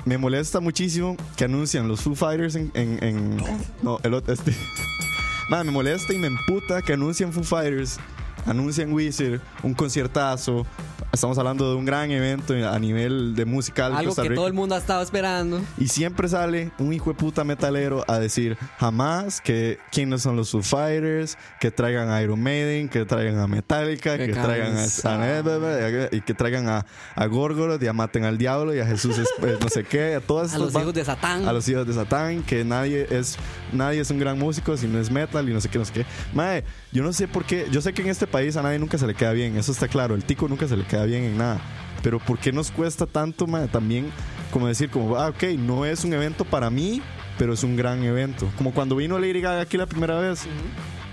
me 0.04 0.16
molesta 0.16 0.60
muchísimo 0.60 1.16
que 1.36 1.44
anuncian 1.44 1.86
los 1.88 2.00
Foo 2.00 2.14
Fighters 2.14 2.54
en. 2.54 2.70
en- 2.74 3.02
en- 3.04 3.36
no, 3.82 3.98
el 4.02 4.14
otro. 4.14 4.32
Este. 4.32 4.54
Man, 5.50 5.66
me 5.66 5.72
molesta 5.72 6.12
y 6.14 6.18
me 6.18 6.28
emputa 6.28 6.80
que 6.82 6.92
anuncian 6.94 7.32
Foo 7.32 7.42
Fighters, 7.42 7.98
anuncian 8.46 8.92
Weezer, 8.92 9.40
un 9.62 9.74
conciertazo. 9.74 10.66
Estamos 11.12 11.36
hablando 11.36 11.68
de 11.70 11.76
un 11.76 11.84
gran 11.84 12.10
evento 12.10 12.54
a 12.66 12.78
nivel 12.78 13.34
de 13.34 13.44
musical. 13.44 13.92
Algo 13.94 14.08
Costa 14.10 14.22
que 14.22 14.30
Rica. 14.30 14.38
todo 14.38 14.46
el 14.46 14.54
mundo 14.54 14.74
ha 14.74 14.78
estado 14.78 15.02
esperando. 15.02 15.60
Y 15.76 15.88
siempre 15.88 16.26
sale 16.26 16.70
un 16.78 16.92
hijo 16.94 17.10
de 17.10 17.16
puta 17.16 17.44
metalero 17.44 18.02
a 18.08 18.18
decir 18.18 18.56
jamás 18.78 19.42
que 19.42 19.78
quiénes 19.90 20.22
son 20.22 20.36
los 20.36 20.50
Foo 20.50 20.62
Fighters, 20.62 21.36
que 21.60 21.70
traigan 21.70 22.08
a 22.08 22.22
Iron 22.22 22.42
Maiden, 22.42 22.88
que 22.88 23.04
traigan 23.04 23.38
a 23.40 23.46
Metallica, 23.46 24.16
que 24.16 24.28
traigan 24.28 24.72
a, 24.72 24.76
cansado. 24.80 26.08
y 26.12 26.20
que 26.22 26.32
traigan 26.32 26.68
a, 26.70 26.86
a 27.14 27.26
Gorgoroth 27.26 27.82
y 27.82 27.86
a 27.88 27.92
Maten 27.92 28.24
al 28.24 28.38
Diablo 28.38 28.74
y 28.74 28.80
a 28.80 28.86
Jesús 28.86 29.18
es- 29.18 29.28
pues, 29.38 29.60
no 29.60 29.68
sé 29.68 29.84
qué, 29.84 30.14
a 30.14 30.20
todas 30.20 30.54
A 30.54 30.58
los 30.58 30.74
hijos 30.74 30.94
de 30.94 31.04
Satán. 31.04 31.46
a 31.46 31.52
los 31.52 31.68
hijos 31.68 31.86
de 31.86 31.92
Satán, 31.92 32.42
que 32.42 32.64
nadie 32.64 33.06
es 33.10 33.36
nadie 33.72 34.00
es 34.00 34.10
un 34.10 34.18
gran 34.18 34.38
músico 34.38 34.76
si 34.78 34.86
no 34.86 34.98
es 34.98 35.10
metal 35.10 35.46
y 35.48 35.52
no 35.52 35.60
sé 35.60 35.68
qué, 35.68 35.78
no 35.78 35.84
sé 35.84 35.92
qué. 35.92 36.06
Mae, 36.32 36.64
yo 36.90 37.02
no 37.02 37.12
sé 37.12 37.28
por 37.28 37.44
qué, 37.44 37.66
yo 37.70 37.82
sé 37.82 37.92
que 37.92 38.00
en 38.02 38.08
este 38.08 38.21
país 38.26 38.56
a 38.56 38.62
nadie 38.62 38.78
nunca 38.78 38.98
se 38.98 39.06
le 39.06 39.14
queda 39.14 39.32
bien, 39.32 39.56
eso 39.56 39.72
está 39.72 39.88
claro, 39.88 40.14
el 40.14 40.24
tico 40.24 40.48
nunca 40.48 40.66
se 40.68 40.76
le 40.76 40.84
queda 40.84 41.04
bien 41.04 41.24
en 41.24 41.38
nada. 41.38 41.60
Pero 42.02 42.18
¿por 42.18 42.38
qué 42.38 42.52
nos 42.52 42.70
cuesta 42.70 43.06
tanto, 43.06 43.46
también 43.70 44.10
como 44.52 44.66
decir 44.66 44.90
como, 44.90 45.16
ah, 45.16 45.28
ok, 45.28 45.42
no 45.58 45.84
es 45.84 46.04
un 46.04 46.12
evento 46.12 46.44
para 46.44 46.68
mí, 46.70 47.00
pero 47.38 47.54
es 47.54 47.64
un 47.64 47.76
gran 47.76 48.02
evento. 48.04 48.48
Como 48.56 48.72
cuando 48.72 48.96
vino 48.96 49.18
Lady 49.18 49.40
Gaga 49.40 49.62
aquí 49.62 49.76
la 49.76 49.86
primera 49.86 50.18
vez. 50.18 50.46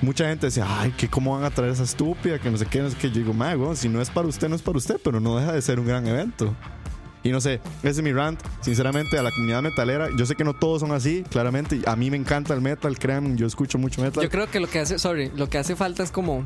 Mucha 0.02 0.28
gente 0.30 0.48
decía, 0.48 0.66
ay, 0.68 0.92
que 0.92 1.10
cómo 1.10 1.36
van 1.36 1.44
a 1.44 1.50
traer 1.50 1.74
esa 1.74 1.84
estúpida, 1.84 2.40
que 2.40 2.50
no 2.50 2.58
sé 2.58 2.66
qué, 2.66 2.82
no 2.82 2.90
sé 2.90 2.96
qué. 2.98 3.10
Yo 3.10 3.16
digo, 3.16 3.32
weón, 3.34 3.76
si 3.76 3.90
no 3.90 4.02
es 4.02 4.10
para 4.10 4.28
usted, 4.28 4.48
no 4.48 4.56
es 4.56 4.62
para 4.62 4.78
usted, 4.78 4.98
pero 5.04 5.20
no 5.20 5.38
deja 5.38 5.52
de 5.52 5.62
ser 5.62 5.80
un 5.80 5.88
gran 5.88 6.08
evento. 6.08 6.56
Y 7.22 7.32
no 7.32 7.42
sé, 7.42 7.60
ese 7.84 7.90
es 7.90 8.02
mi 8.02 8.14
rant. 8.14 8.40
Sinceramente, 8.62 9.18
a 9.18 9.24
la 9.24 9.32
comunidad 9.32 9.62
metalera, 9.62 10.08
yo 10.18 10.26
sé 10.26 10.36
que 10.36 10.46
no 10.46 10.54
todos 10.54 10.82
son 10.82 10.94
así, 10.94 11.24
claramente. 11.30 11.82
A 11.86 11.98
mí 11.98 12.10
me 12.10 12.16
encanta 12.16 12.54
el 12.54 12.62
metal, 12.62 12.98
créanme, 12.98 13.36
yo 13.36 13.46
escucho 13.46 13.78
mucho 13.78 14.02
metal. 14.02 14.24
Yo 14.24 14.30
creo 14.30 14.50
que 14.50 14.62
lo 14.62 14.70
que 14.70 14.80
hace, 14.80 14.98
sorry, 15.00 15.32
lo 15.36 15.50
que 15.50 15.58
hace 15.58 15.76
falta 15.76 16.02
es 16.04 16.12
como 16.12 16.44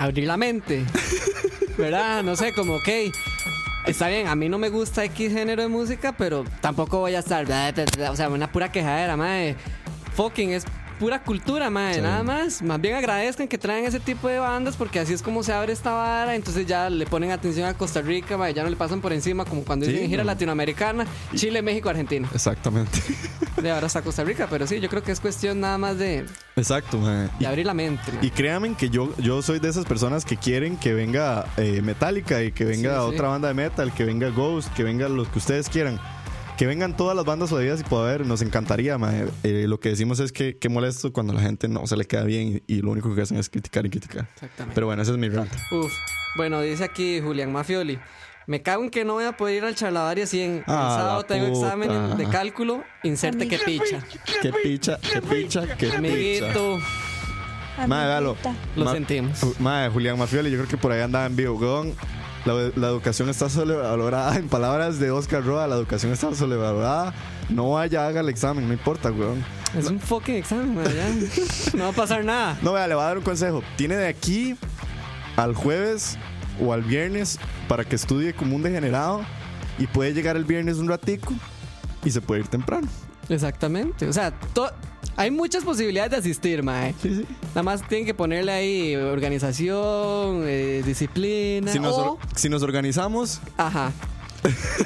abrir 0.00 0.26
la 0.26 0.36
mente. 0.36 0.84
¿Verdad? 1.76 2.22
No 2.22 2.34
sé, 2.36 2.52
como, 2.52 2.76
ok. 2.76 2.88
Está 3.86 4.08
bien, 4.08 4.26
a 4.26 4.34
mí 4.34 4.48
no 4.48 4.58
me 4.58 4.68
gusta 4.68 5.04
X 5.04 5.32
género 5.32 5.62
de 5.62 5.68
música, 5.68 6.12
pero 6.12 6.44
tampoco 6.60 6.98
voy 6.98 7.14
a 7.14 7.20
estar, 7.20 7.46
o 8.10 8.16
sea, 8.16 8.28
una 8.28 8.50
pura 8.50 8.70
quejadera, 8.70 9.16
madre. 9.16 9.56
Fucking 10.14 10.50
es 10.50 10.64
pura 11.00 11.22
cultura, 11.24 11.70
madre, 11.70 11.94
Sí. 11.96 12.00
nada 12.02 12.22
más. 12.22 12.62
Más 12.62 12.80
bien 12.80 12.94
agradezcan 12.94 13.48
que 13.48 13.58
traen 13.58 13.86
ese 13.86 13.98
tipo 13.98 14.28
de 14.28 14.38
bandas 14.38 14.76
porque 14.76 15.00
así 15.00 15.12
es 15.14 15.22
como 15.22 15.42
se 15.42 15.52
abre 15.52 15.72
esta 15.72 15.92
vara. 15.92 16.36
Entonces 16.36 16.66
ya 16.66 16.88
le 16.90 17.06
ponen 17.06 17.30
atención 17.32 17.66
a 17.66 17.74
Costa 17.74 18.02
Rica, 18.02 18.36
madre, 18.36 18.54
ya 18.54 18.62
no 18.62 18.70
le 18.70 18.76
pasan 18.76 19.00
por 19.00 19.12
encima 19.12 19.44
como 19.46 19.64
cuando 19.64 19.86
Sí, 19.86 19.92
dicen 19.92 20.08
gira 20.08 20.22
no. 20.22 20.26
latinoamericana, 20.28 21.06
Chile, 21.34 21.62
México, 21.62 21.88
Argentina. 21.88 22.28
Exactamente. 22.32 23.00
De 23.60 23.70
ahora 23.70 23.86
está 23.88 24.02
Costa 24.02 24.22
Rica, 24.24 24.46
pero 24.48 24.66
sí, 24.66 24.78
yo 24.80 24.88
creo 24.88 25.02
que 25.02 25.12
es 25.12 25.20
cuestión 25.20 25.60
nada 25.60 25.76
más 25.78 25.98
de, 25.98 26.24
Exacto, 26.56 26.98
mae. 26.98 27.28
de 27.38 27.46
abrir 27.46 27.66
la 27.66 27.74
mente. 27.74 28.12
Y 28.22 28.30
créanme 28.30 28.74
que 28.74 28.88
yo, 28.90 29.14
yo 29.18 29.42
soy 29.42 29.58
de 29.58 29.68
esas 29.68 29.84
personas 29.86 30.24
que 30.24 30.36
quieren 30.36 30.76
que 30.76 30.94
venga 30.94 31.46
eh, 31.56 31.80
Metallica 31.82 32.42
y 32.42 32.52
que 32.52 32.64
venga 32.64 32.92
sí. 32.94 32.98
otra 33.00 33.28
banda 33.28 33.48
de 33.48 33.54
metal, 33.54 33.92
que 33.92 34.04
venga 34.04 34.28
Ghost, 34.30 34.72
que 34.74 34.82
venga 34.84 35.08
los 35.08 35.28
que 35.28 35.38
ustedes 35.38 35.68
quieran. 35.68 35.98
Que 36.60 36.66
vengan 36.66 36.94
todas 36.94 37.16
las 37.16 37.24
bandas 37.24 37.48
jodidas 37.48 37.80
y 37.80 37.84
poder, 37.84 38.26
nos 38.26 38.42
encantaría, 38.42 38.98
mae. 38.98 39.24
Eh, 39.44 39.64
lo 39.66 39.80
que 39.80 39.88
decimos 39.88 40.20
es 40.20 40.30
que, 40.30 40.58
que 40.58 40.68
molesto 40.68 41.10
cuando 41.10 41.32
la 41.32 41.40
gente 41.40 41.68
no 41.68 41.86
se 41.86 41.96
le 41.96 42.04
queda 42.04 42.22
bien 42.24 42.62
y, 42.68 42.74
y 42.74 42.82
lo 42.82 42.90
único 42.90 43.14
que 43.14 43.22
hacen 43.22 43.38
es 43.38 43.48
criticar 43.48 43.86
y 43.86 43.88
criticar. 43.88 44.28
Exactamente. 44.34 44.74
Pero 44.74 44.86
bueno, 44.86 45.00
ese 45.00 45.12
es 45.12 45.16
mi 45.16 45.30
rant. 45.30 45.50
Uf. 45.72 45.90
Bueno, 46.36 46.60
dice 46.60 46.84
aquí 46.84 47.18
Julián 47.22 47.50
Mafioli. 47.50 47.98
Me 48.46 48.60
cago 48.60 48.84
en 48.84 48.90
que 48.90 49.06
no 49.06 49.14
voy 49.14 49.24
a 49.24 49.38
poder 49.38 49.56
ir 49.56 49.64
al 49.64 49.74
Charlavaria 49.74 50.26
100. 50.26 50.50
El 50.52 50.64
Ah, 50.66 50.96
sábado 50.98 51.20
la 51.22 51.26
tengo 51.26 51.48
puta. 51.48 51.66
examen 51.68 52.16
de 52.18 52.28
cálculo. 52.28 52.84
Inserte 53.04 53.48
que 53.48 53.56
picha. 53.56 54.04
Qué 54.42 54.52
picha, 54.52 54.98
qué 55.00 55.22
picha, 55.22 55.62
qué 55.78 55.86
picha. 55.86 55.96
Amiguito, 55.96 56.78
Mae, 57.86 58.06
véalo. 58.06 58.36
lo 58.76 58.84
Ma- 58.84 58.92
sentimos. 58.92 59.58
Mae, 59.60 59.88
Julián 59.88 60.18
Mafioli, 60.18 60.50
yo 60.50 60.58
creo 60.58 60.68
que 60.68 60.76
por 60.76 60.92
ahí 60.92 61.00
andaba 61.00 61.24
en 61.24 61.36
vivo. 61.36 61.58
La, 62.46 62.54
la 62.74 62.88
educación 62.88 63.28
está 63.28 63.48
sobrevalorada. 63.50 64.36
En 64.38 64.48
palabras 64.48 64.98
de 64.98 65.10
Oscar 65.10 65.44
Roa, 65.44 65.66
la 65.66 65.76
educación 65.76 66.12
está 66.12 66.34
sobrevalorada. 66.34 67.12
No 67.48 67.72
vaya, 67.72 68.06
haga 68.06 68.20
el 68.20 68.28
examen, 68.28 68.66
no 68.66 68.72
importa, 68.72 69.10
weón. 69.10 69.44
Es 69.76 69.86
un 69.88 70.00
fucking 70.00 70.36
examen, 70.36 70.74
man, 70.74 70.84
ya. 70.86 71.08
No 71.76 71.84
va 71.84 71.90
a 71.90 71.92
pasar 71.92 72.24
nada. 72.24 72.58
No, 72.62 72.72
vea, 72.72 72.86
le 72.88 72.94
voy 72.94 73.02
a 73.04 73.06
dar 73.08 73.18
un 73.18 73.24
consejo. 73.24 73.62
Tiene 73.76 73.96
de 73.96 74.08
aquí 74.08 74.56
al 75.36 75.54
jueves 75.54 76.16
o 76.60 76.72
al 76.72 76.82
viernes 76.82 77.38
para 77.68 77.84
que 77.84 77.96
estudie 77.96 78.34
como 78.34 78.56
un 78.56 78.62
degenerado 78.62 79.22
y 79.78 79.86
puede 79.86 80.12
llegar 80.12 80.36
el 80.36 80.44
viernes 80.44 80.76
un 80.78 80.88
ratico 80.88 81.32
y 82.04 82.10
se 82.10 82.20
puede 82.20 82.40
ir 82.42 82.48
temprano. 82.48 82.88
Exactamente. 83.28 84.08
O 84.08 84.12
sea, 84.12 84.30
to- 84.32 84.72
hay 85.16 85.30
muchas 85.30 85.64
posibilidades 85.64 86.10
de 86.12 86.16
asistir, 86.18 86.62
mae. 86.62 86.94
Sí, 87.02 87.14
sí. 87.16 87.26
Nada 87.48 87.62
más 87.62 87.86
tienen 87.88 88.06
que 88.06 88.14
ponerle 88.14 88.52
ahí 88.52 88.96
organización, 88.96 90.42
eh, 90.46 90.82
disciplina. 90.84 91.70
Si 91.72 91.78
nos, 91.78 91.94
o- 91.96 92.18
si 92.34 92.48
nos 92.48 92.62
organizamos, 92.62 93.40
Ajá. 93.56 93.92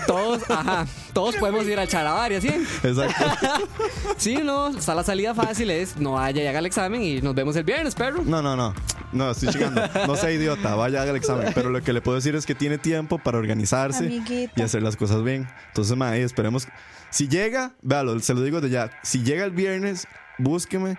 Todos, 0.08 0.42
ajá. 0.50 0.84
Todos 1.12 1.36
podemos 1.36 1.64
ir 1.66 1.78
al 1.78 1.86
charabar 1.86 2.32
y 2.32 2.34
así. 2.36 2.48
exacto. 2.48 3.24
Sí, 4.16 4.38
no. 4.42 4.68
Está 4.76 4.94
la 4.96 5.04
salida 5.04 5.32
fácil 5.34 5.70
es 5.70 5.96
no 5.96 6.12
vaya 6.12 6.42
y 6.42 6.46
haga 6.46 6.58
el 6.58 6.66
examen 6.66 7.02
y 7.02 7.20
nos 7.20 7.34
vemos 7.36 7.54
el 7.56 7.62
viernes, 7.64 7.94
perro. 7.94 8.22
No, 8.24 8.42
no, 8.42 8.56
no. 8.56 8.74
No, 9.12 9.30
estoy 9.30 9.50
chingando. 9.50 9.80
No 10.08 10.16
sea 10.16 10.32
idiota, 10.32 10.74
vaya 10.74 11.02
haga 11.02 11.12
el 11.12 11.16
examen. 11.16 11.52
Pero 11.54 11.70
lo 11.70 11.80
que 11.82 11.92
le 11.92 12.00
puedo 12.00 12.16
decir 12.16 12.34
es 12.34 12.46
que 12.46 12.54
tiene 12.56 12.78
tiempo 12.78 13.18
para 13.18 13.38
organizarse 13.38 14.06
Amiguita. 14.06 14.52
y 14.56 14.62
hacer 14.62 14.82
las 14.82 14.96
cosas 14.96 15.22
bien. 15.22 15.46
Entonces, 15.68 15.96
mae, 15.96 16.22
esperemos. 16.22 16.66
Si 17.14 17.28
llega, 17.28 17.70
véalo, 17.80 18.18
se 18.18 18.34
lo 18.34 18.42
digo 18.42 18.60
de 18.60 18.70
ya. 18.70 18.90
Si 19.04 19.22
llega 19.22 19.44
el 19.44 19.52
viernes, 19.52 20.08
búsqueme 20.36 20.98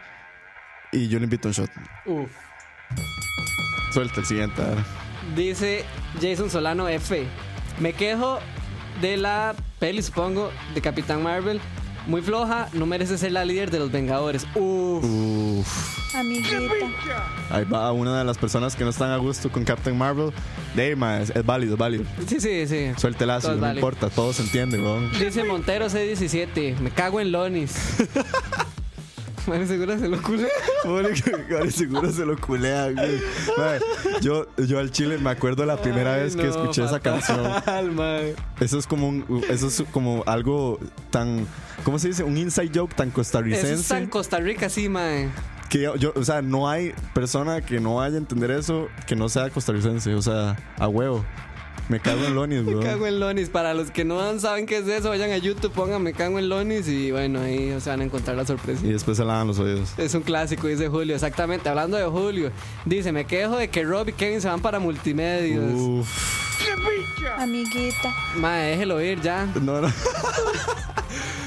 y 0.93 1.09
yo 1.09 1.19
le 1.19 1.25
invito 1.25 1.49
un 1.49 1.53
shot. 1.53 1.69
Uf. 2.05 2.31
Suelta 3.91 4.21
el 4.21 4.25
siguiente. 4.25 4.61
a. 4.61 5.35
Dice 5.35 5.83
Jason 6.21 6.49
Solano 6.49 6.87
F. 6.87 7.27
Me 7.81 7.91
quejo 7.91 8.39
de 9.01 9.17
la 9.17 9.55
peli, 9.77 10.01
supongo, 10.01 10.51
de 10.73 10.79
Capitán 10.79 11.21
Marvel. 11.21 11.59
Muy 12.07 12.21
floja, 12.21 12.69
no 12.73 12.85
merece 12.85 13.17
ser 13.17 13.31
la 13.31 13.45
líder 13.45 13.71
de 13.71 13.79
los 13.79 13.91
Vengadores. 13.91 14.45
Uf. 14.55 15.03
Uf. 15.03 16.15
Amiguita. 16.15 16.57
Ahí 17.49 17.65
va 17.65 17.91
una 17.91 18.17
de 18.17 18.23
las 18.23 18.37
personas 18.37 18.75
que 18.75 18.83
no 18.83 18.89
están 18.91 19.11
a 19.11 19.17
gusto 19.17 19.51
con 19.51 19.63
Captain 19.63 19.97
Marvel. 19.97 20.31
De 20.75 20.91
es, 21.21 21.29
es 21.31 21.45
válido, 21.45 21.73
es 21.73 21.79
válido. 21.79 22.03
Sí, 22.27 22.39
sí, 22.39 22.67
sí. 22.67 22.91
Todo 22.97 23.55
no 23.55 23.73
importa, 23.73 24.09
todo 24.09 24.31
se 24.31 24.43
entiende, 24.43 24.79
weón. 24.79 25.11
Dice 25.19 25.43
Montero 25.43 25.87
C17. 25.87 26.77
Me 26.79 26.91
cago 26.91 27.19
en 27.19 27.31
Lonis. 27.31 27.75
Madre, 29.47 29.67
seguro 29.67 29.97
se 29.99 30.07
lo 30.07 30.21
que 30.21 31.45
Gary 31.49 31.71
seguro 31.71 32.11
se 32.11 32.25
lo 32.25 32.37
culea, 32.37 32.91
güey. 32.91 33.21
Mae, 33.57 33.79
yo, 34.21 34.47
yo 34.57 34.79
al 34.79 34.91
chile 34.91 35.17
me 35.17 35.29
acuerdo 35.29 35.65
la 35.65 35.77
primera 35.77 36.15
Ay, 36.15 36.23
vez 36.23 36.35
que 36.35 36.43
no, 36.43 36.49
escuché 36.49 36.83
esa 36.83 36.99
fatal, 36.99 37.21
canción. 37.21 37.95
mae. 37.95 38.35
Eso 38.59 38.79
es 38.79 38.87
como 38.87 39.07
un, 39.09 39.43
eso 39.49 39.67
es 39.67 39.83
como 39.91 40.23
algo 40.25 40.79
tan, 41.11 41.45
¿cómo 41.83 41.99
se 41.99 42.07
dice? 42.09 42.23
Un 42.23 42.37
inside 42.37 42.71
joke 42.73 42.95
tan 42.95 43.09
Eso 43.09 43.15
costarricense. 43.15 43.73
es 43.73 43.91
en 43.91 44.07
Costa 44.07 44.39
Rica, 44.39 44.69
sí, 44.69 44.89
mae. 44.89 45.29
que 45.69 45.81
yo- 45.99 46.13
o 46.15 46.23
sea, 46.23 46.41
no 46.41 46.69
hay 46.69 46.93
persona 47.13 47.61
que 47.61 47.79
no 47.79 47.95
vaya 47.95 48.15
a 48.15 48.17
entender 48.19 48.51
eso 48.51 48.87
que 49.07 49.15
no 49.15 49.29
sea 49.29 49.49
costarricense. 49.49 50.13
O 50.15 50.21
sea, 50.21 50.55
a 50.77 50.87
huevo. 50.87 51.25
Me 51.87 51.99
cago 51.99 52.25
en 52.25 52.33
Lonis, 52.33 52.63
Me 52.63 52.71
bro. 52.71 52.81
cago 52.81 53.05
en 53.05 53.19
Lonis. 53.19 53.49
Para 53.49 53.73
los 53.73 53.91
que 53.91 54.03
no 54.05 54.39
saben 54.39 54.65
qué 54.65 54.77
es 54.77 54.87
eso, 54.87 55.09
vayan 55.09 55.31
a 55.31 55.37
YouTube, 55.37 55.71
pongan 55.71 56.01
Me 56.01 56.13
cago 56.13 56.39
en 56.39 56.49
Lonis 56.49 56.87
y 56.87 57.11
bueno, 57.11 57.41
ahí 57.41 57.75
se 57.79 57.89
van 57.89 58.01
a 58.01 58.03
encontrar 58.05 58.35
la 58.35 58.45
sorpresa. 58.45 58.85
Y 58.85 58.91
después 58.91 59.17
se 59.17 59.23
lavan 59.23 59.47
los 59.47 59.59
oídos. 59.59 59.93
Es 59.97 60.13
un 60.15 60.21
clásico, 60.23 60.67
dice 60.67 60.87
Julio. 60.87 61.13
Exactamente, 61.13 61.69
hablando 61.69 61.97
de 61.97 62.05
Julio. 62.05 62.51
Dice, 62.85 63.11
me 63.11 63.25
quejo 63.25 63.57
de 63.57 63.69
que 63.69 63.83
Rob 63.83 64.09
y 64.09 64.13
Kevin 64.13 64.41
se 64.41 64.47
van 64.47 64.61
para 64.61 64.79
multimedios. 64.79 65.71
Uf. 65.73 66.45
Amiguita. 67.37 68.13
Mae, 68.37 68.71
déjelo 68.71 69.01
ir 69.01 69.21
ya. 69.21 69.45
No, 69.61 69.81
no. 69.81 69.91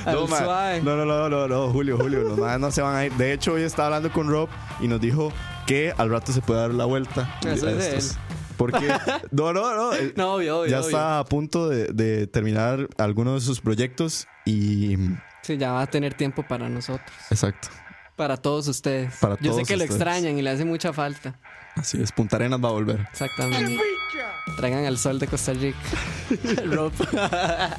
No, 0.07 0.27
no, 0.27 1.05
no, 1.05 1.05
no, 1.05 1.29
no, 1.29 1.49
no, 1.49 1.69
Julio, 1.71 1.99
Julio, 1.99 2.21
los 2.21 2.39
maes 2.39 2.59
no 2.59 2.71
se 2.71 2.81
van 2.81 2.97
a 2.97 3.05
ir. 3.07 3.13
De 3.15 3.33
hecho, 3.33 3.53
hoy 3.53 3.63
estaba 3.63 3.87
hablando 3.89 4.11
con 4.11 4.29
Rob 4.29 4.49
y 4.81 4.89
nos 4.89 5.01
dijo 5.01 5.33
que 5.67 5.93
al 5.99 6.09
rato 6.11 6.33
se 6.33 6.41
puede 6.41 6.61
dar 6.61 6.71
la 6.71 6.87
vuelta. 6.87 7.39
Eso 7.45 7.69
es 7.69 8.17
de. 8.17 8.38
Porque, 8.59 8.87
no, 9.31 9.53
no, 9.55 9.75
no. 9.75 9.93
él 9.95 10.13
No, 10.17 10.35
obvio, 10.35 10.61
obvio. 10.61 10.71
ya 10.71 10.81
obvio. 10.81 10.89
está 10.89 11.19
a 11.21 11.25
punto 11.25 11.69
de, 11.71 11.87
de 11.87 12.27
terminar 12.27 12.89
alguno 12.99 13.35
de 13.35 13.41
sus 13.41 13.61
proyectos 13.63 14.27
y. 14.45 14.97
Sí, 15.43 15.57
ya 15.57 15.73
va 15.73 15.83
a 15.83 15.87
tener 15.87 16.13
tiempo 16.13 16.43
para 16.43 16.69
nosotros. 16.69 17.11
Exacto. 17.31 17.69
Para 18.17 18.37
todos 18.37 18.69
ustedes. 18.69 19.15
Para 19.21 19.37
Yo 19.37 19.53
sé 19.53 19.59
todos 19.59 19.69
que 19.69 19.77
lo 19.79 19.85
extrañan 19.85 20.37
y 20.39 20.43
le 20.43 20.51
hace 20.51 20.65
mucha 20.67 20.93
falta. 20.93 21.39
Así 21.77 22.03
es. 22.03 22.11
Punta 22.11 22.37
Arenas 22.37 22.63
va 22.63 22.69
a 22.71 22.73
volver. 22.73 23.07
Exactamente. 23.11 23.79
Traigan 24.57 24.85
al 24.85 24.99
sol 24.99 25.19
de 25.21 25.29
Costa 25.29 25.53
Rica. 25.53 25.79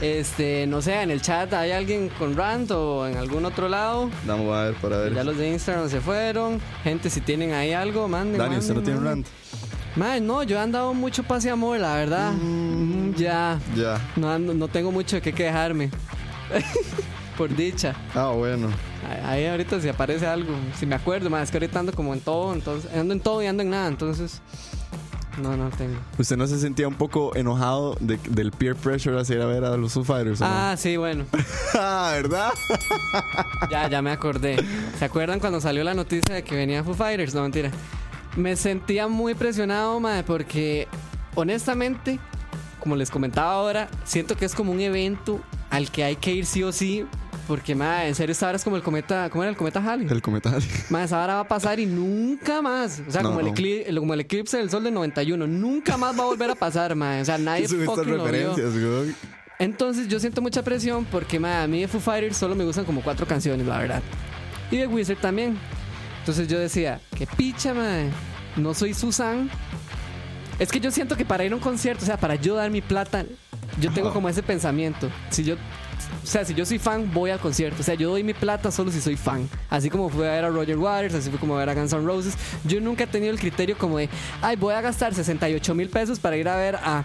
Este, 0.00 0.66
no 0.66 0.80
sé, 0.80 1.02
en 1.02 1.10
el 1.10 1.20
chat 1.20 1.52
hay 1.52 1.70
alguien 1.72 2.08
con 2.18 2.34
rant 2.36 2.70
o 2.70 3.06
en 3.06 3.16
algún 3.18 3.44
otro 3.44 3.68
lado. 3.68 4.10
Vamos 4.26 4.54
a 4.56 4.64
ver 4.64 4.74
para 4.74 4.96
ver. 4.98 5.14
Ya 5.14 5.24
los 5.24 5.36
de 5.36 5.50
Instagram 5.50 5.88
se 5.90 6.00
fueron. 6.00 6.60
Gente, 6.82 7.10
si 7.10 7.20
tienen 7.20 7.52
ahí 7.52 7.72
algo, 7.72 8.08
manden. 8.08 8.38
Dani, 8.38 8.56
¿usted 8.56 8.74
no 8.74 8.80
manden, 8.80 8.94
tiene 8.94 9.00
manden. 9.00 9.24
rant? 9.24 9.63
Mae, 9.96 10.20
no, 10.20 10.42
yo 10.42 10.56
he 10.56 10.60
andado 10.60 10.92
mucho 10.92 11.22
paz 11.22 11.44
y 11.44 11.48
amor, 11.48 11.78
la 11.78 11.94
verdad. 11.94 12.32
Mm, 12.32 13.14
ya. 13.14 13.58
Ya. 13.76 14.00
No, 14.16 14.38
no 14.38 14.68
tengo 14.68 14.90
mucho 14.90 15.16
de 15.16 15.22
qué 15.22 15.32
quejarme. 15.32 15.90
Por 17.38 17.54
dicha. 17.54 17.94
Ah, 18.14 18.28
bueno. 18.28 18.68
Ahí 19.26 19.46
ahorita 19.46 19.80
si 19.80 19.88
aparece 19.88 20.26
algo, 20.26 20.52
si 20.78 20.86
me 20.86 20.94
acuerdo, 20.94 21.28
más 21.30 21.44
es 21.44 21.50
que 21.50 21.56
ahorita 21.58 21.78
ando 21.80 21.92
como 21.92 22.14
en 22.14 22.20
todo, 22.20 22.52
entonces 22.52 22.90
ando 22.94 23.12
en 23.14 23.20
todo 23.20 23.42
y 23.42 23.46
ando 23.46 23.62
en 23.62 23.70
nada, 23.70 23.88
entonces 23.88 24.40
no, 25.42 25.56
no 25.56 25.68
tengo. 25.70 25.96
¿Usted 26.16 26.36
no 26.36 26.46
se 26.46 26.58
sentía 26.58 26.86
un 26.88 26.94
poco 26.94 27.34
enojado 27.36 27.96
de- 28.00 28.18
del 28.30 28.50
peer 28.52 28.76
pressure 28.76 29.20
hacia 29.20 29.36
ir 29.36 29.42
a 29.42 29.46
ver 29.46 29.64
a 29.64 29.76
los 29.76 29.92
Foo 29.92 30.04
Fighters? 30.04 30.40
o 30.40 30.44
no? 30.44 30.50
Ah, 30.52 30.74
sí, 30.78 30.96
bueno, 30.96 31.24
Ah, 31.74 32.12
¿verdad? 32.14 32.50
ya, 33.70 33.88
ya 33.88 34.00
me 34.00 34.10
acordé. 34.12 34.56
¿Se 34.98 35.04
acuerdan 35.04 35.40
cuando 35.40 35.60
salió 35.60 35.82
la 35.84 35.94
noticia 35.94 36.34
de 36.36 36.44
que 36.44 36.54
venía 36.54 36.82
Foo 36.84 36.94
Fighters? 36.94 37.34
No, 37.34 37.42
mentira. 37.42 37.70
Me 38.36 38.56
sentía 38.56 39.06
muy 39.08 39.34
presionado, 39.34 40.00
madre, 40.00 40.24
porque 40.24 40.88
honestamente, 41.34 42.18
como 42.80 42.96
les 42.96 43.10
comentaba 43.10 43.52
ahora, 43.52 43.88
siento 44.04 44.36
que 44.36 44.44
es 44.44 44.54
como 44.54 44.72
un 44.72 44.80
evento 44.80 45.40
al 45.70 45.90
que 45.90 46.04
hay 46.04 46.16
que 46.16 46.32
ir 46.32 46.46
sí 46.46 46.62
o 46.62 46.72
sí, 46.72 47.06
porque, 47.46 47.74
madre, 47.74 48.08
en 48.08 48.14
serio, 48.14 48.32
esta 48.32 48.48
hora 48.48 48.56
es 48.56 48.64
como 48.64 48.76
el 48.76 48.82
cometa, 48.82 49.28
¿cómo 49.28 49.42
era 49.44 49.50
el 49.50 49.56
cometa 49.56 49.78
Halley? 49.80 50.06
El 50.10 50.22
comentario. 50.22 50.66
Más 50.90 51.04
esa 51.06 51.22
hora 51.22 51.34
va 51.34 51.40
a 51.40 51.48
pasar 51.48 51.78
y 51.78 51.84
nunca 51.86 52.62
más. 52.62 53.02
O 53.06 53.10
sea, 53.10 53.22
No, 53.22 53.28
como, 53.30 53.40
el 53.40 53.46
no. 53.46 53.52
ecli- 53.54 53.98
como 53.98 54.14
el 54.14 54.20
eclipse 54.20 54.56
del 54.56 54.70
sol 54.70 54.82
del 54.82 54.94
91. 54.94 55.46
Nunca 55.46 55.96
más 55.98 56.18
va 56.18 56.22
a 56.22 56.26
volver 56.26 56.50
a 56.50 56.54
pasar, 56.54 56.94
man. 56.94 57.20
O 57.20 57.24
sea, 57.24 57.36
nadie 57.38 57.62
¿Qué 57.62 57.68
son 57.68 57.80
estas 57.82 57.96
fucking 57.96 58.16
lo 58.16 58.24
vio. 58.24 58.52
güey? 58.54 59.14
Entonces 59.58 60.08
yo 60.08 60.18
siento 60.20 60.40
mucha 60.40 60.62
presión 60.62 61.04
porque, 61.04 61.38
man, 61.38 61.52
a 61.62 61.66
mí 61.66 61.82
de 61.82 61.88
Foo 61.88 62.00
Fighters 62.00 62.36
solo 62.36 62.54
me 62.54 62.64
gustan 62.64 62.84
como 62.86 63.02
cuatro 63.02 63.26
canciones, 63.26 63.66
la 63.66 63.78
verdad. 63.78 64.02
Y 64.70 64.78
de 64.78 64.86
Wizard 64.86 65.18
también. 65.18 65.58
Entonces 66.24 66.48
yo 66.48 66.58
decía, 66.58 67.02
qué 67.14 67.26
picha, 67.26 67.74
man. 67.74 68.10
No 68.56 68.72
soy 68.72 68.94
Susan. 68.94 69.50
Es 70.58 70.70
que 70.70 70.80
yo 70.80 70.90
siento 70.90 71.18
que 71.18 71.26
para 71.26 71.44
ir 71.44 71.52
a 71.52 71.54
un 71.54 71.60
concierto, 71.60 72.02
o 72.02 72.06
sea, 72.06 72.16
para 72.16 72.36
yo 72.36 72.54
dar 72.54 72.70
mi 72.70 72.80
plata, 72.80 73.26
yo 73.78 73.92
tengo 73.92 74.10
como 74.10 74.30
ese 74.30 74.42
pensamiento. 74.42 75.10
Si 75.28 75.44
yo, 75.44 75.56
o 75.56 76.26
sea, 76.26 76.46
si 76.46 76.54
yo 76.54 76.64
soy 76.64 76.78
fan, 76.78 77.12
voy 77.12 77.28
al 77.28 77.40
concierto. 77.40 77.82
O 77.82 77.84
sea, 77.84 77.92
yo 77.92 78.08
doy 78.08 78.22
mi 78.22 78.32
plata 78.32 78.70
solo 78.70 78.90
si 78.90 79.02
soy 79.02 79.16
fan. 79.16 79.46
Así 79.68 79.90
como 79.90 80.08
fue 80.08 80.26
a 80.26 80.32
ver 80.32 80.44
a 80.46 80.48
Roger 80.48 80.78
Waters, 80.78 81.12
así 81.12 81.28
fue 81.28 81.38
como 81.38 81.56
a 81.56 81.58
ver 81.58 81.68
a 81.68 81.74
Guns 81.74 81.92
N' 81.92 82.06
Roses. 82.06 82.38
Yo 82.64 82.80
nunca 82.80 83.04
he 83.04 83.06
tenido 83.06 83.30
el 83.30 83.38
criterio 83.38 83.76
como 83.76 83.98
de, 83.98 84.08
ay, 84.40 84.56
voy 84.56 84.72
a 84.72 84.80
gastar 84.80 85.12
68 85.12 85.74
mil 85.74 85.90
pesos 85.90 86.18
para 86.18 86.38
ir 86.38 86.48
a 86.48 86.56
ver 86.56 86.76
a 86.76 87.04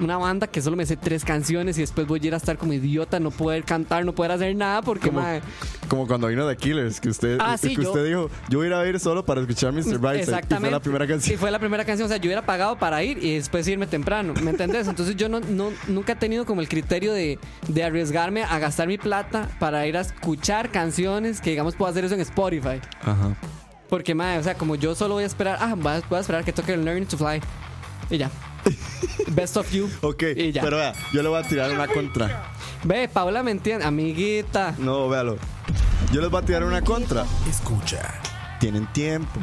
una 0.00 0.16
banda 0.16 0.46
que 0.46 0.62
solo 0.62 0.76
me 0.76 0.86
sé 0.86 0.96
tres 0.96 1.24
canciones 1.24 1.76
y 1.76 1.82
después 1.82 2.06
voy 2.06 2.20
a 2.22 2.26
ir 2.26 2.34
a 2.34 2.38
estar 2.38 2.56
como 2.56 2.72
idiota, 2.72 3.20
no 3.20 3.30
poder 3.30 3.64
cantar, 3.64 4.04
no 4.04 4.14
poder 4.14 4.32
hacer 4.32 4.56
nada 4.56 4.80
porque, 4.82 5.08
Como, 5.08 5.20
mae, 5.20 5.42
como 5.88 6.06
cuando 6.06 6.26
vino 6.28 6.48
The 6.48 6.56
Killers, 6.56 7.00
que 7.00 7.08
usted, 7.10 7.36
Ah, 7.40 7.56
sí, 7.58 7.76
que 7.76 7.82
yo- 7.82 7.90
usted 7.90 8.04
dijo, 8.06 8.30
yo 8.48 8.58
voy 8.58 8.66
a 8.66 8.68
ir 8.70 8.74
a 8.74 8.86
ir 8.88 8.98
solo 9.00 9.24
para 9.24 9.40
escuchar 9.42 9.72
Mr. 9.72 10.00
Y 10.16 10.18
Exactamente. 10.20 10.60
fue 10.60 10.70
la 10.70 10.80
primera 10.80 11.04
Y 11.04 11.08
canción. 11.08 11.38
fue 11.38 11.50
la 11.50 11.58
primera 11.58 11.84
canción. 11.84 12.06
O 12.06 12.08
sea, 12.08 12.16
yo 12.16 12.26
hubiera 12.28 12.46
pagado 12.46 12.78
para 12.78 13.02
ir 13.02 13.22
y 13.22 13.34
después 13.34 13.68
irme 13.68 13.86
temprano. 13.86 14.32
¿Me 14.42 14.50
entendés? 14.50 14.88
Entonces 14.88 15.16
yo 15.16 15.28
no, 15.28 15.40
no- 15.40 15.70
nunca 15.88 16.12
he 16.12 16.16
tenido 16.16 16.46
como 16.46 16.60
el 16.62 16.68
criterio 16.68 17.12
de, 17.12 17.38
de 17.68 17.84
arriesgarme 17.84 18.42
a 18.44 18.58
gastar 18.58 18.88
mi 18.88 18.96
plata 18.98 19.48
para 19.58 19.86
ir 19.86 19.96
a 19.96 20.00
escuchar 20.00 20.70
canciones 20.70 21.40
que, 21.40 21.50
digamos, 21.50 21.74
puedo 21.74 21.90
hacer 21.90 22.04
eso 22.04 22.14
en 22.14 22.20
Spotify. 22.20 22.80
Ajá. 23.02 23.36
Porque, 23.90 24.14
madre, 24.14 24.38
o 24.38 24.42
sea, 24.42 24.54
como 24.54 24.76
yo 24.76 24.94
solo 24.94 25.14
voy 25.14 25.24
a 25.24 25.26
esperar, 25.26 25.58
ah, 25.60 25.74
voy 25.76 25.92
a 26.16 26.20
esperar 26.20 26.42
que 26.44 26.52
toque 26.52 26.72
el 26.72 26.84
Learning 26.84 27.06
to 27.06 27.18
Fly. 27.18 27.40
Y 28.10 28.18
ya. 28.18 28.30
Best 29.28 29.56
of 29.56 29.70
you. 29.72 29.88
Ok, 30.02 30.22
Y 30.36 30.52
ya. 30.52 30.62
pero 30.62 30.76
vea, 30.76 30.92
yo 31.12 31.22
le 31.22 31.28
voy 31.28 31.42
a 31.42 31.46
tirar 31.46 31.70
una 31.72 31.86
contra. 31.86 32.52
Ve, 32.84 33.08
Paula 33.08 33.42
me 33.42 33.50
entiende. 33.50 33.84
Amiguita. 33.84 34.74
No, 34.78 35.08
véalo. 35.08 35.36
Yo 36.12 36.20
les 36.20 36.30
voy 36.30 36.42
a 36.42 36.44
tirar 36.44 36.64
una 36.64 36.82
contra. 36.82 37.24
Escucha. 37.48 38.20
Tienen 38.60 38.86
tiempo. 38.92 39.40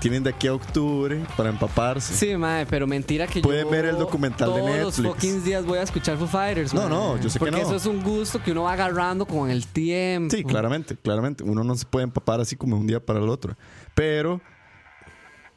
Tienen 0.00 0.22
de 0.22 0.30
aquí 0.30 0.46
a 0.46 0.54
octubre 0.54 1.22
para 1.36 1.50
empaparse. 1.50 2.14
Sí, 2.14 2.34
madre, 2.34 2.64
pero 2.64 2.86
mentira 2.86 3.26
que 3.26 3.42
Pueden 3.42 3.64
yo 3.64 3.70
ver 3.70 3.84
el 3.84 3.98
documental 3.98 4.48
de 4.54 4.60
todos 4.60 4.70
Netflix. 4.70 4.98
los 4.98 5.14
fucking 5.14 5.44
días 5.44 5.66
voy 5.66 5.78
a 5.78 5.82
escuchar 5.82 6.16
Foo 6.16 6.26
Fighters. 6.26 6.72
No, 6.72 6.88
no, 6.88 7.18
yo 7.18 7.28
sé 7.28 7.34
que 7.38 7.44
Porque 7.44 7.50
no. 7.60 7.66
eso 7.66 7.76
es 7.76 7.84
un 7.84 8.02
gusto 8.02 8.42
que 8.42 8.52
uno 8.52 8.62
va 8.62 8.72
agarrando 8.72 9.26
con 9.26 9.50
el 9.50 9.66
tiempo. 9.66 10.34
Sí, 10.34 10.42
claramente, 10.42 10.96
claramente. 10.96 11.44
Uno 11.44 11.64
no 11.64 11.74
se 11.76 11.84
puede 11.84 12.04
empapar 12.04 12.40
así 12.40 12.56
como 12.56 12.78
un 12.78 12.86
día 12.86 12.98
para 13.04 13.18
el 13.18 13.28
otro. 13.28 13.56
Pero 13.94 14.40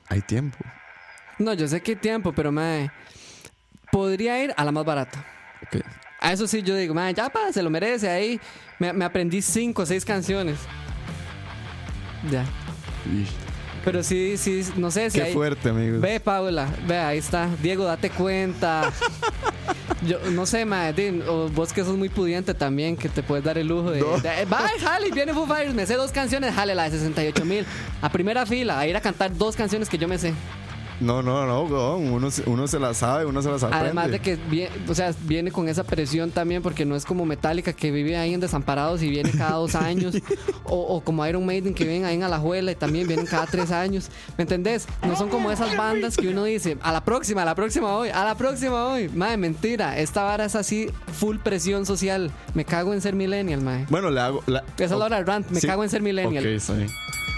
hay 0.10 0.20
tiempo. 0.20 0.58
No, 1.44 1.54
yo 1.54 1.68
sé 1.68 1.82
que 1.82 1.92
hay 1.92 1.98
tiempo, 1.98 2.32
pero 2.34 2.52
madre, 2.52 2.92
podría 3.92 4.42
ir 4.44 4.54
a 4.56 4.64
la 4.64 4.72
más 4.72 4.86
barata. 4.86 5.26
Ok. 5.68 5.82
A 6.20 6.32
eso 6.32 6.48
sí 6.48 6.64
yo 6.64 6.76
digo, 6.76 6.94
madre, 6.94 7.14
ya 7.16 7.30
pa, 7.30 7.52
se 7.52 7.62
lo 7.62 7.70
merece 7.70 8.10
ahí. 8.10 8.40
Me, 8.80 8.94
me 8.94 9.04
aprendí 9.06 9.42
cinco 9.42 9.82
o 9.82 9.86
seis 9.86 10.06
canciones. 10.06 10.58
Ya. 12.32 12.46
Pero 13.84 14.02
sí, 14.02 14.38
sí, 14.38 14.64
no 14.78 14.90
sé 14.92 15.10
si 15.10 15.20
Qué 15.20 15.26
hay... 15.26 15.34
fuerte, 15.34 15.70
amigos. 15.70 16.00
Ve, 16.00 16.20
Paula, 16.22 16.70
ve, 16.88 16.98
ahí 16.98 17.18
está. 17.18 17.50
Diego, 17.62 17.84
date 17.84 18.10
cuenta. 18.10 18.90
Yo 20.08 20.20
no 20.32 20.46
sé, 20.46 20.64
mae, 20.66 20.94
di, 20.94 21.22
o 21.28 21.50
vos 21.50 21.72
que 21.74 21.84
sos 21.84 21.98
muy 21.98 22.08
pudiente 22.10 22.54
también, 22.54 22.96
que 22.96 23.10
te 23.10 23.24
puedes 23.24 23.44
dar 23.44 23.58
el 23.58 23.68
lujo 23.68 23.92
de. 23.92 24.00
de- 24.00 24.46
Bye, 24.46 24.80
jale, 24.82 25.12
viene 25.12 25.34
Foo 25.34 25.46
Fighters, 25.46 25.74
me 25.76 25.86
sé 25.86 25.96
dos 25.96 26.12
canciones, 26.12 26.54
jale 26.56 26.76
la 26.76 26.84
de 26.86 26.92
68 26.92 27.44
mil. 27.46 27.66
A 28.02 28.10
primera 28.10 28.46
fila, 28.46 28.80
a 28.80 28.88
ir 28.88 28.96
a 28.96 29.02
cantar 29.02 29.36
dos 29.38 29.56
canciones 29.58 29.90
que 29.90 29.98
yo 29.98 30.08
me 30.08 30.18
sé. 30.18 30.34
No, 31.04 31.22
no, 31.22 31.46
no. 31.46 31.96
Uno, 31.98 32.32
se- 32.32 32.50
uno 32.50 32.68
se 32.68 32.80
la 32.80 32.94
sabe, 32.94 33.26
uno 33.26 33.42
se 33.42 33.50
las 33.50 33.64
aprende. 33.64 33.86
Además 33.86 34.10
de 34.12 34.20
que 34.20 34.38
vie- 34.50 34.70
o 34.88 34.96
sea, 34.96 35.14
viene 35.24 35.52
con 35.52 35.68
esa 35.68 35.84
presión 35.84 36.32
también, 36.32 36.62
porque 36.62 36.86
no 36.86 36.96
es 36.96 37.06
como 37.06 37.26
Metallica 37.26 37.74
que 37.74 37.92
vive 37.92 38.18
ahí 38.18 38.34
en 38.34 38.40
Desamparados 38.40 39.02
y 39.04 39.10
viene 39.10 39.32
cada 39.32 39.54
dos 39.54 39.76
años, 39.76 40.16
o, 40.64 40.76
o 40.80 41.02
como 41.02 41.26
Iron 41.28 41.46
Maiden 41.46 41.74
que 41.74 41.84
vienen 41.84 42.06
ahí 42.06 42.16
en 42.16 42.24
Alajuela 42.24 42.72
y 42.72 42.76
también 42.76 43.08
vienen 43.08 43.26
cada 43.26 43.46
tres 43.46 43.72
años. 43.72 44.10
¿Me 44.38 44.44
entendés? 44.44 44.88
No 45.06 45.16
son 45.16 45.30
como 45.30 45.52
esas 45.52 45.76
bandas 45.76 46.16
que 46.18 46.28
uno 46.30 46.44
dice, 46.46 46.78
a 46.82 46.92
la 46.92 47.04
próxima, 47.04 47.42
a 47.42 47.46
la 47.46 47.56
próxima 47.56 47.94
hoy, 47.96 48.10
a 48.10 48.24
la 48.24 48.36
próxima 48.36 48.86
hoy. 48.88 49.10
Madre, 49.10 49.38
mentira. 49.38 49.98
Esta 50.00 50.24
vara 50.24 50.46
es 50.46 50.56
así, 50.56 50.90
full 51.20 51.38
presión 51.38 51.86
social. 51.86 52.32
Me 52.54 52.66
cago 52.66 52.94
en 52.94 53.02
ser 53.02 53.14
millennial, 53.16 53.62
madre. 53.62 53.86
Bueno, 53.90 54.10
le 54.10 54.22
hago. 54.22 54.44
la- 54.48 54.64
Esa 54.78 54.86
es 54.86 54.92
la 54.92 55.06
hora 55.06 55.18
del 55.18 55.26
rant. 55.28 55.50
Me 55.50 55.60
Sí. 55.60 55.68
cago 55.68 55.84
en 55.84 55.90
ser 55.90 56.02
millennial. 56.02 56.44
Ok, 56.46 56.76
bien. 56.78 56.88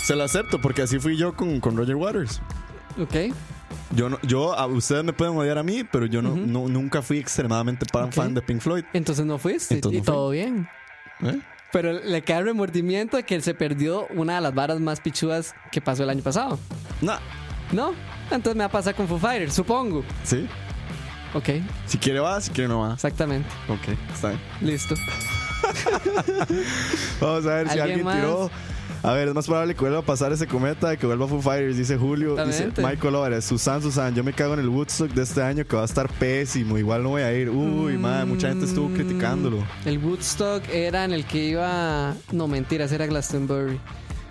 Se 0.03 0.15
lo 0.15 0.23
acepto 0.23 0.61
porque 0.61 0.83
así 0.83 0.99
fui 0.99 1.17
yo 1.17 1.33
con, 1.33 1.59
con 1.59 1.75
Roger 1.75 1.95
Waters. 1.95 2.39
Ok. 2.99 3.33
Yo, 3.95 4.09
no, 4.09 4.19
yo 4.23 4.53
a 4.57 4.65
ustedes 4.67 5.03
me 5.03 5.13
pueden 5.13 5.35
odiar 5.37 5.57
a 5.57 5.63
mí, 5.63 5.83
pero 5.83 6.05
yo 6.05 6.21
no, 6.21 6.35
no- 6.35 6.67
nunca 6.67 7.01
fui 7.01 7.17
extremadamente 7.19 7.85
pan- 7.85 8.05
Ok. 8.05 8.13
fan 8.13 8.33
de 8.33 8.41
Pink 8.41 8.61
Floyd. 8.61 8.83
Entonces 8.93 9.25
no 9.25 9.37
fuiste. 9.37 9.75
Entonces 9.75 9.97
y 9.97 10.01
no 10.01 10.05
fui. 10.05 10.13
todo 10.13 10.29
bien. 10.31 10.67
¿eh? 11.21 11.39
Pero 11.71 11.91
le 11.93 12.21
queda 12.21 12.39
el 12.39 12.45
remordimiento 12.45 13.17
de 13.17 13.23
que 13.23 13.35
él 13.35 13.43
se 13.43 13.53
perdió 13.53 14.07
una 14.15 14.35
de 14.35 14.41
las 14.41 14.53
varas 14.53 14.79
más 14.79 15.01
pichudas 15.01 15.53
que 15.71 15.81
pasó 15.81 16.03
el 16.03 16.09
año 16.09 16.23
pasado. 16.23 16.57
Nah, 17.01 17.17
¿No? 17.71 17.93
Entonces 18.31 18.55
me 18.55 18.59
va 18.59 18.65
a 18.65 18.71
pasar 18.71 18.95
con 18.95 19.07
Foo 19.07 19.17
Fighters, 19.19 19.53
supongo. 19.53 20.03
sí. 20.23 20.47
Ok, 21.33 21.49
Si 21.85 21.97
quiere 21.97 22.19
va, 22.21 22.39
si 22.39 22.49
quiere 22.51 22.69
no 22.69 22.79
va. 22.79 22.93
exactamente. 22.93 23.49
Ok, 23.67 23.97
está 24.13 24.29
bien. 24.29 24.39
Listo. 24.61 24.95
Vamos 27.21 27.45
a 27.45 27.55
ver 27.55 27.69
si 27.69 27.79
¿Alguien 27.79 28.03
más? 28.03 28.15
tiró. 28.15 28.49
A 29.03 29.13
ver, 29.13 29.27
es 29.27 29.35
más 29.35 29.45
probable 29.45 29.75
que 29.75 29.81
vuelva 29.81 29.99
a 29.99 30.01
pasar 30.01 30.31
ese 30.31 30.47
cometa 30.47 30.97
que 30.97 31.05
vuelva 31.05 31.27
Foo 31.27 31.39
Fighters, 31.39 31.77
dice 31.77 31.95
Julio. 31.95 32.43
Dice. 32.43 32.71
Michael 32.77 33.15
Álvarez, 33.15 33.45
Susan, 33.45 33.79
Susan, 33.81 34.15
yo 34.15 34.23
me 34.23 34.33
cago 34.33 34.55
en 34.55 34.61
el 34.61 34.69
Woodstock 34.69 35.11
de 35.11 35.21
este 35.21 35.43
año 35.43 35.63
que 35.65 35.75
va 35.75 35.83
a 35.83 35.85
estar 35.85 36.09
pésimo. 36.09 36.75
Igual 36.77 37.03
no 37.03 37.09
voy 37.09 37.21
a 37.21 37.31
ir. 37.31 37.49
Uy, 37.51 37.97
madre, 37.99 38.25
mucha 38.25 38.47
gente 38.49 38.65
estuvo 38.65 38.89
criticándolo. 38.93 39.63
El 39.85 39.99
Woodstock 39.99 40.63
era 40.69 41.05
en 41.05 41.11
el 41.13 41.23
que 41.25 41.45
iba. 41.45 42.15
No, 42.31 42.47
mentiras, 42.47 42.91
era 42.91 43.05
Glastonbury. 43.05 43.79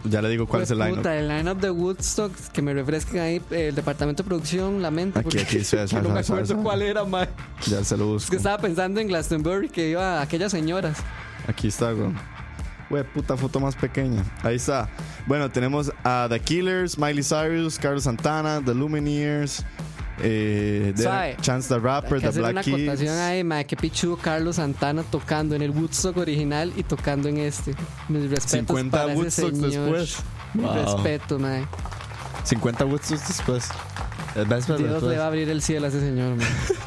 Ya 0.06 0.20
le 0.20 0.28
digo 0.28 0.46
cuál 0.46 0.62
es 0.62 0.70
el 0.70 0.76
Pues, 0.78 0.88
line. 0.88 0.96
puta, 0.98 1.16
el 1.18 1.28
line-up 1.28 1.60
de 1.60 1.70
Woodstock, 1.70 2.32
que 2.52 2.60
me 2.60 2.74
refresquen 2.74 3.20
ahí, 3.20 3.40
eh, 3.52 3.68
el 3.68 3.74
departamento 3.74 4.22
de 4.22 4.28
producción, 4.28 4.82
lamento. 4.82 5.18
Aquí, 5.20 5.38
aquí, 5.38 5.64
sí, 5.64 5.76
no 6.02 6.08
me 6.10 6.20
acuerdo 6.20 6.56
cuál 6.62 6.82
era, 6.82 7.04
man. 7.04 7.26
Ya 7.66 7.82
se 7.84 7.96
lo 7.96 8.04
Es 8.06 8.10
busco. 8.10 8.30
que 8.32 8.36
estaba 8.38 8.58
pensando 8.58 9.00
en 9.00 9.06
Glastonbury, 9.08 9.68
que 9.70 9.88
iba 9.90 10.18
a 10.18 10.22
aquellas 10.22 10.50
señoras. 10.52 10.98
Aquí 11.48 11.68
está, 11.68 11.92
güey. 11.92 12.10
Güey, 12.90 13.02
puta 13.04 13.36
foto 13.36 13.60
más 13.60 13.74
pequeña. 13.74 14.22
Ahí 14.42 14.56
está. 14.56 14.88
Bueno, 15.26 15.50
tenemos 15.50 15.90
a 16.04 16.26
The 16.28 16.38
Killers, 16.40 16.98
Miley 16.98 17.22
Cyrus, 17.24 17.78
Carlos 17.78 18.04
Santana, 18.04 18.60
The 18.64 18.74
Lumineers, 18.74 19.64
eh, 20.22 20.92
The-. 20.94 21.36
Chance 21.40 21.68
the 21.74 21.80
Rapper, 21.80 22.20
The 22.20 22.30
Black 22.30 22.52
una 22.52 22.62
Keys. 22.62 23.10
ahí, 23.10 23.42
ma, 23.42 23.64
que 23.64 23.76
pichu 23.76 24.16
Carlos 24.18 24.56
Santana 24.56 25.02
tocando 25.02 25.54
en 25.56 25.62
el 25.62 25.70
Woodstock 25.70 26.16
original 26.18 26.72
y 26.76 26.82
tocando 26.82 27.28
en 27.28 27.38
este. 27.38 27.74
Mis 28.08 28.30
respetos 28.30 28.50
50 28.50 28.96
para 28.96 29.12
ese 29.12 29.20
Woodstocks 29.22 29.58
señor. 29.72 29.96
después. 29.96 30.16
Mi 30.54 30.62
Wow. 30.62 30.74
respeto, 30.74 31.38
ma. 31.38 31.68
50 32.44 32.84
Woodstocks 32.84 33.28
después. 33.28 33.68
Friend 34.34 34.48
Dios 34.48 34.66
después. 34.78 35.02
le 35.04 35.18
va 35.18 35.24
a 35.24 35.26
abrir 35.28 35.48
el 35.48 35.62
cielo 35.62 35.86
a 35.86 35.88
ese 35.88 36.00
señor, 36.00 36.36
ma. 36.36 36.44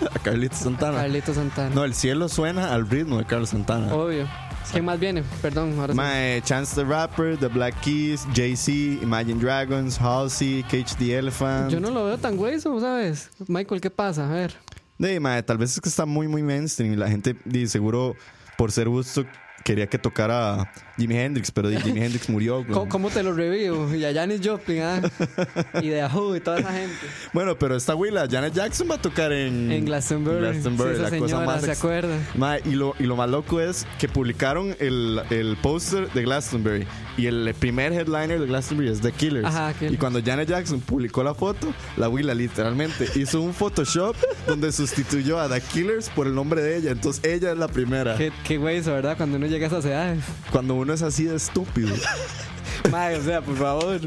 A 0.16 0.20
Carlitos 0.20 0.60
Santana. 0.60 0.98
Carlito 1.00 1.34
Santana. 1.34 1.74
No, 1.74 1.84
el 1.86 1.94
cielo 1.96 2.30
suena 2.30 2.74
al 2.74 2.88
ritmo 2.90 3.18
de 3.18 3.26
Carlos 3.26 3.50
Santana. 3.50 3.94
Obvio. 3.94 4.28
¿Quién 4.72 4.86
más 4.86 5.00
viene? 5.00 5.24
Perdón, 5.42 5.80
ahora 5.80 5.94
sí. 5.94 5.98
Mae, 5.98 6.42
Chance 6.42 6.76
the 6.76 6.84
Rapper, 6.84 7.38
The 7.38 7.48
Black 7.48 7.80
Keys, 7.82 8.28
Jay-Z, 8.34 9.04
Imagine 9.04 9.40
Dragons, 9.40 9.98
Halsey, 10.00 10.64
Cage 10.64 10.96
the 10.98 11.18
Elephant. 11.18 11.72
Yo 11.72 11.80
no 11.80 11.90
lo 11.90 12.06
veo 12.06 12.18
tan 12.18 12.38
hueso, 12.38 12.80
¿sabes? 12.80 13.30
Michael, 13.48 13.82
¿qué 13.82 13.90
pasa? 13.90 14.30
A 14.30 14.34
ver. 14.34 14.56
De, 14.98 15.20
mae, 15.20 15.42
tal 15.44 15.58
vez 15.58 15.74
es 15.74 15.82
que 15.82 15.90
está 15.90 16.06
muy, 16.06 16.28
muy 16.28 16.44
mainstream 16.44 16.94
y 16.94 16.96
la 16.96 17.08
gente, 17.08 17.36
seguro, 17.68 18.16
por 18.58 18.72
ser 18.72 18.90
Woodstock, 18.90 19.28
quería 19.64 19.88
que 19.88 19.98
tocara 19.98 20.72
Jimi 20.98 21.16
Hendrix, 21.18 21.52
pero 21.52 21.70
Jimi 21.70 22.02
Hendrix 22.02 22.28
murió. 22.30 22.58
güey. 22.64 22.72
¿Cómo, 22.72 22.90
cómo 22.90 23.10
te 23.10 23.22
lo 23.24 23.34
revivo? 23.34 23.94
Y 23.94 24.04
a 24.06 24.14
Janis 24.14 24.42
Joplin, 24.44 24.82
¿ah? 24.82 25.02
Y 25.82 25.90
de 25.90 26.02
Ahu 26.02 26.36
y 26.36 26.40
toda 26.40 26.60
esa 26.60 26.72
gente. 26.72 26.96
Bueno, 27.34 27.58
pero 27.58 27.76
esta 27.76 27.96
Willa, 27.96 28.28
Janet 28.30 28.54
Jackson 28.54 28.88
va 28.90 28.96
a 28.96 29.02
tocar 29.02 29.32
en, 29.32 29.72
En 29.72 29.86
Glastonbury. 29.86 30.40
Glastonbury, 30.40 30.90
Sí, 30.90 31.02
esa 31.02 31.04
la 31.04 31.10
cosa 31.18 31.28
señora, 31.28 31.46
más 31.46 31.62
¿se 31.64 31.72
acuerda? 31.72 32.18
Mae, 32.36 32.62
y, 32.66 32.72
lo, 32.72 32.96
y 33.00 33.04
lo 33.04 33.16
más 33.16 33.30
loco 33.30 33.62
es 33.62 33.86
que 34.00 34.08
publicaron 34.08 34.76
el, 34.80 35.22
el 35.30 35.58
póster 35.62 36.12
de 36.12 36.22
Glastonbury 36.24 36.88
y 37.18 37.26
el 37.28 37.54
primer 37.60 37.94
headliner 37.94 38.40
de 38.40 38.46
Glastonbury 38.48 38.90
es 38.90 39.02
The 39.02 39.12
Killers. 39.12 39.46
Ajá, 39.48 39.74
Killers. 39.74 39.94
Y 39.94 39.98
cuando 39.98 40.22
Janet 40.24 40.50
Jackson 40.50 40.80
publicó 40.82 41.24
la 41.24 41.34
foto, 41.34 41.74
la 41.98 42.10
Willa 42.10 42.34
literalmente 42.34 43.08
hizo 43.16 43.42
un 43.42 43.54
Photoshop 43.54 44.16
donde 44.48 44.72
sustituyó 44.72 45.40
a 45.40 45.48
The 45.50 45.62
Killers 45.62 46.10
por 46.10 46.28
el 46.28 46.36
nombre 46.36 46.62
de 46.62 46.78
ella. 46.78 46.92
Entonces 46.92 47.24
ella 47.24 47.52
es 47.52 47.58
la 47.58 47.68
primera. 47.68 48.16
Qué, 48.18 48.32
qué 48.44 48.58
hueso, 48.58 48.94
¿verdad? 48.94 49.18
Cuando 49.18 49.38
uno 49.38 49.48
llega 49.48 49.66
a 49.66 49.70
esas 49.70 49.86
edades. 49.86 50.24
Cuando 50.52 50.76
uno 50.76 50.87
es 50.94 51.02
así 51.02 51.24
de 51.26 51.36
estúpido, 51.36 51.94
Madre, 52.92 53.18
o 53.18 53.24
sea, 53.24 53.42
por 53.42 53.58
favor. 53.58 54.00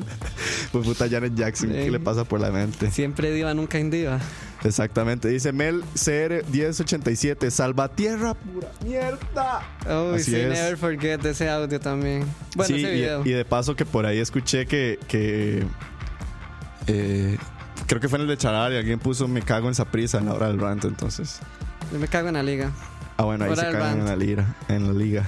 pues 0.72 0.86
puta 0.86 1.08
Janet 1.08 1.34
Jackson, 1.34 1.70
¿qué 1.70 1.84
Sí. 1.84 1.90
le 1.90 2.00
pasa 2.00 2.24
por 2.24 2.40
la 2.40 2.50
mente? 2.50 2.90
Siempre 2.90 3.30
diva, 3.32 3.52
nunca 3.54 3.78
indiva. 3.78 4.18
Exactamente. 4.62 5.28
Dice 5.28 5.52
Mel 5.52 5.82
CR 5.94 6.44
1087, 6.50 7.50
Salvatierra 7.50 8.34
pura 8.34 8.68
mierda. 8.84 9.62
Así 10.14 10.24
sí, 10.32 10.36
es. 10.36 10.48
never 10.50 10.76
forget 10.76 11.24
ese 11.24 11.48
audio 11.48 11.80
también. 11.80 12.24
Bueno, 12.54 12.74
Sí, 12.74 12.82
ese 12.84 12.92
y- 12.94 13.00
video. 13.00 13.22
Y, 13.26 13.30
de 13.30 13.44
paso 13.44 13.74
que 13.74 13.84
por 13.86 14.04
ahí 14.06 14.18
escuché 14.18 14.66
que, 14.66 14.98
que 15.08 15.64
eh, 16.86 17.38
creo 17.86 18.00
que 18.00 18.08
fue 18.08 18.18
en 18.18 18.22
el 18.22 18.28
de 18.28 18.36
Charal 18.36 18.72
y 18.72 18.76
alguien 18.76 18.98
puso 18.98 19.26
me 19.28 19.42
cago 19.42 19.68
en 19.70 19.74
prisa 19.86 20.18
en 20.18 20.26
la 20.26 20.34
hora 20.34 20.48
del 20.48 20.60
rant, 20.60 20.84
entonces. 20.84 21.40
Yo 21.92 21.98
me 21.98 22.08
cago 22.08 22.28
en 22.28 22.34
la 22.34 22.42
liga. 22.42 22.70
Ah, 23.16 23.24
bueno, 23.24 23.44
ahí 23.44 23.50
Hora 23.52 23.64
se 23.64 23.72
cagan 23.72 23.98
en 24.00 24.04
la 24.06 24.16
liga, 24.16 24.54
en 24.68 24.86
la 24.86 24.92
liga. 24.92 25.26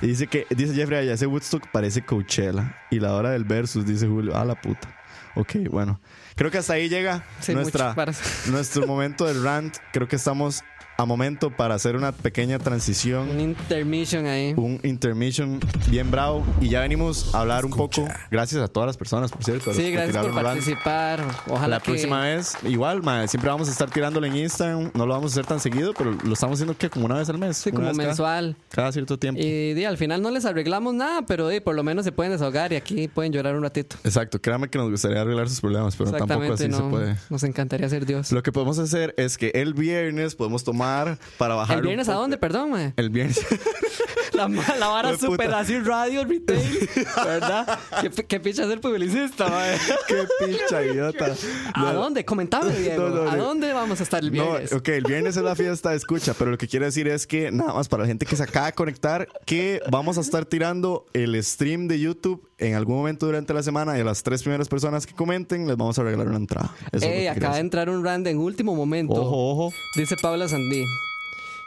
Y 0.00 0.06
dice 0.06 0.26
que, 0.26 0.46
dice 0.50 0.74
Jeffrey 0.74 1.00
allá, 1.00 1.14
ese 1.14 1.26
Woodstock 1.26 1.70
parece 1.72 2.02
Coachella. 2.02 2.76
Y 2.90 3.00
la 3.00 3.14
hora 3.14 3.30
del 3.30 3.44
versus, 3.44 3.84
dice 3.84 4.06
Julio, 4.06 4.36
a 4.36 4.44
la 4.44 4.60
puta. 4.60 4.88
Ok, 5.34 5.56
bueno. 5.70 6.00
Creo 6.36 6.50
que 6.50 6.58
hasta 6.58 6.74
ahí 6.74 6.88
llega 6.88 7.24
Sí, 7.40 7.54
nuestra, 7.54 7.94
nuestro 8.46 8.86
momento 8.86 9.24
del 9.26 9.42
rant. 9.42 9.76
Creo 9.92 10.08
que 10.08 10.16
estamos 10.16 10.62
a 11.00 11.04
momento 11.04 11.50
para 11.50 11.76
hacer 11.76 11.94
una 11.94 12.10
pequeña 12.10 12.58
transición. 12.58 13.30
Un 13.30 13.38
intermission 13.38 14.26
ahí. 14.26 14.52
un 14.56 14.80
intermission 14.82 15.60
bien 15.88 16.10
bravo. 16.10 16.44
Y 16.60 16.70
ya 16.70 16.80
venimos 16.80 17.32
a 17.36 17.42
hablar 17.42 17.64
un 17.64 17.70
poco. 17.70 18.08
Gracias 18.32 18.60
a 18.60 18.66
todas 18.66 18.88
las 18.88 18.96
personas 18.96 19.30
por 19.30 19.44
cierto 19.44 19.72
Sí, 19.72 19.92
gracias 19.92 20.16
por 20.16 20.34
participar. 20.34 21.22
Ojalá 21.46 21.76
la 21.76 21.78
que 21.80 21.92
próxima 21.92 22.22
vez 22.22 22.56
igual 22.64 23.04
mae, 23.04 23.28
siempre 23.28 23.48
vamos 23.48 23.68
a 23.68 23.70
estar 23.70 23.88
tirándolo 23.88 24.26
en 24.26 24.34
Instagram. 24.34 24.90
No 24.92 25.06
lo 25.06 25.14
vamos 25.14 25.30
a 25.30 25.34
hacer 25.34 25.46
tan 25.46 25.60
seguido 25.60 25.94
pero 25.96 26.10
lo 26.24 26.32
estamos 26.32 26.54
haciendo 26.56 26.76
que 26.76 26.90
como 26.90 27.06
una 27.06 27.14
vez 27.14 27.28
al 27.28 27.38
mes. 27.38 27.58
Sí, 27.58 27.70
como 27.70 27.82
cada- 27.82 27.94
mensual. 27.94 28.56
cada, 28.68 28.90
cierto 28.90 29.16
tiempo. 29.20 29.40
Y 29.40 29.84
al 29.84 29.98
final 29.98 30.20
no 30.20 30.32
les 30.32 30.46
arreglamos 30.46 30.94
nada, 30.94 31.22
pero 31.26 31.48
por 31.62 31.76
lo 31.76 31.84
menos 31.84 32.06
se 32.06 32.10
pueden 32.10 32.32
desahogar 32.32 32.72
y 32.72 32.76
aquí 32.76 33.06
pueden 33.06 33.32
llorar 33.32 33.54
un 33.54 33.62
ratito. 33.62 33.94
exacto 34.02 34.40
créame 34.40 34.68
que 34.68 34.78
nos 34.78 34.90
gustaría 34.90 35.20
arreglar 35.20 35.48
sus 35.48 35.60
problemas 35.60 35.94
pero 35.94 36.10
tampoco 36.10 36.54
así 36.54 36.68
se 36.72 36.82
puede. 36.82 37.14
Nos 37.30 37.44
encantaría 37.44 37.88
ser 37.88 38.04
Dios. 38.04 38.32
lo 38.32 38.42
que 38.42 38.50
podemos 38.50 38.80
hacer 38.80 39.14
es 39.16 39.38
que 39.38 39.52
el 39.54 39.74
viernes 39.74 40.34
podemos 40.34 40.64
tomar 40.64 40.87
para 41.36 41.54
bajar 41.54 41.78
¿El 41.78 41.84
viernes 41.84 42.08
a 42.08 42.14
dónde? 42.14 42.38
Perdón, 42.38 42.70
mae. 42.70 42.92
el 42.96 43.10
viernes 43.10 43.40
La, 44.46 44.76
la 44.76 44.88
vara 44.88 45.10
puta. 45.12 45.26
super 45.26 45.54
así 45.54 45.78
radio 45.80 46.24
retail, 46.24 46.88
¿verdad? 47.24 47.78
¿Qué, 48.00 48.10
qué 48.24 48.40
picha 48.40 48.66
ser 48.66 48.80
publicista, 48.80 49.48
mae? 49.48 49.76
qué 50.06 50.24
pincha 50.46 50.82
idiota 50.84 51.34
¿A 51.74 51.92
dónde? 51.92 52.24
Comentame, 52.24 52.72
Diego. 52.74 53.08
No, 53.08 53.24
no, 53.24 53.30
¿A 53.30 53.36
dónde 53.36 53.72
vamos 53.72 54.00
a 54.00 54.02
estar 54.02 54.22
el 54.22 54.30
viernes? 54.30 54.72
Ok, 54.72 54.88
el 54.88 55.04
viernes 55.04 55.36
es 55.36 55.42
la 55.42 55.54
fiesta 55.56 55.90
de 55.90 55.96
escucha, 55.96 56.34
pero 56.38 56.50
lo 56.50 56.58
que 56.58 56.68
quiero 56.68 56.84
decir 56.86 57.08
es 57.08 57.26
que 57.26 57.50
nada 57.50 57.72
más 57.74 57.88
para 57.88 58.02
la 58.04 58.06
gente 58.06 58.26
que 58.26 58.36
se 58.36 58.42
acaba 58.42 58.66
de 58.66 58.72
conectar, 58.72 59.28
que 59.44 59.80
vamos 59.90 60.18
a 60.18 60.20
estar 60.20 60.44
tirando 60.44 61.06
el 61.12 61.42
stream 61.42 61.88
de 61.88 61.98
YouTube 62.00 62.48
en 62.58 62.74
algún 62.74 62.96
momento 62.96 63.26
durante 63.26 63.54
la 63.54 63.62
semana 63.62 63.96
y 63.98 64.00
a 64.00 64.04
las 64.04 64.22
tres 64.22 64.42
primeras 64.42 64.68
personas 64.68 65.06
que 65.06 65.14
comenten 65.14 65.66
les 65.66 65.76
vamos 65.76 65.98
a 65.98 66.02
regalar 66.02 66.26
una 66.28 66.36
entrada. 66.38 66.74
Eso 66.92 67.04
es 67.06 67.12
Ey, 67.12 67.26
acaba 67.26 67.54
de 67.54 67.60
entrar 67.60 67.88
un 67.88 68.04
rand 68.04 68.26
en 68.26 68.38
último 68.38 68.74
momento. 68.74 69.14
Ojo, 69.14 69.50
ojo. 69.52 69.72
Dice 69.96 70.16
Paula 70.20 70.48
Sandí. 70.48 70.84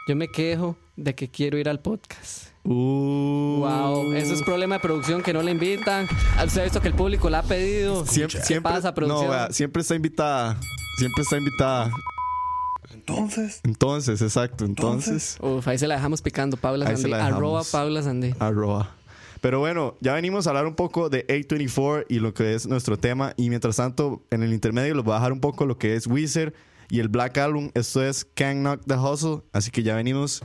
Yo 0.08 0.16
me 0.16 0.28
quejo 0.28 0.76
de 0.96 1.14
que 1.14 1.28
quiero 1.28 1.58
ir 1.58 1.68
al 1.68 1.80
podcast. 1.80 2.51
Uh, 2.64 3.58
Wow, 3.60 4.12
eso 4.14 4.34
es 4.34 4.42
problema 4.42 4.76
de 4.76 4.80
producción 4.80 5.22
que 5.22 5.32
no 5.32 5.42
le 5.42 5.50
invitan. 5.52 6.06
Ah, 6.36 6.44
Usted 6.44 6.60
ha 6.60 6.64
visto 6.64 6.80
que 6.80 6.88
el 6.88 6.94
público 6.94 7.28
la 7.30 7.40
ha 7.40 7.42
pedido. 7.42 8.04
Siempre, 8.06 8.40
¿Qué 8.40 8.44
siempre, 8.46 8.72
pasa, 8.72 8.94
producción? 8.94 9.24
no, 9.26 9.30
vea, 9.30 9.48
siempre 9.52 9.82
está 9.82 9.94
invitada. 9.94 10.58
Siempre 10.98 11.22
está 11.22 11.38
invitada. 11.38 11.90
Entonces, 12.92 13.60
Entonces, 13.64 14.20
exacto. 14.22 14.64
Entonces, 14.64 15.38
Uf, 15.40 15.66
ahí 15.66 15.78
se 15.78 15.86
la 15.88 15.94
dejamos 15.96 16.22
picando, 16.22 16.56
Paula 16.56 16.86
Ahí 16.86 16.96
se 16.96 17.02
Sandí. 17.02 17.10
la 17.10 17.16
dejamos. 17.18 17.36
Arroba 17.38 17.62
Paula 17.70 18.02
Sandí. 18.02 18.34
arroba. 18.38 18.90
Pero 19.40 19.58
bueno, 19.58 19.96
ya 20.00 20.12
venimos 20.14 20.46
a 20.46 20.50
hablar 20.50 20.66
un 20.66 20.76
poco 20.76 21.08
de 21.08 21.26
A24 21.26 22.06
y 22.08 22.20
lo 22.20 22.32
que 22.32 22.54
es 22.54 22.66
nuestro 22.68 22.96
tema. 22.96 23.34
Y 23.36 23.48
mientras 23.48 23.76
tanto, 23.76 24.22
en 24.30 24.42
el 24.44 24.52
intermedio 24.52 24.94
les 24.94 25.04
voy 25.04 25.12
a 25.14 25.16
dejar 25.16 25.32
un 25.32 25.40
poco 25.40 25.66
lo 25.66 25.78
que 25.78 25.96
es 25.96 26.06
Wizard. 26.06 26.52
Y 26.92 27.00
el 27.00 27.08
Black 27.08 27.38
Album. 27.38 27.70
Esto 27.72 28.04
es 28.04 28.26
Can't 28.34 28.60
Knock 28.60 28.82
the 28.86 28.96
Hustle. 28.96 29.42
Así 29.54 29.70
que 29.70 29.82
ya 29.82 29.96
venimos. 29.96 30.42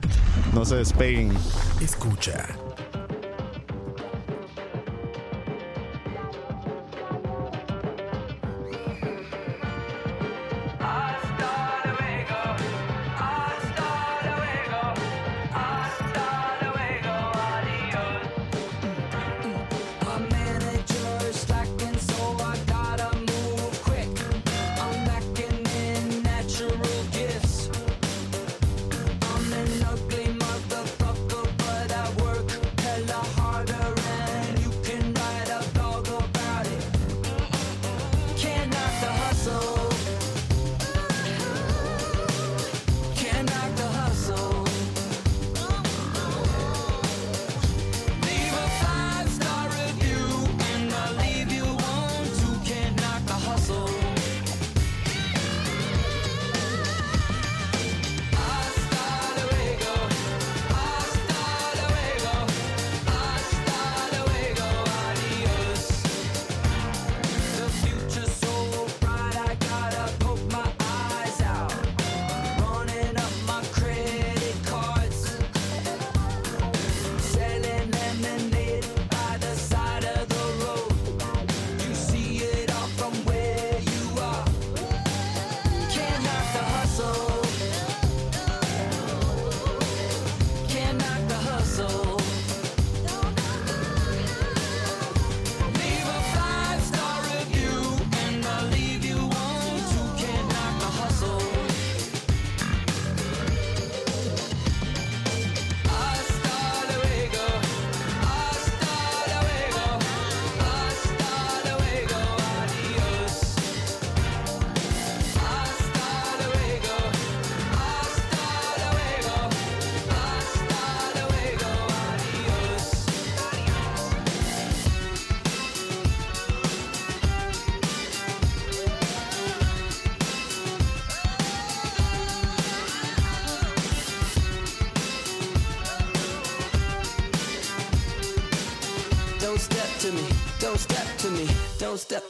No 0.54 0.64
se 0.64 0.78
despeguen. 0.78 1.34
Escucha. 1.82 2.48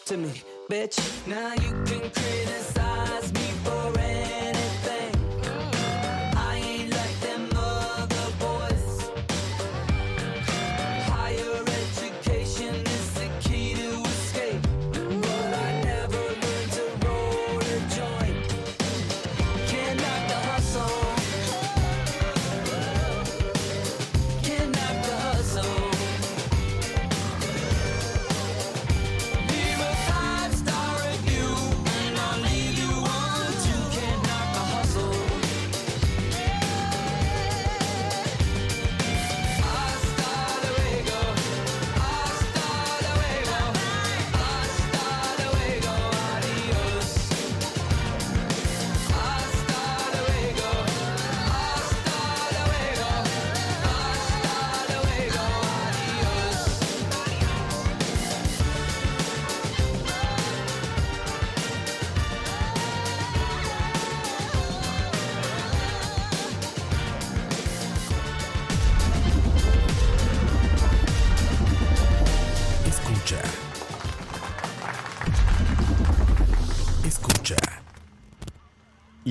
To 0.07 0.15
me, 0.15 0.31
bitch. 0.69 0.97
Now 1.27 1.51
you 1.55 1.71
can 1.83 2.09
criticize 2.11 3.33
me 3.33 3.46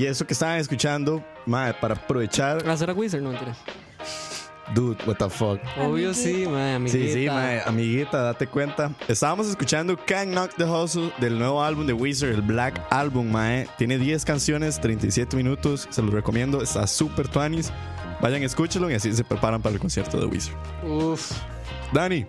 Y 0.07 0.09
eso 0.09 0.25
que 0.25 0.35
estaban 0.35 0.61
escuchando, 0.61 1.21
mae, 1.47 1.75
para 1.75 1.95
aprovechar. 1.95 2.65
Hacer 2.69 2.91
a 2.91 2.93
Wizard, 2.93 3.23
no 3.23 3.31
mentiras. 3.31 3.59
Dude, 4.73 4.97
what 5.05 5.17
the 5.17 5.29
fuck. 5.29 5.59
Obvio 5.77 6.15
sí, 6.15 6.47
mae, 6.47 6.75
amiguita. 6.77 7.05
Sí, 7.05 7.13
sí, 7.13 7.27
mae, 7.27 7.61
amiguita, 7.67 8.23
date 8.23 8.47
cuenta. 8.47 8.93
Estábamos 9.09 9.49
escuchando 9.49 9.97
Can't 9.97 10.31
Knock 10.31 10.55
the 10.55 10.65
Hustle 10.65 11.13
del 11.19 11.37
nuevo 11.37 11.61
álbum 11.61 11.89
de 11.89 11.93
Wizard, 11.93 12.31
el 12.31 12.43
Black 12.43 12.81
Album, 12.91 13.33
mae. 13.33 13.67
Tiene 13.79 13.99
10 13.99 14.25
canciones, 14.25 14.81
37 14.81 15.37
minutos. 15.37 15.89
Se 15.91 16.01
los 16.03 16.15
recomiendo, 16.15 16.63
está 16.63 16.87
súper 16.87 17.27
tuanis. 17.27 17.73
Vayan, 18.21 18.45
escúchenlo 18.45 18.89
y 18.89 18.95
así 18.95 19.13
se 19.13 19.25
preparan 19.25 19.61
para 19.61 19.75
el 19.75 19.81
concierto 19.81 20.21
de 20.21 20.27
Wizard. 20.27 20.55
Uf. 20.85 21.33
Dani, 21.93 22.27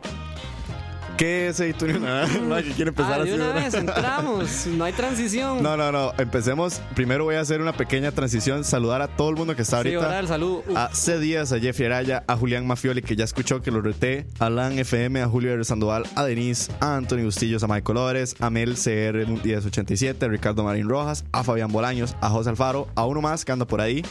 ¿qué 1.17 1.47
es 1.47 1.59
iTunes? 1.59 1.99
Mae, 2.47 2.63
que 2.63 2.71
quiere 2.71 2.89
empezar 2.89 3.21
Ah, 3.21 3.23
de 3.23 3.33
una 3.33 3.51
vez 3.53 3.73
entramos. 3.73 4.67
No 4.67 4.83
hay 4.83 4.93
transición. 4.93 5.61
No, 5.63 5.75
no, 5.75 5.91
no. 5.91 6.13
Empecemos. 6.17 6.81
Primero 6.95 7.23
voy 7.25 7.35
a 7.35 7.41
hacer 7.41 7.61
una 7.61 7.73
pequeña 7.73 8.11
transición. 8.11 8.63
Saludar 8.63 9.01
a 9.01 9.07
todo 9.07 9.29
el 9.29 9.35
mundo 9.35 9.55
que 9.55 9.61
está 9.63 9.81
Sí, 9.81 9.87
ahorita. 9.89 10.07
oral, 10.07 10.27
salud. 10.27 10.61
Uf. 10.67 10.75
a 10.77 10.93
C. 10.93 11.19
Díaz, 11.19 11.51
a 11.51 11.59
Jeffrey 11.59 11.87
Araya, 11.87 12.23
a 12.27 12.35
Julián 12.37 12.65
Mafioli, 12.67 13.01
que 13.01 13.15
ya 13.15 13.23
escuchó 13.25 13.61
que 13.61 13.71
lo 13.71 13.81
reté, 13.81 14.25
a 14.39 14.45
Alan 14.45 14.77
FM, 14.79 15.21
a 15.21 15.27
Julio 15.27 15.51
R. 15.53 15.63
Sandoval, 15.65 16.03
a 16.15 16.23
Denise, 16.25 16.71
a 16.79 16.95
Anthony 16.95 17.23
Bustillos, 17.23 17.63
a 17.63 17.67
Michael 17.67 17.97
Ores, 17.97 18.35
a 18.39 18.49
Mel 18.49 18.75
CR 18.75 19.25
1087, 19.27 20.25
a 20.25 20.27
Ricardo 20.29 20.63
Marín 20.63 20.87
Rojas, 20.89 21.25
a 21.31 21.43
Fabián 21.43 21.71
Bolaños, 21.71 22.15
a 22.21 22.29
José 22.29 22.49
Alfaro, 22.51 22.87
a 22.95 23.05
uno 23.05 23.21
más 23.21 23.43
que 23.45 23.51
anda 23.51 23.65
por 23.65 23.81
ahí. 23.81 24.03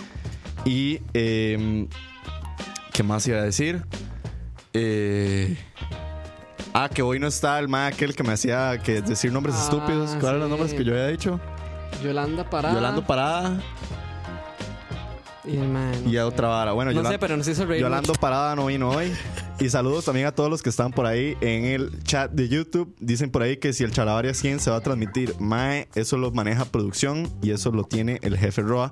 Y, 0.65 1.01
eh, 1.15 1.87
¿qué 2.93 3.03
más 3.03 3.27
iba 3.29 3.39
a 3.39 3.43
decir? 3.43 3.85
Eh, 4.73 5.57
ah, 6.85 6.89
que 6.89 7.03
hoy 7.03 7.18
no 7.18 7.27
está 7.27 7.59
el 7.59 7.68
ma 7.68 7.87
aquel 7.89 8.14
que 8.14 8.22
me 8.22 8.33
hacía 8.33 8.79
que 8.83 9.03
decir 9.03 9.33
nombres 9.33 9.57
Ah, 9.59 9.62
estúpidos. 9.64 10.11
¿Cuáles 10.20 10.24
eran 10.24 10.39
los 10.41 10.49
sí. 10.49 10.51
nombres 10.51 10.74
que 10.74 10.85
yo 10.85 10.93
había 10.93 11.07
dicho? 11.09 11.41
Yolanda 12.03 12.49
Parada. 12.49 12.74
Yolando 12.74 13.07
Parada 13.07 13.59
Y, 15.45 15.57
el 15.57 15.68
man, 15.68 15.93
y 16.07 16.16
a 16.16 16.27
otra 16.27 16.49
vara. 16.49 16.72
Bueno, 16.72 16.93
No 16.93 17.09
sé, 17.09 17.18
pero 17.18 17.37
nos 17.37 17.47
hizo 17.49 17.64
reír. 17.66 17.81
Yolando 17.83 18.12
Parada 18.14 18.55
no 18.57 18.66
vino 18.66 18.91
hoy. 18.91 19.12
Y 19.59 19.70
saludos 19.70 20.05
también 20.05 20.27
a 20.27 20.33
todos 20.33 20.51
los 20.51 20.62
que 20.62 20.68
están 20.68 20.93
por 20.93 21.07
ahí 21.07 21.35
en 21.41 21.64
el 21.64 22.03
chat 22.03 22.31
de 22.31 22.47
YouTube. 22.47 22.95
Dicen 23.01 23.31
por 23.31 23.41
ahí 23.41 23.57
que 23.57 23.72
si 23.72 23.85
el 23.85 23.91
Chalabaria 23.91 24.35
100 24.35 24.61
se 24.61 24.70
va 24.70 24.77
a 24.77 24.81
transmitir, 24.83 25.35
Mae, 25.41 25.89
eso 25.95 26.18
lo 26.18 26.31
maneja 26.31 26.66
producción 26.66 27.33
y 27.43 27.53
eso 27.53 27.70
lo 27.72 27.85
tiene 27.85 28.18
el 28.20 28.37
jefe 28.37 28.61
Roa. 28.61 28.91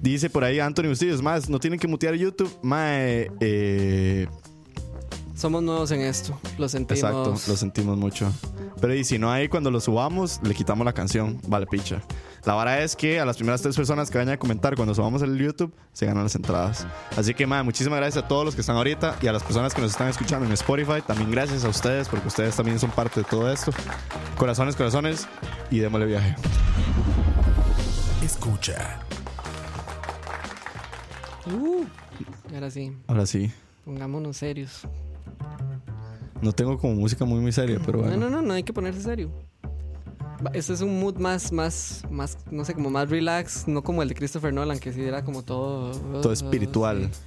Dice 0.00 0.30
por 0.30 0.44
ahí 0.44 0.60
Anthony 0.60 0.84
Bustillos, 0.88 1.20
más, 1.20 1.50
no 1.50 1.58
tienen 1.60 1.78
que 1.78 1.88
mutear 1.88 2.14
YouTube. 2.14 2.50
Mae, 2.62 3.30
eh, 3.40 4.28
Somos 5.38 5.62
nuevos 5.62 5.92
en 5.92 6.00
esto. 6.00 6.36
Lo 6.58 6.68
sentimos. 6.68 6.98
exacto, 6.98 7.30
lo 7.46 7.56
sentimos 7.56 7.96
mucho. 7.96 8.32
Pero 8.80 8.92
y 8.92 9.04
si 9.04 9.20
no 9.20 9.30
hay 9.30 9.48
cuando 9.48 9.70
lo 9.70 9.78
subamos, 9.78 10.40
le 10.42 10.52
quitamos 10.52 10.84
la 10.84 10.92
canción. 10.92 11.40
Vale, 11.46 11.64
picha. 11.66 12.02
La 12.44 12.54
vara 12.54 12.82
es 12.82 12.96
que 12.96 13.20
a 13.20 13.24
las 13.24 13.36
primeras 13.36 13.62
tres 13.62 13.76
personas 13.76 14.10
que 14.10 14.18
vayan 14.18 14.34
a 14.34 14.36
comentar 14.36 14.74
cuando 14.74 14.96
subamos 14.96 15.22
el 15.22 15.38
YouTube 15.38 15.72
se 15.92 16.06
ganan 16.06 16.24
las 16.24 16.34
entradas. 16.34 16.88
Así 17.16 17.34
que, 17.34 17.46
mae, 17.46 17.62
muchísimas 17.62 18.00
gracias 18.00 18.24
a 18.24 18.26
todos 18.26 18.44
los 18.46 18.56
que 18.56 18.62
están 18.62 18.74
ahorita 18.76 19.16
y 19.22 19.28
a 19.28 19.32
las 19.32 19.44
personas 19.44 19.72
que 19.74 19.80
nos 19.80 19.92
están 19.92 20.08
escuchando 20.08 20.44
en 20.44 20.50
Spotify. 20.52 21.02
También 21.06 21.30
gracias 21.30 21.64
a 21.64 21.68
ustedes 21.68 22.08
porque 22.08 22.26
ustedes 22.26 22.56
también 22.56 22.80
son 22.80 22.90
parte 22.90 23.20
de 23.20 23.24
todo 23.24 23.48
esto. 23.52 23.70
Corazones, 24.38 24.74
corazones 24.74 25.28
y 25.70 25.78
démosle 25.78 26.06
viaje. 26.06 26.34
Escucha. 28.24 28.98
Uh, 31.46 31.84
ahora 32.52 32.70
sí, 32.72 32.92
Ahora 33.06 33.24
sí. 33.24 33.52
pongámonos 33.84 34.36
serios. 34.36 34.82
No 36.42 36.52
tengo 36.52 36.78
como 36.78 36.94
música 36.94 37.24
muy, 37.24 37.40
muy 37.40 37.52
seria, 37.52 37.80
pero 37.84 38.00
bueno. 38.00 38.16
No, 38.16 38.30
no, 38.30 38.36
no, 38.36 38.42
no 38.42 38.54
hay 38.54 38.62
que 38.62 38.72
ponerse 38.72 39.00
serio. 39.00 39.30
Este 40.54 40.72
es 40.72 40.80
un 40.80 41.00
mood 41.00 41.16
más, 41.16 41.50
más, 41.50 42.04
más, 42.10 42.38
no 42.50 42.64
sé, 42.64 42.74
como 42.74 42.90
más 42.90 43.10
relax, 43.10 43.66
no 43.66 43.82
como 43.82 44.02
el 44.02 44.08
de 44.08 44.14
Christopher 44.14 44.52
Nolan, 44.52 44.78
que 44.78 44.92
sí 44.92 45.02
era 45.02 45.24
como 45.24 45.42
todo... 45.42 45.90
Todo 46.20 46.32
espiritual. 46.32 47.10
sí. 47.12 47.20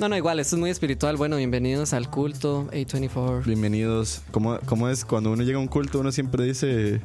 No, 0.00 0.08
no, 0.08 0.16
igual, 0.16 0.40
esto 0.40 0.56
es 0.56 0.60
muy 0.60 0.70
espiritual. 0.70 1.18
Bueno, 1.18 1.36
bienvenidos 1.36 1.92
al 1.92 2.08
culto 2.08 2.68
A24. 2.72 3.44
Bienvenidos. 3.44 4.22
¿Cómo, 4.30 4.58
¿Cómo 4.64 4.88
es? 4.88 5.04
Cuando 5.04 5.30
uno 5.30 5.42
llega 5.42 5.58
a 5.58 5.60
un 5.60 5.68
culto, 5.68 6.00
uno 6.00 6.10
siempre 6.10 6.44
dice. 6.44 7.02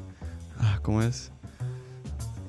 Ah, 0.57 0.79
¿Cómo 0.81 1.01
es? 1.01 1.29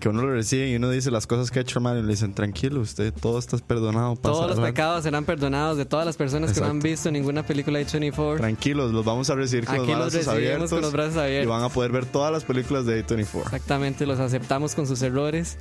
Que 0.00 0.10
uno 0.10 0.22
lo 0.22 0.32
recibe 0.32 0.68
y 0.68 0.76
uno 0.76 0.90
dice 0.90 1.10
las 1.10 1.26
cosas 1.26 1.50
que 1.50 1.58
ha 1.58 1.62
hecho 1.62 1.80
mal 1.80 1.98
y 1.98 2.02
le 2.02 2.08
dicen, 2.08 2.34
tranquilo, 2.34 2.80
usted 2.80 3.14
todo 3.14 3.38
está 3.38 3.56
perdonado. 3.58 4.14
Todos 4.16 4.36
los 4.42 4.44
adelante". 4.52 4.72
pecados 4.72 5.02
serán 5.04 5.24
perdonados 5.24 5.78
de 5.78 5.86
todas 5.86 6.04
las 6.04 6.16
personas 6.16 6.52
que 6.52 6.60
no 6.60 6.66
han 6.66 6.80
visto 6.80 7.10
ninguna 7.10 7.44
película 7.46 7.78
de 7.78 7.86
A24. 7.86 8.36
Tranquilos, 8.36 8.92
los 8.92 9.04
vamos 9.06 9.30
a 9.30 9.34
recibir 9.34 9.64
con 9.64 9.76
Aquí 9.76 9.92
los 9.94 10.12
los 10.12 10.28
abiertos. 10.28 10.70
con 10.70 10.82
los 10.82 10.92
brazos 10.92 11.16
Y 11.16 11.20
abiertos. 11.20 11.50
van 11.50 11.62
a 11.64 11.68
poder 11.70 11.92
ver 11.92 12.04
todas 12.04 12.30
las 12.30 12.44
películas 12.44 12.84
de 12.84 13.06
A24. 13.06 13.40
Exactamente, 13.44 14.04
los 14.06 14.20
aceptamos 14.20 14.74
con 14.74 14.86
sus 14.86 15.00
errores, 15.00 15.56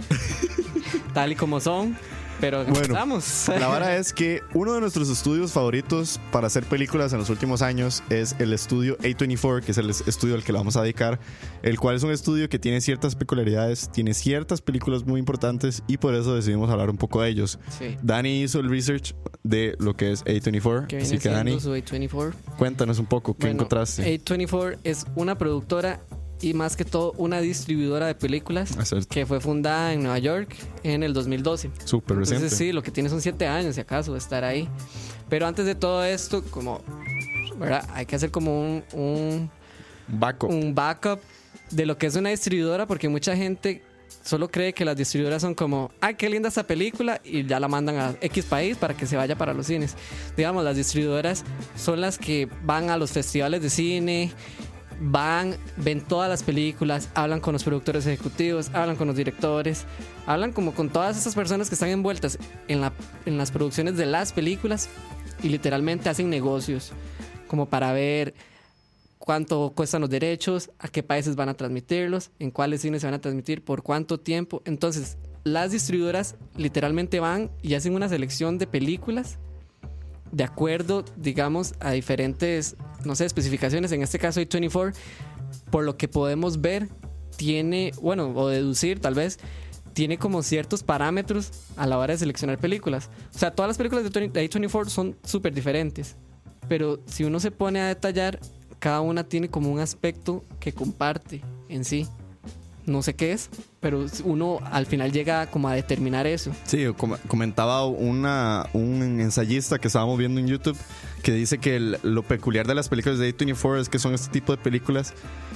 tal 1.13 1.31
y 1.31 1.35
como 1.35 1.59
son. 1.61 1.97
Pero 2.41 2.63
Bueno, 2.65 2.79
empezamos. 2.79 3.47
La 3.47 3.67
vara 3.67 3.95
es 3.97 4.13
que 4.13 4.41
uno 4.53 4.73
de 4.73 4.81
nuestros 4.81 5.09
estudios 5.09 5.51
favoritos 5.53 6.19
para 6.31 6.47
hacer 6.47 6.63
películas 6.65 7.13
en 7.13 7.19
los 7.19 7.29
últimos 7.29 7.61
años 7.61 8.03
es 8.09 8.35
el 8.39 8.51
estudio 8.53 8.97
A24, 8.99 9.63
que 9.63 9.71
es 9.71 9.77
el 9.77 9.89
estudio 9.89 10.35
al 10.35 10.43
que 10.43 10.51
le 10.51 10.57
vamos 10.57 10.75
a 10.75 10.81
dedicar, 10.81 11.19
el 11.63 11.79
cual 11.79 11.95
es 11.95 12.03
un 12.03 12.11
estudio 12.11 12.49
que 12.49 12.59
tiene 12.59 12.81
ciertas 12.81 13.15
peculiaridades, 13.15 13.89
tiene 13.89 14.13
ciertas 14.13 14.61
películas 14.61 15.05
muy 15.05 15.19
importantes 15.19 15.81
y 15.87 15.97
por 15.97 16.13
eso 16.13 16.35
decidimos 16.35 16.69
hablar 16.69 16.89
un 16.89 16.97
poco 16.97 17.21
de 17.21 17.29
ellos. 17.29 17.57
Sí. 17.77 17.97
Dani 18.01 18.41
hizo 18.43 18.59
el 18.59 18.69
research 18.69 19.15
de 19.43 19.75
lo 19.79 19.93
que 19.95 20.11
es 20.11 20.23
A24, 20.25 20.87
Que 20.87 20.97
así 20.97 21.17
que 21.19 21.29
Dani, 21.29 21.59
su 21.59 21.73
A24. 21.73 22.33
cuéntanos 22.57 22.99
un 22.99 23.05
poco, 23.05 23.33
¿qué 23.33 23.45
Bueno, 23.47 23.53
encontraste? 23.61 24.19
A24 24.19 24.77
es 24.83 25.05
una 25.15 25.37
productora 25.37 26.01
y 26.45 26.53
más 26.53 26.75
que 26.77 26.85
todo 26.85 27.13
una 27.17 27.41
distribuidora 27.41 28.05
de 28.05 28.13
películas 28.13 28.77
Hacer 28.77 29.07
que 29.07 29.25
fue 29.25 29.39
fundada 29.39 29.93
en 29.93 30.03
Nueva 30.03 30.19
York 30.19 30.55
en 30.83 31.01
el 31.01 31.11
2012. 31.11 31.71
súper 31.85 32.17
reciente. 32.17 32.45
Entonces 32.45 32.57
sí, 32.57 32.71
lo 32.71 32.83
que 32.83 32.91
tiene 32.91 33.09
son 33.09 33.19
siete 33.19 33.47
años, 33.47 33.73
si 33.73 33.81
acaso, 33.81 34.11
de 34.11 34.19
estar 34.19 34.43
ahí. 34.43 34.69
Pero 35.27 35.47
antes 35.47 35.65
de 35.65 35.73
todo 35.73 36.05
esto, 36.05 36.43
como, 36.51 36.81
¿verdad? 37.57 37.89
Hay 37.93 38.05
que 38.05 38.15
hacer 38.15 38.29
como 38.29 38.61
un, 38.61 38.83
un, 38.93 39.49
Baco. 40.07 40.45
un 40.45 40.75
backup 40.75 41.19
de 41.71 41.87
lo 41.87 41.97
que 41.97 42.05
es 42.05 42.15
una 42.15 42.29
distribuidora, 42.29 42.85
porque 42.85 43.09
mucha 43.09 43.35
gente 43.35 43.81
solo 44.23 44.49
cree 44.49 44.73
que 44.73 44.85
las 44.85 44.95
distribuidoras 44.95 45.41
son 45.41 45.55
como, 45.55 45.91
ay, 46.01 46.13
qué 46.13 46.29
linda 46.29 46.49
esta 46.49 46.65
película, 46.65 47.21
y 47.23 47.45
ya 47.45 47.59
la 47.59 47.67
mandan 47.67 47.97
a 47.97 48.15
X 48.21 48.45
país 48.45 48.77
para 48.77 48.95
que 48.95 49.05
se 49.07 49.15
vaya 49.17 49.35
para 49.35 49.53
los 49.53 49.65
cines. 49.67 49.95
Digamos, 50.37 50.63
las 50.63 50.75
distribuidoras 50.75 51.43
son 51.75 52.01
las 52.01 52.17
que 52.19 52.47
van 52.63 52.89
a 52.91 52.97
los 52.97 53.11
festivales 53.11 53.61
de 53.61 53.69
cine, 53.69 54.31
van, 54.99 55.57
ven 55.77 56.01
todas 56.01 56.29
las 56.29 56.43
películas, 56.43 57.09
hablan 57.13 57.39
con 57.39 57.53
los 57.53 57.63
productores 57.63 58.05
ejecutivos, 58.05 58.69
hablan 58.73 58.95
con 58.95 59.07
los 59.07 59.15
directores, 59.15 59.85
hablan 60.25 60.51
como 60.51 60.73
con 60.73 60.89
todas 60.89 61.17
esas 61.17 61.35
personas 61.35 61.69
que 61.69 61.75
están 61.75 61.89
envueltas 61.89 62.39
en, 62.67 62.81
la, 62.81 62.93
en 63.25 63.37
las 63.37 63.51
producciones 63.51 63.97
de 63.97 64.05
las 64.05 64.33
películas 64.33 64.89
y 65.43 65.49
literalmente 65.49 66.09
hacen 66.09 66.29
negocios 66.29 66.91
como 67.47 67.67
para 67.67 67.93
ver 67.93 68.33
cuánto 69.19 69.73
cuestan 69.75 70.01
los 70.01 70.09
derechos, 70.09 70.69
a 70.79 70.87
qué 70.87 71.03
países 71.03 71.35
van 71.35 71.49
a 71.49 71.55
transmitirlos, 71.55 72.31
en 72.39 72.51
cuáles 72.51 72.81
cines 72.81 73.01
se 73.01 73.07
van 73.07 73.15
a 73.15 73.21
transmitir, 73.21 73.63
por 73.63 73.81
cuánto 73.81 74.19
tiempo. 74.19 74.61
Entonces, 74.65 75.17
las 75.43 75.71
distribuidoras 75.71 76.35
literalmente 76.55 77.19
van 77.19 77.51
y 77.61 77.73
hacen 77.73 77.95
una 77.95 78.09
selección 78.09 78.57
de 78.57 78.67
películas 78.67 79.39
de 80.31 80.43
acuerdo, 80.43 81.05
digamos, 81.15 81.73
a 81.79 81.91
diferentes, 81.91 82.75
no 83.03 83.15
sé, 83.15 83.25
especificaciones. 83.25 83.91
En 83.91 84.01
este 84.01 84.19
caso, 84.19 84.41
A24, 84.41 84.93
por 85.71 85.83
lo 85.83 85.97
que 85.97 86.07
podemos 86.07 86.61
ver, 86.61 86.89
tiene, 87.37 87.91
bueno, 88.01 88.31
o 88.35 88.47
deducir 88.47 88.99
tal 88.99 89.13
vez, 89.13 89.39
tiene 89.93 90.17
como 90.17 90.43
ciertos 90.43 90.83
parámetros 90.83 91.51
a 91.77 91.87
la 91.87 91.97
hora 91.97 92.13
de 92.13 92.19
seleccionar 92.19 92.57
películas. 92.57 93.09
O 93.33 93.37
sea, 93.37 93.51
todas 93.51 93.69
las 93.69 93.77
películas 93.77 94.03
de 94.03 94.09
20 94.09 94.39
de 94.39 94.49
A24 94.49 94.89
son 94.89 95.15
súper 95.23 95.53
diferentes. 95.53 96.17
Pero 96.67 96.99
si 97.05 97.23
uno 97.23 97.39
se 97.39 97.51
pone 97.51 97.79
a 97.79 97.87
detallar, 97.87 98.39
cada 98.79 99.01
una 99.01 99.23
tiene 99.23 99.49
como 99.49 99.71
un 99.71 99.79
aspecto 99.79 100.43
que 100.59 100.73
comparte 100.73 101.41
en 101.69 101.85
sí. 101.85 102.07
No 102.85 103.01
sé 103.01 103.15
qué 103.15 103.31
es, 103.31 103.49
pero 103.79 104.05
uno 104.23 104.59
al 104.71 104.85
final 104.85 105.11
llega 105.11 105.47
como 105.47 105.67
a 105.69 105.73
determinar 105.73 106.27
eso. 106.27 106.51
Sí, 106.65 106.85
com- 106.97 107.15
comentaba 107.27 107.85
una, 107.87 108.67
un 108.73 109.19
ensayista 109.19 109.79
que 109.79 109.87
estábamos 109.87 110.17
viendo 110.19 110.39
en 110.39 110.47
YouTube 110.47 110.77
que 111.23 111.31
dice 111.31 111.57
que 111.57 111.75
el- 111.77 111.97
lo 112.03 112.21
peculiar 112.21 112.67
de 112.67 112.75
las 112.75 112.87
películas 112.89 113.17
de 113.17 113.35
A24 113.35 113.79
es 113.81 113.89
que 113.89 113.97
son 113.97 114.13
este 114.13 114.29
tipo 114.31 114.55
de 114.55 114.61
películas 114.61 115.13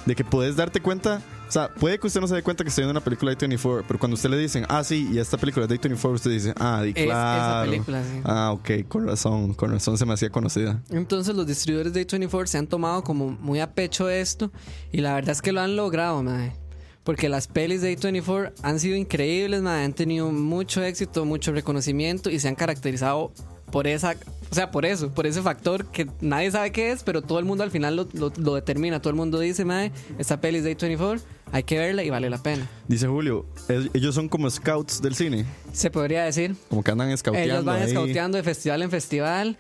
de 0.08 0.16
que 0.16 0.24
puedes 0.24 0.56
darte 0.56 0.80
cuenta, 0.82 1.22
o 1.48 1.52
sea, 1.52 1.68
puede 1.68 2.00
que 2.00 2.08
usted 2.08 2.20
no 2.22 2.28
se 2.28 2.34
dé 2.34 2.42
cuenta 2.42 2.64
que 2.64 2.70
está 2.70 2.82
viendo 2.82 2.92
una 2.92 3.04
película 3.04 3.30
de 3.36 3.38
A24, 3.38 3.84
pero 3.88 4.00
cuando 4.00 4.16
usted 4.16 4.30
le 4.32 4.38
dicen, 4.38 4.66
ah, 4.70 4.84
sí, 4.84 5.08
y 5.12 5.20
esta 5.20 5.38
película 5.38 5.66
es 5.66 5.70
de 5.70 5.80
A24, 5.80 6.14
usted 6.14 6.32
dice, 6.32 6.54
ah, 6.60 6.84
Es 6.86 6.94
claro. 6.96 7.62
esa 7.64 7.72
película, 7.72 8.04
sí. 8.04 8.22
Ah, 8.24 8.52
ok, 8.54 8.88
con 8.88 9.06
razón, 9.06 9.54
con 9.54 9.72
razón 9.72 9.98
se 10.00 10.06
me 10.08 10.14
hacía 10.14 10.32
conocida. 10.32 10.82
Entonces 10.90 11.36
los 11.36 11.46
distribuidores 11.46 11.94
de 11.94 12.08
A24 12.08 12.48
se 12.48 12.58
han 12.58 12.66
tomado 12.66 13.04
como 13.04 13.30
muy 13.30 13.60
a 13.60 13.72
pecho 13.74 14.10
esto 14.10 14.52
y 14.92 15.02
la 15.02 15.14
verdad 15.14 15.32
es 15.32 15.42
que 15.44 15.52
lo 15.52 15.62
han 15.62 15.76
logrado, 15.76 16.24
madre. 16.24 16.54
Porque 17.10 17.28
las 17.28 17.48
pelis 17.48 17.82
de 17.82 17.98
A24 17.98 18.52
han 18.62 18.80
sido 18.80 18.96
increíbles, 18.96 19.64
madre. 19.64 19.84
Han 19.84 19.94
tenido 19.94 20.32
mucho 20.32 20.84
éxito, 20.84 21.26
mucho 21.26 21.52
reconocimiento 21.52 22.30
y 22.30 22.38
se 22.40 22.48
han 22.48 22.54
caracterizado 22.54 23.32
por 23.72 23.88
esa, 23.88 24.16
o 24.52 24.54
sea, 24.54 24.70
por 24.70 24.86
eso, 24.86 25.10
por 25.10 25.26
ese 25.26 25.42
factor 25.42 25.88
que 25.88 26.08
nadie 26.22 26.52
sabe 26.52 26.72
qué 26.72 26.92
es, 26.92 27.02
pero 27.02 27.24
todo 27.24 27.40
el 27.40 27.46
mundo 27.46 27.64
al 27.64 27.72
final 27.72 27.96
lo, 27.96 28.08
lo- 28.14 28.32
lo 28.38 28.54
determina. 28.54 29.02
Todo 29.02 29.10
el 29.10 29.16
mundo 29.16 29.40
dice, 29.40 29.66
madre, 29.66 29.92
esta 30.20 30.40
peli 30.40 30.60
es 30.60 30.64
de 30.66 30.78
A24, 30.78 31.20
hay 31.52 31.64
que 31.64 31.80
verla 31.80 32.04
y 32.04 32.12
vale 32.12 32.30
la 32.30 32.38
pena. 32.44 32.70
Dice 32.88 33.08
Julio, 33.08 33.48
"El- 33.70 33.90
ellos 33.96 34.14
son 34.14 34.30
como 34.30 34.48
scouts 34.48 35.02
del 35.02 35.16
cine, 35.16 35.46
Se 35.74 35.90
podría 35.90 36.26
decir. 36.26 36.56
como 36.70 36.84
que 36.84 36.92
andan 36.92 37.18
scouteando. 37.18 37.54
Ellos 37.56 37.66
van 37.66 37.82
ahí. 37.82 37.88
escauteando 37.88 38.38
de 38.38 38.44
festival 38.44 38.84
en 38.84 38.92
festival 38.92 39.58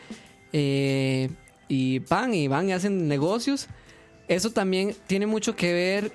eh, 0.53 1.31
y 1.67 1.97
van 1.97 2.31
y 2.35 2.47
van 2.47 2.69
y 2.69 2.73
hacen 2.73 3.07
negocios. 3.07 3.65
Eso 4.27 4.51
también 4.51 4.95
tiene 5.07 5.25
mucho 5.25 5.55
que 5.55 5.73
ver 5.73 6.11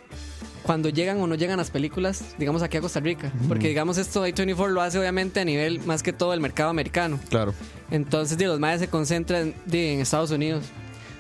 cuando 0.65 0.89
llegan 0.89 1.21
o 1.21 1.27
no 1.27 1.35
llegan 1.35 1.59
las 1.59 1.71
películas, 1.71 2.35
digamos 2.39 2.63
aquí 2.63 2.79
a 2.79 2.81
Costa 2.81 2.99
Rica. 3.01 3.31
Porque 3.49 3.69
digamos 3.69 3.99
esto 3.99 4.27
A24 4.27 4.69
lo 4.71 4.81
hace 4.81 4.99
obviamente 4.99 5.41
a 5.41 5.45
nivel 5.45 5.81
más 5.81 6.03
que 6.03 6.13
todo 6.13 6.33
el 6.33 6.41
mercado 6.41 6.71
americano. 6.71 7.21
Claro. 7.29 7.55
Entonces 7.91 8.39
di, 8.39 8.47
los 8.47 8.59
maes 8.59 8.81
se 8.81 8.89
concentran 8.89 9.55
di, 9.67 9.79
en 9.89 10.01
Estados 10.01 10.31
Unidos. 10.31 10.65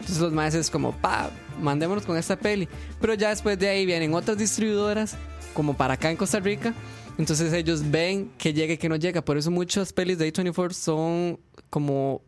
Entonces 0.00 0.18
los 0.18 0.32
maes 0.32 0.54
es 0.54 0.70
como, 0.70 0.92
pa, 0.92 1.30
mandémonos 1.60 2.04
con 2.06 2.16
esta 2.16 2.36
peli. 2.36 2.68
Pero 3.00 3.14
ya 3.14 3.28
después 3.28 3.58
de 3.58 3.68
ahí 3.68 3.84
vienen 3.86 4.14
otras 4.14 4.38
distribuidoras, 4.38 5.16
como 5.52 5.76
para 5.76 5.94
acá 5.94 6.10
en 6.10 6.16
Costa 6.16 6.40
Rica. 6.40 6.72
Entonces 7.18 7.52
ellos 7.52 7.88
ven 7.90 8.30
que 8.38 8.52
llega 8.54 8.72
y 8.72 8.78
que 8.78 8.88
no 8.88 8.96
llega. 8.96 9.22
Por 9.22 9.36
eso 9.36 9.50
muchas 9.50 9.92
pelis 9.92 10.18
de 10.18 10.32
A24 10.32 10.72
son 10.72 11.38
como, 11.70 12.22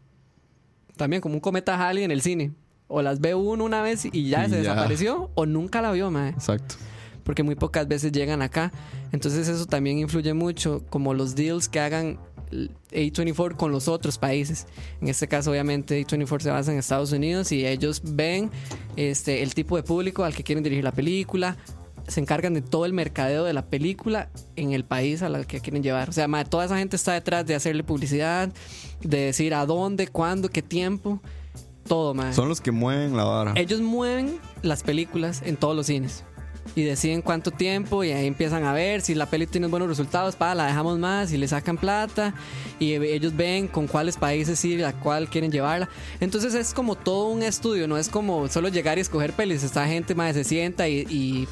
también 0.97 1.21
como 1.23 1.35
un 1.35 1.41
cometa 1.41 1.77
Halley 1.77 2.05
en 2.05 2.11
el 2.11 2.21
cine. 2.21 2.53
O 2.89 3.03
las 3.03 3.21
ve 3.21 3.35
uno 3.35 3.65
una 3.65 3.83
vez 3.83 4.05
y 4.05 4.29
ya 4.29 4.45
Y 4.47 4.51
se 4.51 4.57
ya. 4.57 4.59
desapareció, 4.59 5.31
o 5.35 5.45
nunca 5.47 5.83
la 5.83 5.91
vio, 5.93 6.11
mae 6.11 6.31
Exacto. 6.31 6.77
Porque 7.27 7.43
muy 7.43 7.57
pocas 7.57 7.89
veces 7.89 8.13
llegan 8.13 8.41
acá. 8.41 8.73
Entonces 9.11 9.49
eso 9.49 9.67
también 9.67 9.99
influye 9.99 10.33
mucho, 10.33 10.85
como 10.89 11.13
los 11.13 11.35
deals 11.35 11.69
que 11.69 11.81
hagan 11.81 12.21
A24 12.93 13.57
con 13.57 13.73
los 13.73 13.89
otros 13.89 14.17
países. 14.17 14.69
En 15.01 15.09
este 15.09 15.27
caso, 15.27 15.51
obviamente, 15.51 16.07
A24 16.07 16.41
se 16.41 16.51
basa 16.51 16.73
en 16.73 16.79
Estados 16.79 17.11
Unidos 17.11 17.51
y 17.51 17.67
ellos 17.67 18.01
ven 18.05 18.49
este, 18.95 19.43
el 19.43 19.55
tipo 19.55 19.77
de 19.77 19.83
público 19.83 20.23
al 20.23 20.37
que 20.37 20.45
quieren 20.45 20.63
dirigir 20.63 20.85
la 20.85 20.93
película. 20.93 21.57
Se 22.07 22.21
encargan 22.21 22.55
de 22.55 22.63
todo 22.63 22.87
el 22.87 22.93
mercadeo 22.93 23.43
de 23.43 23.53
la 23.53 23.67
película 23.67 24.31
en 24.55 24.73
el 24.73 24.85
país 24.85 25.23
al 25.23 25.49
que 25.49 25.59
quieren 25.59 25.83
llevar. 25.83 26.09
O 26.09 26.13
sea, 26.13 26.29
toda 26.45 26.67
esa 26.67 26.79
gente 26.79 26.95
está 26.95 27.15
detrás 27.15 27.45
de 27.45 27.57
hacerle 27.57 27.83
publicidad, 27.83 28.53
de 29.03 29.19
decir 29.19 29.53
a 29.53 29.67
dónde, 29.67 30.07
cuándo, 30.07 30.49
qué 30.49 30.63
tiempo. 30.63 31.21
todo, 31.89 32.15
mae. 32.15 32.33
Son 32.33 32.49
los 32.49 32.61
que 32.61 32.71
mueven 32.71 33.17
la 33.17 33.25
vara. 33.25 33.53
Ellos 33.57 33.81
mueven 33.81 34.39
las 34.63 34.85
películas 34.85 35.43
en 35.45 35.57
todos 35.57 35.75
los 35.75 35.87
cines. 35.87 36.23
Y 36.75 36.83
deciden 36.83 37.23
cuánto 37.23 37.51
tiempo 37.51 38.05
y 38.05 38.13
ahí 38.13 38.27
empiezan 38.27 38.65
a 38.65 38.73
ver 38.73 39.01
si 39.01 39.15
la 39.15 39.27
peli 39.27 39.47
tiene 39.47 39.67
buenos 39.67 39.89
resultados, 39.89 40.37
para 40.37 40.55
la 40.55 40.67
dejamos 40.67 40.99
más 40.99 41.33
y 41.33 41.37
le 41.37 41.49
sacan 41.49 41.79
plata 41.79 42.35
y 42.79 42.93
ellos 42.93 43.35
ven 43.37 43.69
con 43.69 43.87
cuáles 43.87 44.17
países 44.17 44.59
sí, 44.59 44.83
a 44.83 44.93
cuál 44.93 45.29
quieren 45.29 45.51
llevarla. 45.51 45.89
Entonces 46.21 46.55
es 46.55 46.75
como 46.75 46.95
todo 46.95 47.29
un 47.29 47.43
estudio, 47.43 47.89
no 47.89 47.97
es 47.97 48.09
como 48.09 48.49
solo 48.49 48.69
llegar 48.69 48.99
y 48.99 49.01
escoger 49.01 49.33
pelis. 49.33 49.63
Esta 49.63 49.87
gente 49.87 50.15
más 50.15 50.35
se 50.35 50.45
sienta 50.45 50.89
y, 50.89 51.07
y 51.09 51.49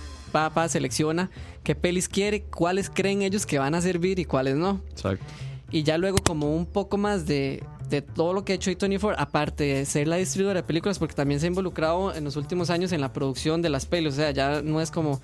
selecciona 0.68 1.30
qué 1.62 1.74
pelis 1.74 2.08
quiere, 2.08 2.42
cuáles 2.42 2.90
creen 2.90 3.22
ellos 3.22 3.46
que 3.46 3.58
van 3.58 3.74
a 3.74 3.80
servir 3.80 4.18
y 4.18 4.24
cuáles 4.24 4.56
no. 4.56 4.80
Exacto. 4.90 5.24
Y 5.70 5.82
ya 5.82 5.98
luego 5.98 6.18
como 6.18 6.54
un 6.54 6.66
poco 6.66 6.96
más 6.96 7.26
de, 7.26 7.62
de 7.88 8.02
todo 8.02 8.32
lo 8.32 8.44
que 8.44 8.52
ha 8.52 8.56
hecho 8.56 8.70
A24, 8.70 9.14
aparte 9.18 9.64
de 9.64 9.84
ser 9.84 10.08
la 10.08 10.16
distribuidora 10.16 10.60
de 10.60 10.66
películas, 10.66 10.98
porque 10.98 11.14
también 11.14 11.40
se 11.40 11.46
ha 11.46 11.48
involucrado 11.48 12.14
en 12.14 12.24
los 12.24 12.36
últimos 12.36 12.70
años 12.70 12.92
en 12.92 13.00
la 13.00 13.12
producción 13.12 13.62
de 13.62 13.68
las 13.70 13.86
pelis. 13.86 14.14
O 14.14 14.16
sea, 14.16 14.30
ya 14.30 14.62
no 14.62 14.80
es 14.80 14.90
como 14.90 15.20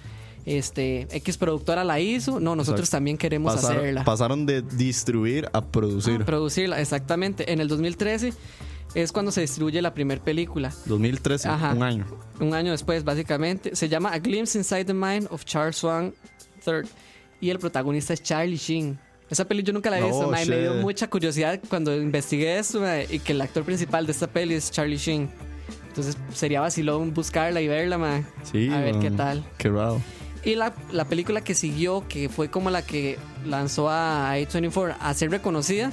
este 0.47 1.07
X 1.11 1.37
productora 1.37 1.85
la 1.85 2.01
hizo, 2.01 2.41
no, 2.41 2.57
nosotros 2.57 2.81
Exacto. 2.89 2.97
también 2.97 3.19
queremos 3.19 3.55
Pasar- 3.57 3.77
hacerla. 3.79 4.05
pasaron 4.05 4.47
de 4.47 4.63
distribuir 4.63 5.49
a 5.53 5.61
producir. 5.65 6.21
Ah, 6.23 6.25
producirla, 6.25 6.81
exactamente. 6.81 7.53
En 7.53 7.61
el 7.61 7.69
2013 7.69 8.33
es 8.95 9.13
cuando 9.13 9.33
se 9.33 9.43
distribuye 9.43 9.81
la 9.83 9.93
primera 9.95 10.23
película. 10.23 10.73
2013, 10.87 11.49
Ajá. 11.49 11.73
un 11.75 11.83
año. 11.83 12.07
Un 12.41 12.55
año 12.55 12.73
después, 12.73 13.05
básicamente. 13.05 13.77
Se 13.77 13.89
llama 13.89 14.13
A 14.13 14.19
Glimpse 14.19 14.57
Inside 14.59 14.87
the 14.87 14.95
Mind 14.95 15.29
of 15.31 15.45
Charles 15.45 15.77
Swan 15.77 16.13
III. 16.67 16.89
Y 17.43 17.51
el 17.51 17.59
protagonista 17.59 18.13
es 18.15 18.23
Charlie 18.23 18.57
Sheen. 18.57 18.99
Esa 19.31 19.45
peli 19.47 19.63
yo 19.63 19.73
nunca 19.73 19.91
la 19.91 19.99
he 19.99 20.01
No, 20.01 20.09
visto, 20.09 20.29
mae, 20.31 20.45
me 20.47 20.59
dio 20.59 20.75
mucha 20.75 21.09
curiosidad 21.09 21.61
cuando 21.69 21.95
investigué 21.97 22.59
esto 22.59 22.81
mae, 22.81 23.07
y 23.09 23.21
que 23.21 23.33
el 23.33 23.41
actor 23.41 23.63
principal 23.65 24.05
de 24.07 24.13
esta 24.13 24.27
peli 24.27 24.55
es 24.55 24.71
Charlie 24.71 24.97
Sheen. 24.97 25.31
Entonces 25.89 26.17
sería 26.35 26.61
vacilón 26.61 27.15
buscarla 27.15 27.61
y 27.61 27.69
verla, 27.69 27.99
mae. 27.99 28.25
Sí, 28.51 28.69
A 28.73 28.81
ver 28.81 28.95
man. 28.95 29.03
qué 29.03 29.11
tal. 29.11 29.45
Qué 29.59 29.69
raro. 29.69 30.01
Y 30.45 30.55
la, 30.55 30.75
la 30.91 31.05
película 31.05 31.43
que 31.43 31.55
siguió, 31.55 32.07
que 32.09 32.29
fue 32.29 32.49
como 32.51 32.71
la 32.71 32.83
que 32.83 33.19
lanzó 33.47 33.89
a 33.91 34.35
A24 34.37 34.97
a 34.99 35.15
ser 35.15 35.31
reconocida, 35.31 35.93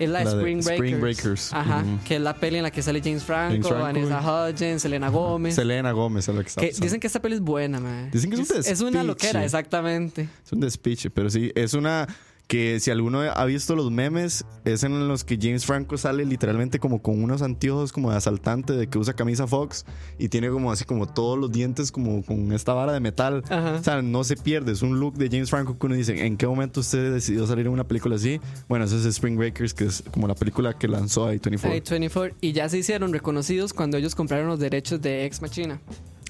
es 0.00 0.08
la, 0.08 0.24
La 0.24 0.30
Spring 0.30 0.58
Breakers. 0.58 0.70
Spring 0.88 1.00
Breakers. 1.00 1.52
Ajá, 1.52 1.84
Ujú. 1.86 1.98
que 2.04 2.16
es 2.16 2.20
la 2.20 2.34
peli 2.34 2.56
en 2.56 2.64
la 2.64 2.70
que 2.72 2.82
sale 2.82 3.00
James 3.00 3.22
Franco, 3.22 3.52
James 3.52 3.68
Franco, 3.68 3.82
Vanessa 3.84 4.20
Hudgens, 4.48 4.82
Selena 4.82 5.08
Gómez. 5.10 5.54
Selena 5.54 5.92
Gómez 5.92 6.26
es 6.28 6.34
la 6.34 6.42
que 6.42 6.48
está 6.48 6.60
Que 6.60 6.72
dicen 6.72 6.98
que 6.98 7.06
esta 7.06 7.22
peli 7.22 7.36
es 7.36 7.40
buena, 7.40 7.78
man. 7.78 8.10
Dicen 8.10 8.30
que 8.30 8.40
es 8.40 8.50
un 8.50 8.56
Es 8.58 8.80
una 8.80 8.90
despiche. 8.90 9.04
loquera, 9.04 9.44
exactamente. 9.44 10.28
Es 10.44 10.52
un 10.52 10.60
despiche, 10.60 11.10
pero 11.10 11.30
sí, 11.30 11.52
es 11.54 11.74
una 11.74 12.08
que 12.46 12.78
si 12.80 12.90
alguno 12.90 13.20
ha 13.20 13.44
visto 13.46 13.74
los 13.74 13.90
memes, 13.90 14.44
es 14.64 14.84
en 14.84 15.08
los 15.08 15.24
que 15.24 15.38
James 15.40 15.64
Franco 15.64 15.96
sale 15.96 16.24
literalmente 16.24 16.78
como 16.78 17.00
con 17.00 17.22
unos 17.22 17.42
anteojos 17.42 17.92
como 17.92 18.10
de 18.10 18.16
asaltante, 18.16 18.74
de 18.74 18.86
que 18.86 18.98
usa 18.98 19.14
camisa 19.14 19.46
Fox 19.46 19.86
y 20.18 20.28
tiene 20.28 20.50
como 20.50 20.70
así 20.70 20.84
como 20.84 21.06
todos 21.06 21.38
los 21.38 21.50
dientes 21.50 21.90
como 21.90 22.22
con 22.22 22.52
esta 22.52 22.74
vara 22.74 22.92
de 22.92 23.00
metal. 23.00 23.42
Ajá. 23.48 23.76
O 23.80 23.82
sea, 23.82 24.02
no 24.02 24.24
se 24.24 24.36
pierde, 24.36 24.72
es 24.72 24.82
un 24.82 25.00
look 25.00 25.14
de 25.14 25.28
James 25.28 25.50
Franco 25.50 25.78
que 25.78 25.86
uno 25.86 25.94
dice, 25.94 26.26
¿en 26.26 26.36
qué 26.36 26.46
momento 26.46 26.80
usted 26.80 27.12
decidió 27.12 27.46
salir 27.46 27.66
en 27.66 27.72
una 27.72 27.84
película 27.84 28.16
así? 28.16 28.40
Bueno, 28.68 28.84
eso 28.84 28.96
es 28.96 29.04
Spring 29.06 29.36
Breakers, 29.36 29.72
que 29.72 29.84
es 29.84 30.04
como 30.12 30.28
la 30.28 30.34
película 30.34 30.74
que 30.74 30.88
lanzó 30.88 31.30
A24. 31.32 31.82
A24. 31.82 32.34
Y 32.40 32.52
ya 32.52 32.68
se 32.68 32.78
hicieron 32.78 33.12
reconocidos 33.12 33.72
cuando 33.72 33.96
ellos 33.96 34.14
compraron 34.14 34.48
los 34.48 34.58
derechos 34.58 35.00
de 35.00 35.24
Ex 35.24 35.40
Machina. 35.40 35.80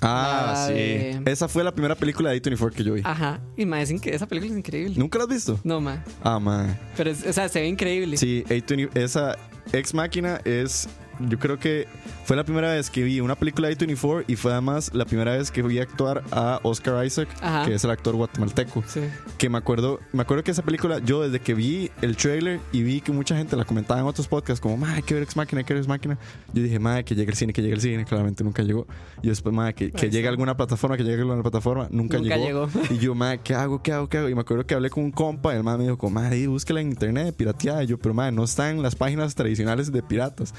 Ah, 0.01 0.65
sí. 0.69 0.75
de- 0.75 1.23
Esa 1.27 1.49
fue 1.49 1.65
la 1.65 1.73
primera 1.73 1.95
película 1.95 2.31
de 2.31 2.41
A24 2.43 2.73
que 2.73 2.85
yo 2.85 2.95
vi. 2.95 3.03
Ajá. 3.05 3.41
Y 3.57 3.65
más, 3.67 3.91
esa 3.91 4.27
película 4.27 4.53
es 4.53 4.59
increíble. 4.59 4.95
¿Nunca 4.99 5.19
la 5.19 5.25
has 5.25 5.31
visto? 5.31 5.59
No, 5.65 5.81
man. 5.81 6.03
Ah, 6.23 6.39
man. 6.39 6.79
Pero, 6.97 7.11
es- 7.11 7.27
o 7.27 7.33
sea, 7.33 7.49
se 7.49 7.61
ve 7.61 7.69
increíble. 7.69 8.17
Sí, 8.17 8.45
A20 8.49 8.91
esa 8.95 9.37
Ex 9.73 9.95
Máquina 9.95 10.41
es. 10.45 10.89
Yo 11.21 11.39
creo 11.39 11.59
que 11.59 11.87
fue 12.25 12.37
la 12.37 12.45
primera 12.45 12.73
vez 12.73 12.91
que 12.91 13.03
vi 13.03 13.21
una 13.21 13.35
película 13.35 13.69
de 13.69 13.77
A24 13.77 14.25
y 14.27 14.37
fue 14.37 14.53
además 14.53 14.91
la 14.95 15.05
primera 15.05 15.37
vez 15.37 15.51
que 15.51 15.63
vi 15.63 15.79
actuar 15.79 16.23
a 16.31 16.61
Oscar 16.63 17.05
Isaac, 17.05 17.29
Ajá. 17.41 17.67
que 17.67 17.75
es 17.75 17.85
el 17.85 17.91
actor 17.91 18.15
guatemalteco. 18.17 18.83
Sí. 18.87 19.01
Que 19.39 19.49
me 19.49 19.59
acuerdo, 19.59 20.01
me 20.13 20.23
acuerdo 20.23 20.43
que 20.45 20.51
esa 20.51 20.63
película, 20.63 20.99
yo 21.01 21.23
desde 21.23 21.41
que 21.41 21.55
vi 21.55 21.91
el 22.03 22.17
trailer 22.17 22.61
y 22.73 22.83
vi 22.83 23.01
que 23.01 23.13
mucha 23.13 23.37
gente 23.37 23.57
la 23.57 23.65
comentaba 23.65 24.01
en 24.01 24.07
otros 24.07 24.27
podcasts, 24.29 24.61
como, 24.61 24.77
madre, 24.77 25.03
que 25.03 25.15
ver 25.15 25.23
Ex 25.23 25.37
Máquina, 25.37 25.63
que 25.63 25.75
ver 25.75 25.81
Ex 25.83 25.89
Máquina. 25.89 26.19
Yo 26.53 26.63
dije, 26.63 26.79
madre, 26.79 27.05
que 27.05 27.15
llegue 27.15 27.31
el 27.31 27.37
cine, 27.37 27.53
que 27.53 27.63
llegue 27.63 27.75
el 27.75 27.81
cine. 27.81 28.05
Claramente 28.05 28.43
nunca 28.45 28.63
llegó. 28.63 28.87
Y 29.23 29.29
después, 29.29 29.55
madre, 29.55 29.75
que, 29.75 29.91
que 29.93 30.11
llegue 30.11 30.27
a 30.27 30.31
alguna 30.31 30.57
plataforma, 30.57 30.97
que 30.97 31.03
llegue 31.05 31.19
a 31.19 31.21
alguna 31.23 31.43
plataforma. 31.43 31.89
Nunca, 31.91 32.19
Nunca 32.19 32.37
llegó. 32.37 32.67
llegó. 32.69 32.85
Y 32.95 32.99
yo, 32.99 33.15
madre, 33.15 33.41
¿qué 33.43 33.55
hago? 33.55 33.83
¿Qué 33.83 33.93
hago? 33.93 34.09
¿Qué 34.09 34.19
hago? 34.19 34.29
Y 34.29 34.35
me 34.35 34.41
acuerdo 34.43 34.67
que 34.67 34.75
hablé 34.75 34.91
con 34.91 35.05
un 35.05 35.11
compa 35.11 35.53
y 35.55 35.57
el 35.57 35.63
madre 35.65 35.79
me 35.79 35.85
dijo, 35.85 35.99
como, 35.99 36.21
madre, 36.21 36.47
búsquela 36.47 36.81
en 36.81 36.89
internet, 36.91 37.35
pirateada. 37.37 37.83
Y 37.85 37.87
yo, 37.87 37.99
pero 37.99 38.15
madre, 38.15 38.33
no 38.33 38.45
está 38.45 38.71
en 38.71 38.83
las 38.83 38.95
páginas 38.97 39.35
tradicionales 39.35 39.91
de 39.93 40.03
piratas. 40.03 40.55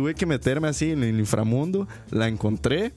Tuve 0.00 0.14
que 0.14 0.24
meterme 0.24 0.66
así 0.66 0.92
en 0.92 1.02
el 1.04 1.18
inframundo, 1.20 1.86
la 2.10 2.26
encontré. 2.26 2.94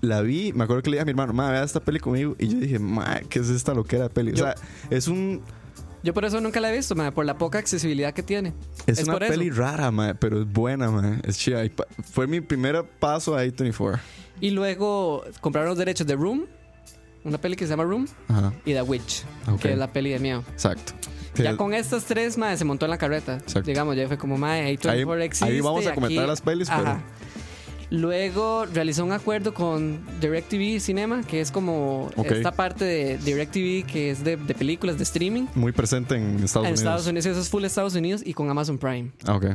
La 0.00 0.20
vi, 0.20 0.52
me 0.52 0.64
acuerdo 0.64 0.82
que 0.82 0.90
le 0.90 0.96
dije 0.96 1.02
a 1.02 1.04
mi 1.04 1.10
hermano, 1.12 1.32
madre, 1.32 1.52
vea 1.52 1.62
esta 1.62 1.78
peli 1.78 2.00
conmigo. 2.00 2.34
Y 2.40 2.48
yo 2.48 2.58
dije, 2.58 2.80
madre, 2.80 3.24
¿qué 3.28 3.38
es 3.38 3.48
esta 3.50 3.72
loquera 3.72 4.02
de 4.04 4.10
peli? 4.10 4.32
O 4.32 4.34
Yo- 4.34 4.44
sea, 4.46 4.54
es 4.90 5.06
un, 5.06 5.42
Yo 6.02 6.12
por 6.12 6.24
eso 6.24 6.40
nunca 6.40 6.58
la 6.58 6.72
he 6.72 6.76
visto, 6.76 6.96
man, 6.96 7.14
por 7.14 7.24
la 7.24 7.38
poca 7.38 7.58
accesibilidad 7.60 8.12
que 8.12 8.24
tiene. 8.24 8.52
Es, 8.86 8.98
Es 8.98 9.04
una 9.04 9.12
por 9.12 9.22
eso. 9.22 9.32
peli 9.32 9.50
rara, 9.50 9.92
mae, 9.92 10.16
pero 10.16 10.40
es 10.42 10.52
buena, 10.52 10.90
mae. 10.90 11.20
Es 11.22 11.38
chida. 11.38 11.62
Fue 12.02 12.26
mi 12.26 12.40
primer 12.40 12.82
paso 12.98 13.36
a 13.36 13.44
A24. 13.44 14.00
Y 14.40 14.50
luego 14.50 15.22
compraron 15.40 15.68
los 15.68 15.78
derechos 15.78 16.04
de 16.08 16.16
Room, 16.16 16.46
una 17.22 17.38
peli 17.38 17.54
que 17.54 17.64
se 17.64 17.70
llama 17.70 17.84
Room, 17.84 18.08
Ajá, 18.26 18.52
y 18.64 18.72
The 18.72 18.82
Witch, 18.82 19.22
Ok. 19.46 19.60
que 19.60 19.72
es 19.72 19.78
la 19.78 19.92
peli 19.92 20.10
de 20.10 20.18
miedo. 20.18 20.42
exacto. 20.52 20.94
Ya 21.42 21.56
con 21.56 21.74
estas 21.74 22.04
tres, 22.04 22.38
madre, 22.38 22.56
se 22.56 22.64
montó 22.64 22.86
en 22.86 22.90
la 22.90 22.98
carreta. 22.98 23.34
Exacto. 23.36 23.62
Digamos, 23.68 23.96
ya 23.96 24.06
fue 24.08 24.16
como, 24.18 24.38
madre, 24.38 24.76
A24 24.78 25.14
Ahí- 25.20 25.26
existe. 25.26 25.44
ahí 25.52 25.60
vamos 25.60 25.84
a 25.86 25.90
aquí- 25.90 25.94
comentar 26.00 26.28
las 26.28 26.40
pelis, 26.40 26.68
pero- 26.68 26.82
Ajá. 26.82 27.00
Luego 27.90 28.64
realizó 28.66 29.04
un 29.04 29.12
acuerdo 29.12 29.54
con 29.54 30.00
DirecTV 30.20 30.80
Cinema, 30.80 31.22
que 31.22 31.40
es 31.40 31.50
como 31.52 32.10
esta 32.24 32.50
parte 32.52 32.84
de 32.84 33.18
DirecTV 33.18 33.84
que 33.86 34.10
es 34.10 34.24
de, 34.24 34.36
de 34.36 34.54
películas 34.54 34.96
de 34.96 35.04
streaming. 35.04 35.46
Muy 35.54 35.70
presente 35.72 36.16
en 36.16 36.42
Estados 36.42 36.66
en 36.66 36.72
Unidos. 36.72 36.78
Estados 36.80 37.06
Unidos, 37.06 37.26
eso 37.26 37.40
es 37.40 37.48
full 37.48 37.64
Estados 37.64 37.94
Unidos 37.94 38.22
y 38.24 38.32
con 38.34 38.48
Amazon 38.50 38.78
Prime. 38.78 39.10
Ah, 39.26 39.36
ok. 39.36 39.46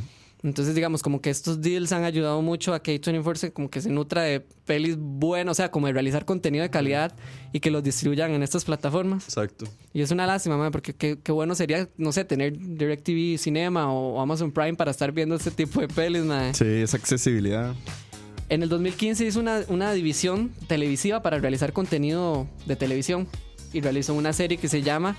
Entonces, 0.41 0.73
digamos, 0.73 1.03
como 1.03 1.21
que 1.21 1.29
estos 1.29 1.61
deals 1.61 1.91
han 1.91 2.05
ayudado 2.05 2.41
mucho 2.41 2.73
a 2.73 2.81
que 2.81 2.99
A24 2.99 3.35
se, 3.35 3.51
como 3.51 3.69
que 3.69 3.81
se 3.81 3.89
nutra 3.89 4.21
de 4.21 4.39
pelis 4.39 4.95
buenas, 4.97 5.51
o 5.51 5.55
sea, 5.55 5.69
como 5.69 5.87
de 5.87 5.93
realizar 5.93 6.23
contenido 6.23 6.61
de 6.61 6.69
calidad 6.69 7.13
y 7.51 7.59
que 7.59 7.69
los 7.71 7.83
distribuyan 7.83 8.31
en 8.31 8.41
estas 8.41 8.63
plataformas. 8.63 9.25
Exacto. 9.25 9.65
Y 9.93 10.01
es 10.01 10.11
una 10.11 10.25
lástima, 10.25 10.55
madre, 10.55 10.71
porque 10.71 10.93
qué, 10.93 11.19
qué 11.21 11.31
bueno 11.33 11.55
sería, 11.55 11.89
no 11.97 12.13
sé, 12.13 12.23
tener 12.23 12.57
DirecTV 12.57 13.37
Cinema 13.37 13.91
o, 13.91 14.21
Amazon 14.21 14.51
Prime 14.51 14.75
para 14.75 14.91
estar 14.91 15.11
viendo 15.11 15.35
este 15.35 15.51
tipo 15.51 15.81
de 15.81 15.89
pelis, 15.89 16.23
madre. 16.23 16.53
Sí, 16.53 16.65
esa 16.65 16.95
accesibilidad. 16.95 17.75
En 18.47 18.63
el 18.63 18.69
2015 18.69 19.25
hizo 19.25 19.41
una, 19.41 19.63
una 19.67 19.91
división 19.91 20.51
televisiva 20.67 21.21
para 21.21 21.37
realizar 21.39 21.73
contenido 21.73 22.47
de 22.65 22.77
televisión 22.77 23.27
y 23.73 23.81
realizó 23.81 24.13
una 24.13 24.31
serie 24.31 24.57
que 24.57 24.69
se 24.69 24.81
llama 24.81 25.17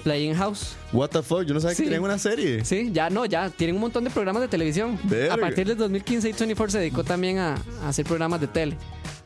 Playing 0.00 0.34
House. 0.34 0.74
What 0.92 1.08
the 1.10 1.22
fuck, 1.22 1.42
yo 1.44 1.54
no 1.54 1.60
sabía 1.60 1.74
Sí. 1.76 1.82
que 1.84 1.88
tenían 1.90 2.02
una 2.04 2.18
serie. 2.18 2.64
Sí, 2.64 2.90
ya 2.92 3.10
no, 3.10 3.24
ya 3.26 3.48
tienen 3.50 3.76
un 3.76 3.82
montón 3.82 4.04
de 4.04 4.10
programas 4.10 4.42
de 4.42 4.48
televisión. 4.48 4.98
Verga. 5.04 5.34
A 5.34 5.36
partir 5.36 5.66
del 5.66 5.76
2015, 5.76 6.34
A24 6.34 6.68
se 6.70 6.78
dedicó 6.78 7.04
también 7.04 7.38
a, 7.38 7.54
a 7.82 7.88
hacer 7.88 8.04
programas 8.04 8.40
de 8.40 8.46
tele. 8.48 8.76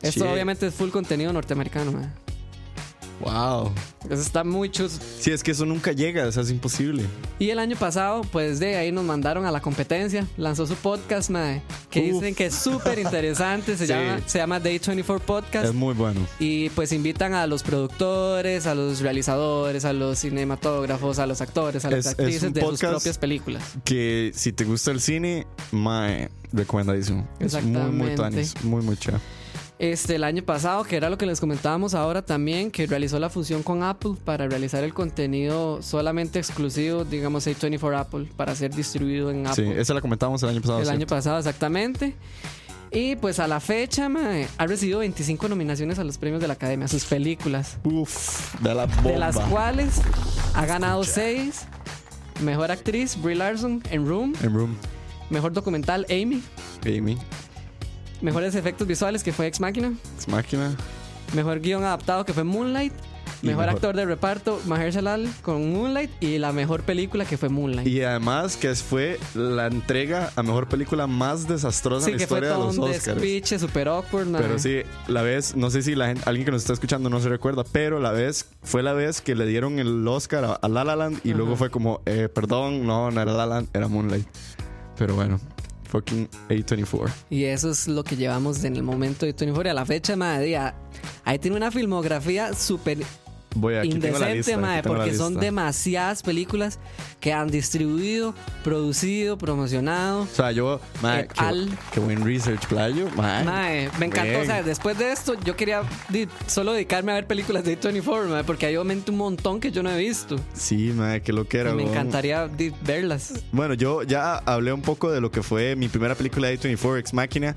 Esto 0.01 0.25
Shit. 0.25 0.31
obviamente 0.33 0.67
es 0.67 0.73
full 0.73 0.89
contenido 0.89 1.33
norteamericano, 1.33 1.91
man. 1.91 2.13
Wow. 3.21 3.71
Eso 4.09 4.21
está 4.21 4.43
muy 4.43 4.69
chus. 4.69 4.99
Sí, 5.19 5.31
es 5.31 5.41
que 5.41 5.51
eso 5.51 5.65
nunca 5.65 5.91
llega, 5.91 6.27
o 6.27 6.31
sea, 6.31 6.43
es 6.43 6.51
imposible. 6.51 7.03
Y 7.39 7.49
el 7.49 7.59
año 7.59 7.75
pasado, 7.75 8.21
pues 8.31 8.59
de 8.59 8.75
ahí 8.75 8.91
nos 8.91 9.03
mandaron 9.03 9.45
a 9.45 9.51
la 9.51 9.61
competencia. 9.61 10.27
Lanzó 10.37 10.67
su 10.67 10.75
podcast, 10.75 11.29
mae, 11.29 11.61
que 11.89 12.01
Uf. 12.01 12.13
dicen 12.21 12.35
que 12.35 12.47
es 12.47 12.55
súper 12.55 12.99
interesante. 12.99 13.77
Se, 13.77 13.85
Sí. 13.87 13.93
llama, 13.93 14.19
se 14.25 14.37
llama 14.37 14.59
Day 14.59 14.79
24 14.85 15.25
Podcast. 15.25 15.65
Es 15.65 15.73
muy 15.73 15.93
bueno. 15.93 16.19
Y 16.39 16.69
pues 16.71 16.91
invitan 16.91 17.33
a 17.33 17.47
los 17.47 17.63
productores, 17.63 18.67
a 18.67 18.75
los 18.75 18.99
realizadores, 18.99 19.85
a 19.85 19.93
los 19.93 20.19
cinematógrafos, 20.19 21.17
a 21.19 21.25
los 21.25 21.41
actores, 21.41 21.85
a 21.85 21.89
las 21.89 21.99
Es- 21.99 22.05
es 22.07 22.11
actrices 22.11 22.43
un 22.43 22.53
de 22.53 22.61
sus 22.61 22.79
propias 22.79 23.17
películas. 23.17 23.63
Que 23.85 24.31
si 24.35 24.51
te 24.51 24.65
gusta 24.65 24.91
el 24.91 24.99
cine, 25.01 25.47
mae, 25.71 26.29
recomendadísimo. 26.51 27.27
Es 27.39 27.61
muy, 27.63 27.91
muy 27.91 28.15
tanis. 28.15 28.53
Muy, 28.63 28.83
muy 28.83 28.97
chévere. 28.97 29.23
Este, 29.77 30.15
el 30.15 30.23
año 30.23 30.41
pasado, 30.41 30.85
que 30.85 30.95
era 30.95 31.09
lo 31.09 31.17
que 31.17 31.25
les 31.25 31.41
comentábamos 31.41 31.93
ahora 31.95 32.21
también, 32.21 32.71
que 32.71 32.87
realizó 32.87 33.19
la 33.19 33.29
fusión 33.29 33.61
con 33.61 33.83
Apple 33.83 34.13
para 34.23 34.47
realizar 34.47 34.83
el 34.85 34.93
contenido 34.93 35.81
solamente 35.81 36.39
exclusivo, 36.39 37.03
digamos, 37.03 37.45
A24 37.45 37.99
Apple, 37.99 38.29
para 38.37 38.55
ser 38.55 38.73
distribuido 38.73 39.31
en 39.31 39.43
Sí, 39.53 39.63
Apple. 39.63 39.81
esa 39.81 39.93
la 39.93 39.99
comentábamos 40.01 40.41
el 40.43 40.49
año 40.49 40.61
pasado. 40.61 40.79
el 40.81 40.89
año 40.89 41.05
pasado, 41.07 41.37
exactamente. 41.39 42.15
Y 42.91 43.17
pues 43.17 43.39
a 43.39 43.47
la 43.47 43.59
fecha, 43.59 44.07
mae, 44.07 44.47
ha 44.57 44.65
recibido 44.65 44.99
25 44.99 45.49
nominaciones 45.49 45.99
a 45.99 46.05
los 46.05 46.17
premios 46.17 46.39
de 46.41 46.47
la 46.47 46.53
Academia, 46.53 46.85
a 46.85 46.87
sus 46.87 47.03
películas, 47.03 47.77
Uf, 47.83 48.55
de 48.61 48.73
la 48.73 48.85
bomba. 48.85 49.11
de 49.11 49.17
las 49.17 49.37
cuales 49.37 50.01
ha 50.53 50.65
ganado 50.65 51.03
6. 51.03 51.65
Mejor 52.41 52.71
actriz, 52.71 53.21
Brie 53.21 53.35
Larson, 53.35 53.83
en 53.91 54.07
Room. 54.07 54.33
En 54.41 54.53
Room, 54.53 54.77
Mejor 55.29 55.51
documental, 55.51 56.05
Amy. 56.09 56.41
Amy, 56.85 57.17
Mejores 58.25 58.55
efectos 58.55 58.87
visuales, 58.87 59.23
que 59.23 59.31
fue 59.31 59.47
Ex 59.47 59.59
Machina. 59.59 59.93
Ex 60.15 60.27
Máquina. 60.27 60.75
Mejor 61.33 61.59
guion 61.59 61.83
adaptado, 61.83 62.25
que 62.25 62.33
fue 62.33 62.43
Moonlight. 62.43 62.93
Mejor, 63.41 63.65
mejor- 63.65 63.75
actor 63.75 63.95
de 63.95 64.05
reparto, 64.05 64.59
Mahershala 64.65 65.19
con 65.43 65.71
Moonlight 65.71 66.09
y 66.23 66.39
la 66.39 66.51
mejor 66.51 66.81
película 66.81 67.25
que 67.25 67.37
fue 67.37 67.49
Moonlight. 67.49 67.87
Y 67.87 68.01
además 68.01 68.55
que 68.57 68.73
fue 68.75 69.19
la 69.35 69.67
entrega 69.67 70.31
a 70.35 70.41
mejor 70.41 70.67
película 70.67 71.05
más 71.05 71.47
desastrosa 71.47 72.05
sí, 72.05 72.11
en 72.11 72.13
la 72.13 72.17
que 72.17 72.23
historia 72.23 72.49
de 72.51 72.57
los 72.57 72.77
Oscars. 72.79 73.05
despiche 73.05 73.59
super 73.59 73.87
awkward. 73.89 74.31
Pero 74.31 74.57
sí, 74.57 74.77
la 75.07 75.21
vez, 75.21 75.55
no 75.55 75.69
sé 75.69 75.83
si 75.83 75.93
la 75.93 76.07
gente, 76.07 76.23
alguien 76.25 76.45
que 76.45 76.51
nos 76.51 76.61
está 76.61 76.73
escuchando 76.73 77.09
no 77.09 77.19
se 77.19 77.29
recuerda, 77.29 77.63
pero 77.71 77.99
la 77.99 78.11
vez 78.11 78.47
fue 78.63 78.81
la 78.81 78.93
vez 78.93 79.21
que 79.21 79.35
le 79.35 79.45
dieron 79.45 79.77
el 79.77 80.07
Oscar 80.07 80.45
a, 80.45 80.53
a 80.53 80.67
La 80.67 80.83
La 80.83 80.95
Land 80.95 81.19
y 81.23 81.33
luego 81.33 81.55
fue 81.55 81.69
como, 81.69 82.01
eh, 82.07 82.29
perdón, 82.33 82.87
no, 82.87 83.11
no 83.11 83.21
era 83.21 83.31
La 83.33 83.45
La 83.45 83.55
Land, 83.57 83.67
era 83.73 83.87
Moonlight. 83.87 84.25
Pero 84.97 85.13
bueno, 85.13 85.39
fucking 85.95 86.27
A24. 86.49 87.11
Y 87.29 87.45
eso 87.45 87.69
es 87.69 87.87
lo 87.87 88.03
que 88.03 88.15
llevamos 88.15 88.63
en 88.63 88.75
el 88.75 88.83
momento 88.83 89.25
de 89.25 89.33
24 89.33 89.67
y 89.67 89.71
a 89.71 89.73
la 89.73 89.85
fecha, 89.85 90.15
madre. 90.15 90.57
Ahí 91.23 91.39
tiene 91.39 91.57
una 91.57 91.71
filmografía 91.71 92.53
súper 92.53 92.97
Voy 93.55 93.75
aquí 93.75 93.89
tengo 93.89 94.19
la 94.19 94.31
indecente, 94.31 94.35
lista, 94.37 94.57
mae, 94.57 94.81
tengo 94.83 94.95
la 94.95 95.01
porque 95.05 95.17
son 95.17 95.29
lista. 95.33 95.45
demasiadas 95.45 96.21
películas 96.23 96.79
que 97.21 97.31
han 97.33 97.49
distribuido, 97.49 98.35
producido, 98.63 99.37
promocionado. 99.37 100.23
O 100.23 100.27
sea, 100.27 100.51
yo, 100.51 100.79
mae, 101.01 101.21
Eh, 101.21 101.27
qué, 101.33 101.39
al- 101.43 101.69
qué 101.93 101.99
buen 102.01 102.23
research, 102.25 102.67
playo. 102.67 103.09
Mae, 103.15 103.43
Mae, 103.45 103.89
me 103.97 104.07
encantó. 104.07 104.29
bien. 104.29 104.41
O 104.41 104.45
sea, 104.45 104.61
después 104.61 104.97
de 104.97 105.11
esto, 105.11 105.35
yo 105.45 105.55
quería 105.55 105.83
solo 106.47 106.73
dedicarme 106.73 107.13
a 107.13 107.15
ver 107.15 107.27
películas 107.27 107.63
de 107.63 107.75
24, 107.77 108.29
mae, 108.29 108.43
porque 108.43 108.65
hay 108.65 108.75
obviamente 108.75 109.11
un 109.11 109.17
montón 109.17 109.59
que 109.59 109.71
yo 109.71 109.81
no 109.81 109.89
he 109.89 109.97
visto. 109.97 110.35
Sí, 110.53 110.91
mae, 110.95 111.21
qué 111.21 111.31
lo 111.33 111.47
que 111.47 111.59
era. 111.59 111.71
y 111.71 111.75
me 111.75 111.83
encantaría 111.83 112.49
verlas. 112.81 113.33
Bueno, 113.51 113.73
yo 113.73 114.03
ya 114.03 114.35
hablé 114.39 114.73
un 114.73 114.81
poco 114.81 115.11
de 115.11 115.21
lo 115.21 115.31
que 115.31 115.41
fue 115.41 115.75
mi 115.75 115.87
primera 115.87 116.15
película 116.15 116.49
de 116.49 116.59
A24, 116.59 116.99
Ex 116.99 117.13
Máquina. 117.13 117.55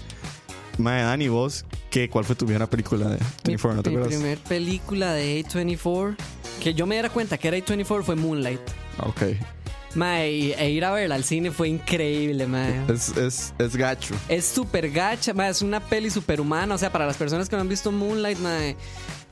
Mae, 0.79 1.03
Dani, 1.03 1.29
vos, 1.29 1.65
¿qué, 1.91 2.09
¿cuál 2.09 2.25
fue 2.25 2.37
tu 2.37 2.45
primera 2.47 2.69
película 2.69 3.07
de 3.09 3.15
Mi, 3.19 3.27
24? 3.45 3.77
¿No 3.77 3.83
te 3.83 3.91
mi 3.91 3.97
acuerdas? 3.97 4.19
primer 4.19 4.39
película 4.39 5.13
de 5.13 5.45
A24, 5.45 6.17
que 6.63 6.75
yo 6.75 6.87
me 6.87 6.95
diera 6.95 7.11
cuenta 7.11 7.37
que 7.37 7.49
era 7.49 7.57
A24, 7.59 8.03
fue 8.05 8.15
Moonlight. 8.17 8.61
Ok. 9.05 9.23
Mae, 9.95 10.31
y- 10.33 10.53
e 10.53 10.71
ir 10.71 10.85
a 10.85 10.93
verla 10.93 11.15
al 11.17 11.25
cine 11.25 11.51
fue 11.51 11.69
increíble, 11.69 12.47
mae. 12.47 12.83
Es, 12.89 13.17
es, 13.17 13.55
es 13.59 13.75
gacho. 13.77 14.15
Es 14.29 14.45
súper 14.45 14.91
gacha, 14.91 15.33
mae, 15.35 15.51
es 15.51 15.63
una 15.63 15.81
peli 15.81 16.11
superhumana. 16.11 16.75
O 16.75 16.79
sea, 16.79 16.93
para 16.93 17.07
las 17.07 17.17
personas 17.17 17.49
que 17.49 17.57
no 17.57 17.63
han 17.63 17.69
visto 17.69 17.91
Moonlight, 17.91 18.39
mae, 18.39 18.77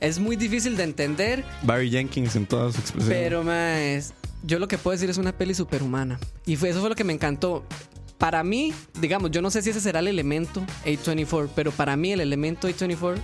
es 0.01 0.19
muy 0.19 0.35
difícil 0.35 0.75
de 0.75 0.83
entender. 0.83 1.45
Barry 1.63 1.89
Jenkins 1.91 2.35
en 2.35 2.45
toda 2.45 2.71
su 2.73 2.79
expresión. 2.79 3.13
Pero, 3.13 3.43
mae, 3.43 3.95
es- 3.97 4.13
yo 4.43 4.59
lo 4.59 4.67
que 4.67 4.77
puedo 4.77 4.93
decir 4.93 5.09
es 5.09 5.17
una 5.17 5.31
peli 5.31 5.53
superhumana. 5.53 6.19
Y 6.45 6.55
fue, 6.57 6.69
eso 6.69 6.79
fue 6.81 6.89
lo 6.89 6.95
que 6.95 7.03
me 7.03 7.13
encantó. 7.13 7.63
Para 8.17 8.43
mí, 8.43 8.73
digamos, 8.99 9.29
yo 9.31 9.41
no 9.41 9.51
sé 9.51 9.61
si 9.61 9.69
ese 9.69 9.79
será 9.81 9.99
el 9.99 10.07
elemento 10.07 10.63
A24, 10.85 11.49
pero 11.55 11.71
para 11.71 11.95
mí 11.95 12.11
el 12.11 12.19
elemento 12.21 12.67
A24 12.67 13.17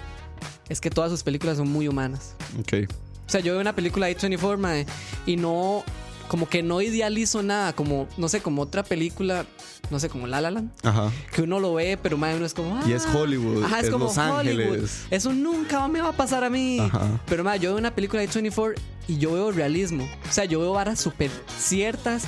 es 0.69 0.79
que 0.79 0.89
todas 0.89 1.09
sus 1.11 1.23
películas 1.23 1.57
son 1.57 1.69
muy 1.69 1.87
humanas. 1.87 2.35
Ok. 2.59 2.89
O 3.25 3.29
sea, 3.29 3.41
yo 3.41 3.53
veo 3.53 3.61
una 3.61 3.73
película 3.75 4.05
de 4.07 4.15
A24, 4.17 4.57
mae, 4.57 4.85
y 5.25 5.35
no, 5.37 5.83
como 6.27 6.47
que 6.47 6.61
no 6.61 6.81
idealizo 6.81 7.41
nada, 7.41 7.73
como, 7.73 8.07
no 8.17 8.29
sé, 8.29 8.41
como 8.41 8.61
otra 8.61 8.83
película, 8.83 9.45
no 9.89 9.99
sé, 9.99 10.09
como 10.09 10.27
La 10.27 10.41
La 10.41 10.51
Land 10.51 10.71
Ajá. 10.83 11.11
que 11.33 11.41
uno 11.41 11.59
lo 11.59 11.73
ve, 11.73 11.97
pero 12.01 12.17
mae, 12.17 12.35
uno 12.35 12.45
es 12.45 12.53
como. 12.53 12.79
Y 12.87 12.91
es 12.93 13.05
"Ah". 13.07 13.17
Hollywood, 13.17 13.63
Ajá, 13.63 13.79
es, 13.79 13.85
es 13.85 13.89
como 13.91 14.05
Los 14.05 14.17
Hollywood. 14.17 14.61
Ángeles. 14.73 15.05
Eso 15.09 15.33
nunca 15.33 15.87
me 15.87 16.01
va 16.01 16.09
a 16.09 16.13
pasar 16.13 16.43
a 16.43 16.49
mí. 16.51 16.79
Ajá. 16.79 17.19
Pero 17.27 17.43
mae, 17.43 17.59
yo 17.59 17.69
veo 17.71 17.79
una 17.79 17.95
película 17.95 18.21
de 18.21 18.27
24 18.27 18.79
y 19.07 19.17
yo 19.17 19.33
veo 19.33 19.51
realismo. 19.51 20.07
O 20.29 20.31
sea, 20.31 20.45
yo 20.45 20.59
veo 20.59 20.73
varas 20.73 20.99
súper 20.99 21.31
ciertas, 21.57 22.25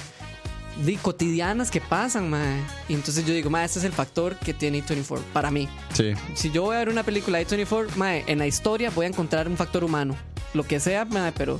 di, 0.84 0.96
cotidianas 0.98 1.72
que 1.72 1.82
pasan, 1.82 2.30
mae. 2.30 2.62
Y 2.90 2.94
entonces 2.94 3.26
yo 3.26 3.34
digo, 3.34 3.50
mae, 3.50 3.66
este 3.66 3.80
es 3.80 3.86
el 3.86 3.92
factor 3.94 4.36
que 4.38 4.54
tiene 4.54 4.82
24 4.82 5.26
para 5.34 5.52
mí. 5.52 5.68
Sí. 5.94 6.14
Si 6.34 6.52
yo 6.52 6.64
voy 6.64 6.76
a 6.76 6.80
ver 6.80 6.90
una 6.90 7.04
película 7.04 7.38
de 7.38 7.46
24, 7.46 7.96
mae, 7.98 8.24
en 8.28 8.40
la 8.40 8.48
historia 8.48 8.90
voy 8.90 9.06
a 9.06 9.10
encontrar 9.10 9.48
un 9.48 9.58
factor 9.58 9.84
humano. 9.84 10.16
Lo 10.54 10.64
que 10.64 10.80
sea, 10.80 11.06
mae, 11.06 11.32
pero. 11.32 11.60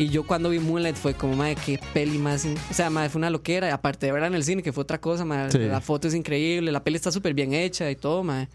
Y 0.00 0.10
yo 0.10 0.24
cuando 0.24 0.50
vi 0.50 0.60
Moonlight 0.60 0.94
fue 0.96 1.14
como, 1.14 1.34
madre, 1.34 1.56
qué 1.66 1.80
peli 1.92 2.18
más. 2.18 2.44
in- 2.44 2.56
O 2.70 2.74
sea, 2.74 2.88
madre, 2.88 3.08
fue 3.10 3.18
una 3.18 3.30
loquera. 3.30 3.74
Aparte 3.74 4.06
de 4.06 4.12
verla 4.12 4.28
en 4.28 4.34
el 4.34 4.44
cine, 4.44 4.62
que 4.62 4.72
fue 4.72 4.82
otra 4.82 5.00
cosa, 5.00 5.24
madre. 5.24 5.50
Sí. 5.50 5.58
La 5.58 5.80
foto 5.80 6.06
es 6.06 6.14
increíble, 6.14 6.70
la 6.70 6.84
peli 6.84 6.96
está 6.96 7.10
súper 7.10 7.34
bien 7.34 7.52
hecha 7.52 7.90
y 7.90 7.96
todo, 7.96 8.22
madre. 8.22 8.48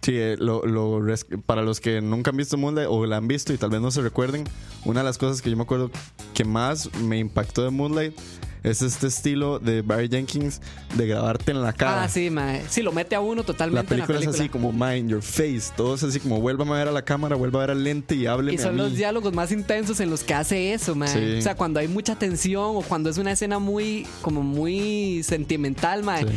Sí, 0.00 0.12
eh, 0.14 0.36
lo, 0.38 0.64
lo 0.64 1.02
res- 1.02 1.26
para 1.44 1.60
los 1.62 1.80
que 1.80 2.00
nunca 2.00 2.30
han 2.30 2.36
visto 2.36 2.56
Moonlight 2.56 2.88
o 2.88 3.04
la 3.04 3.16
han 3.16 3.26
visto 3.28 3.52
y 3.52 3.58
tal 3.58 3.68
vez 3.68 3.80
no 3.80 3.90
se 3.90 4.00
recuerden, 4.00 4.44
una 4.84 5.00
de 5.00 5.04
las 5.04 5.18
cosas 5.18 5.42
que 5.42 5.50
yo 5.50 5.56
me 5.56 5.64
acuerdo 5.64 5.90
que 6.34 6.44
más 6.44 6.94
me 7.02 7.18
impactó 7.18 7.64
de 7.64 7.70
Moonlight 7.70 8.16
es 8.62 8.82
este 8.82 9.06
estilo 9.06 9.58
de 9.58 9.82
Barry 9.82 10.08
Jenkins 10.08 10.60
de 10.96 11.06
grabarte 11.06 11.50
en 11.52 11.62
la 11.62 11.72
cara. 11.72 12.04
Ah, 12.04 12.08
sí, 12.08 12.30
madre. 12.30 12.62
Sí, 12.68 12.82
lo 12.82 12.92
mete 12.92 13.14
a 13.14 13.20
uno 13.20 13.42
La 13.42 13.46
totalmente 13.46 13.88
película, 13.88 14.18
en 14.18 14.24
la 14.24 14.30
película. 14.32 14.36
es 14.36 14.40
así 14.40 14.48
como 14.48 14.72
mind 14.72 15.10
your 15.10 15.22
face, 15.22 15.72
todo 15.76 15.94
es 15.94 16.02
así 16.02 16.20
como 16.20 16.40
vuelva 16.40 16.64
a 16.66 16.78
ver 16.78 16.88
a 16.88 16.92
la 16.92 17.02
cámara, 17.02 17.36
vuelva 17.36 17.60
a 17.60 17.66
ver 17.66 17.70
al 17.72 17.84
lente 17.84 18.14
y 18.14 18.26
hábleme 18.26 18.54
Y 18.54 18.58
son 18.58 18.68
a 18.68 18.72
mí. 18.72 18.78
los 18.78 18.94
diálogos 18.94 19.32
más 19.32 19.52
intensos 19.52 20.00
en 20.00 20.10
los 20.10 20.22
que 20.24 20.34
hace 20.34 20.72
eso, 20.72 20.94
man. 20.94 21.08
Sí. 21.08 21.38
O 21.38 21.42
sea, 21.42 21.54
cuando 21.54 21.80
hay 21.80 21.88
mucha 21.88 22.16
tensión 22.16 22.76
o 22.76 22.82
cuando 22.82 23.10
es 23.10 23.18
una 23.18 23.32
escena 23.32 23.58
muy, 23.58 24.06
como 24.22 24.42
muy 24.42 25.22
sentimental, 25.22 26.02
man. 26.02 26.26
Sí. 26.28 26.34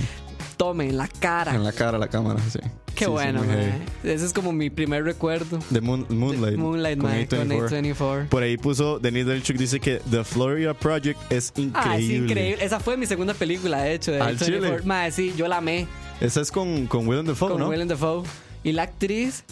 Tome 0.62 0.88
en 0.90 0.96
la 0.98 1.08
cara. 1.08 1.56
En 1.56 1.64
la 1.64 1.72
cara 1.72 1.98
la 1.98 2.08
cámara, 2.08 2.40
sí. 2.52 2.60
Qué 2.94 3.06
Sí, 3.06 3.06
sí, 3.06 3.12
bueno, 3.12 3.40
man. 3.40 3.50
heavy. 3.50 3.72
Ese 4.14 4.26
es 4.28 4.32
como 4.32 4.52
mi 4.52 4.70
primer 4.70 5.04
recuerdo. 5.04 5.58
De 5.72 5.82
Moon- 5.82 6.06
Moonlight. 6.10 6.56
Moonlight, 6.56 7.00
con 7.00 7.10
man, 7.10 7.26
con 7.26 7.40
A24. 7.50 7.96
A24. 7.96 8.28
Por 8.30 8.44
ahí 8.44 8.58
puso 8.58 9.00
Denis 9.00 9.26
Delchuk 9.26 9.58
dice 9.58 9.80
que 9.80 10.00
The 10.12 10.24
Florida 10.24 10.76
Project 10.76 11.20
es 11.32 11.52
increíble. 11.56 11.82
Ah, 11.84 11.98
es 11.98 12.04
increíble. 12.04 12.64
Esa 12.64 12.80
fue 12.80 12.96
mi 12.96 13.08
segunda 13.08 13.34
película, 13.34 13.82
de 13.82 13.96
hecho, 13.96 14.12
de 14.12 14.22
¿Al 14.22 14.36
24. 14.38 14.82
chile? 14.84 15.12
Sí, 15.12 15.34
yo 15.36 15.48
la 15.48 15.58
amé 15.58 15.88
Esa 16.20 16.42
es 16.42 16.52
con, 16.52 16.86
con 16.86 17.08
Willem 17.08 17.26
Dafoe, 17.26 17.50
con 17.54 17.60
¿no? 17.60 17.68
Willem 17.70 17.88
Dafoe. 17.88 18.22
Y 18.64 18.74
la 18.74 18.84
actriz, 18.84 19.44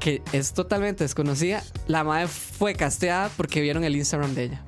que 0.00 0.22
es 0.32 0.54
totalmente 0.54 1.04
desconocida, 1.04 1.62
la 1.88 2.04
madre 2.04 2.26
fue 2.28 2.72
casteada 2.74 3.28
porque 3.36 3.60
vieron 3.60 3.84
el 3.84 3.96
Instagram 3.96 4.34
de 4.34 4.44
ella. 4.44 4.62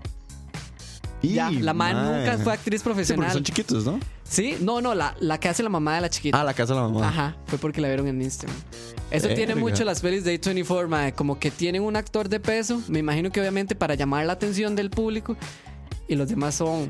Ya, 1.35 1.51
la 1.51 1.75
madre 1.75 1.95
nunca 2.03 2.39
fue 2.39 2.53
actriz 2.53 2.81
Sí, 2.81 2.85
porque 2.85 2.95
profesional. 2.97 3.33
son 3.33 3.43
chiquitos, 3.45 3.85
¿no? 3.85 3.99
Sí, 4.25 4.57
no, 4.61 4.81
no, 4.81 4.95
la, 4.95 5.15
la 5.21 5.39
que 5.39 5.49
hace 5.49 5.63
la 5.63 5.69
mamá 5.69 5.95
de 5.97 6.01
la 6.01 6.11
chiquita. 6.11 6.41
Ah, 6.41 6.45
la 6.45 6.53
casa 6.55 6.75
de 6.75 6.81
la 6.81 6.89
mamá. 6.89 7.09
Ajá, 7.09 7.37
fue 7.47 7.59
porque 7.59 7.81
la 7.81 7.89
vieron 7.89 8.07
en 8.09 8.21
Instagram. 8.23 8.57
Eso 9.11 9.29
tiene 9.29 9.55
mucho 9.55 9.85
las 9.85 10.01
pelis 10.01 10.25
de 10.25 10.41
A24, 10.41 10.89
mae, 10.89 11.13
como 11.13 11.39
que 11.39 11.51
tienen 11.51 11.83
un 11.83 11.95
actor 11.97 12.29
de 12.29 12.41
peso, 12.41 12.83
me 12.89 12.99
imagino 12.99 13.31
que 13.31 13.41
obviamente 13.41 13.75
para 13.77 13.95
llamar 13.95 14.27
la 14.27 14.33
atención 14.33 14.75
del 14.75 14.91
público, 14.91 15.37
y 16.09 16.15
los 16.17 16.29
demás 16.29 16.55
son 16.57 16.89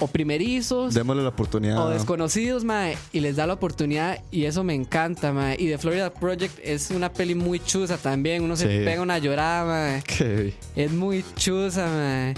o 0.00 0.06
primerizos 0.08 0.94
Démosle 0.94 1.22
la 1.22 1.28
oportunidad. 1.28 1.78
o 1.86 1.90
desconocidos, 1.90 2.64
mae, 2.64 2.96
y 3.12 3.20
les 3.20 3.36
da 3.36 3.46
la 3.46 3.52
oportunidad 3.52 4.18
y 4.32 4.46
eso 4.46 4.64
me 4.64 4.74
encanta, 4.74 5.32
mae. 5.32 5.54
Y 5.60 5.68
The 5.68 5.78
Florida 5.78 6.10
Project 6.12 6.58
es 6.64 6.90
una 6.90 7.12
peli 7.12 7.34
muy 7.36 7.60
chusa 7.60 7.96
también, 7.98 8.42
uno 8.42 8.56
se 8.56 8.64
Sí. 8.80 8.84
pega 8.84 9.00
una 9.02 9.18
llorada, 9.18 9.64
mae. 9.64 10.02
Qué- 10.02 10.54
Es 10.74 10.90
muy 10.90 11.24
chusa, 11.36 11.86
mae. 11.86 12.34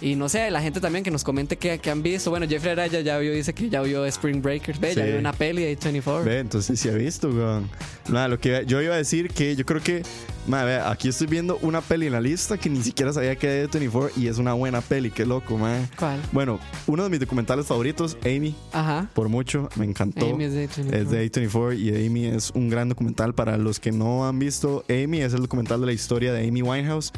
Y 0.00 0.16
no 0.16 0.28
sé, 0.28 0.50
la 0.50 0.60
gente 0.60 0.80
también 0.80 1.02
que 1.04 1.10
nos 1.10 1.24
comente 1.24 1.56
que, 1.56 1.78
que 1.78 1.90
han 1.90 2.02
visto. 2.02 2.30
Bueno, 2.30 2.46
Jeffrey 2.48 2.72
Araya 2.72 3.00
ya 3.00 3.16
vio, 3.18 3.32
dice 3.32 3.54
que 3.54 3.68
ya 3.70 3.80
vio 3.82 4.04
Spring 4.06 4.42
Breakers, 4.42 4.78
ve, 4.80 4.94
ya 4.94 5.04
Sí. 5.04 5.10
vio 5.10 5.18
una 5.20 5.32
peli 5.32 5.62
de 5.62 5.68
24. 5.76 6.24
Ve, 6.24 6.38
entonces 6.40 6.78
sí 6.78 6.88
ha 6.88 6.92
visto, 6.94 7.28
weón. 7.30 7.70
Nada, 8.08 8.28
lo 8.28 8.38
que 8.38 8.64
yo 8.66 8.82
iba 8.82 8.94
a 8.94 8.98
decir 8.98 9.30
que 9.30 9.56
yo 9.56 9.64
creo 9.64 9.80
que, 9.82 10.02
madre, 10.46 10.66
vea, 10.76 10.90
aquí 10.90 11.08
estoy 11.08 11.26
viendo 11.26 11.56
una 11.62 11.80
peli 11.80 12.06
en 12.06 12.12
la 12.12 12.20
lista 12.20 12.58
que 12.58 12.68
ni 12.68 12.82
siquiera 12.82 13.12
sabía 13.12 13.36
que 13.36 13.46
era 13.46 13.54
de 13.54 13.66
24 13.68 14.20
y 14.20 14.26
es 14.28 14.36
una 14.38 14.52
buena 14.52 14.80
peli, 14.82 15.10
qué 15.10 15.24
loco, 15.24 15.56
madre. 15.56 15.86
¿Cuál? 15.98 16.20
Bueno, 16.32 16.58
uno 16.86 17.04
de 17.04 17.08
mis 17.10 17.20
documentales 17.20 17.64
favoritos, 17.66 18.18
Amy, 18.24 18.54
Ajá. 18.72 19.08
por 19.14 19.28
mucho, 19.30 19.68
me 19.76 19.86
encantó. 19.86 20.26
Amy 20.28 20.44
es 20.44 20.52
de 20.52 20.58
24. 20.66 20.98
Es 20.98 21.10
de 21.10 21.30
A24 21.30 21.78
y 21.78 22.06
Amy 22.06 22.26
es 22.26 22.50
un 22.50 22.68
gran 22.68 22.88
documental. 22.90 23.34
Para 23.34 23.56
los 23.56 23.80
que 23.80 23.90
no 23.92 24.28
han 24.28 24.38
visto 24.38 24.84
Amy, 24.90 25.20
es 25.22 25.32
el 25.32 25.40
documental 25.40 25.80
de 25.80 25.86
la 25.86 25.92
historia 25.92 26.32
de 26.32 26.46
Amy 26.46 26.60
Winehouse. 26.62 27.12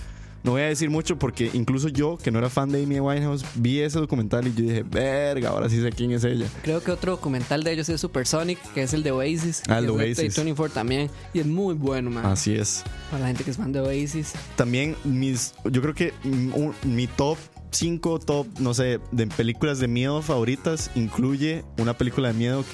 No 0.46 0.52
voy 0.52 0.62
a 0.62 0.66
decir 0.66 0.88
mucho 0.90 1.18
porque 1.18 1.50
incluso 1.54 1.88
yo, 1.88 2.16
que 2.16 2.30
no 2.30 2.38
era 2.38 2.48
fan 2.48 2.70
de 2.70 2.82
Amy 2.84 3.00
Winehouse, 3.00 3.44
vi 3.56 3.80
ese 3.80 3.98
documental 3.98 4.46
y 4.46 4.54
yo 4.54 4.62
dije, 4.62 4.84
verga, 4.84 5.48
ahora 5.50 5.68
sí 5.68 5.82
sé 5.82 5.90
quién 5.90 6.12
es 6.12 6.22
ella. 6.22 6.46
Creo 6.62 6.80
que 6.82 6.92
otro 6.92 7.10
documental 7.12 7.64
de 7.64 7.72
ellos 7.72 7.88
es 7.88 8.00
Supersonic, 8.00 8.58
que 8.72 8.84
es 8.84 8.94
el 8.94 9.02
de 9.02 9.10
Oasis. 9.10 9.64
Ah, 9.68 9.78
el 9.78 9.86
de 9.86 9.90
Oasis. 9.90 10.36
24 10.36 10.72
también. 10.72 11.10
Y 11.34 11.40
es 11.40 11.46
muy 11.46 11.74
bueno, 11.74 12.10
man. 12.10 12.24
Así 12.26 12.54
es. 12.54 12.84
Para 13.10 13.22
la 13.22 13.26
gente 13.26 13.42
que 13.42 13.50
es 13.50 13.56
fan 13.56 13.72
de 13.72 13.80
Oasis. 13.80 14.34
También 14.54 14.94
mis, 15.02 15.52
yo 15.64 15.82
creo 15.82 15.94
que 15.94 16.14
un- 16.24 16.72
mi 16.84 17.08
top 17.08 17.36
5, 17.72 18.20
top, 18.20 18.46
no 18.60 18.72
sé, 18.72 19.00
de 19.10 19.26
películas 19.26 19.80
de 19.80 19.88
miedo 19.88 20.22
favoritas 20.22 20.92
incluye 20.94 21.64
una 21.78 21.98
película 21.98 22.28
de 22.28 22.34
miedo 22.34 22.62
que... 22.62 22.68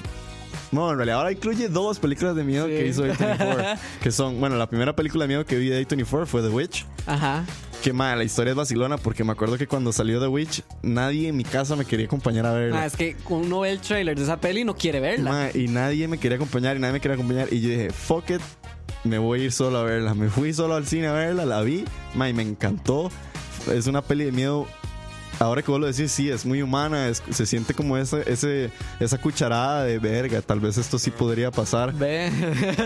No, 0.73 0.89
en 0.91 0.97
realidad 0.97 1.19
ahora 1.19 1.31
incluye 1.31 1.69
dos 1.69 1.99
películas 1.99 2.35
de 2.35 2.43
miedo 2.43 2.65
Sí. 2.67 2.71
que 2.71 2.87
hizo 2.87 3.05
A24. 3.05 3.77
que 4.01 4.11
son, 4.11 4.39
bueno, 4.39 4.55
la 4.57 4.67
primera 4.67 4.95
película 4.95 5.23
de 5.23 5.27
miedo 5.29 5.45
que 5.45 5.55
vi 5.57 5.69
de 5.69 5.87
A24 5.87 6.25
fue 6.25 6.41
The 6.41 6.49
Witch. 6.49 6.85
Ajá. 7.05 7.45
Que 7.83 7.91
madre, 7.91 8.17
la 8.17 8.23
historia 8.23 8.51
es 8.51 8.55
vacilona 8.57 8.97
porque 8.97 9.23
me 9.25 9.33
acuerdo 9.33 9.57
que 9.57 9.67
cuando 9.67 9.91
salió 9.91 10.19
The 10.21 10.27
Witch, 10.27 10.63
nadie 10.81 11.27
en 11.27 11.35
mi 11.37 11.43
casa 11.43 11.75
me 11.75 11.83
quería 11.85 12.05
acompañar 12.05 12.45
a 12.45 12.53
verla. 12.53 12.81
Ah, 12.83 12.85
es 12.85 12.95
que 12.95 13.15
uno 13.29 13.59
ve 13.61 13.71
el 13.71 13.79
trailer 13.79 14.17
de 14.17 14.23
esa 14.23 14.37
peli 14.39 14.61
y 14.61 14.63
no 14.63 14.73
quiere 14.75 14.99
verla. 15.01 15.29
Mae, 15.31 15.51
y 15.53 15.67
nadie 15.67 16.07
me 16.07 16.17
quería 16.17 16.37
acompañar 16.37 16.77
y 16.77 16.79
nadie 16.79 16.93
me 16.93 16.99
quería 17.01 17.15
acompañar. 17.15 17.47
Y 17.51 17.59
yo 17.61 17.69
dije, 17.69 17.89
fuck 17.91 18.29
it, 18.29 18.41
me 19.03 19.17
voy 19.17 19.41
a 19.41 19.43
ir 19.45 19.51
solo 19.51 19.79
a 19.79 19.83
verla. 19.83 20.13
Me 20.13 20.29
fui 20.29 20.53
solo 20.53 20.75
al 20.75 20.87
cine 20.87 21.07
a 21.07 21.11
verla, 21.13 21.45
la 21.45 21.61
vi, 21.61 21.83
mae, 22.15 22.29
y 22.29 22.33
me 22.33 22.43
encantó. 22.43 23.11
Es 23.73 23.87
una 23.87 24.01
peli 24.01 24.23
de 24.23 24.31
miedo 24.31 24.65
ahora 25.39 25.61
que 25.61 25.71
vos 25.71 25.79
lo 25.79 25.87
decís, 25.87 26.11
sí, 26.11 26.29
es 26.29 26.45
muy 26.45 26.61
humana, 26.61 27.07
es- 27.09 27.21
se 27.31 27.45
siente 27.45 27.73
como 27.73 27.97
ese, 27.97 28.23
ese, 28.31 28.69
esa 28.99 29.17
cucharada 29.19 29.83
de 29.83 29.99
verga, 29.99 30.41
tal 30.41 30.59
vez 30.59 30.77
esto 30.77 30.97
sí 30.99 31.11
podría 31.11 31.51
pasar. 31.51 31.93
Ve. 31.93 32.31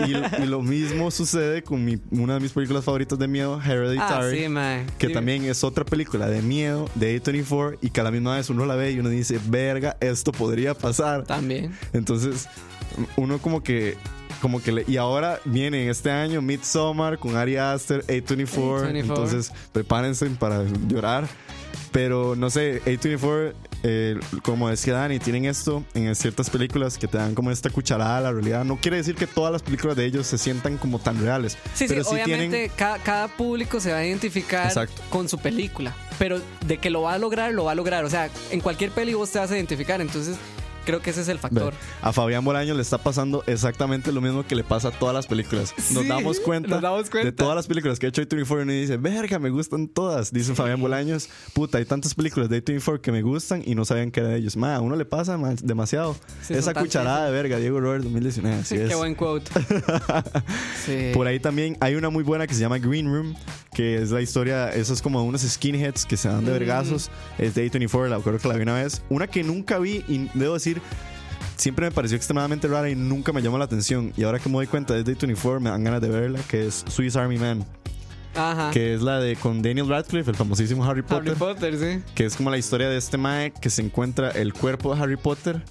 Y, 0.06 0.42
y 0.42 0.46
lo 0.46 0.62
mismo 0.62 1.10
sucede 1.10 1.62
con 1.62 1.84
mi- 1.84 1.98
una 2.10 2.34
de 2.34 2.40
mis 2.40 2.52
películas 2.52 2.84
favoritas 2.84 3.18
de 3.18 3.28
miedo, 3.28 3.60
ah, 3.62 3.70
Hereditary. 3.72 4.38
sí, 4.44 4.48
mae. 4.48 4.86
que 4.98 5.08
Sí. 5.08 5.12
también 5.12 5.44
es 5.44 5.62
otra 5.64 5.84
película 5.84 6.28
de 6.28 6.42
miedo 6.42 6.88
de 6.94 7.20
A24 7.22 7.78
y 7.80 7.90
que 7.90 8.00
a 8.00 8.04
la 8.04 8.10
misma 8.10 8.36
vez 8.36 8.50
uno 8.50 8.66
la 8.66 8.74
ve 8.74 8.92
y 8.92 8.98
uno 9.00 9.08
dice, 9.08 9.38
verga, 9.48 9.96
esto 10.00 10.32
podría 10.32 10.74
pasar. 10.74 11.24
También. 11.24 11.72
Entonces, 11.92 12.48
uno 13.16 13.38
como 13.38 13.62
que 13.62 13.96
como 14.40 14.62
que 14.62 14.70
le- 14.70 14.84
y 14.86 14.96
ahora 14.98 15.40
viene 15.44 15.88
este 15.90 16.12
año 16.12 16.40
Midsommar 16.40 17.18
con 17.18 17.36
Ari 17.36 17.56
Aster, 17.56 18.04
A24, 18.06 18.46
A24. 18.86 18.96
entonces 19.00 19.52
prepárense 19.72 20.26
para 20.30 20.62
llorar. 20.86 21.26
Pero 21.98 22.36
no 22.36 22.48
sé, 22.48 22.80
A24, 22.84 23.54
eh, 23.82 24.20
como 24.44 24.68
decía 24.68 24.94
Dani, 24.94 25.18
tienen 25.18 25.46
esto 25.46 25.82
en 25.94 26.14
ciertas 26.14 26.48
películas 26.48 26.96
que 26.96 27.08
te 27.08 27.18
dan 27.18 27.34
como 27.34 27.50
esta 27.50 27.70
cucharada 27.70 28.18
a 28.18 28.20
la 28.20 28.30
realidad. 28.30 28.64
No 28.64 28.76
quiere 28.76 28.98
decir 28.98 29.16
que 29.16 29.26
todas 29.26 29.50
las 29.50 29.64
películas 29.64 29.96
de 29.96 30.04
ellos 30.04 30.24
se 30.28 30.38
sientan 30.38 30.78
como 30.78 31.00
tan 31.00 31.20
reales. 31.20 31.58
Sí, 31.74 31.86
pero 31.88 32.04
sí, 32.04 32.10
sí 32.10 32.14
obviamente 32.14 32.56
tienen. 32.56 32.76
cada, 32.76 32.98
cada 32.98 33.26
público 33.26 33.80
se 33.80 33.90
va 33.90 33.98
a 33.98 34.06
identificar 34.06 34.68
Exacto. 34.68 35.02
con 35.10 35.28
su 35.28 35.38
película. 35.38 35.92
Pero 36.20 36.40
de 36.64 36.78
que 36.78 36.88
lo 36.88 37.02
va 37.02 37.14
a 37.14 37.18
lograr, 37.18 37.52
lo 37.52 37.64
va 37.64 37.72
a 37.72 37.74
lograr. 37.74 38.04
O 38.04 38.10
sea, 38.10 38.30
en 38.52 38.60
cualquier 38.60 38.92
peli 38.92 39.14
vos 39.14 39.32
te 39.32 39.40
vas 39.40 39.50
a 39.50 39.56
identificar. 39.56 40.00
Entonces, 40.00 40.36
creo 40.88 41.02
que 41.02 41.10
ese 41.10 41.20
es 41.20 41.28
el 41.28 41.38
factor. 41.38 41.74
A 42.00 42.14
Fabián 42.14 42.42
Bolaño 42.42 42.72
le 42.72 42.80
está 42.80 42.96
pasando 42.96 43.44
exactamente 43.46 44.10
lo 44.10 44.22
mismo 44.22 44.46
que 44.46 44.54
le 44.54 44.64
pasa 44.64 44.88
a 44.88 44.90
todas 44.90 45.14
las 45.14 45.26
películas. 45.26 45.74
Nos 45.92 46.02
Sí, 46.04 46.08
damos 46.08 46.40
cuenta, 46.40 46.70
nos 46.70 46.80
damos 46.80 47.10
cuenta. 47.10 47.26
de 47.26 47.32
todas 47.32 47.54
las 47.54 47.66
películas 47.66 47.98
que 47.98 48.06
ha 48.06 48.08
hecho 48.08 48.22
A24 48.22 48.72
y 48.72 48.80
dice, 48.80 48.96
verga, 48.96 49.38
me 49.38 49.50
gustan 49.50 49.86
todas. 49.86 50.32
Dice 50.32 50.54
Fabián 50.54 50.80
Bolaños, 50.80 51.28
puta, 51.52 51.76
hay 51.76 51.84
tantas 51.84 52.14
películas 52.14 52.48
de 52.48 52.64
A24 52.64 53.02
que 53.02 53.12
me 53.12 53.20
gustan 53.20 53.62
y 53.66 53.74
no 53.74 53.84
sabían 53.84 54.10
que 54.10 54.20
era 54.20 54.30
de 54.30 54.38
ellos. 54.38 54.56
Ma, 54.56 54.76
a 54.76 54.80
uno 54.80 54.96
le 54.96 55.04
pasa 55.04 55.36
ma, 55.36 55.52
demasiado. 55.62 56.16
Sí, 56.42 56.54
Esa 56.54 56.72
cucharada 56.72 57.26
de 57.26 57.32
verga, 57.32 57.58
Diego 57.58 57.80
Robert 57.80 58.04
2019. 58.04 58.56
Así 58.56 58.74
es. 58.78 58.88
Qué 58.88 58.94
buen 58.94 59.14
quote. 59.14 59.50
Por 61.12 61.26
ahí 61.26 61.38
también 61.38 61.76
hay 61.80 61.94
una 61.96 62.08
muy 62.10 62.24
buena 62.24 62.46
que 62.46 62.54
se 62.54 62.60
llama 62.60 62.78
Green 62.78 63.06
Room, 63.12 63.34
que 63.74 63.98
es 64.02 64.10
la 64.10 64.20
historia, 64.22 64.70
eso 64.70 64.92
es 64.94 65.02
como 65.02 65.22
unos 65.22 65.42
skinheads 65.42 66.06
que 66.06 66.16
se 66.16 66.28
dan 66.28 66.44
de 66.44 66.52
vergazos. 66.52 67.10
Es 67.38 67.54
de 67.54 67.70
A24, 67.70 68.08
la 68.08 68.18
creo 68.20 68.38
que 68.38 68.48
la 68.48 68.54
vi 68.54 68.62
una 68.62 68.74
vez. 68.74 69.02
Una 69.10 69.26
que 69.26 69.42
nunca 69.44 69.78
vi 69.78 70.04
y 70.08 70.28
debo 70.34 70.54
decir, 70.54 70.77
siempre 71.56 71.86
me 71.86 71.92
pareció 71.92 72.16
extremadamente 72.16 72.68
rara 72.68 72.88
y 72.88 72.94
nunca 72.94 73.32
me 73.32 73.42
llamó 73.42 73.58
la 73.58 73.64
atención. 73.64 74.12
Y 74.16 74.24
ahora 74.24 74.38
que 74.38 74.48
me 74.48 74.56
doy 74.56 74.66
cuenta 74.66 74.96
es 74.96 75.04
de 75.04 75.16
A24, 75.16 75.60
me 75.60 75.70
dan 75.70 75.84
ganas 75.84 76.00
de 76.00 76.08
verla, 76.08 76.40
que 76.48 76.66
es 76.66 76.84
Swiss 76.88 77.16
Army 77.16 77.38
Man, 77.38 77.64
Ajá. 78.34 78.70
que 78.70 78.94
es 78.94 79.02
la 79.02 79.18
de 79.20 79.36
con 79.36 79.62
Daniel 79.62 79.88
Radcliffe, 79.88 80.30
el 80.30 80.36
famosísimo 80.36 80.84
Harry 80.84 81.02
Potter, 81.02 81.30
Harry 81.30 81.38
Potter, 81.38 81.78
sí. 81.78 82.02
que 82.14 82.24
es 82.24 82.36
como 82.36 82.50
la 82.50 82.58
historia 82.58 82.88
de 82.88 82.96
este 82.96 83.18
mae 83.18 83.52
que 83.52 83.70
se 83.70 83.82
encuentra 83.82 84.30
el 84.30 84.52
cuerpo 84.52 84.94
de 84.94 85.02
Harry 85.02 85.16
Potter 85.16 85.62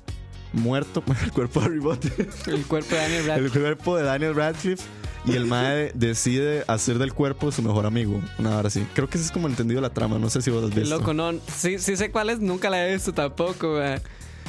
muerto, 0.53 1.03
el 1.23 1.31
cuerpo 1.31 1.59
de 1.61 1.65
Harry 1.65 1.79
Potter. 1.79 2.29
El 2.47 2.65
cuerpo 2.65 2.95
de 2.95 3.01
Daniel 3.01 3.21
El 3.21 3.27
Radcliffe. 3.27 3.59
cuerpo 3.59 3.97
de 3.97 4.03
Daniel 4.03 4.35
Radcliffe 4.35 4.83
y 5.25 5.33
el 5.33 5.45
mae 5.45 5.91
decide 5.95 6.63
hacer 6.67 6.99
del 6.99 7.13
cuerpo 7.13 7.51
su 7.51 7.61
mejor 7.61 7.85
amigo. 7.85 8.21
Una 8.39 8.57
hora 8.57 8.67
así. 8.67 8.85
Creo 8.93 9.09
que 9.09 9.17
ese 9.17 9.25
es 9.27 9.31
como 9.31 9.47
entendido 9.47 9.81
la 9.81 9.89
trama. 9.89 10.17
No 10.19 10.29
sé 10.29 10.41
si 10.41 10.49
vos 10.51 10.61
lo 10.61 10.67
has 10.69 10.75
visto. 10.75 10.97
loco, 10.97 11.13
no. 11.13 11.33
Sí, 11.53 11.79
sí 11.79 11.97
sé 11.97 12.11
cuál 12.11 12.29
es, 12.29 12.39
nunca 12.39 12.69
la 12.69 12.87
he 12.87 12.93
visto 12.93 13.13
tampoco. 13.13 13.77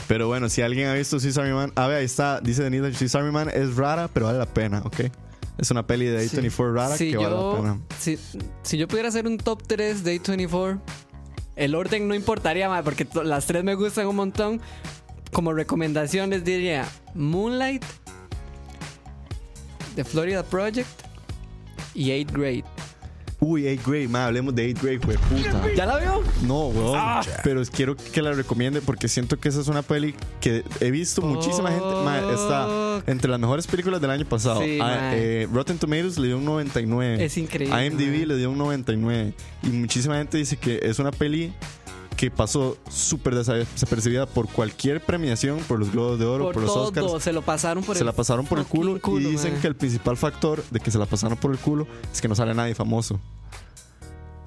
Pero 0.09 0.26
bueno, 0.26 0.48
si 0.48 0.62
alguien 0.62 0.88
ha 0.88 0.94
visto 0.94 1.20
Swiss 1.20 1.36
Army 1.36 1.52
Man, 1.52 1.70
a 1.76 1.86
ver, 1.86 1.98
ahí 1.98 2.04
está. 2.06 2.40
Dice 2.40 2.62
Denise, 2.62 2.94
Swiss 2.94 3.14
Army 3.14 3.30
Man 3.30 3.50
es 3.52 3.76
rara, 3.76 4.09
pero 4.09 4.26
vale 4.26 4.38
la 4.38 4.46
pena, 4.46 4.80
¿ok? 4.84 5.00
Es 5.59 5.70
una 5.70 5.86
peli 5.86 6.06
de 6.06 6.24
A24 6.24 6.74
rara 6.74 6.96
Si 6.96 7.11
que 7.11 7.16
vale 7.16 7.36
la 7.36 7.56
pena. 7.56 7.80
si, 7.98 8.18
si 8.62 8.78
yo 8.78 8.88
pudiera 8.88 9.09
hacer 9.09 9.26
un 9.26 9.36
top 9.38 9.62
3 9.66 10.04
de 10.04 10.20
A24, 10.20 10.80
el 11.56 11.74
orden 11.74 12.09
no 12.09 12.14
importaría 12.14 12.68
más 12.68 12.82
porque 12.82 13.06
las 13.24 13.46
tres 13.46 13.64
me 13.64 13.74
gustan 13.74 14.06
un 14.06 14.16
montón. 14.16 14.61
Como 15.32 15.52
recomendaciones 15.52 16.42
diría 16.44 16.88
Moonlight, 17.14 17.84
The 19.94 20.04
Florida 20.04 20.42
Project 20.42 20.88
y 21.92 22.12
8 22.12 22.32
Grade. 22.32 22.64
Uy, 23.41 23.68
8 23.68 23.82
Grade, 23.86 24.09
ma, 24.09 24.26
hablemos 24.26 24.53
de 24.55 24.70
8 24.72 24.80
Grade, 24.82 24.99
fue 24.99 25.14
puta. 25.14 25.62
¿Ya 25.76 25.86
la 25.86 25.99
vio? 25.99 26.22
No, 26.43 26.66
weón. 26.68 26.95
Ah. 26.97 27.20
Pero 27.45 27.62
quiero 27.72 27.97
que 27.97 28.20
la 28.20 28.32
recomiende 28.32 28.80
porque 28.80 29.07
siento 29.07 29.39
que 29.39 29.49
esa 29.49 29.61
es 29.61 29.68
una 29.68 29.82
peli 29.82 30.14
que 30.41 30.64
he 30.80 30.91
visto 30.91 31.22
muchísima 31.22 31.70
gente. 31.70 31.86
ma, 32.05 32.18
está 32.32 33.03
entre 33.07 33.30
las 33.30 33.39
mejores 33.39 33.66
películas 33.68 34.01
del 34.01 34.11
año 34.11 34.24
pasado. 34.24 34.61
Sí, 34.61 34.78
Ah, 34.80 34.86
ma. 34.86 35.11
eh, 35.14 35.47
Rotten 35.53 35.78
Tomatoes 35.78 36.18
le 36.18 36.26
dio 36.28 36.39
un 36.39 36.45
99. 36.45 37.24
Es 37.24 37.39
increíble, 37.39 37.86
IMDb 37.86 38.20
ma. 38.22 38.26
le 38.26 38.36
dio 38.39 38.51
un 38.51 38.59
99. 38.59 39.32
Y 39.62 39.68
muchísima 39.68 40.16
gente 40.16 40.36
dice 40.36 40.57
que 40.57 40.80
es 40.82 40.99
una 40.99 41.12
peli 41.12 41.53
que 42.18 42.30
pasó 42.32 42.76
súper 42.90 43.34
desa- 43.36 43.54
desapercibida 43.54 44.26
por 44.26 44.48
cualquier 44.48 45.00
premiación, 45.00 45.60
por 45.60 45.78
los 45.78 45.92
Globos 45.92 46.18
de 46.18 46.26
Oro, 46.26 46.44
por, 46.46 46.54
Por, 46.54 46.62
los 46.64 46.74
todo, 46.74 46.84
Oscars. 46.88 47.22
se 47.22 47.32
lo 47.32 47.42
pasaron 47.42 47.84
por 47.84 47.94
Se 47.94 48.00
el 48.02 48.06
la 48.06 48.12
pasaron 48.12 48.44
por 48.44 48.58
el 48.58 48.66
culo, 48.66 48.98
y 49.20 49.24
dicen 49.24 49.58
que 49.60 49.68
el 49.68 49.76
principal 49.76 50.16
factor 50.16 50.62
de 50.70 50.80
que 50.80 50.90
se 50.90 50.98
la 50.98 51.06
pasaron 51.06 51.38
por 51.38 51.52
el 51.52 51.58
culo 51.58 51.86
es 52.12 52.20
que 52.20 52.26
no 52.28 52.34
sale 52.34 52.52
nadie 52.54 52.74
famoso. 52.74 53.20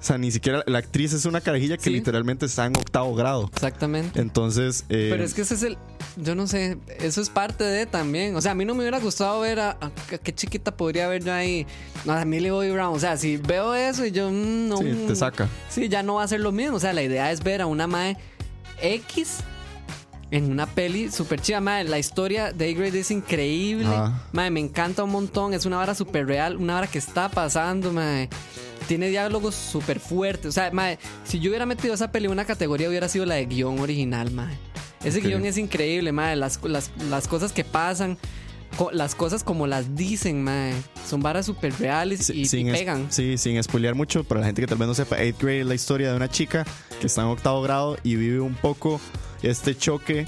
O 0.02 0.04
sea, 0.04 0.18
ni 0.18 0.32
siquiera 0.32 0.64
la 0.66 0.78
actriz 0.78 1.12
es 1.12 1.26
una 1.26 1.40
carajilla 1.40 1.76
que 1.76 1.84
Sí. 1.84 1.90
literalmente 1.90 2.46
está 2.46 2.66
en 2.66 2.76
octavo 2.76 3.14
grado. 3.14 3.48
Exactamente. 3.54 4.20
Entonces, 4.20 4.84
eh, 4.88 5.06
Pero 5.12 5.22
es 5.22 5.32
que 5.32 5.42
ese 5.42 5.54
es 5.54 5.62
el. 5.62 5.78
Yo 6.16 6.34
no 6.34 6.48
sé, 6.48 6.76
eso 6.98 7.20
es 7.22 7.30
parte 7.30 7.62
de 7.62 7.86
también. 7.86 8.34
O 8.34 8.40
sea, 8.40 8.50
a 8.50 8.54
mí 8.56 8.64
no 8.64 8.74
me 8.74 8.80
hubiera 8.80 8.98
gustado 8.98 9.40
ver 9.40 9.60
a. 9.60 9.70
a- 9.80 9.86
a 9.86 10.18
qué 10.18 10.34
chiquita 10.34 10.76
podría 10.76 11.06
ver 11.06 11.22
yo 11.22 11.32
ahí. 11.32 11.68
No, 12.04 12.14
a 12.14 12.24
Millie 12.24 12.50
Bobby 12.50 12.70
Brown. 12.72 12.96
O 12.96 12.98
sea, 12.98 13.16
si 13.16 13.36
veo 13.36 13.74
eso 13.74 14.04
y 14.04 14.10
yo. 14.10 14.28
mm, 14.28 14.68
no, 14.68 14.78
sí, 14.78 15.04
te 15.06 15.14
saca. 15.14 15.48
Sí, 15.70 15.88
ya 15.88 16.02
no 16.02 16.14
va 16.14 16.24
a 16.24 16.28
ser 16.28 16.40
lo 16.40 16.50
mismo. 16.50 16.76
O 16.78 16.80
sea, 16.80 16.92
la 16.92 17.02
idea 17.04 17.30
es 17.30 17.44
ver 17.44 17.62
a 17.62 17.66
una 17.66 17.86
Mae 17.86 18.16
X 18.82 19.36
en 20.32 20.50
una 20.50 20.66
peli 20.66 21.12
súper 21.12 21.40
chida. 21.40 21.60
Mae, 21.60 21.84
la 21.84 22.00
historia 22.00 22.52
de 22.52 22.70
A-Grade 22.70 22.98
es 23.00 23.10
increíble. 23.12 23.86
Mae, 24.32 24.50
me 24.50 24.58
encanta 24.58 25.04
un 25.04 25.10
montón. 25.10 25.54
Es 25.54 25.64
una 25.64 25.76
vara 25.76 25.94
súper 25.94 26.26
real, 26.26 26.56
una 26.56 26.74
vara 26.74 26.86
que 26.88 26.98
está 26.98 27.28
pasando, 27.28 27.92
Mae. 27.92 28.28
Tiene 28.88 29.08
diálogos 29.08 29.54
súper 29.54 30.00
fuertes. 30.00 30.46
O 30.46 30.52
sea, 30.52 30.70
mae, 30.70 30.98
si 31.24 31.40
yo 31.40 31.50
hubiera 31.50 31.66
metido 31.66 31.94
esa 31.94 32.10
peli 32.10 32.26
en 32.26 32.32
una 32.32 32.44
categoría, 32.44 32.88
hubiera 32.88 33.08
sido 33.08 33.26
la 33.26 33.36
de 33.36 33.46
guion 33.46 33.78
original, 33.80 34.30
mae. 34.30 34.56
Ese 35.04 35.20
guion 35.20 35.44
es 35.44 35.58
increíble, 35.58 36.12
mae. 36.12 36.36
Las, 36.36 36.62
las, 36.62 36.90
las 37.10 37.28
cosas 37.28 37.52
que 37.52 37.64
pasan, 37.64 38.18
las 38.92 39.14
cosas 39.14 39.44
como 39.44 39.66
las 39.66 39.96
dicen, 39.96 40.42
mae. 40.42 40.74
Son 41.06 41.20
varas 41.20 41.46
súper 41.46 41.72
reales 41.78 42.30
y, 42.30 42.46
sin 42.46 42.70
pegan. 42.70 43.06
sí, 43.10 43.36
sin 43.38 43.62
spoilear 43.62 43.94
mucho, 43.94 44.24
para 44.24 44.40
la 44.40 44.46
gente 44.46 44.62
que 44.62 44.66
tal 44.66 44.78
vez 44.78 44.88
no 44.88 44.94
sepa, 44.94 45.18
8th 45.18 45.38
grade 45.38 45.60
es 45.60 45.66
la 45.66 45.74
historia 45.74 46.10
de 46.10 46.16
una 46.16 46.28
chica 46.28 46.64
que 47.00 47.06
está 47.06 47.22
en 47.22 47.28
octavo 47.28 47.62
grado 47.62 47.96
y 48.02 48.16
vive 48.16 48.40
un 48.40 48.54
poco 48.54 49.00
este 49.42 49.76
choque 49.76 50.26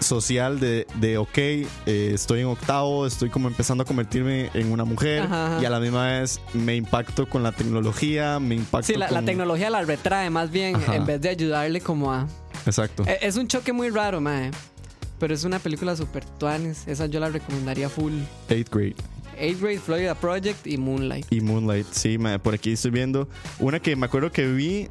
social 0.00 0.60
de, 0.60 0.86
de 0.96 1.16
ok, 1.18 1.36
eh, 1.38 1.66
estoy 1.86 2.40
en 2.40 2.46
octavo, 2.46 3.06
estoy 3.06 3.30
como 3.30 3.48
empezando 3.48 3.82
a 3.82 3.86
convertirme 3.86 4.50
en 4.54 4.70
una 4.72 4.84
mujer 4.84 5.22
Ajá, 5.22 5.46
ajá. 5.54 5.62
y 5.62 5.64
a 5.64 5.70
la 5.70 5.80
misma 5.80 6.06
vez 6.06 6.40
me 6.52 6.76
impacto 6.76 7.28
con 7.28 7.42
la 7.42 7.52
tecnología, 7.52 8.38
me 8.40 8.54
impacto 8.56 8.86
Sí, 8.86 8.94
la, 8.98 9.10
la 9.10 9.22
tecnología 9.22 9.70
la 9.70 9.82
retrae 9.82 10.28
más 10.30 10.50
bien 10.50 10.76
Ajá. 10.76 10.96
en 10.96 11.06
vez 11.06 11.20
de 11.20 11.28
ayudarle 11.30 11.80
como 11.80 12.12
a... 12.12 12.26
Exacto. 12.66 13.04
Eh, 13.06 13.18
Es 13.22 13.36
un 13.36 13.48
choque 13.48 13.72
muy 13.72 13.90
raro, 13.90 14.20
mae. 14.20 14.50
Pero 15.18 15.32
es 15.32 15.44
una 15.44 15.58
película 15.58 15.96
super 15.96 16.24
tuanis. 16.24 16.86
Esa 16.88 17.06
yo 17.06 17.20
la 17.20 17.28
recomendaría 17.30 17.88
full. 17.88 18.12
8th 18.48 18.68
grade. 18.70 18.96
8 19.40 19.58
Grade 19.60 19.78
Florida 19.78 20.14
Project 20.14 20.66
y 20.66 20.76
Moonlight. 20.76 21.26
Y 21.32 21.40
Moonlight, 21.40 21.86
sí, 21.92 22.18
ma, 22.18 22.38
por 22.38 22.54
aquí 22.54 22.72
estoy 22.72 22.90
viendo 22.90 23.28
una 23.58 23.80
que 23.80 23.96
me 23.96 24.06
acuerdo 24.06 24.30
que 24.32 24.46
vi 24.46 24.88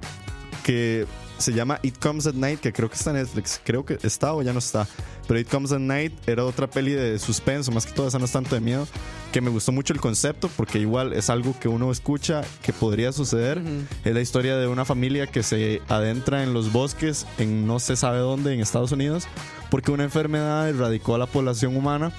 que 0.64 1.06
se 1.38 1.54
llama 1.54 1.80
It 1.84 1.98
Comes 2.00 2.28
at 2.28 2.34
Night, 2.34 2.60
que 2.60 2.72
creo 2.72 2.90
que 2.90 2.96
está 2.96 3.12
en 3.12 3.18
Netflix. 3.18 3.60
Creo 3.64 3.86
que 3.86 3.98
está 4.04 4.34
o 4.34 4.42
ya 4.42 4.54
no 4.54 4.60
está. 4.60 4.88
Pero 5.28 5.40
It 5.40 5.50
Comes 5.50 5.72
at 5.72 5.80
Night 5.80 6.14
era 6.28 6.46
otra 6.46 6.70
peli 6.70 6.92
de 6.92 7.18
suspenso, 7.20 7.72
más 7.72 7.86
que 7.86 7.94
todo, 7.94 8.08
esa 8.08 8.20
no 8.20 8.26
es 8.26 8.32
tanto 8.32 8.56
de 8.56 8.62
miedo. 8.62 8.88
Que 9.32 9.42
me 9.42 9.50
gustó 9.50 9.72
mucho 9.72 9.94
el 9.94 10.00
concepto, 10.00 10.50
porque 10.56 10.80
igual 10.80 11.14
es 11.14 11.30
algo 11.30 11.56
que 11.60 11.68
uno 11.68 11.92
escucha 11.92 12.44
que 12.62 12.74
podría 12.74 13.12
suceder. 13.12 13.60
Ujú. 13.60 13.86
Es 14.06 14.14
la 14.14 14.22
historia 14.22 14.58
de 14.58 14.68
una 14.68 14.86
familia 14.86 15.28
que 15.28 15.44
se 15.44 15.82
adentra 15.88 16.44
en 16.44 16.54
los 16.54 16.72
bosques, 16.72 17.26
en 17.38 17.66
no 17.66 17.80
se 17.80 17.96
sabe 17.96 18.20
dónde, 18.20 18.54
en 18.54 18.60
Estados 18.60 18.92
Unidos, 18.92 19.26
porque 19.70 19.92
una 19.92 20.04
enfermedad 20.04 20.70
erradicó 20.70 21.16
a 21.16 21.18
la 21.18 21.26
población 21.26 21.76
humana 21.76 22.12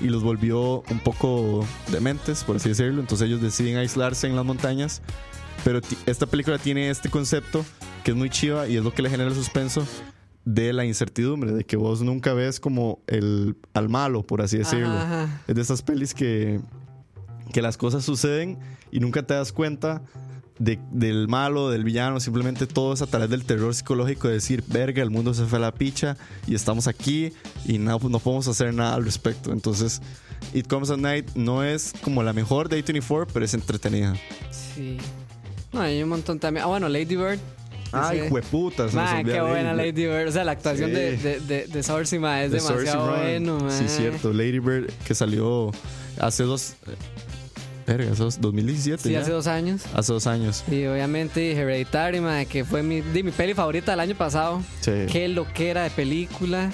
y 0.00 0.08
los 0.08 0.22
volvió 0.22 0.82
un 0.90 0.98
poco 1.02 1.66
dementes, 1.88 2.44
por 2.44 2.56
así 2.56 2.68
decirlo. 2.70 3.00
Entonces 3.00 3.26
ellos 3.26 3.40
deciden 3.40 3.76
aislarse 3.76 4.26
en 4.26 4.36
las 4.36 4.44
montañas. 4.44 5.02
Pero 5.64 5.80
esta 6.06 6.26
película 6.26 6.58
tiene 6.58 6.90
este 6.90 7.08
concepto 7.08 7.64
que 8.04 8.10
es 8.10 8.16
muy 8.16 8.30
chiva 8.30 8.66
y 8.68 8.76
es 8.76 8.82
lo 8.84 8.92
que 8.92 9.02
le 9.02 9.10
genera 9.10 9.28
el 9.28 9.34
suspenso 9.36 9.86
de 10.44 10.72
la 10.72 10.84
incertidumbre, 10.84 11.52
de 11.52 11.64
que 11.64 11.76
vos 11.76 12.02
nunca 12.02 12.32
ves 12.34 12.58
como 12.58 13.00
el 13.06 13.56
al 13.74 13.88
malo, 13.88 14.22
por 14.24 14.42
así 14.42 14.58
decirlo. 14.58 14.88
Ajá. 14.90 15.42
Es 15.46 15.54
de 15.54 15.62
estas 15.62 15.82
pelis 15.82 16.14
que, 16.14 16.60
que 17.52 17.62
las 17.62 17.76
cosas 17.76 18.04
suceden 18.04 18.58
y 18.90 18.98
nunca 18.98 19.22
te 19.22 19.34
das 19.34 19.52
cuenta 19.52 20.02
de- 20.58 20.80
del 20.90 21.28
malo, 21.28 21.70
del 21.70 21.84
villano, 21.84 22.18
simplemente 22.18 22.66
todo 22.66 22.92
es 22.92 23.02
a 23.02 23.06
través 23.06 23.30
del 23.30 23.44
terror 23.44 23.72
psicológico 23.72 24.26
de 24.26 24.34
decir, 24.34 24.64
verga, 24.66 25.00
el 25.02 25.10
mundo 25.10 25.32
se 25.32 25.44
fue 25.44 25.58
a 25.58 25.62
la 25.62 25.72
picha 25.74 26.16
y 26.48 26.56
estamos 26.56 26.88
aquí 26.88 27.32
y 27.64 27.78
no, 27.78 27.98
no 28.00 28.18
podemos 28.18 28.48
hacer 28.48 28.74
nada 28.74 28.94
al 28.94 29.04
respecto. 29.04 29.52
Entonces, 29.52 30.02
It 30.52 30.66
Comes 30.66 30.90
at 30.90 30.98
Night 30.98 31.30
no 31.36 31.62
es 31.62 31.92
como 32.02 32.24
la 32.24 32.32
mejor 32.32 32.68
de 32.68 32.84
A24, 32.84 33.28
pero 33.32 33.44
es 33.44 33.54
entretenida. 33.54 34.14
Sí. 34.50 34.98
No, 35.72 35.80
hay 35.80 36.02
un 36.02 36.08
montón 36.08 36.38
también. 36.38 36.64
Ah, 36.64 36.68
bueno, 36.68 36.88
Lady 36.88 37.16
Bird. 37.16 37.38
Ay, 37.94 38.22
Sí. 38.22 38.28
jueputa. 38.30 38.88
se 38.88 38.96
nos 38.96 39.04
Mae, 39.04 39.20
olvida 39.20 39.34
qué 39.34 39.40
buena 39.42 39.74
Lady 39.74 39.88
Lady 39.92 40.06
Bird. 40.06 40.28
O 40.28 40.32
sea, 40.32 40.44
la 40.44 40.52
actuación 40.52 40.90
Sí. 40.90 40.96
de, 40.96 41.16
de, 41.18 41.40
de, 41.40 41.66
de 41.66 41.82
Saoirse, 41.82 42.18
mae, 42.18 42.46
es 42.46 42.50
de 42.52 42.58
demasiado 42.58 43.10
bueno, 43.16 43.58
mae. 43.60 43.70
Sí, 43.78 43.84
cierto. 43.88 44.32
Lady 44.32 44.58
Bird 44.60 44.90
que 45.06 45.14
salió 45.14 45.70
hace 46.18 46.44
dos. 46.44 46.74
Verga, 47.86 48.12
hace 48.12 48.22
dos- 48.22 48.40
2017. 48.40 49.02
Sí, 49.02 49.10
ya. 49.12 49.20
hace 49.20 49.32
dos 49.32 49.46
años. 49.46 49.82
Hace 49.92 50.12
dos 50.12 50.26
años. 50.26 50.64
Y 50.70 50.86
obviamente 50.86 51.52
Hereditary, 51.52 52.20
mae, 52.20 52.46
que 52.46 52.64
fue 52.64 52.82
mi, 52.82 53.02
mi 53.02 53.30
peli 53.32 53.54
favorita 53.54 53.90
del 53.92 54.00
año 54.00 54.14
pasado. 54.14 54.62
Sí. 54.80 54.92
Qué 55.10 55.28
loquera 55.28 55.82
de 55.82 55.90
película. 55.90 56.70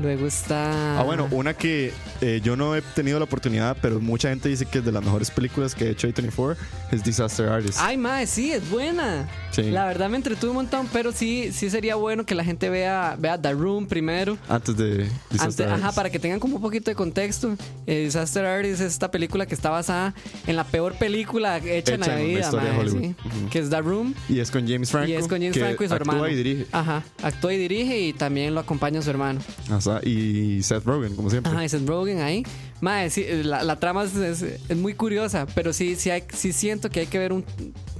Luego 0.00 0.26
está. 0.26 0.98
Ah, 1.00 1.02
bueno, 1.04 1.28
una 1.30 1.54
que 1.54 1.92
eh, 2.20 2.40
yo 2.42 2.56
no 2.56 2.74
he 2.74 2.82
tenido 2.82 3.18
la 3.18 3.24
oportunidad, 3.24 3.76
pero 3.80 4.00
mucha 4.00 4.28
gente 4.30 4.48
dice 4.48 4.64
que 4.66 4.78
es 4.78 4.84
de 4.84 4.92
las 4.92 5.02
mejores 5.04 5.30
películas 5.30 5.74
que 5.74 5.84
ha 5.84 5.88
hecho 5.90 6.08
A24 6.08 6.56
es 6.92 7.04
Disaster 7.04 7.48
Artist. 7.48 7.78
Ay, 7.80 7.96
mae, 7.96 8.26
sí, 8.26 8.52
es 8.52 8.68
buena. 8.70 9.28
Sí. 9.50 9.62
La 9.70 9.84
verdad 9.86 10.08
me 10.08 10.16
entretuve 10.16 10.50
un 10.50 10.56
montón, 10.56 10.88
pero 10.92 11.12
sí, 11.12 11.50
sí 11.52 11.68
sería 11.70 11.94
bueno 11.96 12.24
que 12.24 12.34
la 12.34 12.42
gente 12.44 12.70
vea, 12.70 13.16
vea 13.18 13.40
The 13.40 13.52
Room 13.52 13.86
primero. 13.86 14.38
Antes 14.48 14.76
de 14.76 15.08
Disaster 15.30 15.68
Antes- 15.68 15.84
ajá, 15.84 15.92
para 15.92 16.10
que 16.10 16.18
tengan 16.18 16.40
como 16.40 16.56
un 16.56 16.62
poquito 16.62 16.90
de 16.90 16.94
contexto. 16.94 17.56
Eh, 17.86 18.04
Disaster 18.04 18.44
Artist 18.46 18.80
es 18.80 18.92
esta 18.92 19.10
película 19.10 19.46
que 19.46 19.54
está 19.54 19.70
basada 19.70 20.14
en 20.46 20.56
la 20.56 20.64
peor 20.64 20.94
película 20.94 21.58
hecha, 21.58 21.94
en 21.94 22.02
Hecha 22.02 22.12
la 22.12 22.20
en 22.20 22.30
una 22.30 22.38
vida, 22.38 22.52
mae, 22.52 22.88
sí. 22.88 22.96
Ujú. 23.26 23.48
que 23.50 23.58
es 23.58 23.68
The 23.70 23.80
Room. 23.82 24.14
Y 24.28 24.38
es 24.40 24.50
con 24.50 24.66
James 24.66 24.90
Franco. 24.90 25.08
Y 25.08 25.12
es 25.14 25.28
con 25.28 25.38
James 25.40 25.58
Franco 25.58 25.84
y 25.84 25.88
su 25.88 25.94
actúa 25.94 26.14
hermano. 26.14 26.28
y 26.28 26.34
dirige. 26.34 26.66
Ajá, 26.72 27.02
actúa 27.22 27.52
y 27.52 27.58
dirige 27.58 27.98
y 28.00 28.12
también 28.14 28.54
lo 28.54 28.60
acompaña 28.60 29.02
su 29.02 29.10
hermano. 29.10 29.40
Ajá, 29.86 30.00
y 30.06 30.62
Seth 30.62 30.84
Rogen, 30.84 31.14
como 31.16 31.30
siempre. 31.30 31.52
Ajá, 31.52 31.64
y 31.64 31.68
Seth 31.68 31.86
Rogen 31.86 32.20
ahí. 32.20 32.44
Mae, 32.80 33.10
sí, 33.10 33.24
la, 33.44 33.62
la 33.62 33.78
trama 33.78 34.04
es, 34.04 34.14
es- 34.16 34.42
es 34.68 34.76
muy 34.76 34.94
curiosa, 34.94 35.46
pero 35.54 35.72
sí, 35.72 35.96
sí, 35.96 36.10
hay, 36.10 36.24
sí 36.34 36.52
siento 36.52 36.90
que 36.90 37.00
hay 37.00 37.06
que 37.06 37.18
ver 37.18 37.32
un. 37.32 37.44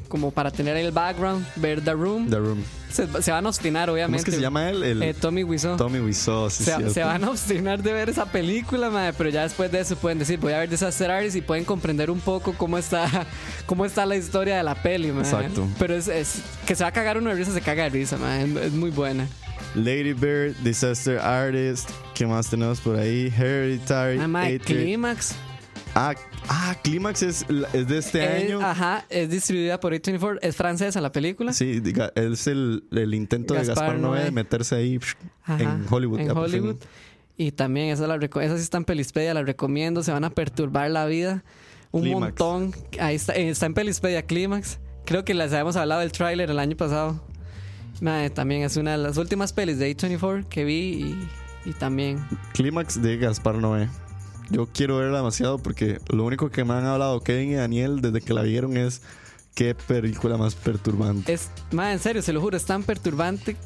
Como 0.09 0.31
para 0.31 0.51
tener 0.51 0.77
el 0.77 0.93
background, 0.93 1.43
ver 1.57 1.81
The 1.83 1.95
Room. 1.95 2.29
The 2.29 2.37
Room. 2.37 2.63
Se, 2.91 3.07
se 3.23 3.31
van 3.31 3.47
a 3.47 3.49
obstinar, 3.49 3.87
¿Cómo 3.89 3.95
obviamente. 3.95 4.19
es 4.19 4.25
que 4.27 4.31
se 4.33 4.43
llama 4.43 4.69
él? 4.69 4.83
El 4.83 5.03
Eh, 5.03 5.15
Tommy 5.15 5.43
Wiseau. 5.43 5.79
Tommy 5.79 6.01
Wiseau, 6.01 6.51
sí, 6.51 6.65
se, 6.65 6.91
se 6.91 7.03
van 7.03 7.25
a 7.25 7.31
obstinar 7.31 7.83
de 7.83 7.95
ver 7.95 8.11
esa 8.11 8.27
película, 8.27 8.91
madre, 8.91 9.15
pero 9.17 9.31
ya 9.31 9.45
después 9.45 9.73
de 9.73 9.81
eso 9.81 9.97
pueden 9.97 10.19
decir, 10.19 10.39
voy 10.39 10.53
a 10.53 10.59
ver 10.59 10.69
Disaster 10.69 11.11
Artist 11.11 11.37
y 11.37 11.41
pueden 11.41 11.65
comprender 11.65 12.11
un 12.11 12.21
poco 12.21 12.53
cómo 12.59 12.77
está, 12.77 13.09
cómo 13.65 13.87
está 13.87 14.05
la 14.05 14.15
historia 14.17 14.59
de 14.59 14.63
la 14.63 14.75
peli, 14.75 15.11
madre. 15.13 15.31
Exacto. 15.31 15.67
Pero 15.79 15.95
es, 15.95 16.09
es- 16.09 16.43
que 16.67 16.75
se 16.77 16.85
va 16.85 16.89
a 16.91 16.93
cagar 16.93 17.17
uno 17.17 17.31
de 17.31 17.37
risa, 17.37 17.51
se 17.55 17.63
caga 17.63 17.85
de 17.85 17.89
risa, 17.89 18.19
madre. 18.19 18.67
Es 18.67 18.73
muy 18.75 18.91
buena. 18.91 19.27
Lady 19.75 20.13
Bird, 20.13 20.55
Disaster 20.63 21.19
Artist. 21.19 21.91
¿Qué 22.15 22.27
más 22.27 22.51
tenemos 22.51 22.81
por 22.81 22.97
ahí? 22.97 23.33
Hereditary. 23.37 24.19
Ah. 24.21 24.59
Clímax. 24.65 25.35
Ah, 25.95 26.15
ah, 26.49 26.75
Clímax 26.83 27.23
es, 27.23 27.47
es 27.73 27.89
de 27.89 27.99
este 27.99 28.25
Es- 28.25 28.45
año. 28.45 28.61
Ajá, 28.61 29.05
es 29.11 29.29
distribuida 29.31 29.79
por 29.79 29.93
A24. 29.93 30.39
Es 30.43 30.57
francesa 30.57 31.01
la 31.01 31.13
película. 31.13 31.53
Sí, 31.53 31.81
diga, 31.81 32.13
es 32.15 32.47
el, 32.47 32.85
el 32.93 33.15
intento 33.15 33.55
de 33.55 33.65
Gaspar 33.65 33.99
Noé 33.99 34.25
de 34.25 34.31
meterse 34.31 34.75
ahí 34.75 34.99
Ajá, 35.45 35.63
en 35.63 35.87
Hollywood. 35.91 36.21
En. 36.21 36.31
Hollywood. 36.31 36.77
Y 37.37 37.53
también 37.53 37.89
esa, 37.89 38.07
la 38.07 38.17
esa 38.17 38.57
sí 38.57 38.63
está 38.63 38.79
en 38.79 38.85
Pelispedia, 38.85 39.35
la 39.35 39.43
recomiendo. 39.43 40.03
Se 40.03 40.13
van 40.13 40.25
a 40.25 40.31
perturbar 40.31 40.91
la 40.91 41.07
vida 41.07 41.45
un 41.91 42.09
montón. 42.11 42.73
Ahí 43.01 43.17
está, 43.17 43.35
eh, 43.35 43.49
está 43.51 43.67
en 43.67 43.75
Pelispedia 43.75 44.23
Clímax. 44.23 44.79
Creo 45.05 45.25
que 45.25 45.35
les 45.35 45.53
habíamos 45.53 45.77
hablado 45.77 46.01
del 46.01 46.13
tráiler 46.13 46.51
el 46.51 46.59
año 46.59 46.77
pasado. 46.77 47.23
Mae, 48.03 48.31
también 48.31 48.63
es 48.63 48.77
una 48.77 48.91
de 48.91 48.99
las 48.99 49.17
últimas 49.17 49.53
pelis 49.53 49.79
de 49.79 49.97
A24 49.97 50.49
que 50.49 50.65
vi 50.65 50.75
y, 50.75 51.29
y 51.71 51.73
también. 51.73 52.19
Clímax 52.53 53.01
de 53.01 53.17
Gaspar 53.17 53.55
Noé. 53.55 53.89
Yo 54.51 54.67
quiero 54.67 54.99
verla 54.99 55.19
demasiado 55.19 55.59
porque 55.59 56.01
lo 56.09 56.25
único 56.25 56.51
que 56.51 56.65
me 56.65 56.75
han 56.75 56.85
hablado 56.85 57.21
Kevin 57.21 57.53
y 57.53 57.55
Daniel 57.55 58.01
desde 58.01 58.21
que 58.21 58.35
la 58.35 58.43
vieron 58.43 58.77
es 58.77 59.03
qué 59.55 59.77
película 59.77 60.37
más 60.37 60.57
perturbante. 60.57 61.33
Es, 61.33 61.49
mae, 61.71 61.93
en 61.93 62.01
serio, 62.01 62.23
se 62.23 62.33
lo 62.33 62.41
juro, 62.41 62.57
es 62.57 62.65
tan 62.65 62.83
perturbante 62.83 63.57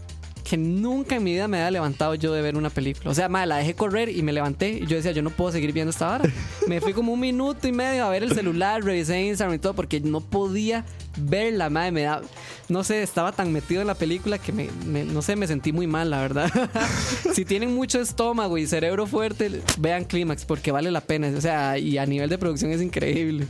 que 0.48 0.56
nunca 0.56 1.16
en 1.16 1.24
mi 1.24 1.32
vida 1.32 1.48
me 1.48 1.56
había 1.58 1.70
levantado 1.72 2.14
yo 2.14 2.32
de 2.32 2.40
ver 2.40 2.56
una 2.56 2.70
película. 2.70 3.10
O 3.10 3.14
sea, 3.14 3.28
mae, 3.28 3.46
la 3.46 3.56
dejé 3.56 3.74
correr 3.74 4.08
y 4.08 4.22
me 4.22 4.32
levanté 4.32 4.70
y 4.82 4.86
yo 4.86 4.96
decía, 4.96 5.10
yo 5.10 5.22
no 5.22 5.30
puedo 5.30 5.50
seguir 5.50 5.72
viendo 5.72 5.90
esta 5.90 6.14
hora. 6.14 6.30
me 6.68 6.80
fui 6.80 6.92
como 6.92 7.12
un 7.12 7.18
minuto 7.20 7.66
y 7.66 7.72
medio 7.72 8.04
a 8.04 8.10
ver 8.10 8.22
el 8.22 8.32
celular, 8.32 8.84
revisé 8.84 9.20
Instagram 9.26 9.56
y 9.56 9.58
todo 9.58 9.74
porque 9.74 10.00
no 10.00 10.20
podía 10.20 10.84
verla, 11.18 11.68
mae, 11.70 11.90
me 11.90 12.02
da 12.02 12.20
no 12.68 12.82
sé, 12.84 13.02
estaba 13.02 13.32
tan 13.32 13.52
metido 13.52 13.80
en 13.80 13.86
la 13.86 13.94
película 13.94 14.38
que 14.38 14.52
me, 14.52 14.68
me- 14.86 15.04
no 15.04 15.22
sé, 15.22 15.36
me 15.36 15.46
sentí 15.46 15.72
muy 15.72 15.86
mal, 15.86 16.10
la 16.10 16.20
verdad. 16.20 16.50
si 17.34 17.44
tienen 17.44 17.74
mucho 17.74 18.00
estómago 18.00 18.58
y 18.58 18.66
cerebro 18.66 19.06
fuerte, 19.06 19.62
vean 19.78 20.04
Clímax 20.04 20.44
porque 20.44 20.72
vale 20.72 20.90
la 20.90 21.00
pena, 21.00 21.32
o 21.36 21.40
sea, 21.40 21.78
y 21.78 21.96
a 21.98 22.06
nivel 22.06 22.28
de 22.28 22.38
producción 22.38 22.70
es 22.72 22.82
increíble. 22.82 23.46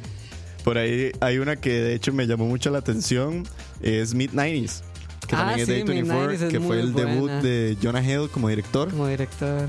Por 0.64 0.78
ahí 0.78 1.12
hay 1.20 1.38
una 1.38 1.56
que 1.56 1.70
de 1.72 1.94
hecho 1.94 2.12
me 2.12 2.26
llamó 2.26 2.46
mucho 2.46 2.70
la 2.70 2.78
atención. 2.78 3.44
Es 3.80 4.14
Mid-90s. 4.14 4.82
Que 5.26 5.34
Ah, 5.36 5.38
también 5.38 5.60
es 5.60 5.66
sí, 5.66 5.72
de 5.82 5.84
Mid-90s 5.84 6.28
A24. 6.28 6.32
es 6.46 6.52
Que 6.52 6.60
fue 6.60 6.80
el 6.80 6.92
debut 6.94 7.20
buena. 7.30 7.42
de 7.42 7.76
Jonah 7.82 8.02
Hill 8.02 8.28
como 8.30 8.48
director. 8.48 8.90
Como 8.90 9.06
director. 9.08 9.68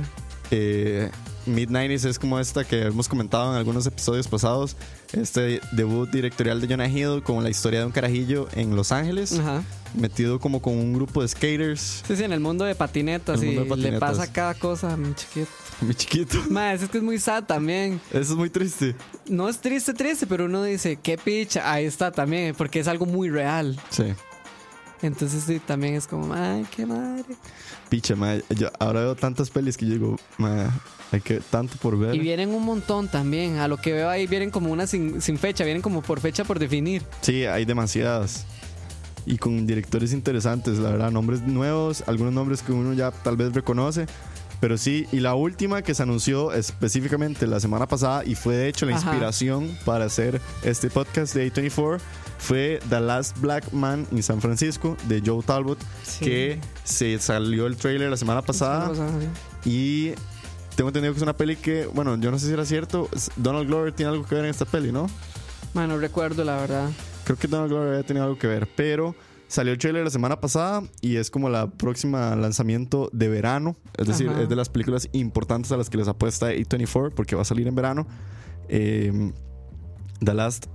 Eh, 0.52 1.10
Mid-90s 1.46 2.06
es 2.06 2.20
como 2.20 2.40
esta 2.40 2.66
que 2.66 2.84
hemos 2.88 3.08
comentado 3.08 3.52
en 3.52 3.58
algunos 3.58 3.86
episodios 3.86 4.28
pasados. 4.28 4.76
Este 5.14 5.62
debut 5.72 6.10
directorial 6.10 6.60
de 6.60 6.68
Jonah 6.68 6.90
Hill 6.90 7.24
con 7.24 7.42
la 7.44 7.50
historia 7.50 7.80
de 7.80 7.86
un 7.86 7.92
carajillo 7.94 8.48
en 8.54 8.76
Los 8.76 8.92
Ángeles. 8.92 9.40
Ajá. 9.40 9.64
Metido 9.96 10.40
como 10.40 10.62
con 10.62 10.74
un 10.74 10.94
grupo 10.94 11.22
de 11.22 11.30
skaters. 11.30 12.04
Sí, 12.06 12.18
sí, 12.18 12.24
en 12.26 12.34
el 12.34 12.42
mundo 12.42 12.66
de 12.66 12.76
patinetas 12.76 13.42
y 13.42 13.56
de 13.56 13.76
le 13.78 13.98
pasa 14.00 14.32
cada 14.32 14.54
cosa 14.56 14.94
a 14.94 14.98
mi 14.98 15.14
chiquito. 15.16 15.48
Mi 15.82 15.94
chiquito. 15.94 16.40
Más, 16.50 16.82
es 16.82 16.90
que 16.90 16.98
es 16.98 17.04
muy 17.04 17.20
sad 17.20 17.44
también. 17.44 18.02
Eso 18.10 18.34
es 18.34 18.36
muy 18.36 18.50
triste. 18.50 18.96
No 19.30 19.48
es 19.48 19.60
triste, 19.60 19.94
triste, 19.94 20.26
pero 20.26 20.46
uno 20.46 20.64
dice, 20.64 20.98
qué 21.02 21.20
picha, 21.20 21.72
ahí 21.72 21.86
está 21.86 22.12
también, 22.12 22.56
porque 22.56 22.80
es 22.80 22.88
algo 22.88 23.06
muy 23.06 23.30
real. 23.30 23.80
Sí. 23.92 24.06
Entonces 25.02 25.44
sí, 25.46 25.60
también 25.60 25.94
es 25.96 26.08
como, 26.08 26.34
ay, 26.34 26.66
qué 26.76 26.86
madre. 26.86 27.26
Picha, 27.90 28.16
ma, 28.16 28.36
yo 28.50 28.70
ahora 28.80 29.02
veo 29.02 29.16
tantas 29.16 29.50
pelis 29.50 29.78
que 29.78 29.86
yo 29.86 29.94
digo, 29.94 30.16
hay 31.12 31.22
que 31.22 31.40
tanto 31.40 31.78
por 31.78 31.98
ver. 31.98 32.16
Y 32.16 32.20
vienen 32.20 32.50
un 32.50 32.66
montón 32.66 33.08
también. 33.08 33.58
A 33.58 33.68
lo 33.68 33.78
que 33.78 33.94
veo 33.94 34.10
ahí 34.10 34.28
vienen 34.28 34.50
como 34.50 34.72
una 34.72 34.88
sin, 34.88 35.22
sin 35.22 35.38
fecha, 35.38 35.64
vienen 35.64 35.82
como 35.82 36.02
por 36.02 36.20
fecha 36.20 36.44
por 36.44 36.60
definir. 36.60 37.04
Sí, 37.22 37.46
hay 37.46 37.66
demasiadas. 37.66 38.46
Y 39.26 39.38
con 39.38 39.68
directores 39.68 40.14
interesantes, 40.14 40.78
la 40.78 40.90
verdad, 40.90 41.12
nombres 41.12 41.42
nuevos, 41.42 42.04
algunos 42.08 42.34
nombres 42.34 42.62
que 42.62 42.72
uno 42.72 42.94
ya 42.94 43.12
tal 43.12 43.38
vez 43.38 43.54
reconoce. 43.54 44.08
Pero 44.60 44.78
sí, 44.78 45.06
y 45.12 45.20
la 45.20 45.36
última 45.36 45.84
que 45.84 45.94
se 45.94 46.02
anunció 46.02 46.52
específicamente 46.52 47.46
la 47.46 47.60
semana 47.60 47.88
pasada 47.88 48.26
y 48.26 48.34
fue 48.34 48.56
de 48.56 48.70
hecho 48.70 48.88
la 48.88 48.96
Ajá. 48.96 49.06
inspiración 49.12 49.78
para 49.86 50.06
hacer 50.06 50.42
este 50.64 50.90
podcast 50.90 51.36
de 51.36 51.54
A24 51.54 52.00
fue 52.38 52.80
The 52.90 53.00
Last 53.00 53.40
Black 53.40 53.72
Man 53.74 54.08
in 54.12 54.22
San 54.24 54.42
Francisco 54.42 54.96
de 55.08 55.22
Joe 55.26 55.44
Talbot, 55.44 55.80
Sí. 56.04 56.26
que 56.26 56.60
se 56.84 57.18
salió 57.20 57.68
el 57.68 57.76
trailer 57.78 58.10
la 58.10 58.18
semana 58.18 58.42
pasada. 58.42 58.92
Y 59.66 60.12
tengo 60.76 60.90
entendido 60.90 61.14
que 61.14 61.18
es 61.18 61.24
una 61.24 61.36
peli 61.36 61.56
que, 61.56 61.88
bueno, 61.88 62.16
yo 62.18 62.30
no 62.32 62.38
sé 62.40 62.48
si 62.48 62.54
era 62.54 62.66
cierto. 62.66 63.10
Donald 63.36 63.68
Glover 63.68 63.92
tiene 63.92 64.12
algo 64.12 64.26
que 64.26 64.36
ver 64.36 64.46
en 64.46 64.52
esta 64.52 64.66
peli, 64.66 64.92
¿no? 64.92 65.08
man, 65.74 65.90
no 65.90 65.98
recuerdo 65.98 66.44
la 66.44 66.56
verdad. 66.58 66.90
Creo 67.24 67.38
que 67.38 67.48
Donald 67.48 67.70
Glover 67.72 67.90
había 67.90 68.04
tenido 68.04 68.26
algo 68.26 68.38
que 68.40 68.48
ver, 68.48 68.68
pero 68.76 69.16
salió 69.48 69.74
el 69.74 69.78
trailer 69.80 70.04
la 70.04 70.10
semana 70.10 70.40
pasada 70.40 70.82
y 71.02 71.18
es 71.18 71.30
como 71.30 71.50
la 71.50 71.68
próxima 71.70 72.36
lanzamiento 72.36 73.10
de 73.14 73.28
verano. 73.28 73.76
Es 73.98 74.08
decir, 74.08 74.30
Ajá. 74.30 74.42
es 74.44 74.50
de 74.50 74.56
las 74.56 74.70
películas 74.70 75.08
importantes 75.12 75.72
a 75.72 75.78
las 75.78 75.90
que 75.90 75.98
les 75.98 76.08
apuesta 76.08 76.52
A24 76.52 77.14
porque 77.14 77.36
va 77.36 77.42
a 77.44 77.46
salir 77.46 77.68
en 77.68 77.76
verano. 77.76 78.08
Eh, 78.70 79.32
The, 80.24 80.34
Last, 80.34 80.66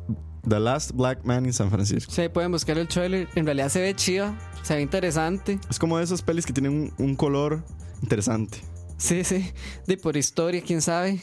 The 0.49 0.59
Last 0.61 0.93
Black 0.93 1.25
Man 1.25 1.47
in 1.47 1.53
San 1.53 1.71
Francisco. 1.71 2.11
Sí, 2.13 2.29
pueden 2.29 2.51
buscar 2.53 2.77
el 2.79 2.89
trailer. 2.89 3.29
En 3.35 3.45
realidad 3.47 3.69
se 3.69 3.81
ve 3.81 3.95
chiva, 3.95 4.35
se 4.63 4.75
ve 4.75 4.83
interesante. 4.83 5.59
Es 5.71 5.79
como 5.79 5.99
de 5.99 6.05
esas 6.05 6.23
pelis 6.23 6.45
que 6.47 6.53
tienen 6.53 6.73
un, 6.73 6.93
un 7.05 7.15
color 7.17 7.63
interesante. 8.03 8.59
Sí, 8.99 9.25
sí. 9.25 9.53
De 9.87 9.97
por 9.97 10.17
historia, 10.17 10.63
quién 10.65 10.83
sabe 10.83 11.21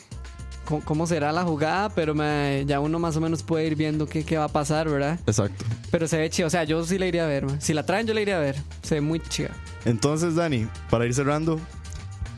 cómo, 0.65 0.83
cómo 0.85 1.07
será 1.07 1.31
la 1.31 1.43
jugada, 1.43 1.89
pero 1.89 2.13
me- 2.15 2.63
ya 2.67 2.79
uno 2.79 2.97
más 2.99 3.15
o 3.17 3.21
menos 3.21 3.43
puede 3.43 3.67
ir 3.67 3.75
viendo 3.75 4.05
qué, 4.07 4.23
qué 4.23 4.37
va 4.37 4.45
a 4.45 4.49
pasar, 4.49 4.89
¿verdad? 4.89 5.19
Exacto. 5.27 5.65
Pero 5.91 6.07
se 6.07 6.17
ve 6.17 6.29
chido. 6.29 6.47
O 6.47 6.49
sea, 6.49 6.63
yo 6.63 6.83
sí 6.85 6.97
la 6.97 7.05
iría 7.07 7.25
a 7.25 7.27
ver, 7.27 7.45
man. 7.45 7.61
Si 7.61 7.73
la 7.73 7.85
traen, 7.85 8.07
yo 8.07 8.13
la 8.13 8.21
iría 8.21 8.37
a 8.37 8.41
ver. 8.41 8.55
Se 8.83 8.95
ve 8.95 9.01
muy 9.01 9.19
chida. 9.21 9.51
Entonces, 9.85 10.35
Dani, 10.35 10.67
para 10.89 11.05
ir 11.05 11.13
cerrando, 11.13 11.59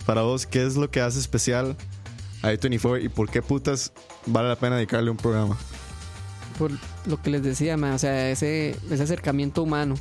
para 0.06 0.22
vos, 0.24 0.46
¿qué 0.48 0.66
es 0.66 0.76
lo 0.76 0.90
que 0.90 1.02
hace 1.02 1.20
especial 1.20 1.76
a 2.42 2.52
A24 2.52 3.04
y 3.04 3.10
por 3.10 3.30
qué 3.30 3.42
putas 3.44 3.94
vale 4.26 4.50
la 4.50 4.56
pena 4.56 4.76
dedicarle 4.78 5.10
un 5.12 5.18
programa? 5.18 5.58
Por 6.58 6.72
lo 7.06 7.22
que 7.22 7.30
les 7.30 7.44
decía, 7.44 7.78
man. 7.78 7.94
O 7.94 8.00
sea, 8.00 8.30
ese, 8.30 8.76
ese 8.90 9.04
acercamiento 9.04 9.64
humano. 9.64 9.96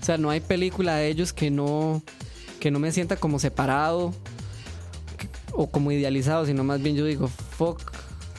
O 0.00 0.04
sea, 0.04 0.18
no 0.18 0.30
hay 0.30 0.40
película 0.40 0.96
de 0.96 1.08
ellos 1.08 1.32
que 1.32 1.50
no, 1.50 2.02
que 2.60 2.70
no 2.70 2.78
me 2.78 2.90
sienta 2.92 3.16
como 3.16 3.38
separado 3.38 4.12
que- 5.16 5.28
o 5.52 5.68
como 5.70 5.92
idealizado, 5.92 6.44
sino 6.46 6.64
más 6.64 6.82
bien 6.82 6.96
yo 6.96 7.04
digo, 7.04 7.28
fuck, 7.28 7.80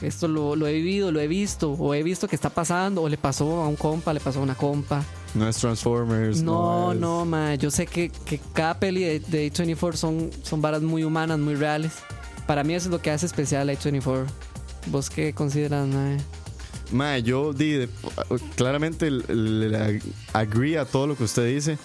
esto 0.02 0.28
lo, 0.28 0.56
lo 0.56 0.66
he 0.66 0.72
vivido, 0.74 1.10
lo 1.10 1.20
he 1.20 1.26
visto, 1.28 1.70
o 1.72 1.94
he 1.94 2.02
visto 2.02 2.28
que 2.28 2.36
está 2.36 2.50
pasando, 2.50 3.02
o 3.02 3.08
le 3.08 3.16
pasó 3.16 3.62
a 3.62 3.68
un 3.68 3.76
compa, 3.76 4.12
le 4.12 4.20
pasó 4.20 4.40
a 4.40 4.42
una 4.42 4.54
compa. 4.54 5.02
No 5.34 5.48
es 5.48 5.56
Transformers. 5.56 6.42
No, 6.42 6.92
es- 6.92 6.98
no, 7.00 7.24
ma. 7.24 7.54
Yo 7.54 7.70
sé 7.70 7.86
que, 7.86 8.10
que 8.10 8.38
cada 8.52 8.78
peli 8.78 9.02
de, 9.02 9.20
de 9.20 9.50
A24 9.50 9.94
son, 9.94 10.30
son 10.42 10.60
varas 10.60 10.82
muy 10.82 11.02
humanas, 11.02 11.38
muy 11.38 11.54
reales. 11.54 11.92
Para 12.46 12.62
mí 12.62 12.74
eso 12.74 12.88
es 12.88 12.92
lo 12.92 13.00
que 13.00 13.10
hace 13.10 13.24
especial 13.26 13.70
a 13.70 13.72
A24. 13.72 14.26
¿Vos 14.88 15.08
qué 15.08 15.32
consideras, 15.32 15.88
ma? 15.88 16.18
Mae, 16.92 17.22
yo 17.22 17.52
di, 17.52 17.88
claramente 18.56 19.10
le, 19.10 20.00
agree 20.32 20.76
a 20.78 20.84
todo 20.84 21.06
lo 21.06 21.16
que 21.16 21.24
usted 21.24 21.46
dice. 21.46 21.78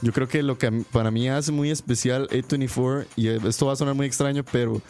Yo 0.00 0.12
creo 0.12 0.28
que 0.28 0.42
lo 0.42 0.58
que 0.58 0.70
para 0.92 1.10
mí 1.10 1.28
hace 1.28 1.50
muy 1.52 1.70
especial 1.70 2.28
A24, 2.30 3.06
y 3.16 3.28
esto 3.28 3.66
va 3.66 3.72
a 3.72 3.76
sonar 3.76 3.94
muy 3.94 4.06
extraño, 4.06 4.44
pero 4.50 4.80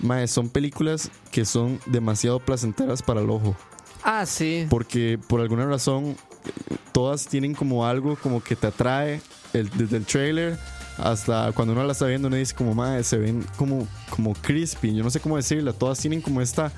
mae, 0.00 0.26
son 0.26 0.48
películas 0.48 1.10
que 1.30 1.44
son 1.44 1.78
demasiado 1.86 2.40
placenteras 2.40 3.02
para 3.02 3.20
el 3.20 3.30
ojo. 3.30 3.54
Ah, 4.02 4.24
sí. 4.26 4.66
Porque 4.70 5.18
por 5.28 5.40
alguna 5.40 5.66
razón 5.66 6.16
todas 6.92 7.26
tienen 7.26 7.54
como 7.54 7.86
algo 7.86 8.16
como 8.16 8.42
que 8.42 8.56
te 8.56 8.66
atrae 8.66 9.20
el- 9.52 9.70
desde 9.70 9.98
el 9.98 10.04
trailer 10.04 10.58
hasta 10.98 11.52
cuando 11.52 11.72
uno 11.72 11.84
la 11.84 11.92
está 11.92 12.06
viendo 12.06 12.26
uno 12.28 12.36
dice 12.36 12.54
como 12.54 12.74
madre 12.74 13.04
se 13.04 13.16
ven 13.16 13.46
como 13.56 13.86
como 14.10 14.34
crispy 14.34 14.94
yo 14.94 15.04
no 15.04 15.10
sé 15.10 15.20
cómo 15.20 15.36
decirla 15.36 15.72
todas 15.72 15.98
tienen 16.00 16.20
como 16.20 16.40
esta 16.42 16.70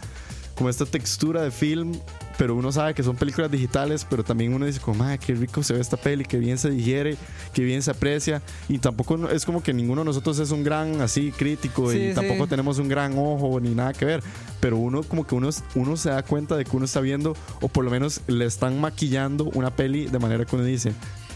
como 0.55 0.69
esta 0.71 0.87
textura 0.87 1.43
de 1.43 1.51
film 1.51 1.93
pero 2.37 2.55
uno 2.57 2.73
sabe 2.73 2.95
que 2.95 3.03
son 3.03 3.17
películas 3.17 3.51
digitales 3.51 4.07
pero 4.09 4.25
también 4.25 4.53
uno 4.55 4.67
dice 4.67 4.81
como 4.81 4.99
madre 5.05 5.19
qué 5.19 5.35
rico 5.35 5.63
se 5.63 5.73
ve 5.75 5.81
esta 5.81 5.97
peli 5.97 6.25
qué 6.25 6.37
bien 6.39 6.59
se 6.59 6.71
digiere 6.71 7.17
qué 7.53 7.63
bien 7.63 7.83
se 7.83 7.91
aprecia 7.91 8.43
y 8.69 8.79
tampoco 8.79 9.29
es 9.31 9.45
como 9.45 9.63
que 9.63 9.73
ninguno 9.73 10.03
de 10.03 10.07
nosotros 10.07 10.39
es 10.39 10.51
un 10.51 10.65
gran 10.65 11.01
así 11.01 11.33
crítico 11.33 11.91
Sí, 11.91 11.99
y 11.99 12.09
sí. 12.09 12.15
tampoco 12.15 12.47
tenemos 12.47 12.79
un 12.79 12.89
gran 12.89 13.15
ojo 13.19 13.59
ni 13.61 13.75
nada 13.75 13.93
que 13.93 14.05
ver 14.05 14.23
pero 14.61 14.77
uno 14.79 15.03
como 15.03 15.27
que 15.27 15.35
uno, 15.35 15.51
uno 15.75 15.97
se 15.97 16.11
da 16.11 16.23
cuenta 16.23 16.57
de 16.57 16.65
que 16.65 16.77
uno 16.77 16.85
está 16.87 17.01
viendo 17.01 17.37
o 17.61 17.69
por 17.69 17.85
lo 17.85 17.91
menos 17.91 18.21
le 18.27 18.45
están 18.47 18.81
maquillando 18.81 19.45
una 19.55 19.75
peli 19.75 20.07
de 20.07 20.19
manera 20.19 20.45
que 20.45 20.57
uno 20.57 20.65
dice 20.65 20.93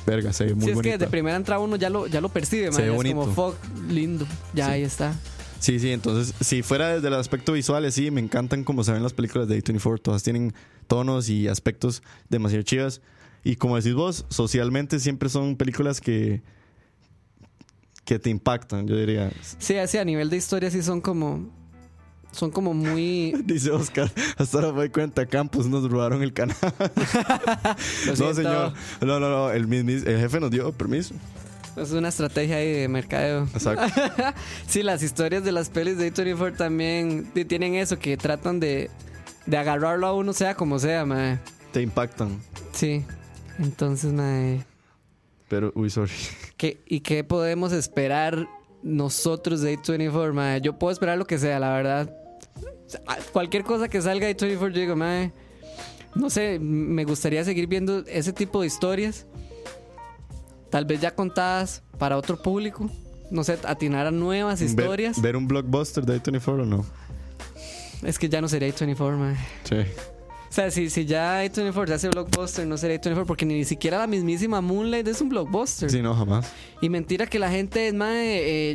verga 0.07 0.33
se 0.33 0.47
ve 0.47 0.55
muy 0.55 0.65
Sí, 0.65 0.71
es 0.71 0.75
bonita 0.77 0.97
que 0.99 1.05
de 1.05 1.11
primera 1.11 1.37
entrada 1.37 1.61
uno 1.61 1.77
ya 1.77 1.91
lo, 1.91 2.07
ya 2.07 2.21
lo 2.23 2.31
percibe, 2.31 2.67
Se 2.67 2.71
man. 2.73 2.81
ve 2.83 2.89
Es 2.89 2.95
bonito. 2.97 3.21
como 3.21 3.35
fuck, 3.35 3.57
lindo. 3.91 4.27
Ya 4.55 4.67
Sí. 4.67 4.71
ahí 4.73 4.83
está. 4.83 5.13
Sí, 5.61 5.79
sí, 5.81 5.91
entonces, 5.91 6.35
si 6.41 6.63
fuera 6.63 6.95
desde 6.95 7.09
el 7.09 7.15
aspecto 7.15 7.53
visual, 7.53 7.91
sí, 7.91 8.11
me 8.11 8.21
encantan 8.21 8.65
como 8.65 8.85
se 8.85 8.93
ven 8.93 9.03
las 9.03 9.13
películas 9.13 9.49
de 9.49 9.63
A24. 9.63 10.01
Todas 10.01 10.23
tienen 10.23 10.55
tonos 10.87 11.29
y 11.29 11.49
aspectos 11.49 12.03
demasiado 12.29 12.63
chivas. 12.63 13.01
Y 13.45 13.57
como 13.57 13.77
decís 13.77 13.95
vos, 13.95 14.25
socialmente 14.29 14.99
siempre 15.01 15.29
son 15.29 15.57
películas 15.57 16.01
que, 16.01 16.43
que 18.05 18.19
te 18.19 18.31
impactan, 18.31 18.87
yo 18.87 18.97
diría. 18.97 19.31
Sí, 19.59 19.77
así 19.77 19.99
a 19.99 20.05
nivel 20.05 20.31
de 20.31 20.37
historia 20.37 20.71
sí 20.71 20.83
son 20.83 21.01
como. 21.01 21.57
Son 22.33 22.51
como 22.51 22.75
muy. 22.75 23.33
Dice 23.45 23.71
Oscar, 23.71 24.13
hasta 24.37 24.59
ahora 24.59 24.73
me 24.73 24.79
doy 24.79 24.91
cuenta, 24.91 25.27
Campos 25.27 25.67
nos 25.67 25.91
robaron 25.91 26.23
el 26.23 26.33
canal. 26.33 26.57
No, 28.19 28.35
señor. 28.35 28.73
No, 29.01 29.21
no, 29.21 29.29
no, 29.29 29.51
el, 29.51 29.73
el 29.73 30.21
jefe 30.21 30.41
nos 30.41 30.51
dio 30.51 30.73
permiso. 30.73 31.15
Es 31.81 31.93
una 31.93 32.09
estrategia 32.09 32.57
ahí 32.57 32.73
de 32.73 32.89
mercadeo. 32.89 33.45
Exacto. 33.53 33.85
Sí, 34.67 34.83
las 34.83 35.03
historias 35.03 35.45
de 35.45 35.53
las 35.53 35.69
pelis 35.71 35.97
de 35.99 36.13
A24 36.13 36.57
también 36.57 37.31
ti- 37.33 37.45
tienen 37.45 37.75
eso, 37.75 37.99
que 37.99 38.17
tratan 38.17 38.61
de, 38.61 38.91
de 39.47 39.57
agarrarlo 39.57 40.07
a 40.07 40.15
uno 40.15 40.33
sea 40.33 40.55
como 40.55 40.79
sea, 40.79 41.05
mae. 41.05 41.39
te 41.73 41.83
impactan. 41.83 42.39
Sí. 42.73 43.05
Entonces, 43.59 44.13
mae. 44.13 44.65
Pero, 45.49 45.73
uy, 45.75 45.89
sorry. 45.91 46.13
¿qué, 46.57 46.83
¿Y 46.87 47.01
qué 47.01 47.25
podemos 47.25 47.73
esperar 47.73 48.47
nosotros 48.83 49.61
de 49.63 49.79
A24, 49.79 50.33
mae? 50.33 50.61
Yo 50.61 50.79
puedo 50.79 50.93
esperar 50.93 51.17
lo 51.19 51.27
que 51.27 51.39
sea, 51.39 51.59
la 51.59 51.73
verdad. 51.73 52.15
Cualquier 53.33 53.65
cosa 53.65 53.89
que 53.89 54.01
salga 54.03 54.27
de 54.27 54.37
A24, 54.37 54.59
yo 54.73 54.81
digo, 54.81 54.97
mae. 54.97 55.33
No 56.15 56.31
sé, 56.31 56.59
me 56.59 57.05
gustaría 57.05 57.45
seguir 57.45 57.67
viendo 57.67 58.01
ese 58.07 58.33
tipo 58.33 58.61
de 58.61 58.67
historias. 58.67 59.27
Tal 60.71 60.85
vez 60.85 61.01
ya 61.01 61.15
contadas 61.15 61.83
para 61.99 62.17
otro 62.17 62.41
público. 62.41 62.91
No 63.31 63.45
sé, 63.45 63.59
atinar 63.65 64.07
a 64.07 64.11
nuevas 64.11 64.61
Ver, 64.61 64.69
historias. 64.69 65.21
ver 65.21 65.37
un 65.37 65.47
blockbuster 65.49 66.05
de 66.07 66.23
A24 66.23 66.63
o 66.63 66.65
no. 66.65 66.85
Es 68.03 68.19
que 68.19 68.29
ya 68.29 68.41
no 68.41 68.49
sería 68.49 68.69
A24, 68.69 69.17
mae. 69.17 69.37
Sí. 69.65 69.77
O 69.77 70.53
sea, 70.53 70.71
si, 70.71 70.89
si 70.89 71.05
ya 71.05 71.45
A24 71.45 71.87
se 71.89 71.95
hace 71.95 72.09
blockbuster, 72.09 72.67
no 72.67 72.79
sería 72.79 73.01
A24 73.01 73.27
porque 73.27 73.45
ni 73.45 73.65
siquiera 73.65 73.99
la 73.99 74.07
mismísima 74.07 74.61
Moonlight 74.63 75.07
es 75.09 75.21
un 75.21 75.29
blockbuster. 75.29 75.91
Sí, 75.91 76.01
no, 76.01 76.15
jamás. 76.15 76.51
Y 76.81 76.89
mentira 76.89 77.27
que 77.27 77.39
la 77.39 77.51
gente 77.51 77.89
es 77.89 77.95
más. 77.95 78.15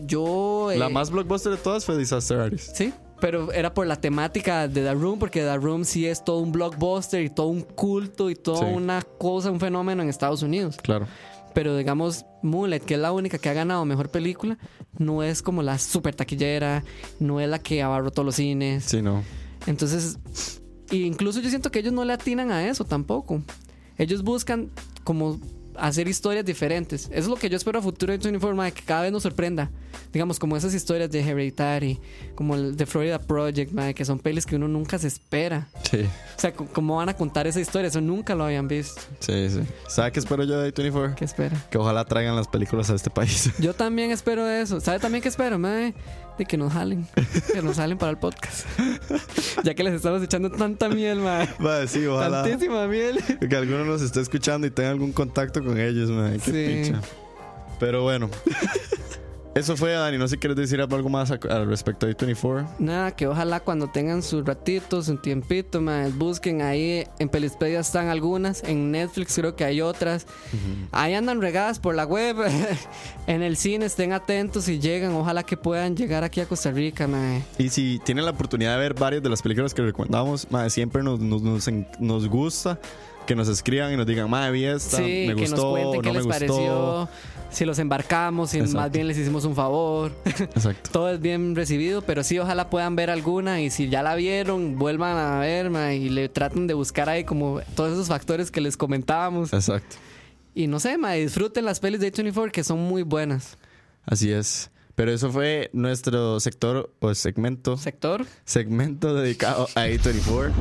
yo. 0.06 0.72
eh, 0.72 0.78
La 0.78 0.90
más 0.90 1.10
blockbuster 1.10 1.52
de 1.54 1.58
todas 1.58 1.84
fue 1.86 1.98
Disaster 1.98 2.40
Artist. 2.40 2.76
Sí, 2.76 2.94
pero 3.20 3.52
era 3.54 3.74
por 3.74 3.88
la 3.88 3.96
temática 3.96 4.68
de 4.68 4.82
The 4.84 4.94
Room, 4.94 5.18
porque 5.18 5.42
The 5.42 5.58
Room 5.58 5.84
sí 5.86 6.06
es 6.06 6.24
todo 6.24 6.40
un 6.40 6.52
blockbuster 6.52 7.24
y 7.24 7.30
todo 7.30 7.48
un 7.48 7.62
culto 7.62 8.30
y 8.30 8.36
toda 8.36 8.60
Sí. 8.68 8.74
una 8.76 9.02
cosa, 9.02 9.50
un 9.50 9.60
fenómeno 9.60 10.04
en 10.04 10.10
Estados 10.10 10.44
Unidos. 10.44 10.78
Claro. 10.84 11.08
Pero 11.54 11.78
digamos, 11.78 12.26
Moonlight, 12.42 12.84
que 12.84 12.96
es 12.96 13.00
la 13.00 13.12
única 13.12 13.38
que 13.38 13.50
ha 13.50 13.54
ganado 13.54 13.86
mejor 13.86 14.10
película, 14.10 14.58
no 14.98 15.24
es 15.24 15.42
como 15.42 15.62
la 15.62 15.78
super 15.78 16.16
taquillera, 16.16 16.84
no 17.20 17.40
es 17.40 17.50
la 17.50 17.60
que 17.60 17.82
abarró 17.82 18.12
todos 18.12 18.26
los 18.26 18.36
cines. 18.36 18.86
Sí, 18.86 19.02
no. 19.02 19.24
Entonces, 19.68 20.18
incluso 20.92 21.40
yo 21.40 21.50
siento 21.50 21.72
que 21.72 21.80
ellos 21.80 21.94
no 21.94 22.06
le 22.06 22.14
atinan 22.14 22.52
a 22.52 22.68
eso 22.68 22.86
tampoco. 22.86 23.44
Ellos 23.98 24.24
buscan 24.24 24.72
como 25.04 25.40
hacer 25.78 26.08
historias 26.08 26.46
diferentes. 26.46 27.06
Eso 27.06 27.20
es 27.20 27.28
lo 27.28 27.36
que 27.36 27.50
yo 27.50 27.58
espero 27.58 27.80
a 27.80 27.82
futuro 27.82 28.18
de 28.18 28.30
Uniforme, 28.30 28.72
que 28.72 28.82
cada 28.82 29.04
vez 29.04 29.12
nos 29.12 29.24
sorprenda. 29.24 29.70
Digamos, 30.12 30.40
como 30.40 30.56
esas 30.56 30.74
historias 30.74 31.10
de 31.10 31.22
Hereditary, 31.22 32.00
como 32.36 32.56
el 32.56 32.76
de 32.76 32.86
Florida 32.86 33.20
Project, 33.20 33.74
que 33.96 34.06
son 34.06 34.20
pelis 34.20 34.46
que 34.46 34.56
uno 34.56 34.68
nunca 34.68 35.00
se 35.00 35.08
espera. 35.08 35.68
Sí. 35.90 36.02
O 36.38 36.40
sea, 36.40 36.54
¿cómo 36.54 36.98
van 36.98 37.10
a 37.10 37.16
contar 37.16 37.48
esa 37.48 37.60
historia? 37.60 37.88
Eso 37.88 38.02
nunca 38.02 38.36
lo 38.36 38.44
habían 38.44 38.68
visto. 38.68 39.02
Sí, 39.20 39.50
sí. 39.50 39.62
¿Sabe 39.88 40.12
qué 40.12 40.20
espero 40.20 40.44
yo 40.44 40.60
de 40.60 40.74
A24? 40.74 41.16
¿Qué 41.16 41.26
espera? 41.26 41.58
Que 41.70 41.78
ojalá 41.78 42.06
traigan 42.06 42.36
las 42.36 42.48
películas 42.48 42.90
a 42.90 42.96
este 42.96 43.10
país. 43.10 43.52
Yo 43.60 43.74
también 43.74 44.12
espero 44.12 44.48
eso. 44.48 44.80
¿Sabe 44.80 45.00
también 45.00 45.22
qué 45.22 45.30
espero, 45.30 45.58
mae? 45.58 45.94
De 46.38 46.46
que 46.46 46.58
nos 46.58 46.74
jalen. 46.74 47.08
Que 47.54 47.62
nos 47.62 47.78
jalen 47.78 47.98
para 47.98 48.12
el 48.12 48.18
podcast. 48.18 48.66
ya 49.64 49.74
que 49.76 49.84
les 49.84 49.94
estamos 49.94 50.24
echando 50.24 50.50
tanta 50.50 50.90
miel, 50.90 51.20
mae. 51.20 51.48
Va, 51.64 51.86
sí, 51.88 52.06
ojalá. 52.08 52.44
Tantísima 52.44 52.88
miel. 52.88 53.20
Que 53.48 53.56
alguno 53.56 53.86
nos 53.86 54.02
esté 54.02 54.20
escuchando 54.22 54.66
y 54.66 54.72
tenga 54.72 54.90
algún 54.90 55.12
contacto 55.14 55.64
con 55.64 55.80
ellos, 55.80 56.10
man. 56.10 56.40
Qué 56.44 56.52
Sí. 56.84 56.90
picha. 56.90 57.02
Pero 57.80 58.02
bueno. 58.04 58.30
Eso 59.56 59.78
fue, 59.78 59.92
Dani. 59.92 60.18
No 60.18 60.28
sé 60.28 60.36
si 60.36 60.40
quieres 60.40 60.58
decir 60.58 60.82
algo 60.82 61.10
más 61.10 61.30
al 61.30 61.68
respecto 61.68 62.08
de 62.08 62.18
A24. 62.18 62.68
Nada, 62.80 63.12
que 63.16 63.28
ojalá 63.28 63.60
cuando 63.60 63.88
tengan 63.88 64.24
sus 64.24 64.44
ratitos, 64.44 65.10
un 65.10 65.22
tiempito, 65.22 65.80
mae, 65.80 66.10
busquen 66.10 66.64
ahí. 66.64 67.06
En 67.20 67.30
Pelispedia 67.30 67.80
están 67.80 68.08
algunas. 68.08 68.64
En 68.64 68.92
Netflix 68.92 69.36
creo 69.36 69.56
que 69.56 69.64
hay 69.64 69.82
otras. 69.82 70.26
Ahí 70.92 71.14
andan 71.14 71.40
regadas 71.40 71.80
por 71.80 71.94
la 71.94 72.06
web. 72.06 72.38
en 73.28 73.44
el 73.44 73.56
cine 73.56 73.86
estén 73.86 74.12
atentos 74.12 74.68
y 74.70 74.80
llegan. 74.80 75.14
Ojalá 75.14 75.44
que 75.44 75.56
puedan 75.56 75.96
llegar 75.96 76.24
aquí 76.24 76.42
a 76.42 76.48
Costa 76.48 76.72
Rica, 76.72 77.08
mae. 77.08 77.44
Y 77.60 77.70
si 77.70 78.00
tienen 78.04 78.26
la 78.26 78.32
oportunidad 78.32 78.74
de 78.74 78.80
ver 78.80 78.96
varias 78.96 79.22
de 79.22 79.30
las 79.30 79.44
películas 79.44 79.74
que 79.74 79.84
recomendamos, 79.84 80.50
madre, 80.50 80.72
siempre 80.72 81.04
nos, 81.04 81.20
nos, 81.20 81.44
nos, 81.44 81.70
nos 82.00 82.28
gusta 82.28 82.80
que 83.26 83.36
nos 83.36 83.48
escriban 83.48 83.94
y 83.94 83.98
nos 83.98 84.06
digan, 84.06 84.30
madre, 84.30 84.52
vi 84.52 84.66
esta, 84.66 84.98
Sí, 84.98 85.26
me 85.28 85.36
que 85.36 85.42
nos 85.42 85.52
gustó, 85.52 85.70
cuenten 85.72 85.94
no 85.96 86.02
qué 86.02 86.08
me 86.10 86.14
les 86.14 86.24
gustó. 86.26 86.56
pareció. 86.56 87.10
Si 87.52 87.66
los 87.66 87.78
embarcamos, 87.80 88.50
si 88.50 88.58
Exacto. 88.58 88.78
más 88.80 88.92
bien 88.92 89.08
les 89.08 89.18
hicimos 89.18 89.46
un 89.46 89.56
favor. 89.56 90.12
Exacto. 90.26 90.90
Todo 90.92 91.10
es 91.12 91.22
bien 91.22 91.56
recibido, 91.56 92.02
pero 92.02 92.24
sí, 92.24 92.40
ojalá 92.40 92.70
puedan 92.70 92.96
ver 92.96 93.10
alguna 93.12 93.62
y 93.62 93.70
si 93.70 93.90
ya 93.90 94.02
la 94.02 94.16
vieron, 94.16 94.78
vuelvan 94.80 95.18
a 95.18 95.40
ver 95.40 95.70
ma, 95.70 95.94
y 95.94 96.10
le 96.10 96.30
traten 96.30 96.66
de 96.66 96.74
buscar 96.74 97.10
ahí 97.10 97.24
como 97.24 97.62
todos 97.76 97.94
esos 97.94 98.08
factores 98.08 98.50
que 98.50 98.60
les 98.62 98.76
comentábamos. 98.76 99.54
Exacto. 99.54 99.98
Y 100.56 100.68
no 100.68 100.80
sé, 100.80 100.98
ma, 100.98 101.14
disfruten 101.14 101.66
las 101.66 101.80
pelis 101.80 102.00
de 102.00 102.12
A24 102.12 102.52
que 102.52 102.64
son 102.64 102.80
muy 102.80 103.04
buenas. 103.04 103.58
Así 104.06 104.32
es. 104.32 104.72
Pero 104.96 105.12
eso 105.12 105.32
fue 105.32 105.70
nuestro 105.74 106.40
sector 106.40 106.92
o 107.00 107.16
segmento, 107.16 107.78
Sector, 107.78 108.26
segmento 108.46 109.16
dedicado 109.16 109.68
a 109.76 109.86
A24. 109.88 110.52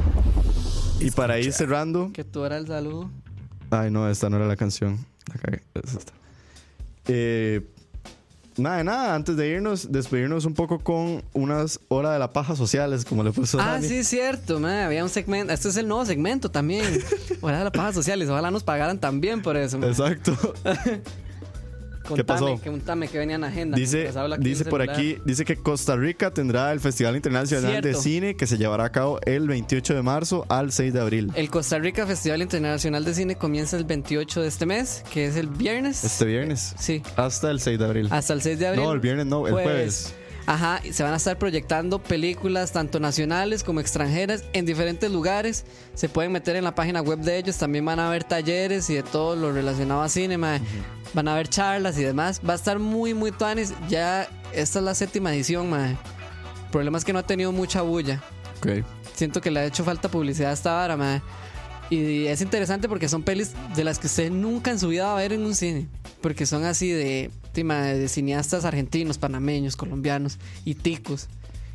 Y 1.02 1.10
para 1.10 1.38
ir 1.38 1.52
cerrando, 1.52 2.10
que 2.12 2.24
tú 2.24 2.44
era 2.44 2.56
el 2.58 2.66
saludo. 2.66 3.10
Ay, 3.70 3.90
no, 3.90 4.08
esta 4.08 4.28
no 4.30 4.36
era 4.36 4.46
la 4.46 4.56
canción. 4.56 4.98
La 5.32 5.40
cagué. 5.40 5.62
Es 5.74 5.94
esta. 5.94 6.12
Eh, 7.08 7.62
nada, 8.56 8.76
de 8.78 8.84
nada, 8.84 9.14
antes 9.14 9.36
de 9.36 9.48
irnos, 9.48 9.90
despedirnos 9.90 10.44
un 10.44 10.54
poco 10.54 10.78
con 10.78 11.22
unas 11.32 11.80
horas 11.88 12.12
de 12.12 12.18
la 12.18 12.32
paja 12.32 12.54
sociales, 12.54 13.04
como 13.04 13.24
le 13.24 13.32
puso 13.32 13.58
Ah, 13.60 13.72
Dani. 13.72 13.88
sí, 13.88 14.04
cierto, 14.04 14.60
ma, 14.60 14.84
había 14.86 15.02
un 15.02 15.10
segmento. 15.10 15.52
Este 15.52 15.68
es 15.68 15.76
el 15.76 15.88
nuevo 15.88 16.04
segmento 16.04 16.50
también. 16.50 16.84
Ojalá 17.40 17.58
de 17.58 17.64
las 17.64 17.72
pajas 17.72 17.94
sociales, 17.94 18.28
ojalá 18.28 18.50
nos 18.50 18.62
pagaran 18.62 18.98
también 18.98 19.42
por 19.42 19.56
eso. 19.56 19.78
ma. 19.78 19.86
Exacto. 19.86 20.36
¿Qué 22.02 22.08
Contame, 22.08 22.24
pasó? 22.26 22.60
que 22.60 22.70
contame 22.70 23.08
que 23.08 23.18
venía 23.18 23.36
en 23.36 23.44
agenda. 23.44 23.76
Dice, 23.76 24.10
dice 24.38 24.64
por 24.64 24.80
celular. 24.80 24.90
aquí, 24.90 25.18
dice 25.24 25.44
que 25.44 25.56
Costa 25.56 25.96
Rica 25.96 26.30
tendrá 26.32 26.72
el 26.72 26.80
Festival 26.80 27.16
Internacional 27.16 27.74
de 27.76 27.80
Cierto. 27.82 28.00
Cine 28.02 28.36
que 28.36 28.46
se 28.46 28.58
llevará 28.58 28.84
a 28.84 28.92
cabo 28.92 29.20
el 29.24 29.46
28 29.48 29.94
de 29.94 30.02
marzo 30.02 30.44
al 30.48 30.72
6 30.72 30.92
de 30.92 31.00
abril. 31.00 31.32
El 31.34 31.48
Costa 31.50 31.78
Rica 31.78 32.06
Festival 32.06 32.42
Internacional 32.42 33.04
de 33.04 33.14
Cine 33.14 33.36
comienza 33.36 33.76
el 33.76 33.84
28 33.84 34.42
de 34.42 34.48
este 34.48 34.66
mes, 34.66 35.04
que 35.12 35.26
es 35.26 35.36
el 35.36 35.46
viernes. 35.48 36.02
Este 36.04 36.24
viernes. 36.24 36.74
Sí, 36.78 37.02
Hasta 37.16 37.50
el 37.50 37.60
6 37.60 37.78
de 37.78 37.84
abril. 37.84 38.08
hasta 38.10 38.32
el 38.32 38.42
6 38.42 38.58
de 38.58 38.66
abril. 38.66 38.82
No, 38.84 38.92
el 38.92 39.00
viernes 39.00 39.26
no, 39.26 39.46
el 39.46 39.52
jueves. 39.52 40.14
Ajá, 40.46 40.80
y 40.82 40.92
se 40.92 41.02
van 41.02 41.12
a 41.12 41.16
estar 41.16 41.38
proyectando 41.38 42.02
películas 42.02 42.72
tanto 42.72 42.98
nacionales 42.98 43.62
como 43.62 43.80
extranjeras 43.80 44.44
en 44.52 44.66
diferentes 44.66 45.10
lugares. 45.10 45.64
Se 45.94 46.08
pueden 46.08 46.32
meter 46.32 46.56
en 46.56 46.64
la 46.64 46.74
página 46.74 47.00
web 47.00 47.20
de 47.20 47.38
ellos. 47.38 47.56
También 47.58 47.84
van 47.84 48.00
a 48.00 48.08
haber 48.08 48.24
talleres 48.24 48.90
y 48.90 48.94
de 48.94 49.02
todo 49.02 49.36
lo 49.36 49.52
relacionado 49.52 50.02
a 50.02 50.08
cine. 50.08 50.38
mae. 50.38 50.60
Van 51.14 51.28
a 51.28 51.34
haber 51.34 51.48
charlas 51.48 51.96
y 51.98 52.02
demás. 52.02 52.40
Va 52.46 52.54
a 52.54 52.56
estar 52.56 52.78
muy, 52.78 53.14
muy 53.14 53.30
tuanis. 53.30 53.72
Ya 53.88 54.28
esta 54.52 54.78
es 54.80 54.84
la 54.84 54.94
séptima 54.94 55.32
edición, 55.32 55.70
mae. 55.70 55.90
El 55.90 56.70
problema 56.72 56.98
es 56.98 57.04
que 57.04 57.12
no 57.12 57.20
ha 57.20 57.26
tenido 57.26 57.52
mucha 57.52 57.82
bulla. 57.82 58.22
Ok. 58.58 58.84
Siento 59.14 59.40
que 59.40 59.50
le 59.50 59.60
ha 59.60 59.64
hecho 59.64 59.84
falta 59.84 60.10
publicidad 60.10 60.50
a 60.50 60.54
esta 60.54 60.72
vara, 60.72 60.96
mae. 60.96 61.22
Y 61.88 62.26
es 62.26 62.40
interesante 62.40 62.88
porque 62.88 63.08
son 63.08 63.22
pelis 63.22 63.52
de 63.76 63.84
las 63.84 63.98
que 63.98 64.06
usted 64.06 64.30
nunca 64.30 64.70
en 64.70 64.80
su 64.80 64.88
vida 64.88 65.06
va 65.06 65.12
a 65.12 65.20
ver 65.20 65.34
en 65.34 65.44
un 65.44 65.54
cine. 65.54 65.88
Porque 66.20 66.46
son 66.46 66.64
así 66.64 66.90
de, 66.90 67.30
de, 67.54 68.08
cineastas 68.08 68.64
argentinos, 68.64 69.18
panameños, 69.18 69.76
colombianos 69.76 70.38
y 70.64 70.74
ticos. 70.74 71.28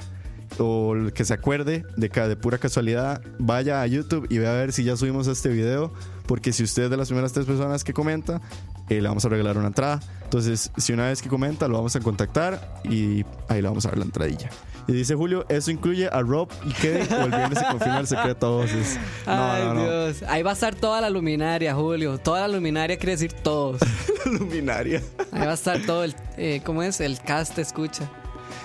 o 0.58 0.96
el 0.96 1.14
que 1.14 1.26
se 1.26 1.34
acuerde 1.34 1.86
de 1.96 2.10
de 2.10 2.36
pura 2.36 2.58
casualidad 2.58 3.22
vaya 3.38 3.82
a 3.82 3.88
YouTube 3.88 4.26
y 4.30 4.40
vea 4.40 4.52
a 4.52 4.56
ver 4.56 4.74
si 4.74 4.84
ya 4.84 4.98
subimos 4.98 5.28
este 5.28 5.50
video 5.50 5.94
porque 6.26 6.54
si 6.54 6.64
usted 6.64 6.84
es 6.84 6.90
de 6.90 6.98
las 6.98 7.10
primeras 7.10 7.34
tres 7.34 7.46
personas 7.46 7.84
que 7.84 7.94
comenta 7.94 8.42
eh, 8.90 9.02
le 9.02 9.08
vamos 9.08 9.24
a 9.26 9.30
regalar 9.30 9.58
una 9.58 9.68
entrada 9.68 10.00
entonces 10.24 10.72
si 10.78 10.94
una 10.94 11.08
vez 11.08 11.22
que 11.22 11.30
comenta 11.30 11.68
lo 11.68 11.76
vamos 11.76 11.96
a 11.96 12.00
contactar 12.00 12.82
y 12.84 13.24
ahí 13.48 13.62
le 13.62 13.68
vamos 13.68 13.86
a 13.86 13.90
dar 13.90 14.00
la 14.00 14.06
entradilla 14.06 14.50
y 14.90 14.94
dice 14.98 15.16
Julio 15.16 15.46
eso 15.50 15.72
incluye 15.72 16.08
a 16.12 16.22
Rob 16.22 16.50
y 16.66 16.74
Kevin 16.74 17.08
o 17.14 17.26
el 17.26 17.30
viernes 17.32 17.60
se 17.60 17.66
confirma 17.66 18.00
el 18.00 18.08
secreto 18.08 18.48
a 18.48 18.50
voces 18.50 19.00
no 19.26 19.52
Ay, 19.52 19.64
no 19.66 19.74
no 19.76 19.82
Dios. 19.84 20.24
Ahí 20.28 20.44
va 20.44 20.52
a 20.52 20.54
estar 20.54 20.76
toda 20.76 21.00
la 21.02 21.10
luminaria, 21.10 21.74
Julio. 21.76 22.18
Toda 22.18 22.42
la 22.42 22.48
luminaria 22.48 22.98
quiere 22.98 23.14
decir 23.14 23.34
todos. 23.34 23.80
luminaria 24.26 25.02
Ahí 25.32 25.46
va 25.46 25.52
a 25.52 25.54
estar 25.54 25.80
todo 25.86 26.04
el. 26.04 26.16
Eh, 26.38 26.62
¿Cómo 26.66 26.84
es? 26.84 27.00
El 27.02 27.20
cast 27.20 27.58
escucha. 27.60 28.10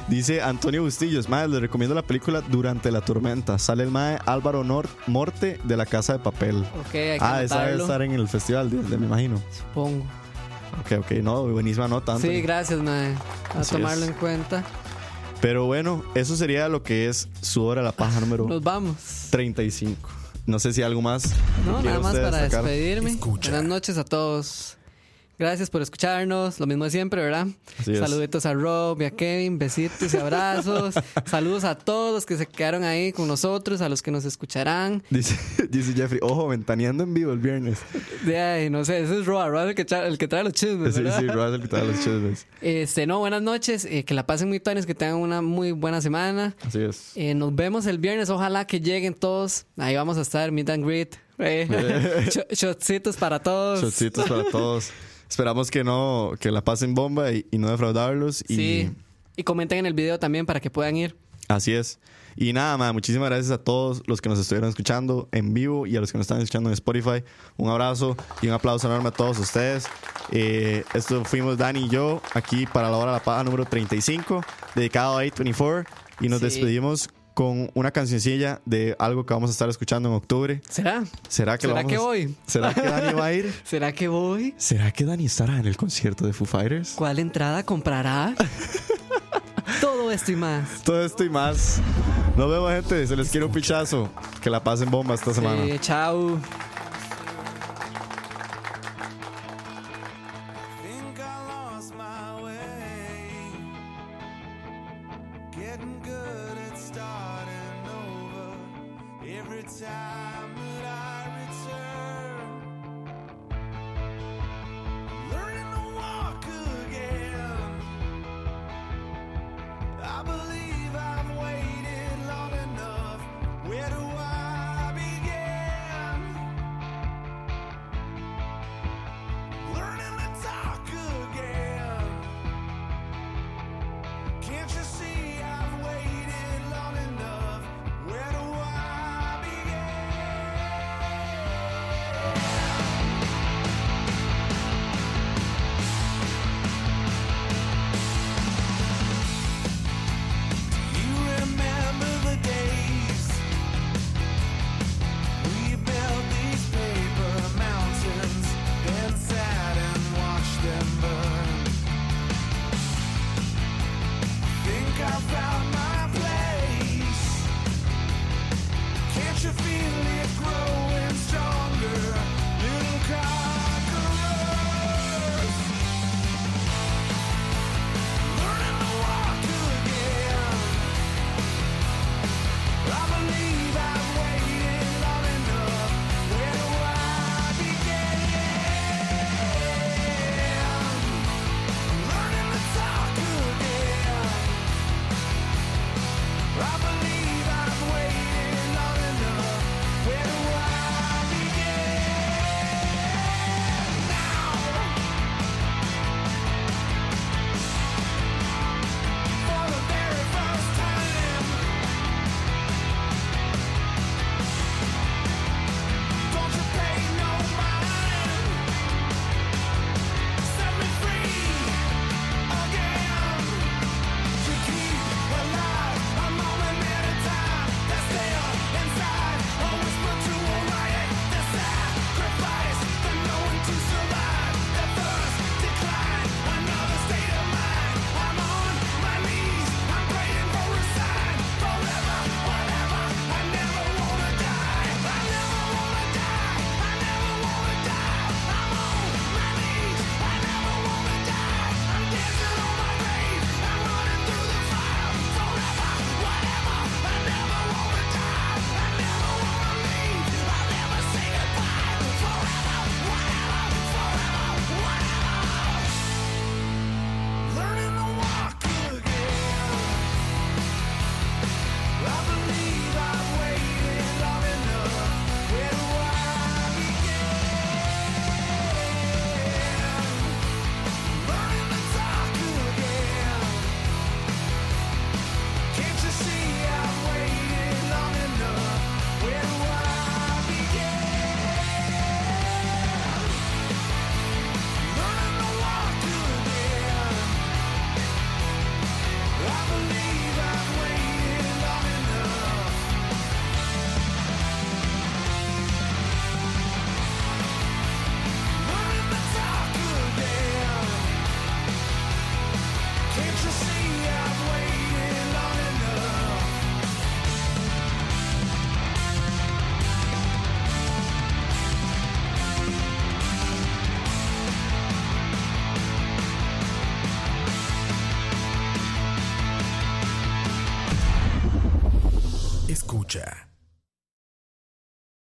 Dice 0.08 0.42
Antonio 0.42 0.82
Bustillos, 0.82 1.28
madre, 1.30 1.48
les 1.48 1.60
recomiendo 1.62 1.94
la 1.94 2.02
película 2.02 2.42
Durante 2.42 2.90
la 2.90 3.00
tormenta. 3.00 3.58
Sale 3.58 3.84
el 3.84 3.90
mae 3.90 4.18
Álvaro 4.26 4.62
Nor 4.64 4.86
Morte 5.06 5.58
de 5.64 5.76
la 5.78 5.86
Casa 5.86 6.14
de 6.14 6.18
Papel. 6.18 6.58
Ok, 6.80 6.94
hay 6.94 7.18
que 7.18 7.18
Ah, 7.20 7.42
esa 7.42 7.64
debe 7.64 7.80
estar 7.82 8.02
en 8.02 8.12
el 8.12 8.28
festival, 8.28 8.68
de, 8.70 8.82
de- 8.82 8.98
me 8.98 9.06
imagino. 9.06 9.40
supongo. 9.56 10.04
Ok, 10.80 10.98
ok, 11.00 11.10
no, 11.22 11.44
buenísima 11.46 11.88
nota. 11.88 12.18
Sí, 12.18 12.42
gracias, 12.42 12.80
mae. 12.80 13.14
A 13.54 13.60
Así 13.60 13.76
tomarlo 13.76 14.02
es. 14.04 14.10
en 14.10 14.14
cuenta. 14.16 14.64
Pero 15.44 15.66
bueno, 15.66 16.02
eso 16.14 16.38
sería 16.38 16.70
lo 16.70 16.82
que 16.82 17.06
es 17.06 17.28
su 17.42 17.64
hora 17.64 17.82
la 17.82 17.92
paja 17.92 18.18
número 18.18 18.48
Nos 18.48 18.62
vamos. 18.62 18.96
35. 19.28 20.08
No 20.46 20.58
sé 20.58 20.72
si 20.72 20.80
algo 20.80 21.02
más. 21.02 21.34
No, 21.66 21.82
nada 21.82 22.00
más 22.00 22.16
para 22.16 22.48
despedirme. 22.48 23.10
Escucha. 23.10 23.50
Buenas 23.50 23.68
noches 23.68 23.98
a 23.98 24.04
todos. 24.04 24.78
Gracias 25.38 25.68
por 25.70 25.82
escucharnos. 25.82 26.60
Lo 26.60 26.66
mismo 26.66 26.84
de 26.84 26.90
siempre, 26.90 27.20
¿verdad? 27.22 27.46
Así 27.78 27.92
es. 27.92 27.98
Saluditos 27.98 28.46
a 28.46 28.54
Rob 28.54 29.00
y 29.02 29.04
a 29.06 29.10
Kevin. 29.10 29.58
Besitos 29.58 30.12
y 30.14 30.16
abrazos. 30.16 30.94
Saludos 31.26 31.64
a 31.64 31.74
todos 31.74 32.14
los 32.14 32.24
que 32.26 32.36
se 32.36 32.46
quedaron 32.46 32.84
ahí 32.84 33.12
con 33.12 33.26
nosotros, 33.28 33.80
a 33.80 33.88
los 33.88 34.00
que 34.02 34.10
nos 34.10 34.24
escucharán. 34.24 35.02
Dice, 35.10 35.36
dice 35.70 35.92
Jeffrey, 35.92 36.20
ojo, 36.22 36.48
ventaneando 36.48 37.02
en 37.04 37.14
vivo 37.14 37.32
el 37.32 37.38
viernes. 37.40 37.78
De 38.24 38.38
ahí, 38.40 38.70
no 38.70 38.84
sé, 38.84 39.02
ese 39.02 39.20
es 39.20 39.26
Rob, 39.26 39.48
Rob 39.48 39.68
el 39.68 39.74
que, 39.74 39.86
tra- 39.86 40.06
el 40.06 40.18
que 40.18 40.28
trae 40.28 40.44
los 40.44 40.52
chismes, 40.52 40.94
Sí, 40.94 41.02
¿verdad? 41.02 41.18
sí, 41.20 41.26
Russell, 41.28 41.60
que 41.62 41.68
tal 41.68 41.86
los 41.88 41.96
chismes. 41.98 42.46
Este, 42.62 43.06
no, 43.06 43.18
buenas 43.18 43.42
noches. 43.42 43.84
eh, 43.84 44.04
que 44.04 44.14
la 44.14 44.26
pasen 44.26 44.48
muy 44.48 44.60
tones, 44.60 44.86
que 44.86 44.94
tengan 44.94 45.16
una 45.16 45.42
muy 45.42 45.72
buena 45.72 46.00
semana. 46.00 46.54
Así 46.64 46.80
es. 46.80 47.12
Eh, 47.16 47.34
nos 47.34 47.54
vemos 47.54 47.86
el 47.86 47.98
viernes. 47.98 48.30
Ojalá 48.30 48.66
que 48.66 48.80
lleguen 48.80 49.14
todos. 49.14 49.66
Ahí 49.76 49.96
vamos 49.96 50.16
a 50.16 50.20
estar, 50.20 50.50
meet 50.52 50.70
and 50.70 50.84
greet. 50.86 51.16
Eh, 51.38 51.66
sh- 52.30 52.46
Shotcitos 52.54 53.16
para 53.16 53.40
todos. 53.40 53.80
Shotcitos 53.82 54.28
para 54.28 54.44
todos. 54.44 54.90
Esperamos 55.28 55.70
que 55.70 55.84
no, 55.84 56.32
que 56.38 56.50
la 56.50 56.62
pasen 56.62 56.94
bomba 56.94 57.32
y, 57.32 57.46
y 57.50 57.58
no 57.58 57.70
defraudarlos. 57.70 58.42
Y 58.48 58.54
Sí. 58.56 58.90
Y 59.36 59.42
comenten 59.42 59.78
en 59.78 59.86
el 59.86 59.94
video 59.94 60.18
también 60.18 60.46
para 60.46 60.60
que 60.60 60.70
puedan 60.70 60.96
ir. 60.96 61.16
Así 61.48 61.72
es. 61.72 61.98
Y 62.36 62.52
nada, 62.52 62.76
más 62.76 62.92
muchísimas 62.92 63.28
gracias 63.28 63.50
a 63.52 63.58
todos 63.58 64.02
los 64.06 64.20
que 64.20 64.28
nos 64.28 64.38
estuvieron 64.38 64.68
escuchando 64.68 65.28
en 65.32 65.54
vivo 65.54 65.86
y 65.86 65.96
a 65.96 66.00
los 66.00 66.10
que 66.10 66.18
nos 66.18 66.24
están 66.24 66.38
escuchando 66.38 66.68
en 66.70 66.74
Spotify. 66.74 67.22
Un 67.56 67.68
abrazo 67.70 68.16
y 68.42 68.48
un 68.48 68.54
aplauso 68.54 68.86
enorme 68.88 69.08
a 69.08 69.12
todos 69.12 69.38
ustedes. 69.38 69.86
Eh, 70.32 70.84
esto 70.94 71.24
fuimos 71.24 71.58
Dani 71.58 71.84
y 71.84 71.88
yo 71.88 72.20
aquí 72.32 72.66
para 72.66 72.90
la 72.90 72.96
hora 72.96 73.12
de 73.12 73.18
la 73.18 73.24
paja 73.24 73.44
número 73.44 73.64
35, 73.64 74.42
dedicado 74.74 75.18
a 75.18 75.24
A24. 75.24 75.84
Y 76.20 76.28
nos 76.28 76.38
Sí. 76.40 76.44
despedimos 76.46 77.08
con 77.34 77.70
una 77.74 77.90
cancioncilla 77.90 78.60
de 78.64 78.94
algo 78.98 79.26
que 79.26 79.34
vamos 79.34 79.50
a 79.50 79.52
estar 79.52 79.68
escuchando 79.68 80.08
en 80.08 80.14
octubre. 80.14 80.60
¿Será? 80.68 81.04
¿Será 81.28 81.58
que, 81.58 81.62
¿Será 81.62 81.74
vamos 81.74 81.90
que 81.90 81.96
a- 81.96 82.00
voy? 82.00 82.34
¿Será 82.46 82.72
que 82.72 82.80
Dani 82.82 83.12
va 83.12 83.26
a 83.26 83.32
ir? 83.32 83.52
¿Será 83.64 83.92
que 83.92 84.08
voy? 84.08 84.54
¿Será 84.56 84.92
que 84.92 85.04
Dani 85.04 85.26
estará 85.26 85.58
en 85.58 85.66
el 85.66 85.76
concierto 85.76 86.24
de 86.26 86.32
Foo 86.32 86.46
Fighters? 86.46 86.92
¿Cuál 86.94 87.18
entrada 87.18 87.64
comprará? 87.64 88.34
Todo 89.80 90.10
esto 90.10 90.32
y 90.32 90.36
más. 90.36 90.82
Todo 90.84 91.04
esto 91.04 91.24
y 91.24 91.30
más. 91.30 91.80
Nos 92.36 92.50
vemos, 92.50 92.70
gente. 92.72 93.06
Se 93.06 93.16
les 93.16 93.30
quiere 93.30 93.46
un 93.46 93.52
pichazo. 93.52 94.08
Que 94.40 94.50
la 94.50 94.62
pasen 94.62 94.90
bomba 94.90 95.14
esta 95.14 95.32
semana. 95.34 95.64
Sí, 95.64 95.78
chao. 95.80 96.38